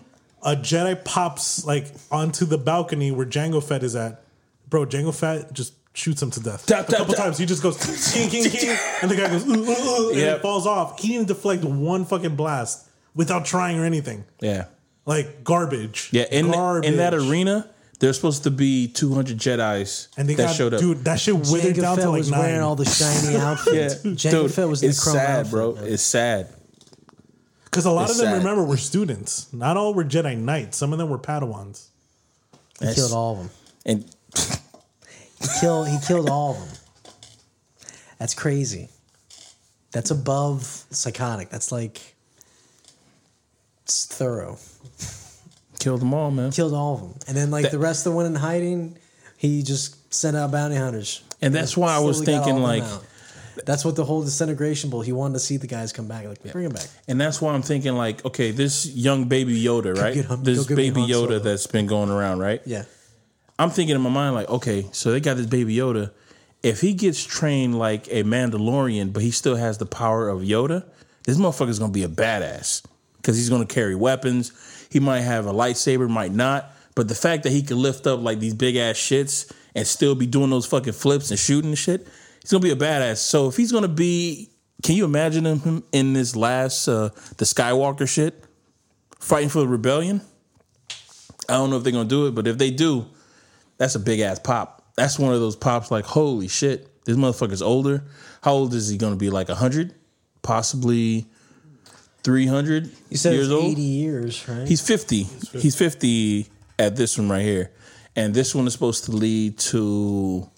A 0.43 0.55
Jedi 0.55 1.03
pops 1.03 1.65
like 1.65 1.87
onto 2.11 2.45
the 2.45 2.57
balcony 2.59 3.11
where 3.11 3.25
Jango 3.25 3.63
Fett 3.63 3.81
is 3.83 3.95
at. 3.95 4.21
Bro, 4.69 4.85
Jango 4.87 5.13
Fett 5.13 5.51
just 5.53 5.73
shoots 5.93 6.21
him 6.21 6.29
to 6.31 6.39
death 6.39 6.65
Tap, 6.67 6.87
a 6.87 6.91
tap, 6.91 6.97
couple 6.99 7.13
tap. 7.15 7.23
times. 7.25 7.37
He 7.39 7.45
just 7.47 7.63
goes 7.63 7.77
king, 8.13 8.29
king, 8.29 8.49
king, 8.51 8.77
and 9.01 9.09
the 9.09 9.15
guy 9.15 9.29
goes, 9.29 9.47
"Ooh, 9.47 9.53
ooh, 9.53 10.05
ooh," 10.05 10.09
and 10.11 10.19
Yep. 10.19 10.37
it 10.37 10.41
falls 10.43 10.67
off. 10.67 10.99
He 10.99 11.09
didn't 11.09 11.29
deflect 11.29 11.63
one 11.63 12.05
fucking 12.05 12.35
blast 12.35 12.87
without 13.15 13.45
trying 13.45 13.79
or 13.79 13.85
anything. 13.85 14.25
Yeah. 14.39 14.65
like 15.07 15.43
garbage. 15.43 16.09
Yeah, 16.11 16.25
in 16.31 16.51
garbage. 16.51 16.91
in 16.91 16.97
that 16.97 17.13
arena, 17.15 17.67
there's 17.99 18.15
supposed 18.17 18.43
to 18.43 18.51
be 18.51 18.87
200 18.89 19.37
Jedi's 19.39 20.09
and 20.17 20.27
they 20.29 20.35
that 20.35 20.47
got 20.47 20.55
showed 20.55 20.73
up. 20.75 20.79
dude. 20.79 21.05
That 21.05 21.19
shit 21.19 21.33
withered 21.35 21.75
Jango 21.75 21.81
down 21.81 21.95
Fett 21.95 22.05
to 22.05 22.09
like 22.11 22.17
was 22.19 22.29
nine. 22.31 22.39
wearing 22.41 22.61
all 22.61 22.75
the 22.75 22.85
shiny 22.85 23.33
yeah, 23.33 23.49
outfits. 23.51 23.95
Jango 24.03 24.29
dude, 24.43 24.51
Fett 24.53 24.67
was 24.67 24.83
in 24.83 24.89
it's 24.89 24.99
the 25.03 25.09
chrome 25.11 25.15
sad, 25.15 25.39
outfit, 25.39 25.51
bro. 25.51 25.73
man. 25.75 25.83
It's 25.85 26.03
sad. 26.03 26.47
Because 27.75 27.85
a 27.85 27.91
lot 27.91 28.03
It's 28.09 28.11
of 28.11 28.17
them, 28.19 28.27
sad. 28.35 28.37
remember, 28.37 28.63
were 28.63 28.77
students. 28.77 29.51
Not 29.51 29.75
all 29.75 29.93
were 29.93 30.05
Jedi 30.05 30.37
Knights. 30.37 30.77
Some 30.77 30.93
of 30.93 30.97
them 30.97 31.09
were 31.09 31.19
Padawans. 31.19 31.87
He 32.53 32.85
That's- 32.85 32.95
killed 32.95 33.11
all 33.11 33.33
of 33.33 33.37
them. 33.39 33.49
And 33.85 34.05
He 35.41 35.47
killed. 35.59 35.89
He 35.89 35.97
killed 36.07 36.29
all 36.29 36.51
of 36.51 36.57
them. 36.59 36.77
That's 38.17 38.33
crazy. 38.33 38.87
That's 39.91 40.09
above 40.09 40.85
psychotic. 40.89 41.49
That's 41.49 41.69
like 41.73 42.15
it's 43.83 44.05
thorough. 44.05 44.57
killed 45.79 45.99
them 45.99 46.13
all, 46.13 46.31
man. 46.31 46.51
Killed 46.53 46.73
all 46.73 46.93
of 46.95 47.01
them, 47.01 47.13
and 47.27 47.35
then 47.35 47.51
like 47.51 47.63
That- 47.63 47.71
the 47.73 47.79
rest 47.79 48.05
of 48.05 48.13
the 48.13 48.15
one 48.15 48.25
in 48.25 48.35
hiding, 48.35 48.97
he 49.35 49.63
just 49.63 49.97
sent 50.13 50.37
out 50.37 50.49
bounty 50.51 50.77
hunters. 50.77 51.21
And 51.41 51.53
that's 51.53 51.75
why 51.75 51.93
I 51.93 51.99
was 51.99 52.19
Slowly 52.19 52.25
got 52.31 52.45
thinking, 52.45 52.51
of 52.51 52.55
them 52.55 52.63
like- 52.63 52.83
out. 52.83 53.03
That's 53.65 53.85
what 53.85 53.95
the 53.95 54.03
whole 54.05 54.23
disintegration 54.23 54.89
bull. 54.89 55.01
He 55.01 55.11
wanted 55.11 55.35
to 55.35 55.39
see 55.39 55.57
the 55.57 55.67
guys 55.67 55.93
come 55.93 56.07
back. 56.07 56.25
Like 56.25 56.41
bring 56.51 56.65
him 56.65 56.73
back. 56.73 56.87
And 57.07 57.19
that's 57.19 57.41
why 57.41 57.53
I'm 57.53 57.61
thinking, 57.61 57.93
like, 57.95 58.25
okay, 58.25 58.51
this 58.51 58.85
young 58.87 59.25
baby 59.25 59.61
Yoda, 59.61 59.97
right? 59.97 60.15
him- 60.15 60.43
this 60.43 60.59
go 60.59 60.65
get 60.65 60.77
me 60.77 60.89
baby 60.89 61.01
Yoda 61.01 61.27
Solo. 61.27 61.39
that's 61.39 61.67
been 61.67 61.87
going 61.87 62.09
around, 62.09 62.39
right? 62.39 62.61
Yeah. 62.65 62.83
I'm 63.57 63.69
thinking 63.69 63.95
in 63.95 64.01
my 64.01 64.09
mind, 64.09 64.35
like, 64.35 64.49
okay, 64.49 64.87
so 64.91 65.11
they 65.11 65.19
got 65.19 65.37
this 65.37 65.45
baby 65.45 65.75
Yoda. 65.75 66.11
If 66.61 66.81
he 66.81 66.93
gets 66.93 67.23
trained 67.23 67.77
like 67.77 68.07
a 68.07 68.23
Mandalorian, 68.23 69.13
but 69.13 69.21
he 69.23 69.31
still 69.31 69.55
has 69.55 69.77
the 69.77 69.85
power 69.85 70.27
of 70.27 70.41
Yoda, 70.41 70.83
this 71.23 71.37
motherfucker's 71.37 71.79
gonna 71.79 71.91
be 71.91 72.03
a 72.03 72.09
badass 72.09 72.83
because 73.17 73.37
he's 73.37 73.49
gonna 73.49 73.65
carry 73.65 73.95
weapons. 73.95 74.51
He 74.91 74.99
might 74.99 75.21
have 75.21 75.45
a 75.45 75.53
lightsaber, 75.53 76.09
might 76.09 76.31
not. 76.33 76.71
But 76.95 77.07
the 77.07 77.15
fact 77.15 77.43
that 77.43 77.51
he 77.51 77.61
can 77.61 77.77
lift 77.81 78.07
up 78.07 78.21
like 78.21 78.39
these 78.39 78.53
big 78.53 78.77
ass 78.77 78.95
shits 78.95 79.51
and 79.75 79.85
still 79.85 80.15
be 80.15 80.25
doing 80.25 80.49
those 80.49 80.65
fucking 80.65 80.93
flips 80.93 81.29
and 81.29 81.39
shooting 81.39 81.71
and 81.71 81.77
shit, 81.77 82.07
he's 82.45 82.51
gonna 82.51 82.61
be 82.61 82.69
a 82.69 82.75
badass. 82.75 83.17
So 83.17 83.47
if 83.47 83.57
he's 83.57 83.71
gonna 83.71 83.87
be, 83.87 84.51
can 84.83 84.95
you 84.95 85.03
imagine 85.03 85.45
him 85.45 85.83
in 85.91 86.13
this 86.13 86.35
last 86.35 86.87
uh, 86.87 87.09
the 87.37 87.45
Skywalker 87.45 88.07
shit, 88.07 88.43
fighting 89.19 89.49
for 89.49 89.59
the 89.61 89.67
rebellion? 89.67 90.21
I 91.49 91.53
don't 91.53 91.71
know 91.71 91.77
if 91.77 91.83
they're 91.83 91.91
gonna 91.91 92.07
do 92.07 92.27
it, 92.27 92.35
but 92.35 92.45
if 92.45 92.59
they 92.59 92.69
do, 92.69 93.07
that's 93.79 93.95
a 93.95 93.99
big 93.99 94.19
ass 94.19 94.37
pop. 94.37 94.83
That's 94.95 95.17
one 95.17 95.33
of 95.33 95.39
those 95.39 95.55
pops 95.55 95.89
like, 95.89 96.05
holy 96.05 96.47
shit, 96.47 97.03
this 97.05 97.17
motherfucker's 97.17 97.63
older. 97.63 98.03
How 98.43 98.51
old 98.53 98.75
is 98.75 98.89
he 98.89 98.97
gonna 98.97 99.15
be? 99.15 99.31
Like 99.31 99.47
100? 99.49 99.95
Possibly 100.43 101.25
300 102.23 102.89
You 103.09 103.17
said 103.17 103.33
years 103.33 103.51
old? 103.51 103.65
eighty 103.65 103.81
years, 103.81 104.47
right? 104.47 104.67
He's 104.67 104.81
50. 104.81 105.23
He's 105.59 105.75
50 105.75 106.47
at 106.77 106.95
this 106.95 107.17
one 107.17 107.29
right 107.29 107.41
here. 107.41 107.71
And 108.15 108.33
this 108.33 108.53
one 108.55 108.65
is 108.67 108.73
supposed 108.73 109.05
to 109.05 109.11
lead 109.11 109.57
to 109.59 110.49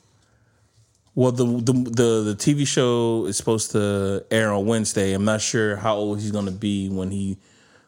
well 1.18 1.32
the 1.32 1.46
the 1.46 1.74
the, 1.74 2.34
the 2.34 2.36
TV 2.38 2.66
show 2.66 3.26
is 3.26 3.36
supposed 3.36 3.72
to 3.72 4.24
air 4.30 4.54
on 4.54 4.68
Wednesday. 4.68 5.14
I'm 5.14 5.26
not 5.26 5.42
sure 5.42 5.76
how 5.76 5.96
old 5.96 6.22
he's 6.22 6.32
going 6.32 6.46
to 6.46 6.52
be 6.52 6.90
when 6.90 7.10
he 7.10 7.38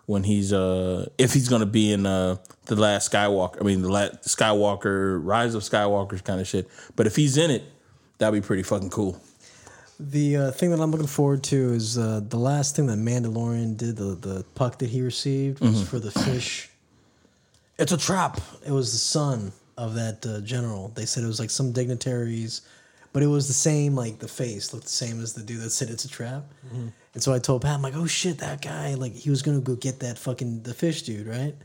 when 0.08 0.24
he's 0.24 0.52
uh 0.52 1.08
if 1.20 1.34
he's 1.34 1.48
going 1.48 1.60
to 1.60 1.68
be 1.68 1.94
in 1.94 2.08
uh 2.08 2.38
the 2.66 2.76
last 2.76 3.12
Skywalker. 3.12 3.62
I 3.62 3.64
mean 3.64 3.84
the 3.84 3.92
last 3.92 4.24
Skywalker 4.24 5.24
Rise 5.24 5.54
of 5.54 5.62
Skywalkers 5.62 6.24
kind 6.24 6.42
of 6.42 6.48
shit. 6.48 6.68
But 6.96 7.06
if 7.06 7.16
he's 7.16 7.38
in 7.38 7.52
it, 7.52 7.64
that'd 8.18 8.34
be 8.34 8.46
pretty 8.46 8.64
fucking 8.64 8.90
cool. 8.90 9.22
The 10.00 10.38
uh, 10.38 10.52
thing 10.52 10.72
that 10.72 10.80
I'm 10.80 10.92
looking 10.92 11.08
forward 11.08 11.44
to 11.44 11.74
is 11.74 11.98
uh, 11.98 12.22
the 12.28 12.40
last 12.40 12.76
thing 12.76 12.88
that 12.88 12.98
Mandalorian 12.98 13.78
did. 13.78 13.98
The 13.98 14.16
the 14.16 14.46
puck 14.56 14.80
that 14.80 14.90
he 14.90 15.02
received 15.02 15.60
was 15.60 15.88
for 15.88 16.00
the 16.00 16.10
fish. 16.10 16.70
It's 17.78 17.92
a 17.92 17.98
trap. 17.98 18.42
It 18.66 18.72
was 18.72 18.92
the 18.92 18.98
son 18.98 19.52
of 19.78 19.94
that 19.96 20.26
uh, 20.26 20.42
general. 20.42 20.90
They 20.96 21.06
said 21.06 21.24
it 21.24 21.28
was 21.28 21.40
like 21.40 21.50
some 21.50 21.72
dignitaries, 21.74 22.62
but 23.14 23.24
it 23.24 23.28
was 23.28 23.48
the 23.48 23.54
same. 23.54 23.96
Like 23.96 24.20
the 24.20 24.28
face 24.28 24.74
looked 24.74 24.86
the 24.86 24.92
same 24.92 25.22
as 25.22 25.34
the 25.34 25.42
dude 25.44 25.62
that 25.62 25.70
said 25.72 25.90
it's 25.90 26.06
a 26.06 26.10
trap. 26.10 26.44
And 26.72 27.24
so 27.24 27.34
I 27.34 27.40
told 27.40 27.64
Pat, 27.64 27.76
I'm 27.76 27.82
like, 27.82 27.96
oh 27.96 28.06
shit, 28.08 28.38
that 28.40 28.62
guy. 28.62 28.94
Like 28.96 29.14
he 29.16 29.30
was 29.30 29.42
gonna 29.42 29.60
go 29.62 29.76
get 29.76 30.00
that 30.02 30.18
fucking 30.20 30.64
the 30.64 30.74
fish 30.74 31.02
dude, 31.04 31.28
right? 31.28 31.56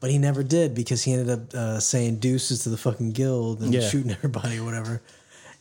But 0.00 0.10
he 0.10 0.18
never 0.18 0.42
did 0.42 0.74
because 0.74 1.02
he 1.04 1.12
ended 1.12 1.30
up 1.30 1.54
uh, 1.54 1.78
saying 1.80 2.16
deuces 2.16 2.64
to 2.64 2.70
the 2.70 2.76
fucking 2.76 3.12
guild 3.12 3.60
and 3.62 3.72
Yeah. 3.72 3.88
shooting 3.88 4.10
everybody 4.18 4.58
or 4.58 4.64
whatever. 4.64 5.00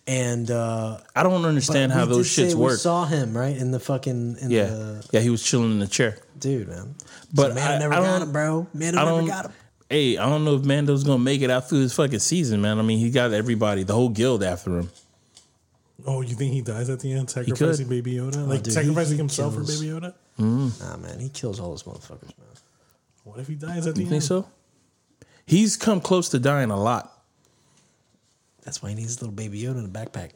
And 0.07 0.49
uh, 0.49 0.97
I 1.15 1.21
don't 1.21 1.45
understand 1.45 1.91
how 1.91 2.05
we 2.07 2.13
those 2.13 2.27
shits 2.27 2.55
we 2.55 2.61
work. 2.63 2.79
saw 2.79 3.05
him 3.05 3.37
right 3.37 3.55
in 3.55 3.69
the 3.69 3.79
fucking 3.79 4.37
in 4.41 4.49
yeah. 4.49 4.63
the 4.65 5.07
yeah, 5.11 5.19
he 5.19 5.29
was 5.29 5.43
chilling 5.43 5.71
in 5.71 5.79
the 5.79 5.87
chair. 5.87 6.17
dude, 6.39 6.69
man. 6.69 6.95
But 7.33 7.49
so 7.49 7.53
Mando 7.55 7.75
I- 7.75 7.77
never 7.77 7.93
I 7.93 7.97
got 7.99 8.21
him, 8.23 8.31
bro. 8.31 8.67
Mando 8.73 8.99
I 8.99 9.05
never 9.05 9.17
don't. 9.19 9.27
got 9.27 9.45
him. 9.45 9.51
Hey, 9.91 10.17
I 10.17 10.25
don't 10.29 10.45
know 10.45 10.55
if 10.55 10.63
Mando's 10.63 11.03
gonna 11.03 11.19
make 11.19 11.41
it 11.41 11.49
out 11.51 11.67
through 11.67 11.81
this 11.81 11.93
fucking 11.93 12.19
season, 12.19 12.61
man. 12.61 12.79
I 12.79 12.81
mean, 12.81 12.97
he 12.97 13.09
got 13.11 13.33
everybody, 13.33 13.83
the 13.83 13.93
whole 13.93 14.07
guild 14.07 14.41
after 14.41 14.79
him. 14.79 14.89
Oh, 16.05 16.21
you 16.21 16.33
think 16.33 16.53
he 16.53 16.61
dies 16.61 16.89
at 16.89 17.01
the 17.01 17.11
end, 17.11 17.29
sacrificing 17.29 17.89
Baby 17.89 18.13
Yoda? 18.13 18.47
Like 18.47 18.59
dude, 18.63 18.67
he- 18.67 18.71
sacrificing 18.71 19.11
he 19.13 19.17
himself 19.17 19.53
kills. 19.53 19.77
for 19.77 19.83
Baby 19.83 19.93
Yoda? 19.93 20.13
Mm-hmm. 20.39 20.83
Nah, 20.83 20.95
man, 20.97 21.19
he 21.19 21.27
kills 21.27 21.59
all 21.59 21.71
those 21.71 21.83
motherfuckers, 21.83 22.23
man. 22.37 22.47
What 23.25 23.39
if 23.39 23.47
he 23.49 23.55
dies 23.55 23.85
at 23.85 23.95
the 23.95 23.99
You 24.01 24.05
end? 24.05 24.13
You 24.15 24.19
think 24.21 24.23
so? 24.23 24.47
He's 25.45 25.75
come 25.75 25.99
close 25.99 26.29
to 26.29 26.39
dying 26.39 26.71
a 26.71 26.81
lot. 26.81 27.11
That's 28.63 28.81
why 28.81 28.89
he 28.89 28.95
needs 28.95 29.17
a 29.17 29.19
little 29.19 29.35
baby 29.35 29.61
Yoda 29.61 29.79
in 29.79 29.85
a 29.85 29.89
backpack. 29.89 30.29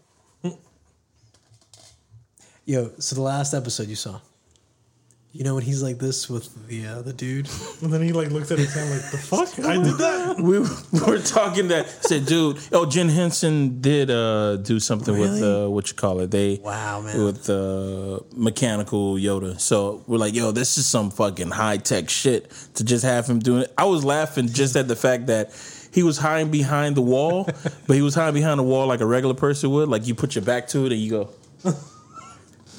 Yo, 2.66 2.92
so 3.00 3.16
the 3.16 3.22
last 3.22 3.54
episode 3.54 3.88
you 3.88 3.96
saw, 3.96 4.20
you 5.36 5.44
know 5.44 5.54
when 5.56 5.64
he's 5.64 5.84
like 5.84 5.98
this 6.00 6.30
with 6.30 6.46
the 6.70 6.88
uh, 6.88 7.02
the 7.02 7.12
dude. 7.12 7.50
And 7.82 7.92
then 7.94 8.02
he 8.02 8.14
like 8.14 8.30
looked 8.32 8.52
at 8.52 8.58
his 8.58 8.74
hand 8.74 8.90
like, 8.90 9.12
the 9.12 9.18
fuck? 9.32 9.50
I 9.66 9.76
did 9.76 9.98
that? 9.98 10.40
We 10.50 10.60
were 10.60 11.20
talking 11.20 11.68
that 11.68 11.88
said, 12.10 12.26
dude. 12.26 12.58
Oh, 12.72 12.86
Jim 12.86 13.10
Henson 13.10 13.82
did 13.82 14.10
uh, 14.10 14.56
do 14.58 14.80
something 14.80 15.18
with 15.20 15.34
Really? 15.42 15.66
uh, 15.66 15.70
what 15.70 15.90
you 15.90 15.96
call 15.96 16.22
it? 16.22 16.32
They 16.32 16.60
Wow, 16.64 17.02
man. 17.02 17.24
with 17.26 17.50
uh, 17.50 18.20
mechanical 18.34 19.16
Yoda. 19.16 19.60
So 19.60 20.04
we're 20.08 20.18
like, 20.26 20.34
yo, 20.34 20.52
this 20.52 20.78
is 20.78 20.86
some 20.88 21.12
fucking 21.12 21.52
high 21.52 21.78
tech 21.78 22.10
shit 22.10 22.50
to 22.76 22.84
just 22.86 23.04
have 23.04 23.28
him 23.28 23.40
doing 23.40 23.64
it. 23.64 23.74
I 23.78 23.86
was 23.86 24.06
laughing 24.06 24.48
just 24.48 24.76
at 24.78 24.88
the 24.88 24.96
fact 24.96 25.28
that. 25.28 25.52
He 25.96 26.04
was 26.04 26.18
hiding 26.18 26.52
behind 26.52 26.98
the 26.98 27.02
wall, 27.02 27.48
but 27.88 27.96
he 27.96 28.02
was 28.02 28.16
hiding 28.16 28.34
behind 28.34 28.60
the 28.60 28.64
wall 28.64 28.86
like 28.86 29.00
a 29.00 29.06
regular 29.06 29.34
person 29.34 29.72
would. 29.72 29.88
Like 29.88 30.06
you 30.08 30.14
put 30.14 30.36
your 30.36 30.44
back 30.44 30.68
to 30.74 30.86
it 30.86 30.92
and 30.92 31.00
you 31.00 31.10
go, 31.10 31.30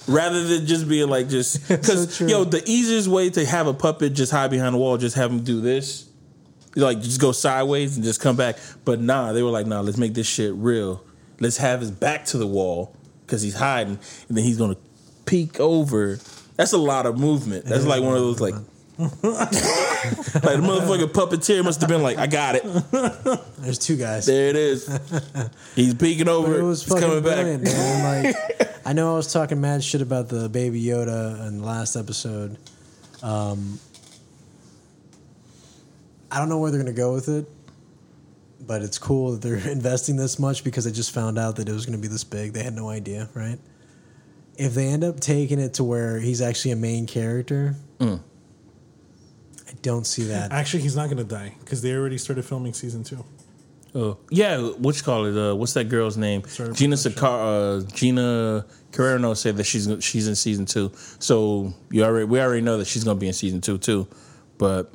rather 0.07 0.45
than 0.45 0.67
just 0.67 0.89
being 0.89 1.09
like 1.09 1.29
just 1.29 1.69
because 1.69 2.15
So 2.15 2.27
yo 2.27 2.45
the 2.45 2.63
easiest 2.67 3.09
way 3.09 3.31
to 3.31 3.45
have 3.45 3.67
a 3.67 3.75
puppet 3.75 4.15
just 4.15 4.33
hide 4.33 4.51
behind 4.51 4.75
the 4.75 4.79
wall 4.79 4.97
just 4.99 5.17
have 5.17 5.31
him 5.31 5.43
do 5.43 5.61
this 5.61 6.09
like 6.77 7.01
just 7.01 7.21
go 7.21 7.33
sideways 7.33 7.97
and 7.97 8.05
just 8.05 8.21
come 8.21 8.37
back. 8.37 8.57
But 8.85 9.01
nah 9.01 9.33
they 9.33 9.43
were 9.43 9.51
like 9.51 9.67
nah 9.67 9.81
let's 9.81 9.99
make 9.99 10.15
this 10.15 10.27
shit 10.27 10.55
real. 10.55 11.03
Let's 11.41 11.57
have 11.59 11.81
his 11.81 11.91
back 11.91 12.25
to 12.27 12.39
the 12.39 12.47
wall 12.47 12.95
because 13.25 13.43
he's 13.43 13.57
hiding 13.57 13.99
and 14.29 14.37
then 14.37 14.45
he's 14.45 14.59
gonna 14.59 14.77
peek 15.25 15.59
over. 15.61 16.19
That's 16.57 16.73
a 16.73 16.79
lot 16.79 17.07
of 17.07 17.19
movement. 17.19 17.67
That's 17.67 17.85
like 17.85 18.03
one 18.03 18.15
of 18.15 18.21
those 18.21 18.41
like 18.41 18.55
like 20.11 20.43
the 20.43 20.63
motherfucking 20.63 21.13
puppeteer 21.13 21.65
must 21.65 21.81
have 21.81 21.89
been 21.89 22.03
like 22.03 22.19
I 22.19 22.27
got 22.27 22.55
it 22.57 22.63
There's 23.59 23.79
two 23.79 23.97
guys. 23.97 24.27
there 24.27 24.49
it 24.49 24.57
is 24.57 24.87
he's 25.75 25.95
peeking 25.95 26.29
over 26.29 26.49
But 26.53 26.61
it 26.61 26.63
was 26.63 26.83
fucking 26.83 27.03
coming 27.03 27.23
brilliant, 27.23 27.65
back 27.65 27.73
man. 27.75 28.25
Like, 28.59 28.79
I 28.87 28.93
know 28.93 29.13
I 29.15 29.17
was 29.17 29.33
talking 29.33 29.61
mad 29.61 29.83
shit 29.83 30.01
about 30.03 30.29
the 30.29 30.49
baby 30.49 30.83
Yoda 30.83 31.47
in 31.49 31.59
the 31.61 31.65
last 31.67 31.97
episode. 31.97 32.57
Um, 33.23 33.81
I 36.31 36.39
don't 36.39 36.49
know 36.49 36.59
where 36.59 36.71
they're 36.71 36.81
gonna 36.81 36.93
go 36.93 37.13
with 37.15 37.29
it, 37.29 37.47
but 38.67 38.83
it's 38.83 38.99
cool 38.99 39.33
that 39.33 39.43
they're 39.43 39.57
investing 39.71 40.17
this 40.17 40.39
much 40.39 40.65
because 40.65 40.85
they 40.85 40.93
just 40.93 41.13
found 41.13 41.39
out 41.39 41.57
that 41.57 41.69
it 41.69 41.73
was 41.73 41.87
gonna 41.87 41.99
be 41.99 42.09
this 42.09 42.25
big. 42.25 42.53
They 42.53 42.63
had 42.63 42.75
no 42.75 42.89
idea, 42.89 43.29
right? 43.35 43.59
If 44.57 44.75
they 44.75 44.87
end 44.87 45.05
up 45.05 45.21
taking 45.21 45.59
it 45.59 45.75
to 45.75 45.85
where 45.85 46.19
he's 46.19 46.41
actually 46.41 46.71
a 46.73 46.77
main 46.77 47.07
character, 47.07 47.75
Mm. 47.99 48.21
I 49.69 49.73
don't 49.83 50.07
see 50.07 50.25
that. 50.25 50.53
Actually, 50.53 50.83
he's 50.83 50.97
not 50.97 51.07
going 51.07 51.17
to 51.19 51.25
die 51.25 51.55
because 51.61 51.83
they 51.83 51.93
already 51.93 52.19
started 52.19 52.45
filming 52.45 52.73
season 52.73 53.03
two. 53.03 53.25
Oh 53.97 54.19
yeah, 54.31 54.59
what 54.59 54.95
you 54.95 55.03
call 55.03 55.25
it? 55.25 55.35
Uh, 55.35 55.55
what's 55.57 55.73
that 55.73 55.85
girl's 55.85 56.19
name? 56.19 56.45
Sorry, 56.45 56.75
Gina 56.75 56.97
production. 56.97 57.13
Sakar, 57.13 57.87
uh, 57.87 57.91
Gina 57.95 58.67
Carano 58.93 59.35
said 59.35 59.57
that 59.57 59.65
she's 59.65 59.89
she's 60.05 60.29
in 60.29 60.35
season 60.35 60.67
two. 60.67 60.93
So 61.19 61.73
you 61.91 62.05
already 62.05 62.27
we 62.27 62.39
already 62.39 62.61
know 62.61 62.77
that 62.77 62.87
she's 62.87 63.05
gonna 63.05 63.19
be 63.19 63.27
in 63.27 63.33
season 63.33 63.63
two 63.63 63.79
too. 63.79 64.07
But 64.59 64.93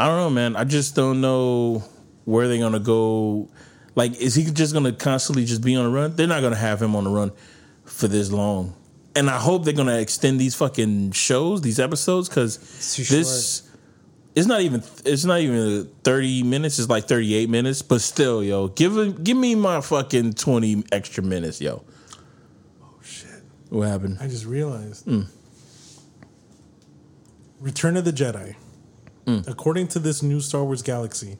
I 0.00 0.06
don't 0.06 0.16
know, 0.16 0.30
man. 0.30 0.56
I 0.56 0.64
just 0.64 0.94
don't 0.94 1.20
know 1.20 1.84
where 2.24 2.48
they're 2.48 2.58
gonna 2.58 2.80
go. 2.80 3.50
Like, 3.94 4.18
is 4.18 4.34
he 4.34 4.44
just 4.44 4.72
gonna 4.72 4.92
constantly 4.92 5.44
just 5.44 5.62
be 5.62 5.76
on 5.76 5.84
the 5.84 5.90
run? 5.90 6.16
They're 6.16 6.26
not 6.26 6.40
gonna 6.40 6.56
have 6.56 6.80
him 6.80 6.96
on 6.96 7.04
the 7.04 7.10
run 7.10 7.32
for 7.84 8.08
this 8.08 8.32
long. 8.32 8.74
And 9.16 9.30
I 9.30 9.38
hope 9.38 9.64
they're 9.64 9.72
gonna 9.74 9.98
extend 9.98 10.38
these 10.38 10.54
fucking 10.54 11.12
shows, 11.12 11.62
these 11.62 11.80
episodes, 11.80 12.28
because 12.28 12.58
too 12.94 13.02
this 13.04 13.62
it's 14.34 14.46
not 14.46 14.60
even 14.60 14.82
it's 15.06 15.24
not 15.24 15.40
even 15.40 15.88
30 16.04 16.42
minutes 16.42 16.78
it's 16.78 16.90
like 16.90 17.08
38 17.08 17.48
minutes 17.48 17.80
but 17.80 18.02
still 18.02 18.44
yo 18.44 18.68
give 18.68 19.24
give 19.24 19.34
me 19.38 19.54
my 19.54 19.80
fucking 19.80 20.34
20 20.34 20.84
extra 20.92 21.24
minutes 21.24 21.58
yo 21.58 21.82
Oh, 22.82 22.98
shit. 23.02 23.30
what 23.70 23.88
happened 23.88 24.18
I 24.20 24.28
just 24.28 24.44
realized. 24.44 25.06
Mm. 25.06 25.26
Return 27.60 27.96
of 27.96 28.04
the 28.04 28.12
Jedi. 28.12 28.54
according 29.48 29.88
to 29.88 29.98
this 29.98 30.22
new 30.22 30.40
Star 30.40 30.62
Wars 30.62 30.82
galaxy, 30.82 31.38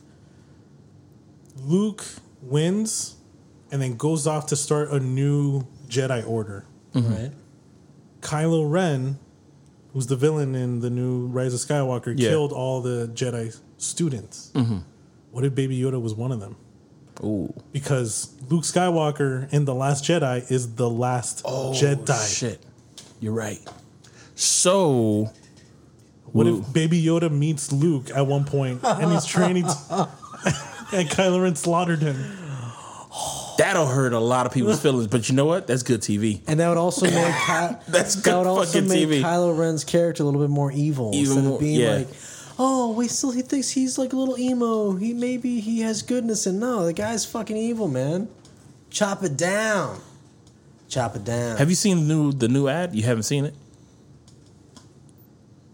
Luke 1.60 2.02
wins 2.42 3.16
and 3.70 3.82
then 3.82 3.96
goes 3.96 4.26
off 4.26 4.46
to 4.46 4.56
start 4.56 4.90
a 4.90 4.98
new 5.00 5.66
Jedi 5.88 6.26
Order. 6.26 6.64
Right. 6.94 7.30
Kylo 8.20 8.70
Ren, 8.70 9.18
who's 9.92 10.06
the 10.06 10.16
villain 10.16 10.54
in 10.54 10.80
the 10.80 10.90
new 10.90 11.26
Rise 11.26 11.54
of 11.54 11.60
Skywalker, 11.60 12.14
Yeah. 12.18 12.28
killed 12.30 12.52
all 12.52 12.80
the 12.80 13.08
Jedi 13.14 13.56
students. 13.78 14.50
Mm-hmm. 14.54 14.78
What 15.30 15.44
if 15.44 15.54
Baby 15.54 15.78
Yoda 15.78 16.00
was 16.00 16.14
one 16.14 16.32
of 16.32 16.40
them? 16.40 16.56
Ooh. 17.22 17.52
Because 17.72 18.34
Luke 18.48 18.64
Skywalker 18.64 19.50
in 19.52 19.64
The 19.64 19.74
Last 19.74 20.04
Jedi 20.04 20.50
is 20.50 20.74
the 20.76 20.88
last 20.90 21.42
oh, 21.44 21.72
Jedi. 21.74 22.04
Oh, 22.10 22.26
Shit. 22.26 22.62
You're 23.20 23.32
right. 23.32 23.58
So 24.34 25.30
What 26.32 26.46
Ooh. 26.46 26.58
if 26.60 26.72
Baby 26.72 27.02
Yoda 27.02 27.30
meets 27.30 27.72
Luke 27.72 28.10
at 28.10 28.26
one 28.26 28.44
point 28.44 28.84
and 28.84 29.12
he's 29.12 29.24
training 29.24 29.64
to, 29.64 29.70
and 30.92 31.08
Kylo 31.08 31.42
Ren 31.42 31.56
slaughtered 31.56 32.00
him? 32.00 32.16
That'll 33.58 33.86
hurt 33.86 34.12
a 34.12 34.18
lot 34.20 34.46
of 34.46 34.52
people's 34.52 34.80
feelings, 34.82 35.06
but 35.06 35.28
you 35.28 35.34
know 35.34 35.44
what? 35.46 35.66
That's 35.66 35.82
good 35.82 36.00
TV. 36.00 36.40
And 36.46 36.60
that 36.60 36.68
would 36.68 36.78
also 36.78 37.04
make 37.10 37.14
Ky- 37.14 37.76
That's 37.88 38.14
that 38.16 38.24
good 38.24 38.36
would 38.38 38.46
also 38.46 38.72
fucking 38.72 38.88
make 38.88 39.08
TV. 39.08 39.20
Kylo 39.22 39.56
Ren's 39.58 39.84
character 39.84 40.22
a 40.22 40.26
little 40.26 40.40
bit 40.40 40.50
more 40.50 40.70
evil 40.72 41.10
Even 41.14 41.26
instead 41.28 41.44
more- 41.44 41.54
of 41.54 41.60
being 41.60 41.80
yeah. 41.80 41.90
like, 41.96 42.08
oh, 42.58 42.92
wait, 42.92 43.10
still 43.10 43.30
he 43.32 43.42
thinks 43.42 43.70
he's 43.70 43.98
like 43.98 44.12
a 44.12 44.16
little 44.16 44.38
emo. 44.38 44.92
He 44.96 45.12
maybe 45.14 45.60
he 45.60 45.80
has 45.80 46.02
goodness, 46.02 46.46
and 46.46 46.58
no, 46.60 46.84
the 46.84 46.92
guy's 46.92 47.24
fucking 47.26 47.56
evil, 47.56 47.88
man. 47.88 48.28
Chop 48.90 49.22
it 49.22 49.36
down. 49.36 50.00
Chop 50.88 51.16
it 51.16 51.24
down. 51.24 51.56
Have 51.58 51.68
you 51.68 51.74
seen 51.74 52.06
the 52.06 52.14
new 52.14 52.32
the 52.32 52.48
new 52.48 52.68
ad? 52.68 52.94
You 52.94 53.02
haven't 53.02 53.24
seen 53.24 53.44
it? 53.44 53.54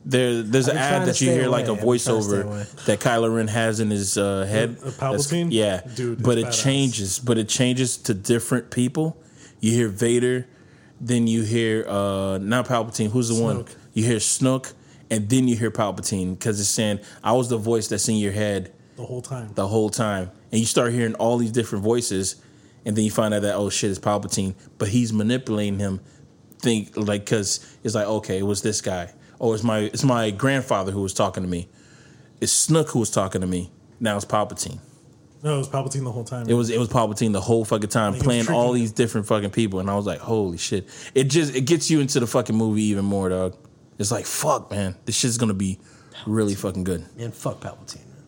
There, 0.05 0.43
there's 0.43 0.67
an 0.69 0.77
ad 0.77 1.07
that 1.07 1.21
you 1.21 1.31
hear 1.31 1.47
like 1.49 1.67
a 1.69 1.71
away. 1.71 1.79
I've 1.81 1.87
been 1.87 1.99
trying 1.99 2.17
to 2.19 2.23
stay 2.23 2.37
voiceover 2.37 2.85
that 2.87 3.01
Kylo 3.01 3.35
Ren 3.35 3.47
has 3.49 3.79
in 3.81 3.91
his 3.91 4.19
uh, 4.19 4.45
head. 4.47 4.77
A- 4.83 4.89
a 4.89 4.91
Palpatine? 4.91 5.49
yeah, 5.51 5.83
Dude, 5.95 6.23
But 6.23 6.39
it 6.39 6.47
badass. 6.47 6.63
changes. 6.65 7.19
But 7.21 7.39
it 7.39 7.49
changes 7.49 7.97
to 7.99 8.15
different 8.15 8.71
people. 8.71 9.17
You 9.61 9.71
hear 9.73 9.89
Vader, 9.89 10.49
then 11.01 11.27
you 11.29 11.43
hear 11.43 11.87
uh, 11.89 12.39
not 12.39 12.67
Palpatine. 12.67 13.11
Who's 13.11 13.29
the 13.29 13.41
one? 13.43 13.65
You 13.95 14.05
hear 14.05 14.19
Snook, 14.19 14.73
and 15.11 15.29
then 15.29 15.47
you 15.47 15.57
hear 15.57 15.71
Palpatine 15.71 16.37
because 16.37 16.59
it's 16.59 16.69
saying 16.69 16.99
I 17.23 17.33
was 17.33 17.49
the 17.49 17.59
voice 17.59 17.87
that's 17.87 18.09
in 18.09 18.17
your 18.17 18.33
head 18.33 18.73
The 18.97 19.05
whole 19.05 19.23
time. 19.23 19.51
the 19.55 19.69
whole 19.69 19.89
time. 19.91 20.31
And 20.51 20.59
you 20.59 20.67
start 20.67 20.93
hearing 20.93 21.15
all 21.15 21.39
these 21.39 21.53
different 21.53 21.85
voices, 21.85 22.37
and 22.85 22.97
then 22.97 23.05
you 23.05 23.11
find 23.13 23.33
out 23.35 23.43
that 23.43 23.55
oh 23.55 23.71
shit, 23.71 23.91
it's 23.91 24.01
Palpatine, 24.01 24.55
but 24.79 24.89
he's 24.89 25.13
manipulating 25.13 25.79
him. 25.79 26.01
Think 26.59 26.97
like 26.97 27.25
because 27.25 27.65
it's 27.85 27.95
like 27.95 28.07
okay, 28.07 28.39
it 28.39 28.43
was 28.47 28.63
this 28.63 28.81
guy. 28.81 29.13
Oh, 29.43 29.53
it's 29.53 29.65
my 29.65 29.81
it's 29.81 30.05
my 30.05 30.31
grandfather 30.31 30.93
who 30.93 31.03
was 31.03 31.13
talking 31.13 31.43
to 31.43 31.49
me. 31.49 31.69
It's 32.41 32.53
Snook 32.53 32.91
who 32.91 33.01
was 33.01 33.11
talking 33.11 33.41
to 33.41 33.47
me. 33.47 33.73
Now 33.99 34.17
it's 34.17 34.25
Palpatine. 34.25 34.79
No, 35.43 35.57
it 35.57 35.59
was 35.59 35.69
Palpatine 35.69 36.05
the 36.05 36.13
whole 36.13 36.23
time. 36.23 36.49
It 36.49 36.55
was 36.55 36.71
it 36.71 36.79
was 36.79 36.89
Palpatine 36.89 37.33
the 37.33 37.41
whole 37.41 37.65
fucking 37.65 37.89
time 37.89 38.13
Like, 38.13 38.23
playing 38.23 38.49
all 38.49 38.73
these 38.73 38.93
different 38.93 39.27
fucking 39.27 39.51
people, 39.51 39.81
and 39.81 39.91
I 39.91 39.97
was 39.97 40.07
like, 40.07 40.21
holy 40.21 40.59
shit! 40.59 40.89
It 41.13 41.25
just 41.25 41.57
it 41.57 41.63
gets 41.63 41.91
you 41.91 42.01
into 42.01 42.21
the 42.21 42.27
fucking 42.29 42.55
movie 42.55 42.85
even 42.85 43.05
more, 43.05 43.29
dog. 43.29 43.57
It's 43.99 44.13
like 44.13 44.27
fuck, 44.27 44.71
man, 44.71 44.95
this 45.07 45.17
shit's 45.17 45.39
gonna 45.39 45.55
be 45.55 45.81
really 46.25 46.55
fucking 46.55 46.85
good. 46.85 47.05
Man, 47.17 47.33
fuck 47.33 47.61
Palpatine. 47.61 48.07
Man. 48.07 48.23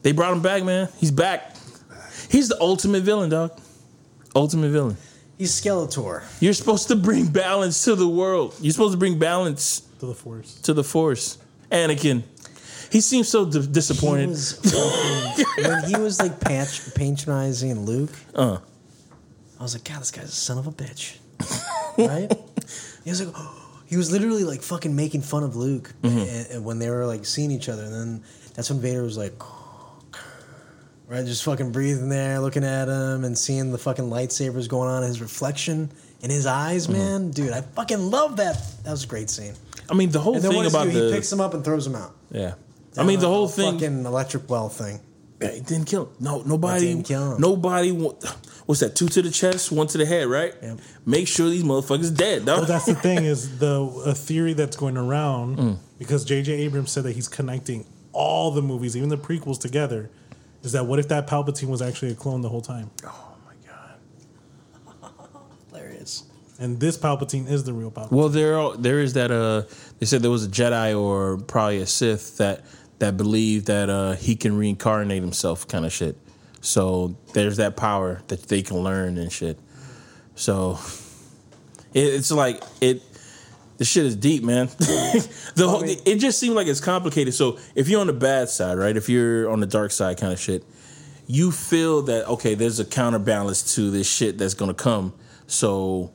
They 0.00 0.12
brought 0.12 0.32
him 0.32 0.40
back, 0.40 0.64
man. 0.64 0.88
He's 0.96 1.10
back. 1.10 1.56
He's 2.30 2.48
the 2.48 2.58
ultimate 2.58 3.02
villain, 3.02 3.28
dog. 3.28 3.60
Ultimate 4.34 4.70
villain. 4.70 4.96
He's 5.36 5.60
Skeletor. 5.60 6.22
You're 6.40 6.54
supposed 6.54 6.88
to 6.88 6.96
bring 6.96 7.26
balance 7.26 7.84
to 7.84 7.94
the 7.94 8.08
world. 8.08 8.54
You're 8.60 8.72
supposed 8.72 8.92
to 8.92 8.98
bring 8.98 9.18
balance 9.18 9.83
to 10.00 10.06
the 10.06 10.14
Force. 10.14 10.54
to 10.62 10.72
the 10.72 10.84
Force. 10.84 11.38
Anakin. 11.70 12.22
He 12.90 13.00
seems 13.00 13.28
so 13.28 13.44
d- 13.50 13.60
He 13.60 13.66
disappointed. 13.66 14.28
was 14.28 14.52
fucking, 14.52 15.64
when 15.64 15.84
he 15.84 15.96
was 15.96 16.20
like 16.20 16.38
patch, 16.40 16.94
patronizing 16.94 17.84
Luke. 17.84 18.10
Uh. 18.34 18.58
I 19.58 19.62
was 19.62 19.74
like, 19.74 19.84
God, 19.84 20.00
this 20.00 20.10
guy's 20.10 20.24
a 20.24 20.28
son 20.28 20.58
of 20.58 20.66
a 20.66 20.72
bitch, 20.72 21.16
right? 21.98 22.30
He 23.04 23.10
was 23.10 23.22
like, 23.24 23.34
he 23.86 23.96
was 23.96 24.12
literally 24.12 24.44
like 24.44 24.62
fucking 24.62 24.94
making 24.94 25.22
fun 25.22 25.42
of 25.42 25.56
Luke 25.56 25.92
Mm-hmm. 26.02 26.18
and, 26.18 26.46
and 26.50 26.64
when 26.64 26.78
they 26.78 26.90
were 26.90 27.06
like 27.06 27.24
seeing 27.24 27.50
each 27.50 27.68
other, 27.68 27.82
and 27.84 27.92
then 27.92 28.22
that's 28.54 28.70
when 28.70 28.80
Vader 28.80 29.02
was 29.02 29.16
like, 29.16 29.32
right, 31.08 31.24
just 31.24 31.44
fucking 31.44 31.72
breathing 31.72 32.08
there, 32.08 32.40
looking 32.40 32.64
at 32.64 32.88
him 32.88 33.24
and 33.24 33.36
seeing 33.36 33.72
the 33.72 33.78
fucking 33.78 34.04
lightsabers 34.06 34.68
going 34.68 34.88
on, 34.88 35.02
his 35.02 35.20
reflection 35.20 35.90
in 36.22 36.30
his 36.30 36.46
eyes, 36.46 36.86
Mm-hmm. 36.86 36.92
man, 36.98 37.30
dude, 37.30 37.52
I 37.52 37.60
fucking 37.62 38.10
love 38.10 38.36
that. 38.36 38.56
That 38.84 38.90
was 38.90 39.04
a 39.04 39.06
great 39.08 39.30
scene. 39.30 39.54
I 39.90 39.94
mean, 39.94 40.10
the 40.10 40.20
whole 40.20 40.34
And 40.34 40.42
then 40.42 40.54
what 40.54 40.62
thing 40.62 40.62
does 40.64 40.72
he 40.72 40.78
about 40.78 40.92
do? 40.92 41.00
the 41.00 41.06
he 41.08 41.12
picks 41.14 41.32
him 41.32 41.40
up 41.40 41.54
and 41.54 41.64
throws 41.64 41.86
him 41.86 41.94
out. 41.96 42.14
yeah. 42.30 42.54
I 42.96 43.02
mean, 43.02 43.18
the 43.18 43.28
whole 43.28 43.46
a 43.46 43.48
thing. 43.48 43.72
fucking 43.74 44.06
electric 44.06 44.48
well 44.48 44.68
thing. 44.68 45.00
He 45.40 45.60
didn't 45.60 45.86
kill 45.86 46.04
him. 46.06 46.12
No, 46.20 46.42
nobody. 46.42 46.86
didn't 46.86 47.06
kill 47.06 47.34
him. 47.34 47.40
Nobody. 47.40 47.90
wa- 47.92 48.14
What's 48.66 48.80
that? 48.80 48.94
Two 48.96 49.08
to 49.08 49.20
the 49.20 49.30
chest, 49.30 49.70
one 49.72 49.88
to 49.88 49.98
the 49.98 50.06
head, 50.06 50.26
right? 50.28 50.54
Yep. 50.62 50.78
Make 51.04 51.26
sure 51.28 51.50
these 51.50 51.64
motherfuckers 51.64 52.16
dead, 52.16 52.46
dog. 52.46 52.60
But 52.60 52.68
that's 52.68 52.86
the 52.86 52.94
thing 52.94 53.24
is 53.34 53.58
the 53.58 53.82
a 54.06 54.14
theory 54.14 54.52
that's 54.54 54.76
going 54.76 54.96
around 54.96 55.58
Mm. 55.58 55.78
because 55.98 56.24
J.J. 56.24 56.52
Abrams 56.52 56.90
said 56.92 57.02
that 57.04 57.12
he's 57.12 57.28
connecting 57.28 57.84
all 58.12 58.52
the 58.52 58.62
movies, 58.62 58.96
even 58.96 59.08
the 59.10 59.18
prequels, 59.18 59.58
together. 59.60 60.08
Is 60.62 60.72
that 60.72 60.86
what 60.86 60.98
if 61.00 61.08
that 61.08 61.26
Palpatine 61.26 61.68
was 61.68 61.82
actually 61.82 62.12
a 62.12 62.14
clone 62.14 62.40
the 62.42 62.48
whole 62.48 62.62
time, 62.62 62.90
oh 63.04 63.34
my 63.44 63.54
god. 63.68 65.12
Hilarious. 65.70 66.24
And 66.58 66.78
this 66.78 66.96
Palpatine 66.96 67.48
is 67.48 67.64
the 67.64 67.72
real 67.72 67.90
Palpatine? 67.90 68.12
Well, 68.12 68.28
there 68.28 68.58
are, 68.58 68.76
there 68.76 69.00
is 69.00 69.14
that. 69.14 69.30
Uh, 69.30 69.62
they 69.98 70.06
said 70.06 70.22
there 70.22 70.30
was 70.30 70.44
a 70.44 70.48
Jedi 70.48 70.98
or 70.98 71.38
probably 71.38 71.78
a 71.78 71.86
Sith 71.86 72.38
that 72.38 72.64
that 72.98 73.16
believed 73.16 73.66
that 73.66 73.90
uh, 73.90 74.12
he 74.12 74.36
can 74.36 74.56
reincarnate 74.56 75.22
himself, 75.22 75.66
kind 75.66 75.84
of 75.84 75.92
shit. 75.92 76.16
So 76.60 77.16
there's 77.34 77.58
that 77.58 77.76
power 77.76 78.22
that 78.28 78.44
they 78.44 78.62
can 78.62 78.78
learn 78.78 79.18
and 79.18 79.30
shit. 79.30 79.58
So 80.34 80.78
it, 81.92 82.04
it's 82.04 82.30
like 82.30 82.62
it. 82.80 83.02
The 83.76 83.84
shit 83.84 84.06
is 84.06 84.14
deep, 84.14 84.44
man. 84.44 84.66
the 84.78 85.66
whole, 85.68 85.80
mean- 85.80 85.98
it 86.06 86.16
just 86.16 86.38
seemed 86.38 86.54
like 86.54 86.68
it's 86.68 86.80
complicated. 86.80 87.34
So 87.34 87.58
if 87.74 87.88
you're 87.88 88.00
on 88.00 88.06
the 88.06 88.12
bad 88.12 88.48
side, 88.48 88.78
right? 88.78 88.96
If 88.96 89.08
you're 89.08 89.50
on 89.50 89.58
the 89.58 89.66
dark 89.66 89.90
side, 89.90 90.16
kind 90.16 90.32
of 90.32 90.38
shit, 90.38 90.64
you 91.26 91.50
feel 91.50 92.02
that 92.02 92.28
okay, 92.28 92.54
there's 92.54 92.78
a 92.78 92.84
counterbalance 92.84 93.74
to 93.74 93.90
this 93.90 94.10
shit 94.10 94.38
that's 94.38 94.54
gonna 94.54 94.74
come. 94.74 95.12
So 95.48 96.12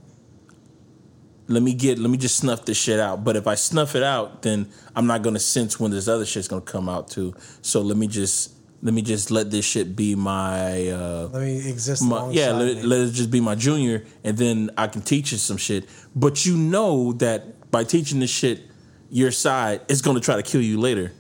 let 1.50 1.64
me 1.64 1.74
get 1.74 1.98
let 1.98 2.10
me 2.10 2.18
just 2.18 2.38
snuff 2.38 2.66
this 2.66 2.78
shit 2.78 3.00
out. 3.00 3.24
But 3.24 3.36
if 3.36 3.48
I 3.48 3.56
snuff 3.56 3.96
it 3.96 4.04
out, 4.04 4.44
then 4.44 4.68
I'm 4.96 5.08
not 5.08 5.24
gonna 5.24 5.40
sense 5.40 5.80
when 5.80 5.92
this 5.92 6.08
other 6.08 6.26
shit's 6.26 6.48
gonna 6.48 6.62
come 6.62 6.88
out 6.88 7.10
too. 7.10 7.34
So 7.62 7.82
let 7.82 7.98
me 7.98 8.08
just 8.08 8.54
let 8.82 8.94
me 8.94 9.02
just 9.02 9.32
let 9.32 9.52
this 9.52 9.66
shit 9.66 9.96
be 9.96 10.16
my 10.16 10.90
uh 10.90 11.30
Let 11.34 11.42
me 11.42 11.70
exist. 11.70 12.04
my, 12.04 12.30
yeah, 12.30 12.52
let, 12.52 12.86
let 12.86 13.02
it 13.02 13.12
just 13.12 13.32
be 13.32 13.42
my 13.42 13.56
junior, 13.56 14.06
and 14.24 14.38
then 14.38 14.70
I 14.78 14.88
can 14.88 15.02
teach 15.02 15.32
you 15.32 15.38
some 15.38 15.58
shit. 15.58 15.90
But 16.16 16.46
you 16.46 16.56
know 16.56 17.14
that 17.14 17.72
by 17.72 17.84
teaching 17.84 18.20
this 18.20 18.30
shit, 18.30 18.62
your 19.10 19.32
side 19.32 19.82
is 19.90 20.02
going 20.02 20.16
to 20.16 20.22
try 20.22 20.36
to 20.36 20.44
kill 20.44 20.62
you 20.62 20.80
later, 20.80 21.12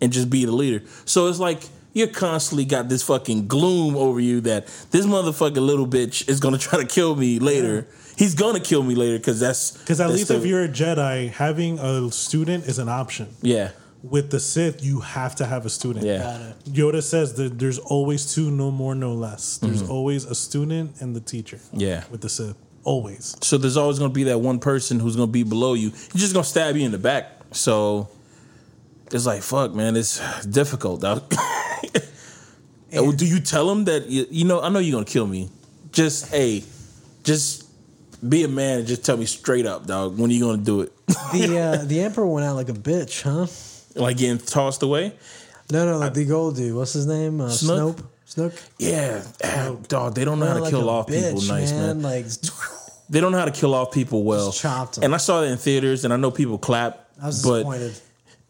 and 0.00 0.12
just 0.12 0.30
be 0.30 0.44
the 0.44 0.52
leader. 0.52 0.84
So 1.04 1.26
it's 1.28 1.38
like 1.40 1.62
you're 1.94 2.08
constantly 2.08 2.64
got 2.64 2.88
this 2.88 3.02
fucking 3.02 3.48
gloom 3.48 3.96
over 3.96 4.20
you 4.20 4.40
that 4.42 4.66
this 4.90 5.06
motherfucking 5.06 5.56
little 5.64 5.86
bitch 5.86 6.28
is 6.28 6.38
going 6.38 6.52
to 6.52 6.60
try 6.60 6.78
to 6.80 6.86
kill 6.86 7.16
me 7.16 7.38
later. 7.38 7.86
He's 8.16 8.34
going 8.34 8.54
to 8.54 8.60
kill 8.60 8.82
me 8.82 8.94
later 8.94 9.18
because 9.18 9.40
that's 9.40 9.72
Because 9.78 10.00
at 10.00 10.06
that's 10.08 10.18
least 10.18 10.28
the- 10.28 10.36
if 10.38 10.46
you're 10.46 10.64
a 10.64 10.68
Jedi, 10.68 11.30
having 11.30 11.78
a 11.78 12.10
student 12.12 12.66
is 12.66 12.78
an 12.78 12.88
option. 12.88 13.28
yeah 13.42 13.70
With 14.02 14.30
the 14.30 14.38
Sith, 14.40 14.84
you 14.84 15.00
have 15.00 15.34
to 15.36 15.46
have 15.46 15.64
a 15.66 15.70
student. 15.70 16.04
yeah 16.06 16.52
Yoda 16.66 17.02
says 17.02 17.34
that 17.34 17.58
there's 17.58 17.78
always 17.78 18.34
two, 18.34 18.50
no 18.50 18.70
more, 18.70 18.94
no 18.94 19.14
less. 19.14 19.58
There's 19.58 19.82
always 19.88 20.24
a 20.26 20.34
student 20.34 21.00
and 21.00 21.14
the 21.16 21.20
teacher. 21.20 21.56
Mm-hmm. 21.56 21.80
Yeah. 21.80 22.04
With 22.10 22.20
the 22.20 22.28
Sith. 22.28 22.56
Always. 22.84 23.34
So 23.40 23.56
there's 23.58 23.76
always 23.78 23.98
going 23.98 24.10
to 24.10 24.14
be 24.14 24.24
that 24.24 24.38
one 24.40 24.58
person 24.58 25.00
who's 25.00 25.16
going 25.16 25.28
to 25.28 25.32
be 25.32 25.42
below 25.42 25.72
you. 25.74 25.90
He's 25.90 26.20
just 26.24 26.34
going 26.34 26.44
to 26.44 26.48
stab 26.50 26.76
you 26.76 26.84
in 26.84 26.92
the 26.92 26.98
back. 26.98 27.30
So 27.52 28.08
it's 29.10 29.24
like, 29.26 29.42
fuck, 29.42 29.74
man, 29.74 29.96
it's 29.96 30.20
difficult, 30.46 31.00
dog. 31.00 31.22
And- 32.92 33.16
Do 33.18 33.26
you 33.26 33.40
tell 33.40 33.68
him 33.70 33.84
that, 33.86 34.06
you, 34.08 34.26
you 34.30 34.44
know, 34.44 34.60
I 34.60 34.68
know 34.68 34.78
you're 34.78 34.92
going 34.92 35.04
to 35.04 35.10
kill 35.10 35.26
me. 35.26 35.48
Just, 35.92 36.28
hey, 36.30 36.62
just 37.24 37.63
be 38.28 38.44
a 38.44 38.48
man 38.48 38.78
and 38.80 38.86
just 38.88 39.04
tell 39.04 39.16
me 39.16 39.26
straight 39.26 39.66
up, 39.66 39.86
dog, 39.86 40.18
when 40.18 40.30
are 40.30 40.34
you 40.34 40.40
going 40.40 40.58
to 40.58 40.64
do 40.64 40.80
it? 40.82 40.92
the 41.32 41.58
uh, 41.58 41.84
the 41.84 42.00
emperor 42.00 42.26
went 42.26 42.46
out 42.46 42.56
like 42.56 42.68
a 42.68 42.72
bitch, 42.72 43.22
huh? 43.22 43.46
like 44.00 44.16
getting 44.16 44.38
tossed 44.38 44.82
away? 44.82 45.12
No, 45.70 45.86
no, 45.86 45.98
like 45.98 46.14
the 46.14 46.24
gold 46.24 46.56
dude. 46.56 46.74
What's 46.74 46.92
his 46.92 47.06
name? 47.06 47.40
Uh, 47.40 47.48
Snook? 47.48 47.98
Snoke. 48.28 48.60
Yeah, 48.78 49.22
ah, 49.44 49.76
dog, 49.88 50.14
they 50.14 50.24
don't 50.24 50.38
know 50.38 50.46
how 50.46 50.54
to 50.54 50.60
Like 50.60 50.70
kill 50.70 50.88
off 50.90 51.06
people 51.06 51.40
nice, 51.42 51.72
man. 51.72 52.02
Like 52.02 52.26
They 53.08 53.20
don't 53.20 53.32
know 53.32 53.38
how 53.38 53.44
to 53.44 53.50
kill 53.50 53.74
off 53.74 53.92
people 53.92 54.24
well. 54.24 54.46
Just 54.46 54.60
chopped 54.62 54.98
'em. 54.98 55.04
And 55.04 55.14
I 55.14 55.18
saw 55.18 55.40
that 55.42 55.48
in 55.48 55.58
theaters, 55.58 56.04
and 56.04 56.12
I 56.12 56.16
know 56.16 56.30
people 56.30 56.58
clap. 56.58 57.08
I 57.22 57.26
was 57.26 57.42
but 57.42 57.58
disappointed. 57.58 57.94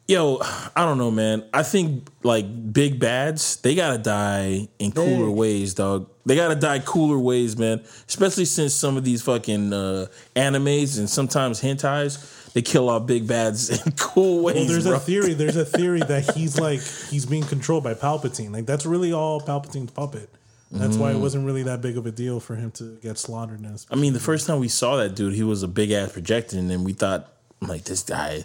Yo, 0.07 0.39
I 0.77 0.85
don't 0.85 0.99
know, 0.99 1.11
man. 1.11 1.45
I 1.55 1.63
think 1.63 2.09
like 2.23 2.73
big 2.73 3.01
bads, 3.01 3.57
they 3.63 3.75
gotta 3.75 3.97
die 3.97 4.69
in 4.79 4.93
cooler 4.93 5.31
ways, 5.31 5.73
dog. 5.73 6.11
They 6.27 6.37
gotta 6.37 6.57
die 6.57 6.81
cooler 6.81 7.19
ways, 7.19 7.57
man. 7.57 7.83
Especially 8.07 8.45
since 8.45 8.75
some 8.75 8.99
of 8.99 9.05
these 9.05 9.23
fucking 9.23 9.73
uh, 9.73 10.07
animes 10.37 10.99
and 10.99 11.09
sometimes 11.09 11.63
hentais, 11.63 12.53
they 12.53 12.61
kill 12.61 12.91
off 12.91 13.07
big 13.07 13.27
bads 13.27 13.71
in 13.87 13.93
cool 13.93 14.43
ways. 14.45 14.57
Well, 14.57 14.65
there's 14.67 14.87
bro. 14.87 14.97
a 14.97 15.01
theory. 15.01 15.33
There's 15.33 15.57
a 15.57 15.65
theory 15.65 16.01
that 16.01 16.31
he's 16.35 16.61
like 16.61 16.81
he's 16.83 17.25
being 17.25 17.45
controlled 17.45 17.85
by 17.85 17.95
Palpatine. 17.95 18.53
Like 18.53 18.67
that's 18.67 18.85
really 18.85 19.13
all 19.13 19.41
Palpatine's 19.41 19.91
puppet. 19.91 20.29
That's 20.71 20.97
Mm. 20.97 21.01
why 21.01 21.11
it 21.13 21.19
wasn't 21.19 21.47
really 21.47 21.63
that 21.63 21.81
big 21.81 21.97
of 21.97 22.05
a 22.05 22.11
deal 22.11 22.41
for 22.41 22.57
him 22.57 22.73
to 22.73 22.99
get 23.01 23.17
slaughtered. 23.17 23.61
In 23.61 23.77
I 23.91 23.95
mean, 23.95 24.13
the 24.13 24.19
first 24.21 24.47
time 24.47 24.59
we 24.59 24.69
saw 24.69 24.97
that 24.97 25.15
dude, 25.15 25.33
he 25.35 25.45
was 25.45 25.63
a 25.63 25.69
big 25.69 25.93
ass 25.93 26.13
projector, 26.13 26.59
and 26.59 26.69
then 26.69 26.83
we 26.83 26.93
thought, 26.95 27.33
like, 27.61 27.85
this 27.85 28.03
guy, 28.03 28.45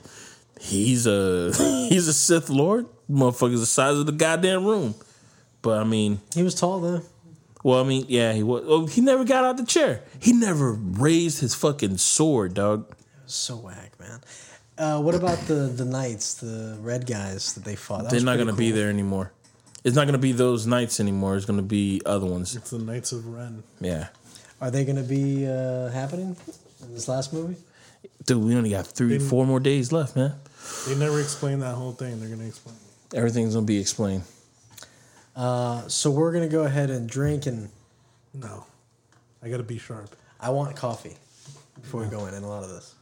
he's 0.59 1.07
a 1.07 1.51
he's 1.89 2.07
a 2.07 2.13
Sith 2.13 2.49
Lord. 2.49 2.85
Motherfucker's 3.09 3.59
the 3.61 3.65
size 3.65 3.97
of 3.97 4.05
the 4.05 4.11
goddamn 4.11 4.65
room. 4.65 4.93
But 5.61 5.79
I 5.79 5.83
mean, 5.83 6.19
He 6.35 6.43
was 6.43 6.53
tall 6.55 6.79
though. 6.79 7.01
well, 7.63 7.83
I 7.83 7.87
mean, 7.87 8.05
yeah, 8.07 8.33
he 8.33 8.43
was. 8.43 8.65
Well, 8.65 8.85
he 8.85 9.01
never 9.01 9.23
got 9.25 9.43
out 9.43 9.57
the 9.57 9.65
chair. 9.65 10.03
He 10.19 10.31
never 10.33 10.71
raised 10.73 11.39
his 11.41 11.55
fucking 11.55 11.97
sword, 11.97 12.53
dog. 12.53 12.85
So 13.25 13.55
whack, 13.57 13.93
man. 13.99 14.21
Uh, 14.77 15.01
what 15.01 15.15
about 15.15 15.37
the 15.47 15.53
the 15.75 15.85
knights, 15.85 16.35
the 16.35 16.77
red 16.81 17.05
guys 17.05 17.53
that 17.55 17.63
they 17.65 17.75
fought? 17.75 18.03
That 18.03 18.11
They're 18.11 18.21
not 18.21 18.37
gonna 18.37 18.53
be 18.53 18.71
there 18.71 18.89
anymore. 18.89 19.31
It's 19.83 19.95
not 19.95 20.05
gonna 20.05 20.17
be 20.17 20.31
those 20.33 20.65
knights 20.67 20.99
anymore. 20.99 21.35
It's 21.35 21.45
gonna 21.45 21.61
be 21.61 22.01
other 22.05 22.25
ones. 22.25 22.55
it's 22.55 22.69
the 22.69 22.79
Knights 22.79 23.11
of 23.11 23.25
Ren. 23.27 23.63
Yeah, 23.81 24.07
Are 24.61 24.69
they 24.71 24.83
going 24.85 24.97
to 24.97 25.03
be 25.03 25.47
uh, 25.47 25.87
happening 25.89 26.35
in 26.83 26.93
this 26.93 27.07
last 27.07 27.31
movie? 27.33 27.55
dude, 28.25 28.43
we 28.43 28.55
only 28.55 28.69
got 28.71 28.85
three, 28.87 29.17
They- 29.17 29.23
four 29.25 29.45
more 29.45 29.59
days 29.61 29.91
left, 29.93 30.15
man. 30.17 30.33
They 30.87 30.95
never 30.95 31.19
explained 31.19 31.61
that 31.61 31.75
whole 31.75 31.91
thing. 31.91 32.19
They're 32.19 32.29
gonna 32.29 32.47
explain. 32.47 32.75
it. 33.11 33.17
Everything's 33.17 33.53
gonna 33.53 33.65
be 33.65 33.79
explained. 33.79 34.23
Uh, 35.35 35.87
so 35.87 36.11
we're 36.11 36.31
going 36.33 36.43
to 36.43 36.51
go 36.51 36.63
ahead 36.63 36.89
and 36.89 37.07
drink, 37.09 37.45
and 37.45 37.69
No, 38.33 38.65
I 39.41 39.47
gotta 39.49 39.63
be 39.63 39.77
sharp. 39.77 40.13
I 40.39 40.49
want 40.49 40.75
coffee 40.75 41.15
before 41.81 42.01
we 42.01 42.07
go 42.07 42.25
in. 42.25 42.33
And 42.33 42.43
a 42.43 42.47
lot 42.47 42.63
of 42.63 42.69
this. 42.69 42.93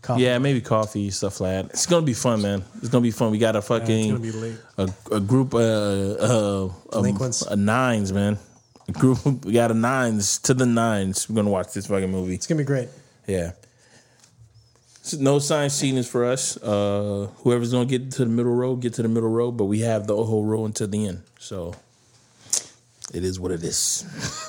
Coffee. 0.00 0.22
Yeah, 0.22 0.38
maybe 0.38 0.60
coffee 0.60 1.10
stuff 1.10 1.40
like 1.40 1.66
that. 1.66 1.74
It's 1.74 1.86
gonna 1.86 2.06
be 2.06 2.14
fun, 2.14 2.42
man. 2.42 2.64
It's 2.78 2.88
gonna 2.88 3.02
be 3.02 3.10
fun. 3.10 3.30
We 3.30 3.38
got 3.38 3.54
a 3.54 3.58
Yeah, 3.58 3.58
it's 3.58 3.68
fucking 3.68 4.08
gonna 4.08 4.20
be 4.20 4.32
late. 4.32 4.56
a, 4.78 4.88
a 5.12 5.20
group 5.20 5.54
uh, 5.54 5.58
uh, 5.58 6.64
um, 6.64 6.74
Delinquents. 6.90 7.42
a 7.42 7.54
nines, 7.54 8.12
man. 8.12 8.38
A 8.88 8.92
group 8.92 9.44
we 9.44 9.52
got 9.52 9.70
a 9.70 9.74
nines 9.74 10.38
to 10.40 10.54
the 10.54 10.66
nines. 10.66 11.28
We're 11.28 11.36
gonna 11.36 11.50
watch 11.50 11.72
this 11.74 11.86
fucking 11.86 12.10
movie. 12.10 12.34
It's 12.34 12.46
going 12.46 12.56
to 12.58 12.62
be 12.64 12.66
great. 12.66 12.88
Yeah. 13.28 13.52
No 15.18 15.38
sign 15.40 15.68
seating 15.70 15.96
is 15.98 16.08
for 16.08 16.24
us. 16.24 16.56
Uh, 16.56 17.28
whoever's 17.38 17.72
gonna 17.72 17.86
get 17.86 18.12
to 18.12 18.24
the 18.24 18.30
middle 18.30 18.54
row, 18.54 18.76
get 18.76 18.94
to 18.94 19.02
the 19.02 19.08
middle 19.08 19.28
row. 19.28 19.50
But 19.50 19.64
we 19.64 19.80
have 19.80 20.06
the 20.06 20.14
whole 20.16 20.44
row 20.44 20.64
until 20.64 20.86
the 20.86 21.06
end. 21.08 21.22
So 21.40 21.74
it 23.12 23.24
is 23.24 23.40
what 23.40 23.50
it 23.50 23.62
is. 23.64 24.04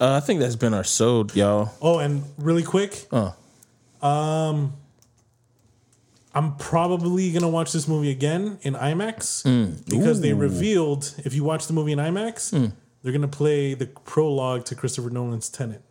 uh, 0.00 0.14
I 0.16 0.20
think 0.20 0.40
that's 0.40 0.56
been 0.56 0.74
our 0.74 0.84
sold, 0.84 1.36
y'all. 1.36 1.70
Oh, 1.80 1.98
and 1.98 2.24
really 2.38 2.62
quick, 2.64 3.06
Uh, 3.12 3.32
I'm 6.34 6.56
probably 6.56 7.30
gonna 7.30 7.48
watch 7.48 7.72
this 7.72 7.86
movie 7.86 8.10
again 8.10 8.58
in 8.62 8.74
IMAX 8.74 9.42
Mm. 9.44 9.88
because 9.88 10.20
they 10.22 10.32
revealed 10.32 11.14
if 11.24 11.34
you 11.34 11.44
watch 11.44 11.66
the 11.66 11.74
movie 11.74 11.92
in 11.92 11.98
IMAX, 11.98 12.72
they're 13.02 13.12
gonna 13.12 13.28
play 13.28 13.74
the 13.74 13.86
prologue 13.86 14.64
to 14.66 14.74
Christopher 14.74 15.10
Nolan's 15.10 15.48
Tenet 15.50 15.82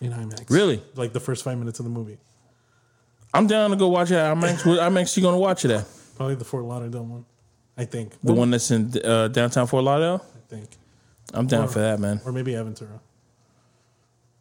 in 0.00 0.12
IMAX. 0.12 0.50
Really? 0.50 0.82
Like 0.94 1.12
the 1.12 1.20
first 1.20 1.44
five 1.44 1.58
minutes 1.58 1.78
of 1.80 1.84
the 1.84 1.90
movie. 1.90 2.18
I'm 3.34 3.46
down 3.46 3.70
to 3.70 3.76
go 3.76 3.88
watch 3.88 4.10
it. 4.10 4.16
I'm 4.16 4.42
actually, 4.44 4.80
I'm 4.80 4.96
actually 4.96 5.22
gonna 5.24 5.38
watch 5.38 5.64
it 5.64 5.70
at 5.70 5.86
Probably 6.16 6.34
the 6.36 6.44
Fort 6.44 6.64
Lauderdale 6.64 7.04
one. 7.04 7.24
I 7.76 7.84
think. 7.84 8.14
the 8.22 8.32
one 8.32 8.50
that's 8.50 8.70
in 8.70 8.92
uh, 9.04 9.28
downtown 9.28 9.66
Fort 9.66 9.84
Lauderdale. 9.84 10.24
I 10.34 10.48
think. 10.54 10.68
I'm 11.34 11.46
down 11.46 11.64
Or- 11.64 11.68
for 11.68 11.78
that, 11.80 12.00
man. 12.00 12.20
Or 12.24 12.32
maybe 12.32 12.52
Aventura. 12.52 13.00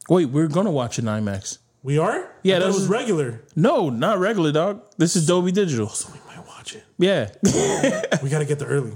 Wait, 0.10 0.26
we're 0.27 0.48
gonna 0.48 0.72
watch 0.72 0.98
it 0.99 1.02
in 1.02 1.07
IMAX. 1.07 1.57
We 1.84 1.98
are? 1.98 2.32
Yeah, 2.44 2.57
I 2.57 2.60
thought 2.60 2.61
that 2.61 2.64
it 2.64 2.68
was 2.68 2.76
was- 2.82 2.88
regular. 2.88 3.41
No, 3.56 3.90
not 3.90 4.19
regular, 4.19 4.52
dog. 4.52 4.82
This 4.98 5.15
is 5.15 5.26
Dolby 5.27 5.52
Digital. 5.52 5.90
So 5.90 6.11
we 6.14 6.19
might 6.27 6.45
watch 6.48 6.76
it. 6.76 6.84
Yeah, 6.98 7.30
We 8.23 8.30
gotta 8.30 8.45
get 8.45 8.60
there 8.60 8.68
early. 8.69 8.94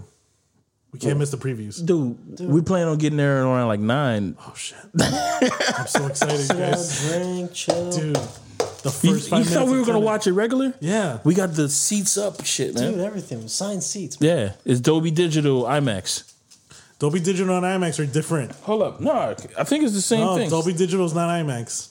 We 0.91 0.97
can't 0.99 1.19
miss 1.19 1.29
the 1.29 1.37
previews. 1.37 1.85
dude, 1.85 2.39
we 2.39 2.61
plan 2.61 2.87
on 2.87 2.97
getting 2.97 3.17
there 3.17 3.43
around 3.43 3.67
like 3.67 3.79
nine. 3.79 4.35
Oh 4.39 4.53
shit. 4.55 4.77
I'm 4.99 5.87
so 5.87 6.07
excited, 6.07 6.49
guys. 6.49 7.07
drink, 7.07 7.53
chill. 7.53 7.91
Dude. 7.91 8.15
The 8.81 8.89
first 8.91 9.03
you 9.03 9.19
five 9.19 9.45
thought 9.45 9.53
minutes 9.67 9.71
we 9.71 9.79
were 9.79 9.85
gonna 9.85 9.99
watch 9.99 10.25
it 10.25 10.31
regular? 10.33 10.73
Yeah. 10.79 11.19
We 11.23 11.35
got 11.35 11.53
the 11.53 11.69
seats 11.69 12.17
up, 12.17 12.43
shit, 12.45 12.73
man. 12.75 12.93
Dude, 12.93 13.01
everything. 13.01 13.47
Signed 13.47 13.83
seats. 13.83 14.17
Yeah, 14.19 14.53
it's 14.65 14.79
Dolby 14.79 15.11
Digital 15.11 15.63
IMAX. 15.63 16.23
Dolby 16.97 17.19
Digital 17.19 17.55
and 17.57 17.65
IMAX 17.65 17.99
are 17.99 18.05
different. 18.05 18.51
Hold 18.63 18.81
up, 18.81 18.99
no, 18.99 19.35
I 19.57 19.63
think 19.63 19.83
it's 19.83 19.93
the 19.93 20.01
same 20.01 20.21
No, 20.21 20.35
thing. 20.37 20.49
Dolby 20.49 20.73
Digital 20.73 21.05
is 21.05 21.13
not 21.13 21.29
IMAX. 21.29 21.89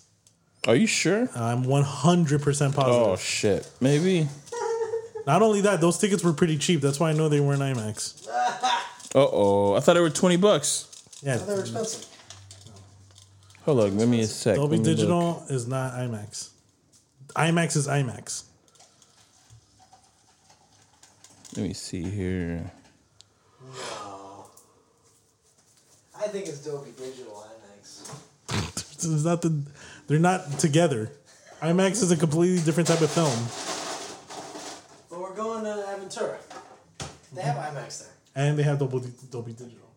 Are 0.67 0.75
you 0.75 0.87
sure? 0.87 1.29
I'm 1.37 1.65
100% 1.65 2.43
positive. 2.43 2.75
Oh 2.75 3.17
shit, 3.17 3.71
maybe. 3.81 4.29
Not 5.27 5.43
only 5.43 5.61
that, 5.63 5.81
those 5.81 5.99
tickets 5.99 6.25
were 6.25 6.33
pretty 6.33 6.59
cheap. 6.59 6.81
That's 6.81 6.99
why 6.99 7.11
I 7.11 7.13
know 7.13 7.29
they 7.29 7.41
weren't 7.41 7.61
IMAX. 7.63 8.27
Uh 9.15 9.27
oh, 9.33 9.75
I 9.75 9.81
thought 9.81 9.95
they 9.95 10.01
were 10.01 10.11
twenty 10.11 10.37
bucks. 10.37 10.87
Yeah, 11.23 11.37
They're 11.37 11.61
expensive. 11.61 12.07
Hold 13.65 13.81
on, 13.81 13.99
give 13.99 14.09
me 14.09 14.21
a 14.21 14.27
sec. 14.27 14.57
Dolby 14.57 14.77
Let 14.77 14.83
me 14.85 14.89
look. 14.91 14.97
Digital 14.97 15.47
is 15.51 15.67
not 15.67 15.93
IMAX. 15.95 16.51
IMAX 17.35 17.77
is 17.77 17.89
IMAX. 17.89 18.45
Let 21.57 21.67
me 21.67 21.75
see 21.75 22.03
here. 22.03 22.71
I 26.21 26.29
think 26.29 26.47
it's 26.47 26.59
Dolby 26.59 26.93
Digital 26.97 27.45
IMAX. 27.47 28.15
It's 29.01 29.25
not 29.25 29.43
the, 29.43 29.63
they're 30.09 30.19
not 30.19 30.59
together. 30.59 31.13
IMAX 31.63 32.03
is 32.03 32.11
a 32.11 32.17
completely 32.17 32.61
different 32.65 32.89
type 32.89 33.01
of 33.01 33.11
film. 33.11 33.33
But 35.09 35.21
we're 35.21 35.37
going 35.37 35.65
to 35.65 35.71
Aventura. 35.71 36.37
They 37.33 37.43
have 37.43 37.57
IMAX 37.57 38.01
there. 38.05 38.18
And 38.35 38.59
they 38.59 38.63
have 38.63 38.79
Dolby, 38.79 39.13
Dolby 39.31 39.53
Digital. 39.53 39.89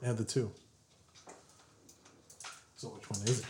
They 0.00 0.06
have 0.06 0.16
the 0.16 0.24
two. 0.24 0.50
So 2.76 2.88
which 2.88 3.08
one 3.08 3.20
is 3.22 3.40
it? 3.40 3.46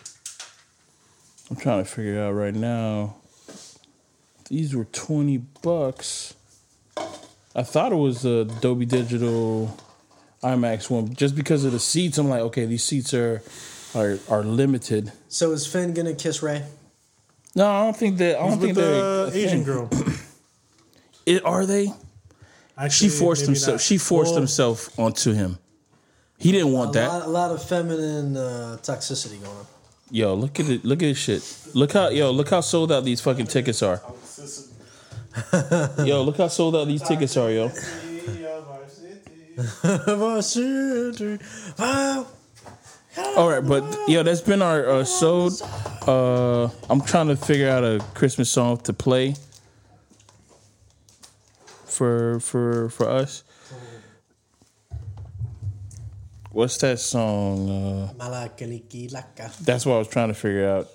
I'm 1.50 1.56
trying 1.56 1.84
to 1.84 1.88
figure 1.90 2.14
it 2.14 2.20
out 2.20 2.32
right 2.32 2.54
now. 2.54 3.16
These 4.48 4.74
were 4.74 4.84
twenty 4.84 5.38
bucks. 5.38 6.34
I 7.54 7.62
thought 7.62 7.92
it 7.92 7.96
was 7.96 8.22
the 8.22 8.44
Dolby 8.60 8.86
Digital 8.86 9.76
IMAX 10.42 10.90
one, 10.90 11.14
just 11.14 11.34
because 11.34 11.64
of 11.64 11.72
the 11.72 11.78
seats. 11.78 12.18
I'm 12.18 12.28
like, 12.28 12.40
okay, 12.42 12.66
these 12.66 12.84
seats 12.84 13.14
are 13.14 13.42
are 13.94 14.18
are 14.28 14.42
limited. 14.42 15.12
So 15.28 15.52
is 15.52 15.66
Finn 15.66 15.94
gonna 15.94 16.14
kiss 16.14 16.42
Rey? 16.42 16.64
No, 17.54 17.66
I 17.66 17.84
don't 17.84 17.96
think 17.96 18.18
that. 18.18 18.36
I 18.36 18.40
don't 18.40 18.52
With 18.52 18.60
think 18.60 18.74
they're 18.76 19.26
the 19.26 19.32
Asian 19.34 19.64
girl. 19.64 19.90
It, 21.24 21.44
are 21.44 21.66
they? 21.66 21.92
She 22.90 23.08
forced 23.08 23.42
maybe 23.42 23.52
himself. 23.52 23.74
not. 23.74 23.80
She 23.80 23.98
forced 23.98 24.30
Well, 24.32 24.38
himself 24.40 24.98
onto 24.98 25.32
him. 25.32 25.58
He 26.38 26.50
didn't 26.52 26.72
want 26.72 26.90
A 26.90 26.92
that. 26.94 27.08
lot, 27.08 27.26
a 27.26 27.28
lot 27.28 27.50
of 27.52 27.62
feminine 27.62 28.36
uh, 28.36 28.76
toxicity 28.82 29.40
going 29.42 29.56
on. 29.56 29.66
Yo, 30.10 30.34
look 30.34 30.58
at 30.60 30.68
it. 30.68 30.84
Look 30.84 31.02
at 31.02 31.06
this 31.06 31.18
shit. 31.18 31.42
Look 31.74 31.92
how 31.92 32.08
yo. 32.10 32.30
Look 32.32 32.50
how 32.50 32.60
sold 32.60 32.90
out 32.92 33.04
these 33.04 33.20
fucking 33.20 33.46
tickets 33.46 33.82
are. 33.82 34.00
Yo, 36.04 36.22
look 36.22 36.36
how 36.36 36.48
sold 36.48 36.76
out 36.76 36.86
these 36.86 37.00
tickets 37.02 37.38
are, 37.38 37.50
yo. 37.50 37.70
All 43.36 43.48
right, 43.48 43.60
but 43.66 43.84
yo, 44.08 44.22
that's 44.22 44.40
been 44.40 44.62
our 44.62 44.88
uh, 44.88 45.04
sold. 45.04 45.60
Uh, 46.06 46.64
I'm 46.90 47.00
trying 47.02 47.28
to 47.28 47.36
figure 47.36 47.68
out 47.68 47.84
a 47.84 48.02
Christmas 48.14 48.50
song 48.50 48.78
to 48.78 48.92
play 48.92 49.34
for 51.92 52.40
for 52.40 52.88
for 52.88 53.08
us. 53.08 53.44
What's 56.50 56.76
that 56.78 56.98
song? 56.98 57.70
Uh, 57.70 58.12
that's 59.64 59.86
what 59.86 59.94
I 59.94 59.98
was 59.98 60.08
trying 60.08 60.28
to 60.28 60.34
figure 60.34 60.68
out. 60.68 60.88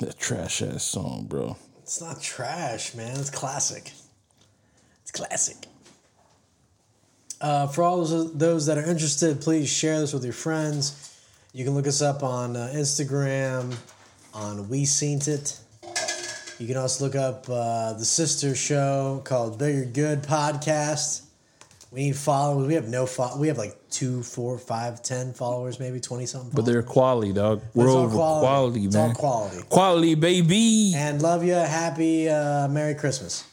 That 0.00 0.18
trash 0.18 0.62
ass 0.62 0.84
song, 0.84 1.26
bro. 1.28 1.56
It's 1.82 2.00
not 2.00 2.20
trash, 2.20 2.94
man. 2.94 3.18
It's 3.18 3.30
classic. 3.30 3.92
It's 5.02 5.10
classic. 5.10 5.56
Uh, 7.40 7.66
for 7.66 7.82
all 7.82 8.04
those, 8.04 8.32
those 8.34 8.66
that 8.66 8.78
are 8.78 8.84
interested, 8.90 9.40
please 9.40 9.68
share 9.68 10.00
this 10.00 10.12
with 10.12 10.24
your 10.24 10.32
friends. 10.32 11.14
You 11.52 11.64
can 11.64 11.74
look 11.74 11.86
us 11.86 12.00
up 12.00 12.22
on 12.22 12.56
uh, 12.56 12.72
Instagram, 12.74 13.76
on 14.32 14.68
We 14.68 14.84
Seen 14.84 15.20
It. 15.26 15.58
You 16.58 16.66
can 16.66 16.76
also 16.78 17.04
look 17.04 17.14
up 17.14 17.46
uh, 17.50 17.92
the 17.94 18.04
sister 18.04 18.54
show 18.54 19.20
called 19.24 19.58
Bigger 19.58 19.84
Good 19.84 20.22
Podcast. 20.22 21.22
We 21.92 22.04
need 22.06 22.16
followers. 22.16 22.66
We 22.66 22.74
have 22.74 22.88
no 22.88 23.06
fo- 23.06 23.36
We 23.38 23.48
have 23.48 23.58
like 23.58 23.76
two, 23.90 24.22
four, 24.22 24.58
five, 24.58 25.02
ten 25.02 25.32
followers, 25.34 25.78
maybe 25.78 26.00
twenty 26.00 26.26
something. 26.26 26.50
But 26.54 26.64
they're 26.64 26.82
quality, 26.82 27.32
dog. 27.32 27.62
We're 27.74 27.88
all 27.90 27.98
over 27.98 28.14
quality, 28.16 28.84
It's 28.86 28.94
man. 28.94 29.10
all 29.10 29.14
quality. 29.14 29.62
Quality, 29.68 30.14
baby. 30.14 30.92
And 30.96 31.20
love 31.22 31.44
you. 31.44 31.52
Happy 31.54 32.28
uh, 32.28 32.68
Merry 32.68 32.94
Christmas. 32.94 33.44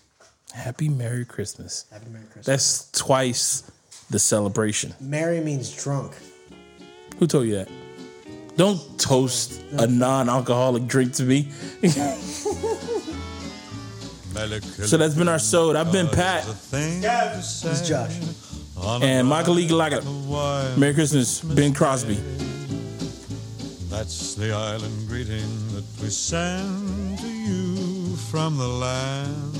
Happy 0.53 0.87
Merry 0.89 1.25
Christmas. 1.25 1.85
Happy 1.91 2.05
Merry 2.09 2.25
Christmas. 2.25 2.45
That's 2.45 2.91
twice 2.91 3.69
the 4.09 4.19
celebration. 4.19 4.93
Merry 4.99 5.39
means 5.41 5.71
drunk. 5.83 6.13
Who 7.19 7.27
told 7.27 7.47
you 7.47 7.55
that? 7.55 7.69
Don't 8.55 8.99
toast 8.99 9.61
a 9.79 9.87
non-alcoholic 9.87 10.85
drink 10.87 11.13
to 11.13 11.23
me. 11.23 11.49
So 14.33 14.97
that's 14.97 15.15
been 15.15 15.27
our 15.27 15.39
sold. 15.39 15.75
I've 15.75 15.91
been 15.91 16.07
uh, 16.07 16.11
Pat 16.11 16.45
This 16.71 17.63
is 17.65 17.87
Josh. 17.87 18.17
and 19.01 19.27
Michael 19.27 19.53
Lee 19.55 19.67
Galaka. 19.67 20.03
Merry 20.77 20.93
Christmas, 20.93 21.41
Bing 21.41 21.73
Crosby. 21.73 22.15
That's 23.89 24.33
the 24.35 24.51
island 24.53 25.07
greeting 25.07 25.47
that 25.75 25.83
we 26.01 26.09
send 26.09 27.19
to 27.19 27.27
you 27.27 28.15
from 28.31 28.57
the 28.57 28.67
land 28.67 29.55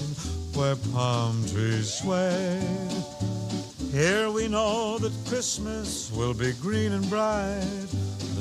where 0.56 0.76
palm 0.92 1.44
trees 1.48 1.94
sway. 1.94 2.60
Here 3.92 4.32
we 4.32 4.48
know 4.48 4.98
that 4.98 5.14
Christmas 5.30 6.12
will 6.12 6.34
be 6.34 6.52
green 6.54 6.94
and 6.94 7.08
bright, 7.12 7.64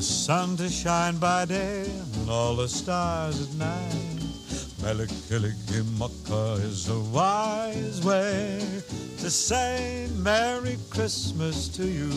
the 0.03 0.09
sun 0.09 0.57
to 0.57 0.69
shine 0.69 1.17
by 1.19 1.45
day 1.45 1.89
and 2.17 2.29
all 2.29 2.57
the 2.57 2.67
stars 2.67 3.41
at 3.41 3.55
night. 3.55 4.19
Mele 4.83 5.07
Kalikimaka 5.29 6.59
is 6.65 6.89
a 6.89 6.99
wise 7.17 8.05
way 8.05 8.59
to 9.19 9.31
say 9.31 10.09
Merry 10.17 10.77
Christmas 10.91 11.69
to 11.77 11.87
you. 11.87 12.11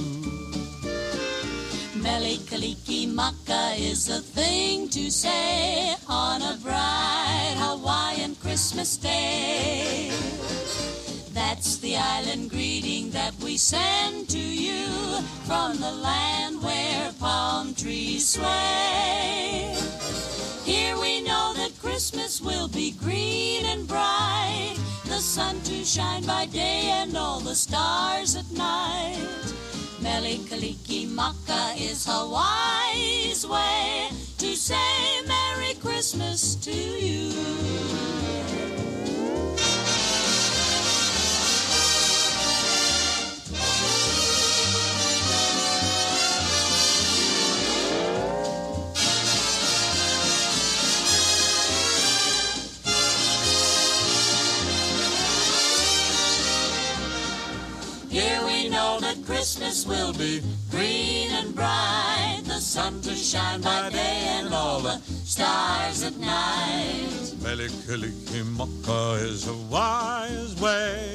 Mele 2.02 2.38
Kalikimaka 2.49 3.78
is 3.78 4.10
a 4.10 4.20
thing 4.20 4.90
to 4.90 5.12
say 5.12 5.94
on 6.10 6.41
a 6.41 6.57
bright 6.64 7.53
Hawaiian 7.60 8.34
Christmas 8.38 8.98
day. 8.98 10.10
That's 11.36 11.80
the 11.80 11.98
island 11.98 12.49
greeting 12.49 13.12
that 13.12 13.36
we 13.44 13.57
send 13.57 14.30
to 14.30 14.40
you 14.40 14.88
from 15.44 15.76
the 15.76 15.91
land 15.91 16.64
where 16.64 17.12
palm 17.20 17.76
trees 17.76 18.30
sway. 18.30 19.76
Here 20.64 20.98
we 20.98 21.22
know 21.24 21.53
that 21.57 21.78
Christmas 21.82 22.41
will 22.41 22.70
be 22.70 22.91
green 22.91 23.66
and 23.66 23.86
bright, 23.86 24.78
the 25.03 25.20
sun 25.20 25.60
to 25.64 25.84
shine 25.84 26.24
by 26.24 26.45
day 26.45 26.88
and 27.02 27.18
all 27.18 27.41
the 27.41 27.53
stars 27.53 28.38
at 28.38 28.49
night. 28.52 29.20
Mele 29.99 30.40
Kalikimaka 30.48 31.76
is 31.78 32.06
Hawaii's 32.07 33.45
way 33.45 34.07
to 34.38 34.56
say 34.56 35.22
Merry 35.28 35.74
Christmas 35.82 36.56
to 36.56 36.72
you. 36.72 37.26
Here 58.16 58.46
we 58.46 58.70
know 58.70 58.98
that 59.02 59.26
Christmas 59.26 59.86
will 59.86 60.14
be 60.14 60.42
green 60.72 61.32
and 61.32 61.54
bright, 61.54 62.44
the 62.46 62.62
sun 62.62 63.02
to 63.02 63.14
shine 63.14 63.60
by 63.60 63.90
day 63.90 64.40
and 64.40 64.54
all 64.54 64.80
the 64.80 65.02
stars 65.26 66.02
at 66.02 66.16
night. 66.16 67.34
Mele 67.44 67.68
Kalikimaka 67.84 69.22
is 69.22 69.50
a 69.50 69.58
wise 69.70 70.56
way 70.62 71.14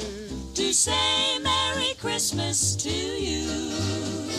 To 0.56 0.74
say 0.74 1.38
Merry 1.42 1.94
Christmas 1.98 2.76
to 2.76 2.90
you. 2.90 4.29